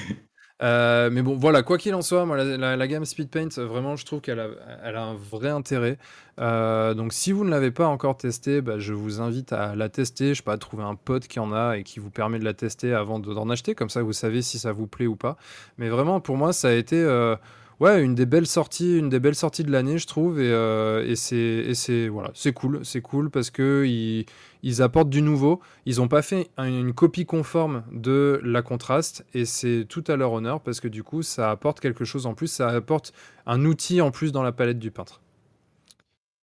[0.62, 3.48] Euh, mais bon, voilà, quoi qu'il en soit, moi, la, la- la gamme Speed Paint,
[3.58, 4.48] vraiment, je trouve qu'elle a,
[4.84, 5.98] elle a un vrai intérêt.
[6.40, 9.90] Euh, donc, si vous ne l'avez pas encore testée, bah, je vous invite à la
[9.90, 10.30] tester.
[10.30, 12.54] Je sais pas, trouver un pote qui en a et qui vous permet de la
[12.54, 13.74] tester avant de- d'en acheter.
[13.74, 15.36] Comme ça, vous savez si ça vous plaît ou pas.
[15.76, 17.36] Mais vraiment, pour moi, ça a été euh,
[17.80, 20.40] ouais, une des belles sorties, une des belles sorties de l'année, je trouve.
[20.40, 24.26] Et, euh, et c'est, et c'est voilà, c'est cool, c'est cool parce que ils,
[24.62, 25.60] ils apportent du nouveau.
[25.86, 30.16] Ils n'ont pas fait un- une copie conforme de la contraste et c'est tout à
[30.16, 32.48] leur honneur parce que du coup, ça apporte quelque chose en plus.
[32.48, 33.12] Ça apporte
[33.46, 35.20] un outil en plus dans la palette du peintre.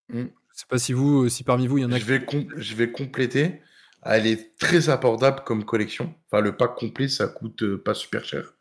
[0.10, 0.26] Mm.
[0.54, 2.26] Je sais pas si vous, si parmi vous, il y en a Je vais,
[2.58, 3.62] je vais compléter.
[4.02, 6.14] Elle est très abordable comme collection.
[6.30, 8.53] Enfin, le pack complet, ça coûte euh, pas super cher.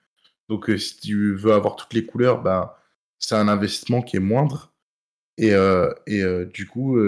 [0.52, 2.70] Donc, euh, si tu veux avoir toutes les couleurs, ben,
[3.18, 4.74] c'est un investissement qui est moindre.
[5.38, 6.98] Et, euh, et euh, du coup,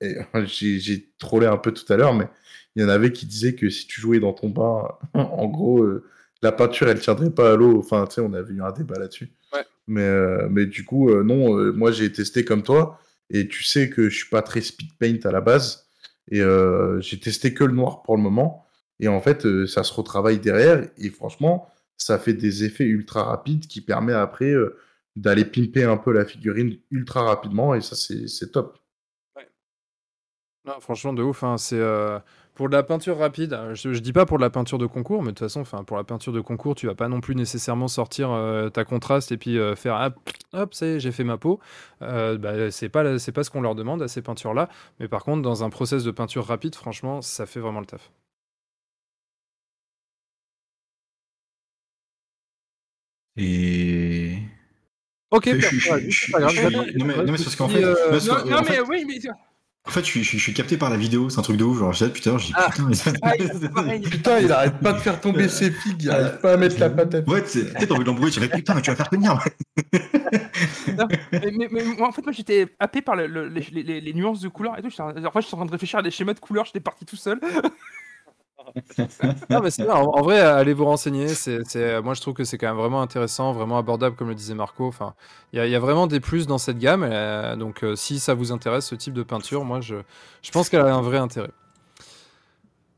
[0.44, 2.26] j'ai trollé un peu tout à l'heure, mais
[2.74, 5.86] il y en avait qui disaient que si tu jouais dans ton bain, en gros,
[6.42, 7.78] la peinture, elle tiendrait pas à l'eau.
[7.78, 9.30] Enfin, tu sais, on avait eu un débat là-dessus.
[9.52, 9.64] Ouais.
[9.86, 12.98] Mais, mais du coup, non, moi, j'ai testé comme toi.
[13.32, 15.86] Et tu sais que je suis pas très speed paint à la base.
[16.28, 16.40] Et
[16.98, 18.66] j'ai testé que le noir pour le moment.
[18.98, 20.88] Et en fait, ça se retravaille derrière.
[20.98, 24.76] Et franchement, ça fait des effets ultra rapides qui permet après euh,
[25.16, 27.74] d'aller pimper un peu la figurine ultra rapidement.
[27.74, 28.78] Et ça, c'est top.
[30.80, 31.42] Franchement, de ouf.
[31.42, 32.18] hein, C'est euh,
[32.54, 33.54] pour de la peinture rapide.
[33.54, 35.64] euh, Je, je dis pas pour de la peinture de concours, mais de toute façon,
[35.84, 39.32] pour la peinture de concours, tu vas pas non plus nécessairement sortir euh, ta contraste
[39.32, 40.10] et puis faire ah,
[40.52, 41.60] hop, ça y est, j'ai fait ma peau.
[42.00, 44.68] Bah, c'est pas c'est pas ce qu'on leur demande à ces peintures-là.
[45.00, 48.10] Mais par contre, dans un process de peinture rapide, franchement, ça fait vraiment le taf.
[53.36, 54.38] Et.
[55.30, 56.52] Ok, Je- je- je- je- c'est pas grave.
[56.52, 56.62] je-
[56.98, 58.62] non, mais- non, mais c'est parce qu'en je fait- euh, parce que- Non, non, en
[58.62, 59.18] mais fait- oui, mais.
[59.86, 61.56] En fait, je suis, je suis- je suis capté par la vidéo, c'est un truc
[61.56, 61.78] de ouf.
[61.78, 62.68] Genre, je putain, je dis Ah.
[62.70, 63.32] putain, Ah.
[64.10, 66.02] Putain, il arrête pas de faire tomber ses figues.
[66.02, 67.26] Il arrête pas à mettre la patate.
[67.28, 69.38] Ouais, t'as envie de l'embrouiller, tu fais putain, mais tu vas faire tenir.
[71.32, 74.40] mais, mais- mais moi, en fait, moi, j'étais happé par le- le- les, les- nuances
[74.40, 74.88] de couleurs et tout.
[75.00, 76.66] En- fait, j'étais en train de réfléchir à des schémas de couleurs.
[76.66, 77.40] J'étais parti tout seul.
[79.50, 79.94] Non, mais c'est bien.
[79.94, 81.28] En, en vrai, allez vous renseigner.
[81.28, 84.54] C'est, moi, je trouve que c'est quand même vraiment intéressant, vraiment abordable, comme le disait
[84.54, 84.86] Marco.
[84.86, 85.14] Enfin,
[85.52, 87.02] il y, a- il y a vraiment des plus dans cette gamme.
[87.04, 89.96] euh, donc, euh, si ça vous intéresse, ce type de peinture, moi, je,
[90.42, 91.50] je pense qu'elle a un vrai intérêt.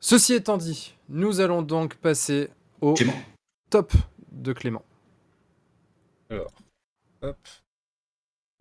[0.01, 2.51] Ceci étant dit, nous allons donc passer
[2.81, 3.15] au Clément.
[3.71, 3.93] top
[4.33, 4.85] de Clément.
[7.23, 7.37] Hop.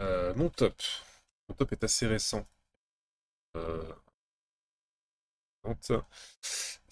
[0.01, 0.75] Euh, mon top.
[1.49, 2.45] Mon top est assez récent.
[3.57, 3.93] Euh,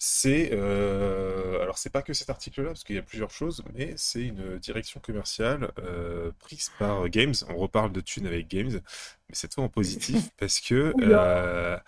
[0.02, 3.92] C'est euh, alors c'est pas que cet article-là parce qu'il y a plusieurs choses, mais
[3.98, 7.34] c'est une direction commerciale euh, prise par Games.
[7.50, 8.80] On reparle de thunes avec Games,
[9.28, 11.78] mais cette fois en positif parce que euh,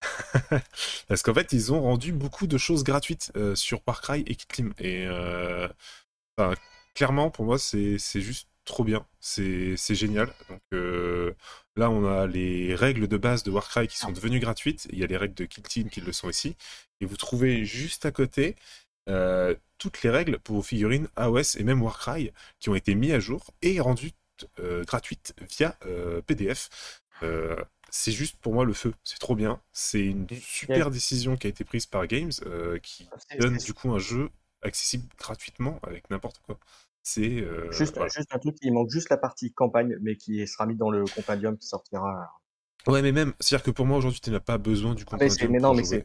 [1.08, 5.08] parce qu'en fait ils ont rendu beaucoup de choses gratuites sur Warcry et Kitlim et
[6.38, 6.54] enfin,
[6.94, 10.26] clairement pour moi c'est c'est juste trop bien, c'est génial.
[10.50, 11.32] Donc euh,
[11.76, 15.04] là on a les règles de base de Warcry qui sont devenues gratuites, il y
[15.04, 16.56] a les règles de Kill Team qui le sont aussi,
[17.00, 18.56] et vous trouvez juste à côté
[19.08, 23.12] euh, toutes les règles pour vos figurines AOS et même Warcry qui ont été mis
[23.12, 24.12] à jour et rendues
[24.60, 25.78] euh, gratuites via
[26.26, 26.68] PDF.
[27.90, 29.60] C'est juste pour moi le feu, c'est trop bien.
[29.72, 32.32] C'est une super décision qui a été prise par Games
[32.82, 34.28] qui C'est- donne du coup un jeu
[34.62, 36.58] accessible gratuitement avec n'importe quoi.
[37.08, 38.10] C'est euh, Juste, voilà.
[38.10, 41.04] juste un truc, il manque juste la partie campagne, mais qui sera mis dans le
[41.04, 42.32] compendium qui sortira.
[42.88, 45.28] Ouais, mais même, c'est-à-dire que pour moi aujourd'hui, tu n'as pas besoin du Ah, mais,
[45.28, 46.04] compendium mais non, pour mais c'est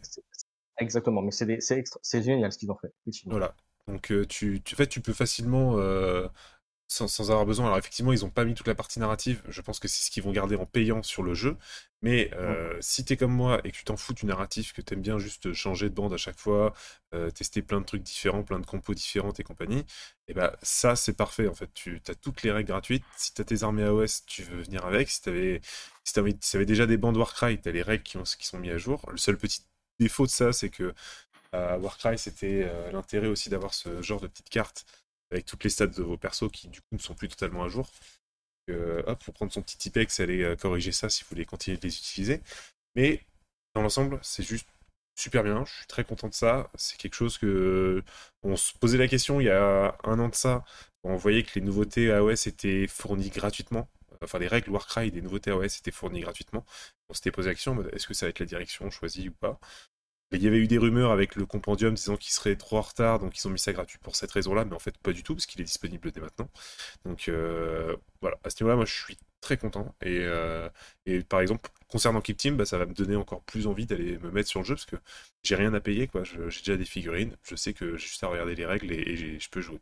[0.77, 2.93] exactement, mais c'est extra- génial ce qu'ils ont fait.
[3.25, 3.55] Voilà.
[3.87, 6.27] Donc euh, tu, tu, en fait, tu peux facilement, euh,
[6.91, 7.67] sans, sans avoir besoin.
[7.67, 9.41] Alors effectivement, ils n'ont pas mis toute la partie narrative.
[9.47, 11.55] Je pense que c'est ce qu'ils vont garder en payant sur le jeu.
[12.01, 15.01] Mais euh, si t'es comme moi et que tu t'en fous du narratif, que t'aimes
[15.01, 16.73] bien juste changer de bande à chaque fois,
[17.13, 19.85] euh, tester plein de trucs différents, plein de compos différentes et compagnie,
[20.27, 21.69] et ben ça c'est parfait en fait.
[21.73, 23.05] Tu as toutes les règles gratuites.
[23.15, 25.09] Si t'as tes armées AOS, tu veux venir avec.
[25.09, 25.61] Si t'avais
[26.03, 28.77] si t'avais déjà des bandes Warcry, t'as les règles qui, ont, qui sont mises à
[28.77, 29.01] jour.
[29.09, 29.61] Le seul petit
[29.99, 30.93] défaut de ça, c'est que
[31.53, 34.85] à Warcry, c'était euh, l'intérêt aussi d'avoir ce genre de petites cartes
[35.31, 37.69] avec toutes les stats de vos persos qui du coup ne sont plus totalement à
[37.69, 37.89] jour.
[38.69, 41.45] Euh, hop, faut prendre son petit Tipex et aller euh, corriger ça si vous voulez
[41.45, 42.41] continuer de les utiliser.
[42.95, 43.21] Mais
[43.75, 44.67] dans l'ensemble, c'est juste
[45.15, 45.65] super bien.
[45.65, 46.69] Je suis très content de ça.
[46.75, 48.03] C'est quelque chose que
[48.43, 50.63] on se posait la question il y a un an de ça.
[51.03, 53.89] On voyait que les nouveautés AOS étaient fournies gratuitement.
[54.23, 56.65] Enfin, les règles Warcry des nouveautés AOS étaient fournies gratuitement.
[57.09, 59.59] On s'était posé la question est-ce que ça va être la direction choisie ou pas?
[60.37, 63.19] Il y avait eu des rumeurs avec le compendium disant qu'il serait trop en retard,
[63.19, 65.35] donc ils ont mis ça gratuit pour cette raison-là, mais en fait pas du tout,
[65.35, 66.49] parce qu'il est disponible dès maintenant.
[67.05, 69.93] Donc euh, voilà, à ce niveau-là, moi je suis très content.
[70.01, 70.69] Et, euh,
[71.05, 74.17] et par exemple, concernant Keep Team, bah, ça va me donner encore plus envie d'aller
[74.19, 74.95] me mettre sur le jeu, parce que
[75.43, 76.23] j'ai rien à payer, quoi.
[76.23, 79.49] J'ai déjà des figurines, je sais que j'ai juste à regarder les règles et, je
[79.49, 79.81] peux jouer.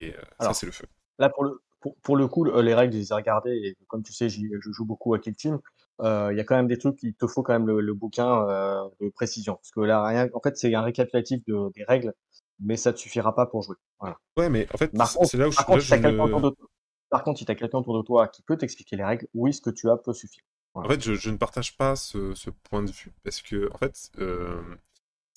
[0.00, 0.86] Et euh, ça, c'est le feu.
[1.18, 3.76] Là, pour le, pour, pour le coup, le- les règles, je les ai regardées, et
[3.86, 4.40] comme tu sais, je
[4.72, 5.60] joue beaucoup à Kill Team.
[6.02, 7.94] Euh, Il y a quand même des trucs, il te faut quand même le, le
[7.94, 9.54] bouquin euh, de précision.
[9.54, 12.14] Parce que là, rien, en fait, c'est un récapitulatif de, des règles,
[12.58, 13.76] mais ça ne te suffira pas pour jouer.
[13.98, 14.18] Voilà.
[14.36, 16.68] Ouais, mais en fait, Par contre, c'est là où je, par contre, je de toi,
[17.10, 19.52] par contre, si tu as quelqu'un autour de toi qui peut t'expliquer les règles, oui,
[19.52, 20.44] ce que tu as peut suffire.
[20.74, 23.78] En fait, je, je ne partage pas ce, ce point de vue parce que, en
[23.78, 24.62] fait, euh,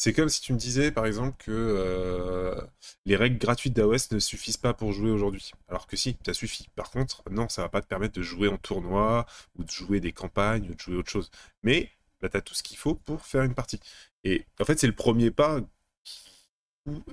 [0.03, 2.59] c'est comme si tu me disais, par exemple, que euh,
[3.05, 5.53] les règles gratuites d'AOS ne suffisent pas pour jouer aujourd'hui.
[5.69, 6.67] Alors que si, ça suffit.
[6.75, 9.25] Par contre, non, ça va pas te permettre de jouer en tournoi
[9.57, 11.31] ou de jouer des campagnes ou de jouer autre chose.
[11.63, 11.89] Mais
[12.21, 13.79] là, tu as tout ce qu'il faut pour faire une partie.
[14.25, 15.61] Et en fait, c'est le premier pas
[16.03, 16.51] qui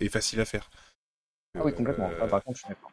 [0.01, 0.69] est facile à faire.
[1.57, 2.11] Ah oui, complètement.
[2.21, 2.91] Ah, par contre, je suis d'accord.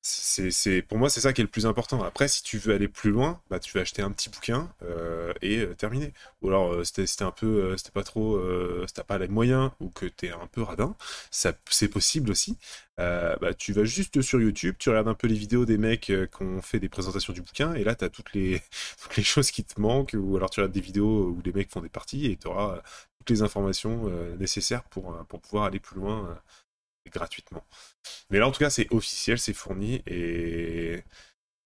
[0.00, 2.02] C'est, pour moi, c'est ça qui est le plus important.
[2.02, 5.32] Après, si tu veux aller plus loin, bah, tu vas acheter un petit bouquin euh,
[5.42, 6.14] et euh, terminer.
[6.40, 8.40] Ou alors, euh, c'était, c'était un peu, euh, c'était pas trop,
[8.86, 10.96] si t'as pas les moyens ou que t'es un peu radin,
[11.30, 12.56] ça, c'est possible aussi.
[12.96, 16.42] Bah, tu vas juste sur YouTube, tu regardes un peu les vidéos des mecs qui
[16.42, 18.62] ont fait des présentations du bouquin et là, t'as toutes les,
[19.02, 20.14] toutes les choses qui te manquent.
[20.18, 22.80] Ou alors, tu regardes des vidéos où les mecs font des parties et tu auras
[23.18, 24.08] toutes les informations
[24.38, 26.38] nécessaires pour, pour pouvoir aller plus loin
[27.08, 27.64] gratuitement.
[28.30, 31.02] Mais là, en tout cas, c'est officiel, c'est fourni et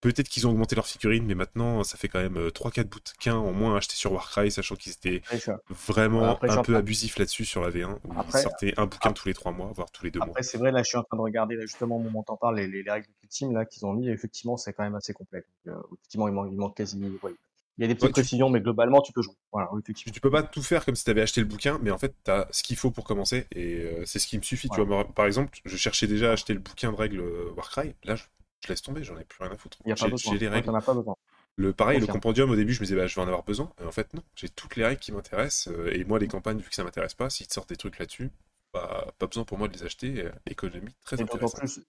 [0.00, 3.36] peut-être qu'ils ont augmenté leurs figurines, mais maintenant, ça fait quand même euh, 3-4 bouquins
[3.36, 5.22] en moins achetés sur Warcry, sachant qu'ils étaient
[5.70, 9.12] vraiment Après, un peu abusifs là-dessus sur la V1, où Après- ils sortaient un bouquin
[9.12, 10.28] tous les 3 mois, voire tous les 2 mois.
[10.28, 12.24] Après, c'est vrai, là, je suis en train de regarder, là, justement, au moment où
[12.24, 14.82] t'en parles, les, les, les règles team, là, qu'ils ont mis, et effectivement, c'est quand
[14.82, 15.44] même assez complet.
[15.64, 17.32] Donc, euh, effectivement, il manque, il manque quasi, ouais.
[17.78, 19.34] Il y a des petites Ouais, tu- précisions, mais globalement, tu peux jouer.
[19.52, 20.12] Voilà, effectivement.
[20.12, 22.14] tu peux pas tout faire comme si tu avais acheté le bouquin, mais en fait,
[22.24, 24.68] tu as ce qu'il faut pour commencer, et euh, c'est ce qui me suffit.
[24.68, 27.94] Tu vois, par exemple, je cherchais déjà à acheter le bouquin de règles euh, Warcry,
[28.04, 28.24] là, je,
[28.64, 29.78] je laisse tomber, j'en ai plus rien à foutre.
[29.86, 30.68] J'ai les Ouais, règles.
[30.74, 31.14] as pas besoin.
[31.56, 33.72] Le pareil, le compendium au début, je me disais bah, je vais en avoir besoin.
[33.80, 35.68] Et en fait, non, j'ai toutes les règles qui m'intéressent.
[35.74, 37.98] euh, et moi, les campagnes, vu que ça m'intéresse pas, s'ils te sortent des trucs
[37.98, 38.30] là-dessus,
[38.72, 40.28] bah, pas besoin pour moi de les acheter.
[40.46, 41.50] économie très Et d'autant intéressante.
[41.50, 41.80] plus,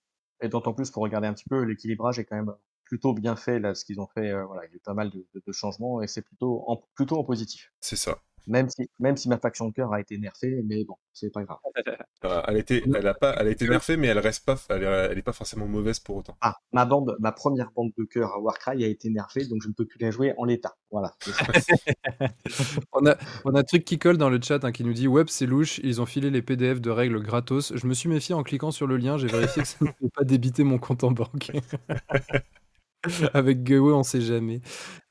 [0.42, 2.56] et d'autant plus, pour regarder un petit peu, l'équilibrage est quand même
[2.94, 4.94] plutôt bien fait, là, ce qu'ils ont fait, euh, voilà, il y a eu pas
[4.94, 7.72] mal de, de- de changements, et c'est plutôt en, plutôt en positif.
[7.82, 8.20] C'est ça.
[8.46, 11.44] Même si, même si ma faction de cœur a été nerfée, mais bon, c'est pas
[11.44, 11.58] grave.
[12.24, 14.84] Elle, a été, elle, a pas, elle a été nerfée, mais elle reste pas, elle,
[14.84, 16.38] est- elle est pas forcément mauvaise pour autant.
[16.40, 19.68] Ah, ma bande, ma première bande de cœur à Warcry a été nerfée, donc je
[19.68, 20.76] ne peux plus la jouer en l'état.
[20.92, 21.14] Voilà.
[22.94, 25.08] On a, on a un truc qui colle dans le chat hein, qui nous dit
[25.08, 27.74] Web, c'est louche, ils ont filé les PDF de règles gratos.
[27.76, 30.12] Je me suis méfié en cliquant sur le lien, j'ai vérifié que ça ne pouvait
[30.14, 31.52] pas débiter mon compte en banque.
[33.34, 34.62] Avec Guewe, on sait jamais.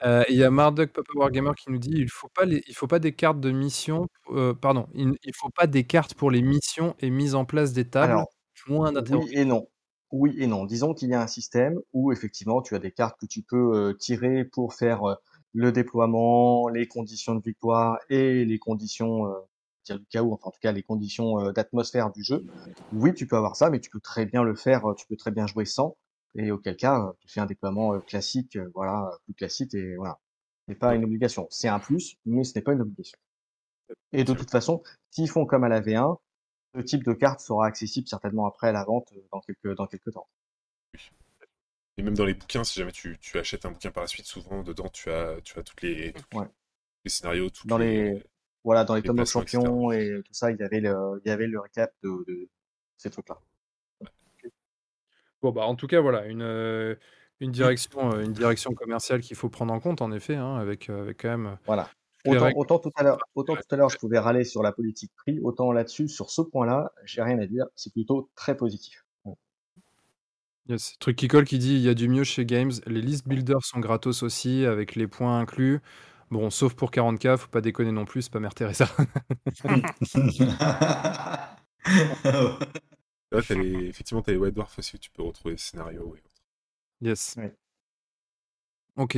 [0.05, 2.75] Euh, Il y a Marduk Papa Wargamer qui nous dit il faut pas les, il
[2.75, 4.07] faut pas des cartes de mission.
[4.31, 7.73] euh, pardon, il, il faut pas des cartes pour les missions et mise en place
[7.73, 8.13] des tables.
[8.13, 8.29] Alors,
[8.69, 9.69] Moins d'interro- Oui et non.
[10.11, 10.65] Oui et non.
[10.65, 13.75] Disons qu'il y a un système où effectivement tu as des cartes que tu peux
[13.77, 15.15] euh, tirer pour faire euh,
[15.53, 19.35] le déploiement, les conditions de victoire et les conditions euh,
[19.85, 22.45] dire du chaos, enfin en tout cas les conditions euh, d'atmosphère du jeu.
[22.93, 25.17] Oui, tu peux avoir ça, mais tu peux très bien le faire, euh, tu peux
[25.17, 25.97] très bien jouer sans.
[26.35, 30.19] Et auquel cas, euh, tu fais un déploiement classique, voilà, plus classique et voilà.
[30.69, 31.47] C'est pas une obligation.
[31.51, 33.19] C'est un plus, mais ce n'est pas une obligation.
[34.13, 36.19] Et de toute façon, s'ils font comme à la V1,
[36.75, 40.13] ce type de carte sera accessible certainement après à la vente dans quelques, dans quelques
[40.13, 40.29] temps.
[41.99, 44.27] Et même dans les bouquins, si jamais tu, tu achètes un bouquin par la suite,
[44.27, 46.47] souvent dedans tu as, tu as toutes les, toutes Ouais.
[47.05, 48.23] les scénarios, toutes Dans les,
[48.65, 49.33] voilà, dans les les tomes de etc.
[49.33, 52.49] champions et tout ça, il y avait le, il y avait le récap de, de
[52.97, 53.39] ces trucs-là.
[55.43, 56.95] Bon, bah, en tout cas, voilà, une, euh,
[57.41, 60.89] une, direction, euh, une direction commerciale qu'il faut prendre en compte, en effet, hein, avec,
[60.89, 61.59] avec quand même.
[61.67, 61.91] Voilà.
[62.25, 65.41] Autant, tout à l'heure, autant tout à l'heure, je pouvais râler sur la politique prix,
[65.43, 67.67] autant là-dessus, sur ce point-là, j'ai rien à dire.
[67.75, 69.05] C'est plutôt très positif.
[70.69, 70.97] Yes.
[71.01, 72.71] Truc qui colle qui dit il y a du mieux chez Games.
[72.87, 75.81] Les list builders sont gratos aussi, avec les points inclus.
[76.31, 78.87] Bon, sauf pour 40k, faut pas déconner non plus, c'est pas Mère Teresa.
[83.33, 83.87] Là, t'as les...
[83.89, 86.15] effectivement, tu as les White Dwarf aussi où tu peux retrouver scénarios.
[86.17, 87.35] et- yes.
[87.39, 87.55] Ouais.
[88.97, 89.17] Ok.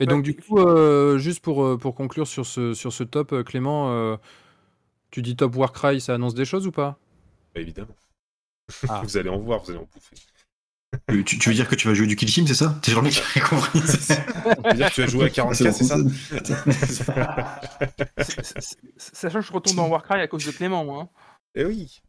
[0.00, 3.32] Et donc, du coup, euh, juste pour, euh, pour conclure sur ce, sur ce top,
[3.32, 4.16] euh, Clément, euh,
[5.10, 6.98] tu dis top Warcry, ça annonce des choses ou pas?
[7.54, 7.94] Bah, évidemment.
[8.88, 9.00] Ah.
[9.04, 10.16] vous allez en voir, vous allez en bouffer.
[11.24, 12.78] tu, tu veux dire que tu vas jouer du kill team, c'est ça?
[12.82, 13.80] T'es genre le mec qui a compris.
[13.80, 15.96] C'est-à-dire que tu vas jouer à 44, c'est ça?
[18.96, 21.02] Sachant que je retourne dans Warcry à cause de Clément, moi.
[21.02, 21.08] hein.
[21.54, 22.00] Eh oui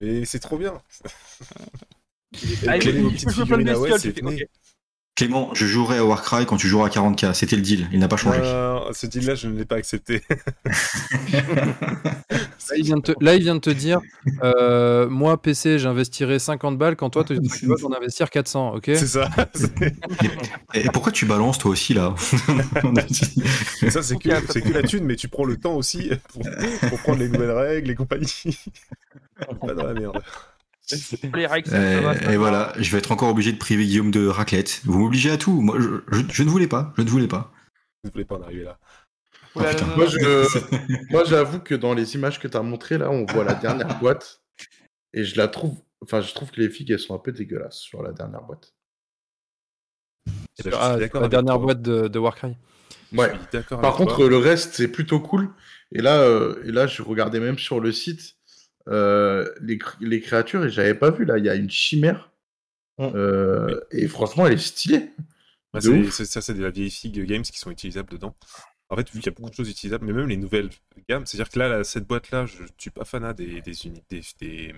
[0.00, 0.80] Et c'est trop bien.
[2.66, 4.48] Ah, est
[5.16, 7.34] Clément, je jouerai à Warcry quand tu joueras à 40k.
[7.34, 7.88] C'était le deal.
[7.92, 8.40] Il n'a pas changé.
[8.42, 10.22] Euh, ce deal-là, je ne l'ai pas accepté.
[12.70, 14.00] Là, il vient de te, là, il vient de te dire
[14.44, 17.34] euh, moi, PC, j'investirai 50 balles quand toi, tu
[17.66, 18.84] vas en investir 400, ok?
[18.86, 19.28] C'est ça.
[20.74, 22.14] Et pourquoi tu balances toi aussi là?
[23.90, 26.42] Ça, c'est que, c'est que la thune, mais tu prends le temps aussi pour,
[26.88, 28.58] pour prendre les nouvelles règles, les compagnies.
[29.60, 30.22] pas dans la merde.
[31.34, 34.26] Les règles, ça, Euh, et voilà, je vais être encore obligé de priver Guillaume de
[34.26, 34.80] raclette.
[34.84, 35.60] Vous m'obligez à tout.
[35.60, 36.92] Moi, je, je- je ne voulais pas.
[36.96, 37.52] Je ne voulais pas.
[38.04, 38.78] Je ne voulais pas en arriver là.
[39.54, 39.86] Oh là putain.
[39.86, 40.10] là là Moi, là.
[40.10, 43.54] je- Moi, j'avoue que dans les images que tu as montrées, là, on voit la
[43.54, 44.42] dernière boîte.
[45.12, 45.76] Et je la trouve.
[46.02, 48.72] Enfin, je trouve que les figues, elles sont un peu dégueulasses sur la dernière boîte.
[50.26, 51.62] Eh ben, suis Ah, d'accord la dernière toi.
[51.64, 52.56] boîte de, de Warcry.
[53.12, 53.32] Ouais.
[53.68, 54.28] Par contre, toi.
[54.28, 55.50] le reste, c'est plutôt cool.
[55.92, 58.36] Et là, euh, et là, je regardais même sur le site
[58.88, 61.24] euh, les, cr- les créatures et j'avais pas vu.
[61.24, 62.32] Là, il y a une chimère.
[62.98, 63.10] Mm.
[63.14, 65.10] Euh, Et franchement, elle est stylée.
[65.72, 66.10] Bah, de c'est- ouf.
[66.10, 68.34] c'est- ça, c'est de la vieille figue games qui sont utilisables dedans.
[68.88, 70.70] En fait, vu qu'il y a beaucoup de choses utilisables, mais même les nouvelles
[71.08, 74.20] gammes, c'est-à-dire que là, là, cette boîte-là, je ne suis pas fanat des, des unités,
[74.40, 74.74] des,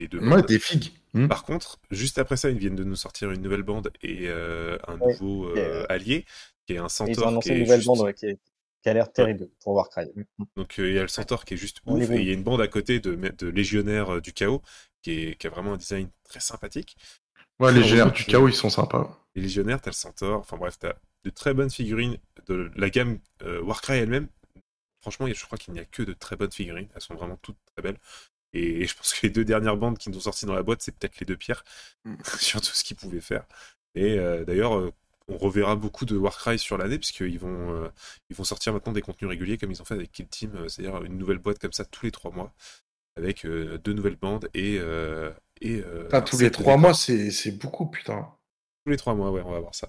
[0.00, 0.92] les deux Ouais, des figues.
[1.14, 1.28] Hmm.
[1.28, 4.76] Par contre, juste après ça, ils viennent de nous sortir une nouvelle bande et euh,
[4.86, 5.48] un Ouais, nouveau
[5.88, 6.26] allié,
[6.66, 7.86] qui est un Et ils ont centaure annoncé une nouvelle juste...
[7.86, 8.38] bande ouais, qui, est-
[8.84, 10.04] qui a l'air terrible pour Warcry.
[10.14, 10.44] Mm.
[10.56, 12.34] Donc euh, il y a le centaure qui est juste ouf, et il y a
[12.34, 14.62] une bande à côté de, de légionnaires euh, du chaos,
[15.02, 16.96] qui, est, qui a vraiment un design très sympathique.
[17.58, 19.18] Ouais, les génères du que- chaos, ils sont sympas.
[19.34, 20.92] Les légionnaires, t'as le centaure, enfin bref, t'as
[21.24, 24.28] de très bonnes figurines de la gamme euh, Warcry elle-même.
[25.00, 27.56] Franchement, je crois qu'il n'y a que de très bonnes figurines, elles sont vraiment toutes
[27.74, 27.98] très belles.
[28.52, 30.82] Et je pense que les deux dernières bandes qui nous ont sorties dans la boîte,
[30.82, 31.64] c'est peut-être les deux pires,
[32.04, 32.16] Mm.
[32.38, 33.44] sur tout ce qu'ils pouvaient faire.
[33.94, 34.92] Et euh, d'ailleurs, euh,
[35.28, 37.88] on reverra beaucoup de Warcry sur l'année, puisqu'ils vont, euh,
[38.30, 40.68] ils vont sortir maintenant des contenus réguliers, comme ils ont fait avec Kill Team, euh,
[40.68, 42.52] c'est-à-dire une nouvelle boîte comme ça tous les trois mois,
[43.16, 44.78] avec euh, deux nouvelles bandes et...
[44.80, 45.30] euh,
[45.60, 48.28] et euh, Putain, tous les trois mois, c'est c'est beaucoup, putain.
[48.84, 49.88] Tous les trois mois, ouais, on va voir ça.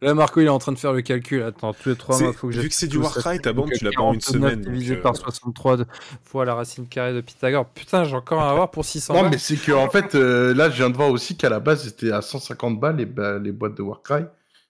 [0.00, 1.42] Là, Marco, il est en train de faire le calcul.
[1.42, 2.98] Attends, tous les trois mois, faut que vu que c'est du.
[2.98, 5.86] Warcry, ta bande, tu l'as pas en une 49 semaine, divisé euh, par 63 de-
[6.24, 7.66] fois la racine carrée de Pythagore.
[7.70, 9.30] Putain, j'ai encore à avoir pour 600 Non, balles.
[9.32, 11.84] mais c'est que, en fait, euh, là, je viens de voir aussi qu'à la base,
[11.84, 13.06] c'était à 150 balles les,
[13.40, 14.24] les boîtes de Warcry.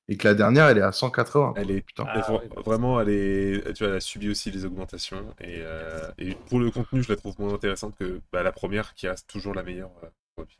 [0.08, 1.54] Et que la dernière, elle est à 180.
[1.56, 2.04] Elle est Putain.
[2.08, 6.10] Ah, elle vraiment, elle est, tu vois, elle a subi aussi les augmentations et, euh,
[6.18, 9.28] et pour le contenu, je la trouve moins intéressante que bah, la première, qui reste
[9.28, 9.90] toujours la meilleure.
[10.02, 10.58] euh, aujourd'hui.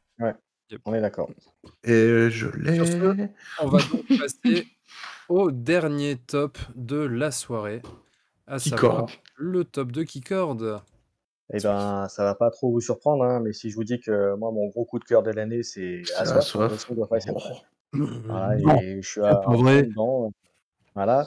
[0.84, 1.28] On est d'accord.
[1.84, 2.80] Et je l'ai.
[3.60, 4.66] On va donc passer
[5.28, 7.82] au dernier top de la soirée,
[8.46, 9.06] à savoir
[9.36, 10.82] le top de Keycord.
[11.52, 14.34] Eh ben, ça va pas trop vous surprendre, hein, mais si je vous dis que
[14.36, 16.02] moi, mon gros coup de cœur de l'année, c'est
[17.24, 18.80] C'est Voilà, Non.
[18.80, 19.82] et je suis à pas vrai.
[19.84, 20.32] dedans.
[20.94, 21.26] Voilà.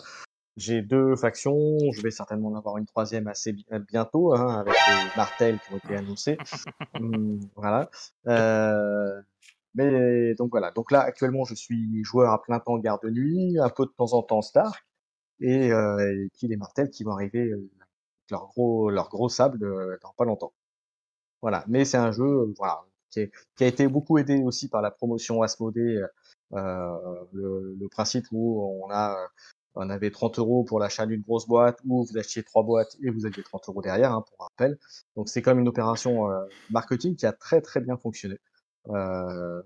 [0.57, 1.77] J'ai deux factions.
[1.91, 5.73] Je vais certainement en avoir une troisième assez bi- bientôt, hein, avec les martels qui
[5.73, 6.37] ont été annoncés.
[6.93, 7.89] Hum, voilà.
[8.27, 9.21] Euh,
[9.73, 10.71] mais donc voilà.
[10.71, 13.91] Donc là, actuellement, je suis joueur à plein temps garde de nuit, un peu de
[13.91, 14.85] temps en temps Stark,
[15.41, 19.27] et, euh, et puis les martels qui vont arriver euh, avec leur gros leur gros
[19.27, 20.53] sable euh, dans pas longtemps.
[21.41, 21.65] Voilà.
[21.67, 24.81] Mais c'est un jeu, euh, voilà, qui, est- qui a été beaucoup aidé aussi par
[24.81, 26.01] la promotion Asmodée,
[26.53, 26.97] euh,
[27.33, 29.17] le, le principe où on a
[29.77, 33.09] on avait 30 euros pour l'achat d'une grosse boîte, ou vous achetiez trois boîtes et
[33.09, 34.77] vous aviez 30 euros derrière, hein, pour rappel.
[35.17, 38.37] Donc c'est comme une opération euh, marketing qui a très très bien fonctionné.
[38.89, 39.61] Euh,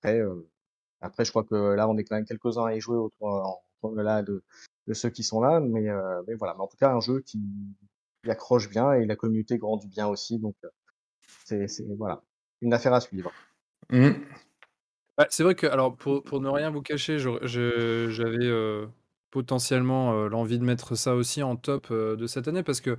[0.00, 0.48] après, euh,
[1.00, 3.28] après, je crois que là, on est quand même quelques-uns à y jouer autour,
[3.82, 4.42] en- là, de,
[4.86, 6.54] de ceux qui sont là, mais, euh, mais voilà.
[6.54, 7.40] Mais en tout cas, un jeu qui,
[8.24, 10.68] qui accroche bien et la communauté grandit bien aussi, donc euh,
[11.68, 12.22] c'est- voilà
[12.62, 13.32] une affaire à suivre.
[13.90, 14.12] Hmm.
[15.18, 18.86] Ouais, c'est vrai que, alors, pour, pour ne rien vous cacher, j'avais euh,
[19.30, 22.96] potentiellement euh, l'envie de mettre ça aussi en top euh, de cette année parce que,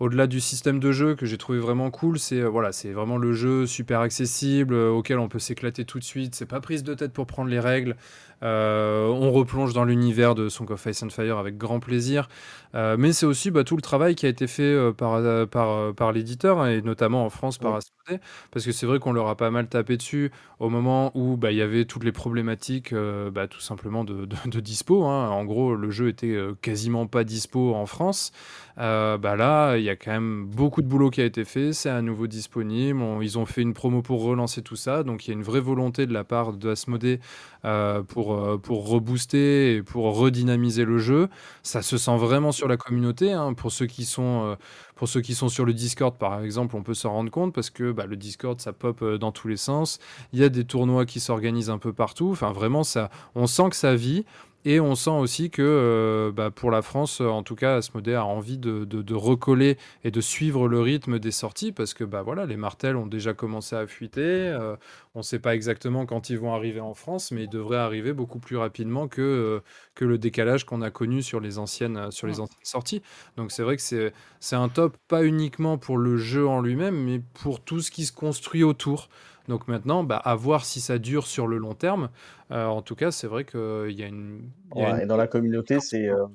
[0.00, 3.16] au-delà du système de jeu que j'ai trouvé vraiment cool, c'est euh, voilà, c'est vraiment
[3.16, 6.34] le jeu super accessible euh, auquel on peut s'éclater tout de suite.
[6.34, 7.96] C'est pas prise de tête pour prendre les règles.
[8.42, 12.28] Euh, on replonge dans l'univers de Song of Ice and Fire avec grand plaisir.
[12.74, 15.94] Euh, mais c'est aussi bah, tout le travail qui a été fait euh, par, par,
[15.94, 17.74] par l'éditeur hein, et notamment en France par.
[17.76, 18.20] Asmodée
[18.50, 21.50] parce que c'est vrai qu'on leur a pas mal tapé dessus au moment où bah,
[21.52, 22.94] il y avait toutes les problématiques
[23.32, 25.04] bah, tout simplement de, de- de dispo.
[25.04, 25.28] hein.
[25.30, 28.32] En gros, le jeu était quasiment pas dispo en France.
[28.78, 31.72] Euh, bah là, il y a quand même beaucoup de boulot qui a été fait.
[31.72, 33.00] C'est à nouveau disponible.
[33.02, 35.02] On- ils ont fait une promo pour relancer tout ça.
[35.02, 37.20] Donc il y a une vraie volonté de la part de Asmodée
[37.64, 41.28] euh, pour, euh, pour rebooster et pour redynamiser le jeu.
[41.62, 43.32] Ça se sent vraiment sur la communauté.
[43.32, 43.54] hein.
[43.54, 44.56] Pour, ceux qui sont, euh,
[44.94, 47.70] pour ceux qui sont sur le Discord, par exemple, on peut s'en rendre compte parce
[47.70, 49.98] que bah, le Discord, ça pop euh, dans tous les sens.
[50.32, 52.30] Il y a des tournois qui s'organisent un peu partout.
[52.30, 54.24] Enfin, vraiment, ça, on sent que ça vit.
[54.70, 58.26] Et on sent aussi que euh, bah, pour la France, en tout cas, Asmodée a
[58.26, 62.20] envie de, de- de recoller et de suivre le rythme des sorties parce que bah,
[62.20, 64.20] voilà, les martels ont déjà commencé à fuiter.
[64.20, 64.76] euh,
[65.14, 68.12] on ne sait pas exactement quand ils vont arriver en France, mais ils devraient arriver
[68.12, 69.60] beaucoup plus rapidement que, euh,
[69.94, 73.00] que le décalage qu'on a connu sur les anciennes, sur les anciennes sorties.
[73.38, 76.96] Donc c'est vrai que c'est c'est un top, pas uniquement pour le jeu en lui-même,
[77.04, 79.08] mais pour tout ce qui se construit autour.
[79.48, 82.10] Donc maintenant, bah, à voir si ça dure sur le long terme.
[82.50, 84.50] Euh, en tout cas, c'est vrai qu'il y a une.
[84.74, 86.26] y a Ouais, une- Et dans la communauté, c'est euh,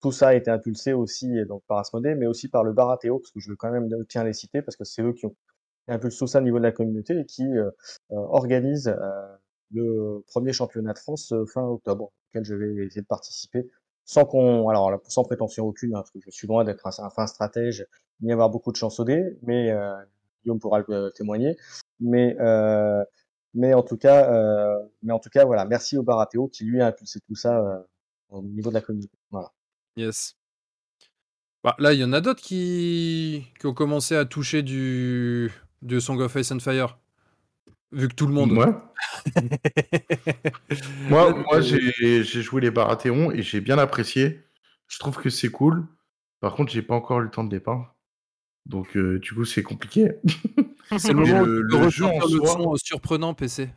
[0.00, 3.30] tout ça a été impulsé aussi donc par Asmodée, mais aussi par le Baratéo, parce
[3.32, 5.34] que je veux quand même tiens les citer, parce que c'est eux qui ont
[5.86, 7.70] qui impulsent tout ça au niveau de la communauté et qui euh,
[8.12, 9.36] euh, organisent euh,
[9.72, 13.66] le premier championnat de France euh, fin octobre, auquel je vais essayer de participer,
[14.04, 17.08] sans qu'on, alors sans prétention aucune, hein, parce que je suis loin d'être un, un
[17.10, 17.86] fin stratège,
[18.20, 19.94] ni avoir beaucoup de chance au dé, mais euh,
[20.42, 21.56] Guillaume pourra le euh, témoigner,
[22.00, 23.02] mais euh,
[23.54, 26.80] mais en tout cas, euh, mais en tout cas, voilà, merci au Baratéo qui lui
[26.80, 27.78] a impulsé tout ça euh,
[28.30, 29.16] au niveau de la communauté.
[29.30, 29.52] Voilà.
[29.96, 30.36] Yes.
[31.64, 33.46] Bah, là, il y en a d'autres qui...
[33.58, 35.50] qui ont commencé à toucher du...
[35.82, 36.98] du Song of Ice and Fire.
[37.90, 38.52] Vu que tout le monde.
[38.52, 38.66] Ouais.
[41.08, 44.42] Moi, moi j'ai j'ai joué les Baratheons et j'ai bien apprécié.
[44.88, 45.86] Je trouve que c'est cool.
[46.40, 47.96] Par contre, j'ai pas encore eu le temps de départ.
[48.66, 50.12] Donc, euh, du coup, c'est compliqué.
[50.96, 53.70] C'est le moment jeu en son euh, surprenant PC.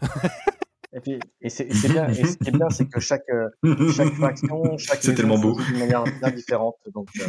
[0.94, 3.48] Et puis, et c'est bien, et ce qui est bien, c'est que chaque, euh,
[3.92, 5.58] chaque faction, chaque C'est tellement beau.
[5.62, 6.76] d'une manière bien différente.
[6.94, 7.28] Donc, euh,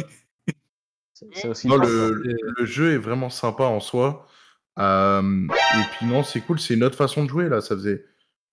[1.33, 1.67] c'est aussi.
[1.67, 4.27] Non, une le, le jeu est vraiment sympa en soi.
[4.79, 7.61] Euh, et puis non, c'est cool, c'est une autre façon de jouer là.
[7.61, 8.03] Ça faisait,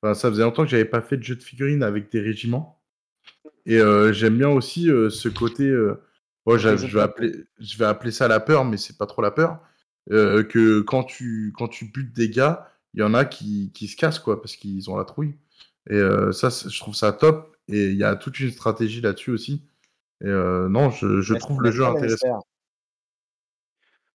[0.03, 2.81] enfin, ça faisait longtemps que j'avais pas fait de jeu de figurines avec des régiments.
[3.67, 5.65] Et euh, j'aime bien aussi euh, ce côté.
[5.65, 6.03] Euh,
[6.45, 9.23] bon, jeux je vais appeler, je vais appeler ça la peur, mais c'est pas trop
[9.23, 9.59] la peur.
[10.11, 13.87] Euh, que quand tu quand tu butes des gars, il y en a qui, qui
[13.87, 15.37] se cassent quoi parce qu'ils ont la trouille.
[15.89, 17.57] Et euh, ça, je trouve ça top.
[17.69, 19.63] Et il y a toute une stratégie là-dessus aussi.
[20.23, 22.43] Et euh, non, je, trouve le jeu intéressant.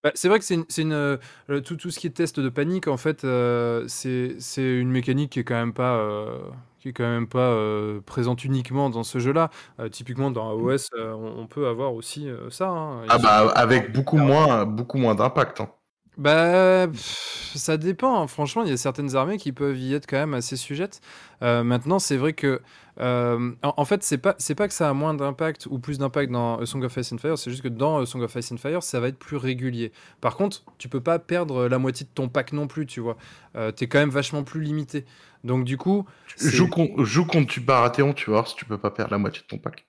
[0.03, 1.17] Bah, c'est vrai que c'est une, c'est une, euh,
[1.63, 5.31] tout, tout ce qui est test de panique, en fait, euh, c'est c'est une mécanique
[5.31, 6.37] qui est quand même pas, euh,
[6.79, 9.49] qui est quand même pas euh, présente uniquement dans ce jeu-là.
[9.79, 12.67] Euh, typiquement, dans AOS, euh, on, on peut avoir aussi euh, ça.
[12.67, 13.01] hein.
[13.09, 15.61] Ah bah avec beaucoup moins, beaucoup moins d'impact.
[15.61, 15.69] hein.
[16.17, 18.21] Bah, pff, ça dépend.
[18.21, 18.27] hein.
[18.27, 21.01] Franchement, il y a certaines armées qui peuvent y être quand même assez sujettes.
[21.41, 22.61] Euh, maintenant, c'est vrai que,
[23.01, 25.97] euh, en, en fait, c'est pas, c'est pas que ça a moins d'impact ou plus
[25.97, 27.37] d'impact dans A Song of Ice and Fire.
[27.37, 29.91] C'est juste que dans A Song of Ice and Fire, ça va être plus régulier.
[30.21, 33.17] Par contre, tu peux pas perdre la moitié de ton pack non plus, tu vois.
[33.57, 35.05] Euh, T'es quand même vachement plus limité.
[35.43, 36.05] Donc, du coup,
[36.37, 39.41] Joue, con- joue contre tu Baratheon, tu voir si tu peux pas perdre la moitié
[39.41, 39.85] de ton pack.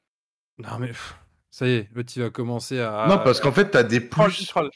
[0.58, 1.16] non mais pff,
[1.50, 3.06] ça y est, l'autre il va commencer à.
[3.08, 4.70] non, parce qu'en fait, t'as des Troll, plus, troll.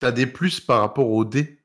[0.00, 1.60] T'as des plus par rapport aux dés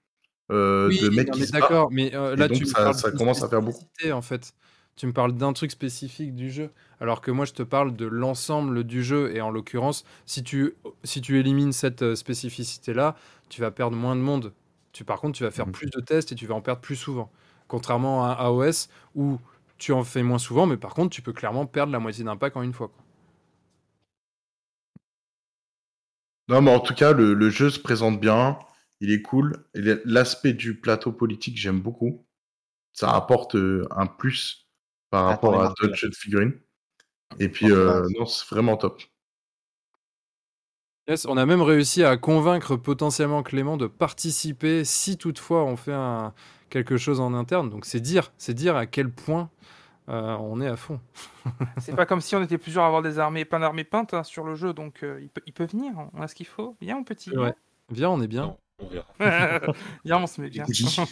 [0.51, 3.11] euh, Oui, de mecs qui d'accord, mais euh, là donc, tu me ça- parles ça
[3.11, 3.85] d'une commence à faire beaucoup.
[4.13, 4.53] en fait.
[4.97, 8.05] Tu me parles d'un truc spécifique du jeu, alors que moi je te parle de
[8.05, 13.15] l'ensemble du jeu et en l'occurrence, si tu si tu élimines cette euh, spécificité là,
[13.49, 14.53] tu vas perdre moins de monde.
[14.93, 15.71] Tu par contre, tu vas faire Mhm.
[15.71, 17.31] plus de tests et tu vas en perdre plus souvent.
[17.67, 19.39] Contrairement à AOS où
[19.77, 22.37] tu en fais moins souvent, mais par contre, tu peux clairement perdre la moitié d'un
[22.37, 22.89] pack en une fois.
[22.89, 23.00] quoi.
[26.47, 28.59] Non, mais en tout cas, le, le jeu se présente bien,
[28.99, 29.65] il est cool.
[29.73, 32.25] L'aspect du plateau politique, j'aime beaucoup.
[32.93, 34.67] Ça apporte euh, un plus
[35.09, 36.59] par Attends, rapport à d'autres jeux de figurines.
[37.39, 39.01] Et puis, euh, non, c'est vraiment top.
[41.07, 45.93] Yes, on a même réussi à convaincre potentiellement Clément de participer si toutefois on fait
[45.93, 46.33] un,
[46.69, 47.69] quelque chose en interne.
[47.69, 49.49] Donc c'est dire, c'est dire à quel point
[50.11, 50.99] euh, on est à fond.
[51.79, 54.23] C'est pas comme si on était plusieurs à avoir des armées, plein d'armées peintes hein,
[54.23, 55.93] sur le jeu, donc euh, il, peut, il peut venir.
[56.13, 56.75] On a ce qu'il faut.
[56.81, 57.35] Viens, mon petit.
[57.35, 57.53] Ouais.
[57.89, 58.43] Viens, on est bien.
[58.47, 59.07] Non, on verra.
[60.05, 60.65] Viens, on se met bien.
[60.65, 61.05] On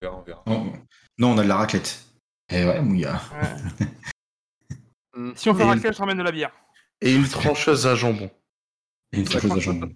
[0.00, 0.42] verra, on verra.
[0.46, 0.72] Non,
[1.18, 2.04] non, on a de la raclette.
[2.50, 3.20] Eh ouais, mouilla.
[3.40, 3.86] Ouais.
[5.34, 6.52] Si on fait Et- raclette, je ramène de la bière.
[7.00, 8.30] Et une trancheuse à jambon.
[9.14, 9.22] Euh,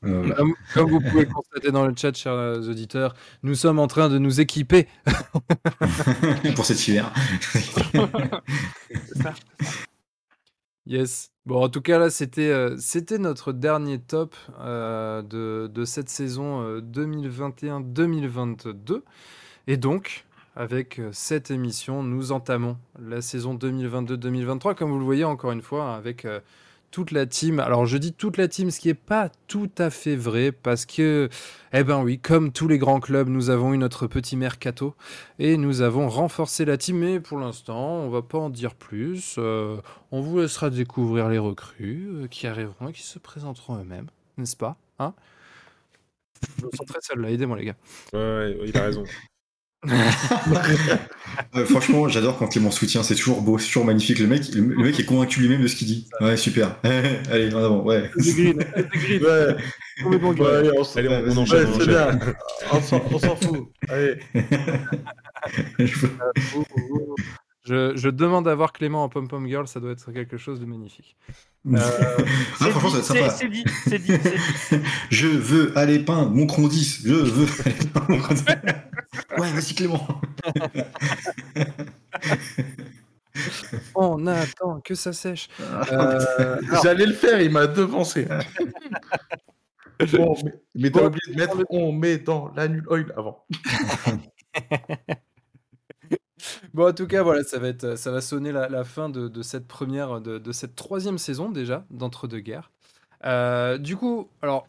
[0.02, 0.34] voilà.
[0.34, 4.08] Comme, comme vous pouvez constater dans le chat, chers euh, auditeurs, nous sommes en train
[4.08, 4.88] de nous équiper.
[6.54, 7.12] Pour cet hiver.
[7.52, 9.34] C'est ça.
[10.86, 11.30] Yes.
[11.46, 16.08] Bon, en tout cas, là, c'était euh, c'était notre dernier top euh, de, de cette
[16.08, 19.02] saison euh, 2021-2022.
[19.66, 20.24] Et donc,
[20.56, 25.62] avec euh, cette émission, nous entamons la saison 2022-2023, comme vous le voyez encore une
[25.62, 26.40] fois, avec euh,
[26.90, 27.60] toute la team.
[27.60, 30.86] Alors, je dis toute la team, ce qui n'est pas tout à fait vrai, parce
[30.86, 31.28] que,
[31.72, 34.94] eh ben oui, comme tous les grands clubs, nous avons eu notre petit mercato
[35.38, 36.98] et nous avons renforcé la team.
[36.98, 39.36] Mais pour l'instant, on va pas en dire plus.
[39.38, 39.80] Euh,
[40.10, 44.56] on vous laissera découvrir les recrues euh, qui arriveront et qui se présenteront eux-mêmes, n'est-ce
[44.56, 45.14] pas hein?
[46.58, 47.76] Je me sens très seul là, aidez-moi les gars.
[48.12, 49.04] Ouais, ouais, il a raison.
[51.54, 54.18] Euh, franchement, j'adore quand Clément soutient, c'est toujours beau, c'est toujours magnifique.
[54.18, 56.08] Le mec, le, le mec est convaincu lui-même de ce qu'il dit.
[56.20, 56.76] Ouais, super.
[57.30, 58.10] Allez, en avant, ouais.
[58.16, 59.56] Ouais,
[60.02, 61.64] Complètement ouais, allez, on, s- Allez, on, on Ouais, enchaîne.
[61.64, 62.18] ouais, on bien.
[62.72, 63.68] On s'en on s'en fout.
[63.88, 64.18] Allez.
[65.78, 66.06] Je,
[67.64, 71.16] je demande à voir Clément en pom-pom girl, ça doit être quelque chose de magnifique.
[71.76, 71.80] ah,
[72.58, 73.00] C'est franchement,
[73.50, 74.12] dit, c'est- dit.
[75.10, 77.02] Je veux aller peindre mon cron 10.
[77.04, 78.44] Je veux aller peindre mon cron 10.
[79.38, 80.08] Ouais, vas-y, Clément.
[83.94, 85.48] On attend que ça sèche.
[85.92, 88.26] Euh, J'allais le faire, il m'a devancé.
[90.12, 93.44] Bon, mais mais t'as Bon, oublié de mettre on met dans l'annual oil avant.
[96.74, 99.66] Bon, en tout cas, voilà, ça va, être, ça va sonner la, fin de, cette
[99.66, 102.70] première, de, cette troisième saison déjà, d'entre-deux-guerres.
[103.26, 104.66] Euh, du coup, alors,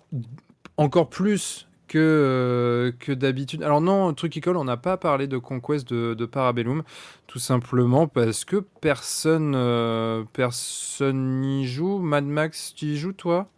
[0.77, 3.63] encore plus que, euh, que d'habitude.
[3.63, 6.83] Alors non, truc qui colle, on n'a pas parlé de Conquest de, de Parabellum,
[7.27, 11.99] tout simplement parce que personne euh, personne n'y joue.
[11.99, 13.49] Mad Max, tu y joues, toi?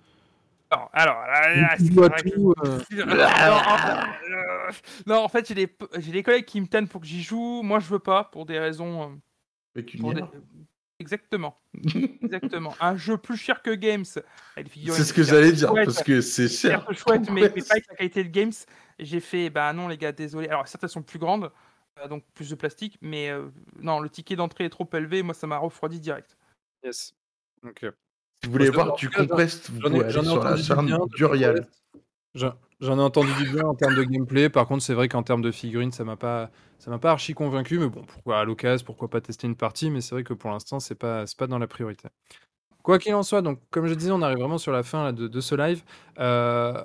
[0.74, 1.90] Alors, alors, là, là, c'est
[2.32, 4.72] tout, euh, non, euh,
[5.06, 7.62] non, en fait, j'ai des, j'ai des collègues qui me tannent pour que j'y joue.
[7.62, 9.20] Moi, je veux pas, pour des raisons.
[9.76, 10.24] euh, pour des-.
[11.00, 11.60] Exactement.
[12.24, 12.74] Exactement.
[12.80, 14.06] Un jeu plus cher que Games.
[14.06, 16.84] C'est ce que j'allais dire, chouettes, parce que c'est cher.
[16.86, 18.54] certes chouette, mais, mais pas avec la qualité de Games.
[19.00, 20.48] J'ai fait, bah non les gars, désolé.
[20.48, 21.52] Alors certaines sont plus grandes,
[22.10, 25.48] donc plus de plastique, mais euh, non, le ticket d'entrée est trop élevé, moi ça
[25.48, 26.38] m'a refroidi direct.
[26.84, 27.16] Yes.
[27.64, 27.86] Ok.
[28.44, 31.68] Si vous voulez voir du vous pouvez aller ai sur la entendu du ferme d'Urial.
[32.36, 34.50] J'en j'en ai entendu du bien en termes de gameplay.
[34.50, 37.34] Par contre, c'est vrai qu'en termes de figurines, ça m'a pas, ça m'a pas archi
[37.34, 37.80] convaincu.
[37.80, 40.52] Mais bon, pourquoi à l'occasion, pourquoi pas tester une partie Mais c'est vrai que pour
[40.52, 42.10] l'instant, c'est pas, c'est pas dans la priorité.
[42.82, 45.12] Quoi qu'il en soit, donc comme je disais, on arrive vraiment sur la fin là,
[45.14, 45.84] de, de ce live.
[46.20, 46.84] Euh,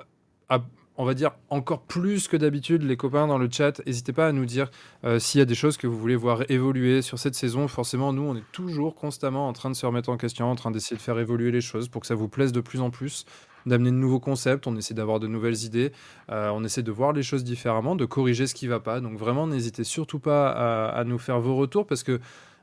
[0.48, 0.60] à-
[0.98, 4.32] on va dire encore plus que d'habitude, les copains dans le chat, n'hésitez pas à
[4.32, 4.68] nous dire
[5.04, 7.68] euh, s'il y a des choses que vous voulez voir évoluer sur cette saison.
[7.68, 10.72] Forcément, nous, on est toujours constamment en train de se remettre en question, en train
[10.72, 13.26] d'essayer de faire évoluer les choses pour que ça vous plaise de plus en plus,
[13.64, 14.66] d'amener de nouveaux concepts.
[14.66, 15.92] On essaie d'avoir de nouvelles idées,
[16.30, 19.00] euh, on essaie de voir les choses différemment, de corriger ce qui va pas.
[19.00, 20.50] Donc vraiment, n'hésitez surtout pas
[20.88, 22.18] à nous faire vos retours parce que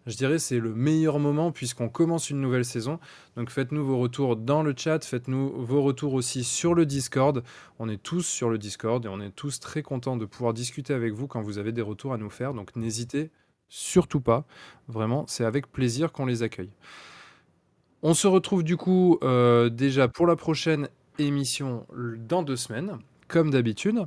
[0.06, 3.00] je dirais c'est le meilleur moment puisqu'on commence une nouvelle saison.
[3.36, 7.44] Donc faites-nous vos retours dans le chat, faites-nous vos retours aussi sur le Discord.
[7.80, 10.94] On est tous sur le Discord et on est tous très contents de pouvoir discuter
[10.94, 12.54] avec vous quand vous avez des retours à nous faire.
[12.54, 13.32] Donc n'hésitez
[13.68, 14.46] surtout pas.
[14.88, 16.72] Vraiment, c'est avec plaisir qu'on les accueille.
[18.04, 21.88] On se retrouve du coup euh, déjà pour la prochaine émission
[22.20, 24.06] dans deux semaines, comme d'habitude.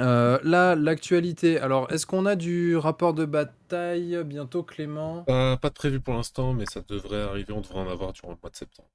[0.00, 1.58] Euh, là, l'actualité.
[1.58, 5.22] Alors, est-ce qu'on a du rapport de bataille bientôt, Clément?
[5.24, 7.52] Pas, pas de prévu pour l'instant, mais ça devrait arriver.
[7.52, 8.88] On devrait en avoir durant le mois de septembre.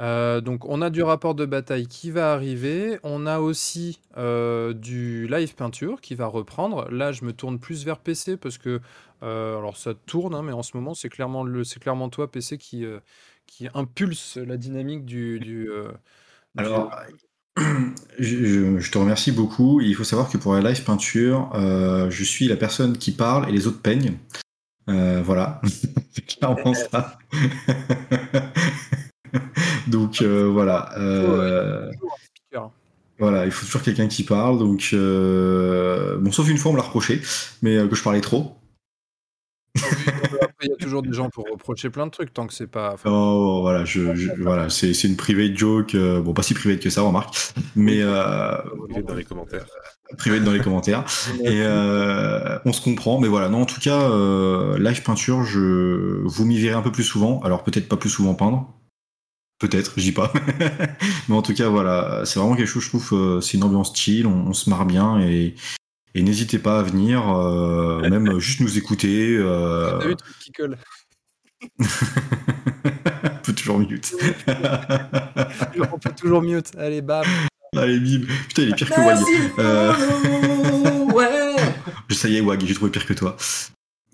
[0.00, 2.98] Euh, donc, on a du rapport de bataille qui va arriver.
[3.02, 6.88] On a aussi euh, du live peinture qui va reprendre.
[6.90, 8.80] Là, je me tourne plus vers PC parce que,
[9.22, 12.30] euh, alors ça tourne, hein, mais en ce moment, c'est clairement, le, c'est clairement toi,
[12.30, 13.00] PC, qui, euh,
[13.46, 15.38] qui impulse la dynamique du.
[15.38, 15.92] du, euh,
[16.54, 16.90] du- Alors,
[18.18, 19.80] je, je- je te remercie beaucoup.
[19.80, 23.48] Il faut savoir que pour la live peinture, euh, je suis la personne qui parle
[23.48, 24.14] et les autres peignent.
[24.88, 25.60] Euh, voilà,
[26.26, 27.18] clairement ça.
[29.86, 31.90] Donc euh, voilà, euh,
[33.18, 34.58] voilà, il faut toujours quelqu'un qui parle.
[34.58, 37.20] Donc bon, sauf une fois on me l'a reproché,
[37.62, 38.56] mais que je parlais trop.
[40.60, 42.66] Après, il y a toujours des gens pour reprocher plein de trucs tant que c'est
[42.66, 42.92] pas.
[42.92, 45.94] enfin, Oh, voilà, je, je- voilà, c'est c'est une private joke.
[45.94, 47.34] euh, bon, pas si private que ça, remarque,
[47.76, 48.52] mais euh,
[48.90, 49.64] Écrivez dans les commentaires.
[50.18, 51.04] private dans les commentaires.
[51.44, 53.48] Et euh, on se comprend, mais voilà.
[53.48, 57.40] Non, en tout cas, euh, live peinture, je vous m'y verrez un peu plus souvent.
[57.40, 58.68] Alors peut-être pas plus souvent peindre,
[59.60, 60.30] peut-être, je dis pas.
[61.30, 62.82] mais en tout cas, voilà, c'est vraiment quelque chose.
[62.84, 65.54] Je trouve, euh, c'est une ambiance chill, on, on se marre bien et,
[66.14, 69.36] et n'hésitez pas à venir, euh, même juste nous écouter.
[69.36, 69.98] Euh...
[69.98, 70.76] T'as vu le truc qui colle
[71.62, 74.14] on peut toujours mute.
[75.92, 76.70] On peut toujours mute.
[76.78, 77.24] Allez, bam.
[77.76, 78.26] Allez, bim.
[78.48, 79.18] Putain, il est pire que Wag.
[79.58, 81.56] Euh, ouais.
[82.10, 83.36] Ça y est, Wag, j'ai trouvé pire que toi.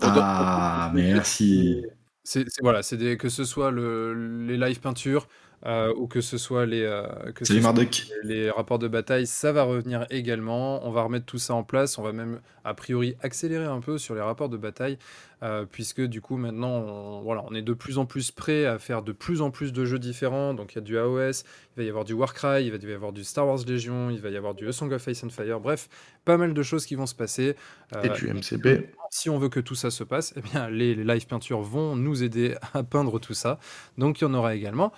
[0.00, 1.82] Ah, merci.
[2.24, 5.28] C'est voilà, c'est des- que ce soit le, les live peintures
[5.66, 8.06] euh, ou que ce soit les euh, que ce Salut soit Marduk.
[8.22, 10.86] les rapports de bataille, ça va revenir également.
[10.86, 11.98] On va remettre tout ça en place.
[11.98, 14.98] On va même a priori accélérer un peu sur les rapports de bataille
[15.42, 18.78] euh, puisque du coup maintenant on, voilà, on est de plus en plus prêt à
[18.78, 20.54] faire de plus en plus de jeux différents.
[20.54, 22.92] Donc il y a du AOS, il va y avoir du Warcry, il va y
[22.94, 25.30] avoir du Star Wars Legion, il va y avoir du A Song of Ice and
[25.30, 25.58] Fire.
[25.60, 25.88] Bref,
[26.24, 27.56] pas mal de choses qui vont se passer.
[28.04, 28.88] Et Euh, du MCB.
[29.10, 31.94] si on veut que tout ça se passe, eh bien, les, les live peintures vont
[31.96, 33.58] nous aider à peindre tout ça.
[33.98, 34.92] Donc, il y en aura également.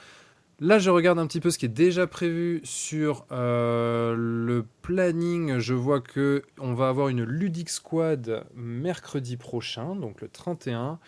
[0.60, 5.58] Là, je regarde un petit peu ce qui est déjà prévu sur euh, le planning.
[5.58, 10.98] Je vois que on va avoir une Ludic Squad mercredi prochain, donc le 31.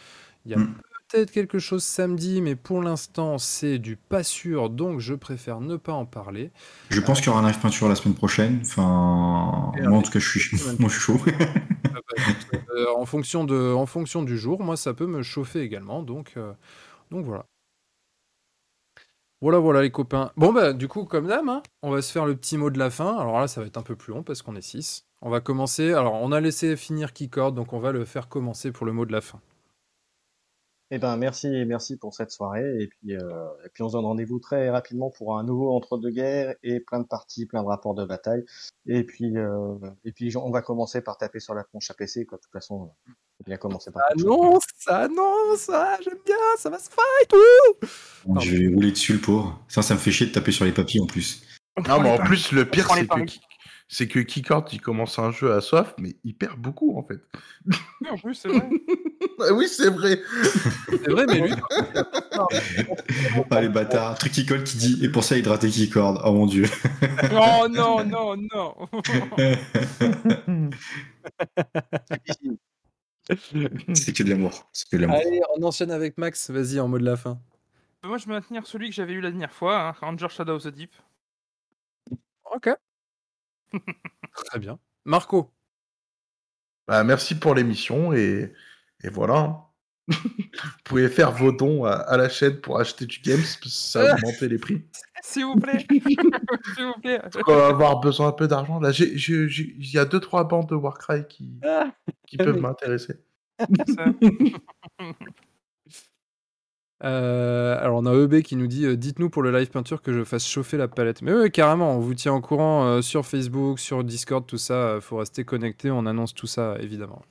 [0.46, 0.74] Il y a Mm.
[1.08, 5.76] peut-être quelque chose samedi, mais pour l'instant, c'est du pas sûr, donc je préfère ne
[5.76, 6.52] pas en parler.
[6.90, 8.60] Je pense qu'il y aura un live peinture la semaine prochaine.
[8.64, 11.20] Enfin, moi en tout cas, je suis, moi, je suis chaud.
[11.92, 12.22] Ah bah,
[12.76, 16.02] euh, en, fonction de, en fonction du jour, moi, ça peut me chauffer également.
[16.04, 16.52] Donc, euh,
[17.10, 17.46] donc voilà.
[19.42, 20.32] Voilà, voilà les copains.
[20.36, 22.78] Bon, bah, du coup, comme d'hab, hein, on va se faire le petit mot de
[22.78, 23.16] la fin.
[23.16, 25.06] Alors là, ça va être un peu plus long parce qu'on est 6.
[25.22, 25.92] On va commencer.
[25.94, 29.06] Alors, on a laissé finir Keycord, donc on va le faire commencer pour le mot
[29.06, 29.40] de la fin.
[30.92, 32.82] Eh ben, merci, merci pour cette soirée.
[32.82, 36.80] Et puis, euh, puis on se donne rendez-vous très rapidement pour un nouveau entre-deux-guerres et
[36.80, 38.44] plein de parties, plein de rapports de bataille.
[38.86, 42.26] Et puis, euh, et puis on va commencer par taper sur la planche à PC,
[42.26, 42.38] quoi.
[42.38, 42.90] De toute façon,
[43.40, 44.02] faut bien commencer par.
[44.12, 44.22] chose.
[44.26, 49.14] Annonce, ça annonce, ça, j'aime bien, ça va se fight, ouh Je vais rouler dessus
[49.14, 49.64] le pauvre.
[49.68, 51.42] Ça, ça me fait chier de taper sur les papiers en plus.
[51.76, 52.28] On Non, mais en paris.
[52.28, 53.20] plus, le pire, c'est que,
[53.88, 57.20] c'est que Keycord, il commence un jeu à soif, mais il perd beaucoup, en fait.
[57.66, 58.68] Oui, en plus, c'est vrai.
[59.42, 60.20] Ah oui, c'est vrai.
[60.90, 61.52] C'est vrai, mais lui,
[63.50, 64.18] Ah, les bâtards.
[64.18, 66.20] Truc qui colle qui dit, et pour ça, hydrater qui corde.
[66.24, 66.66] Oh mon dieu.
[67.32, 68.74] non, non, non, non.
[73.94, 74.68] C'est que de l'amour.
[74.72, 75.16] C'est que de l'amour.
[75.16, 76.50] allez, on enchaîne avec Max.
[76.50, 77.40] Vas-y, en mot de la fin.
[78.02, 80.62] Moi, je vais maintenir celui que j'avais eu la dernière fois, hein, Ranger Shadow of
[80.64, 80.92] the Deep.
[82.52, 82.70] Ok.
[84.46, 84.78] Très bien.
[85.04, 85.50] Marco
[86.88, 88.52] Bah, merci pour l'émission et,
[89.02, 89.69] et voilà.
[90.10, 93.68] Vous pouvez faire vos dons à, à la chaîne pour acheter du games, parce que
[93.68, 94.82] ça a augmenté les prix.
[95.22, 95.86] S'il vous plaît.
[95.88, 97.20] S'il vous plaît.
[97.46, 98.80] On va avoir besoin un peu d'argent.
[98.80, 101.60] Là, il y a deux trois bandes de Warcry qui,
[102.26, 103.14] qui peuvent m'intéresser.
[107.02, 110.12] Euh, alors on a EB qui nous dit euh, dites-nous pour le live peinture que
[110.12, 111.22] je fasse chauffer la palette.
[111.22, 114.74] Mais oui, carrément, on vous tient au courant euh, sur Facebook, sur Discord, tout ça.
[114.74, 117.22] euh, faut rester connecté, on annonce tout ça évidemment.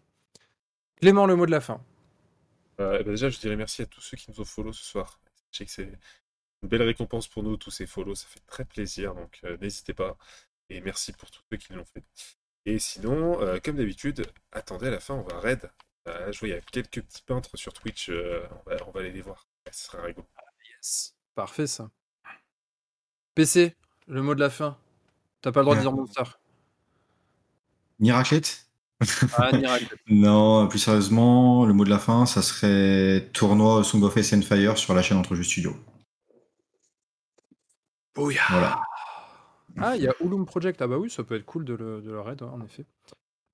[0.99, 1.79] Clément, le mot de la fin.
[2.79, 4.83] Euh, eh ben déjà, je dirais merci à tous ceux qui nous ont follow ce
[4.83, 5.19] soir.
[5.51, 5.91] Je sais que c'est
[6.63, 9.93] une belle récompense pour nous, tous ces follow, ça fait très plaisir, donc euh, n'hésitez
[9.93, 10.17] pas.
[10.69, 12.03] Et merci pour tous ceux qui l'ont fait.
[12.65, 15.69] Et sinon, euh, comme d'habitude, attendez à la fin, on va raid.
[16.07, 18.91] Euh, je vois, il y a quelques petits peintres sur Twitch, euh, on, va, on
[18.91, 19.47] va aller les voir.
[19.65, 20.27] Ouais, ce sera rigolo.
[20.69, 21.15] Yes.
[21.35, 21.89] Parfait ça.
[23.35, 23.75] PC,
[24.07, 24.77] le mot de la fin.
[25.41, 25.91] T'as pas le droit de dire.
[25.91, 26.23] Monster.
[27.99, 28.11] Ni
[29.37, 29.51] Ah.
[30.07, 34.41] Non, plus sérieusement, le mot de la fin, ça serait tournoi Song of Ice and
[34.41, 35.75] Fire sur la chaîne Entre Jeux Studio.
[38.49, 38.81] Voilà.
[39.77, 40.81] Ah, il y a Ulum Project.
[40.81, 42.85] Ah bah oui, ça peut être cool de le, de le raid, ouais, en effet.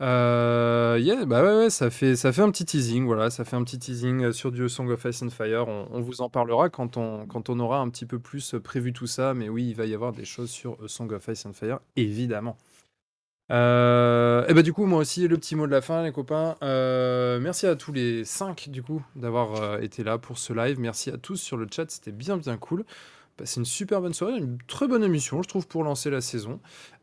[0.02, 3.56] Euh, yeah, bah ouais, ouais, ça fait, ça fait un petit teasing, voilà, ça fait
[3.56, 5.68] un petit teasing sur du Song of Ice and Fire.
[5.70, 8.94] On, on vous en parlera quand on, quand on aura un petit peu plus prévu
[8.94, 11.54] tout ça, mais oui, il va y avoir des choses sur Song of Ice and
[11.54, 12.58] Fire, évidemment.
[13.52, 16.56] Euh, et bah du coup, moi aussi, le petit mot de la fin, les copains.
[16.64, 20.80] Euh, merci à tous les 5 du coup d'avoir euh, été là pour ce live.
[20.80, 22.86] Merci à tous sur le chat, c'était bien bien cool.
[23.38, 26.60] Passez une super bonne soirée, une très bonne émission, je trouve, pour lancer la saison.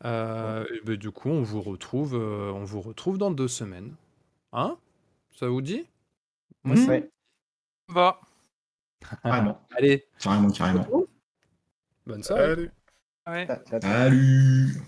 [0.06, 3.94] Euh, et ben, du coup, on vous retrouve, euh, on vous retrouve dans deux semaines.
[4.52, 4.78] Hein?
[5.38, 5.86] Ça vous dit?
[6.64, 7.10] Moi, ça- Ouais.
[7.88, 8.18] Va.
[9.22, 9.60] Carrément.
[9.76, 10.86] Allez, Carrément, carrément.
[12.06, 12.46] bonne soirée.
[12.54, 12.70] Salut
[13.28, 13.46] Ouais.
[13.80, 14.82] Salut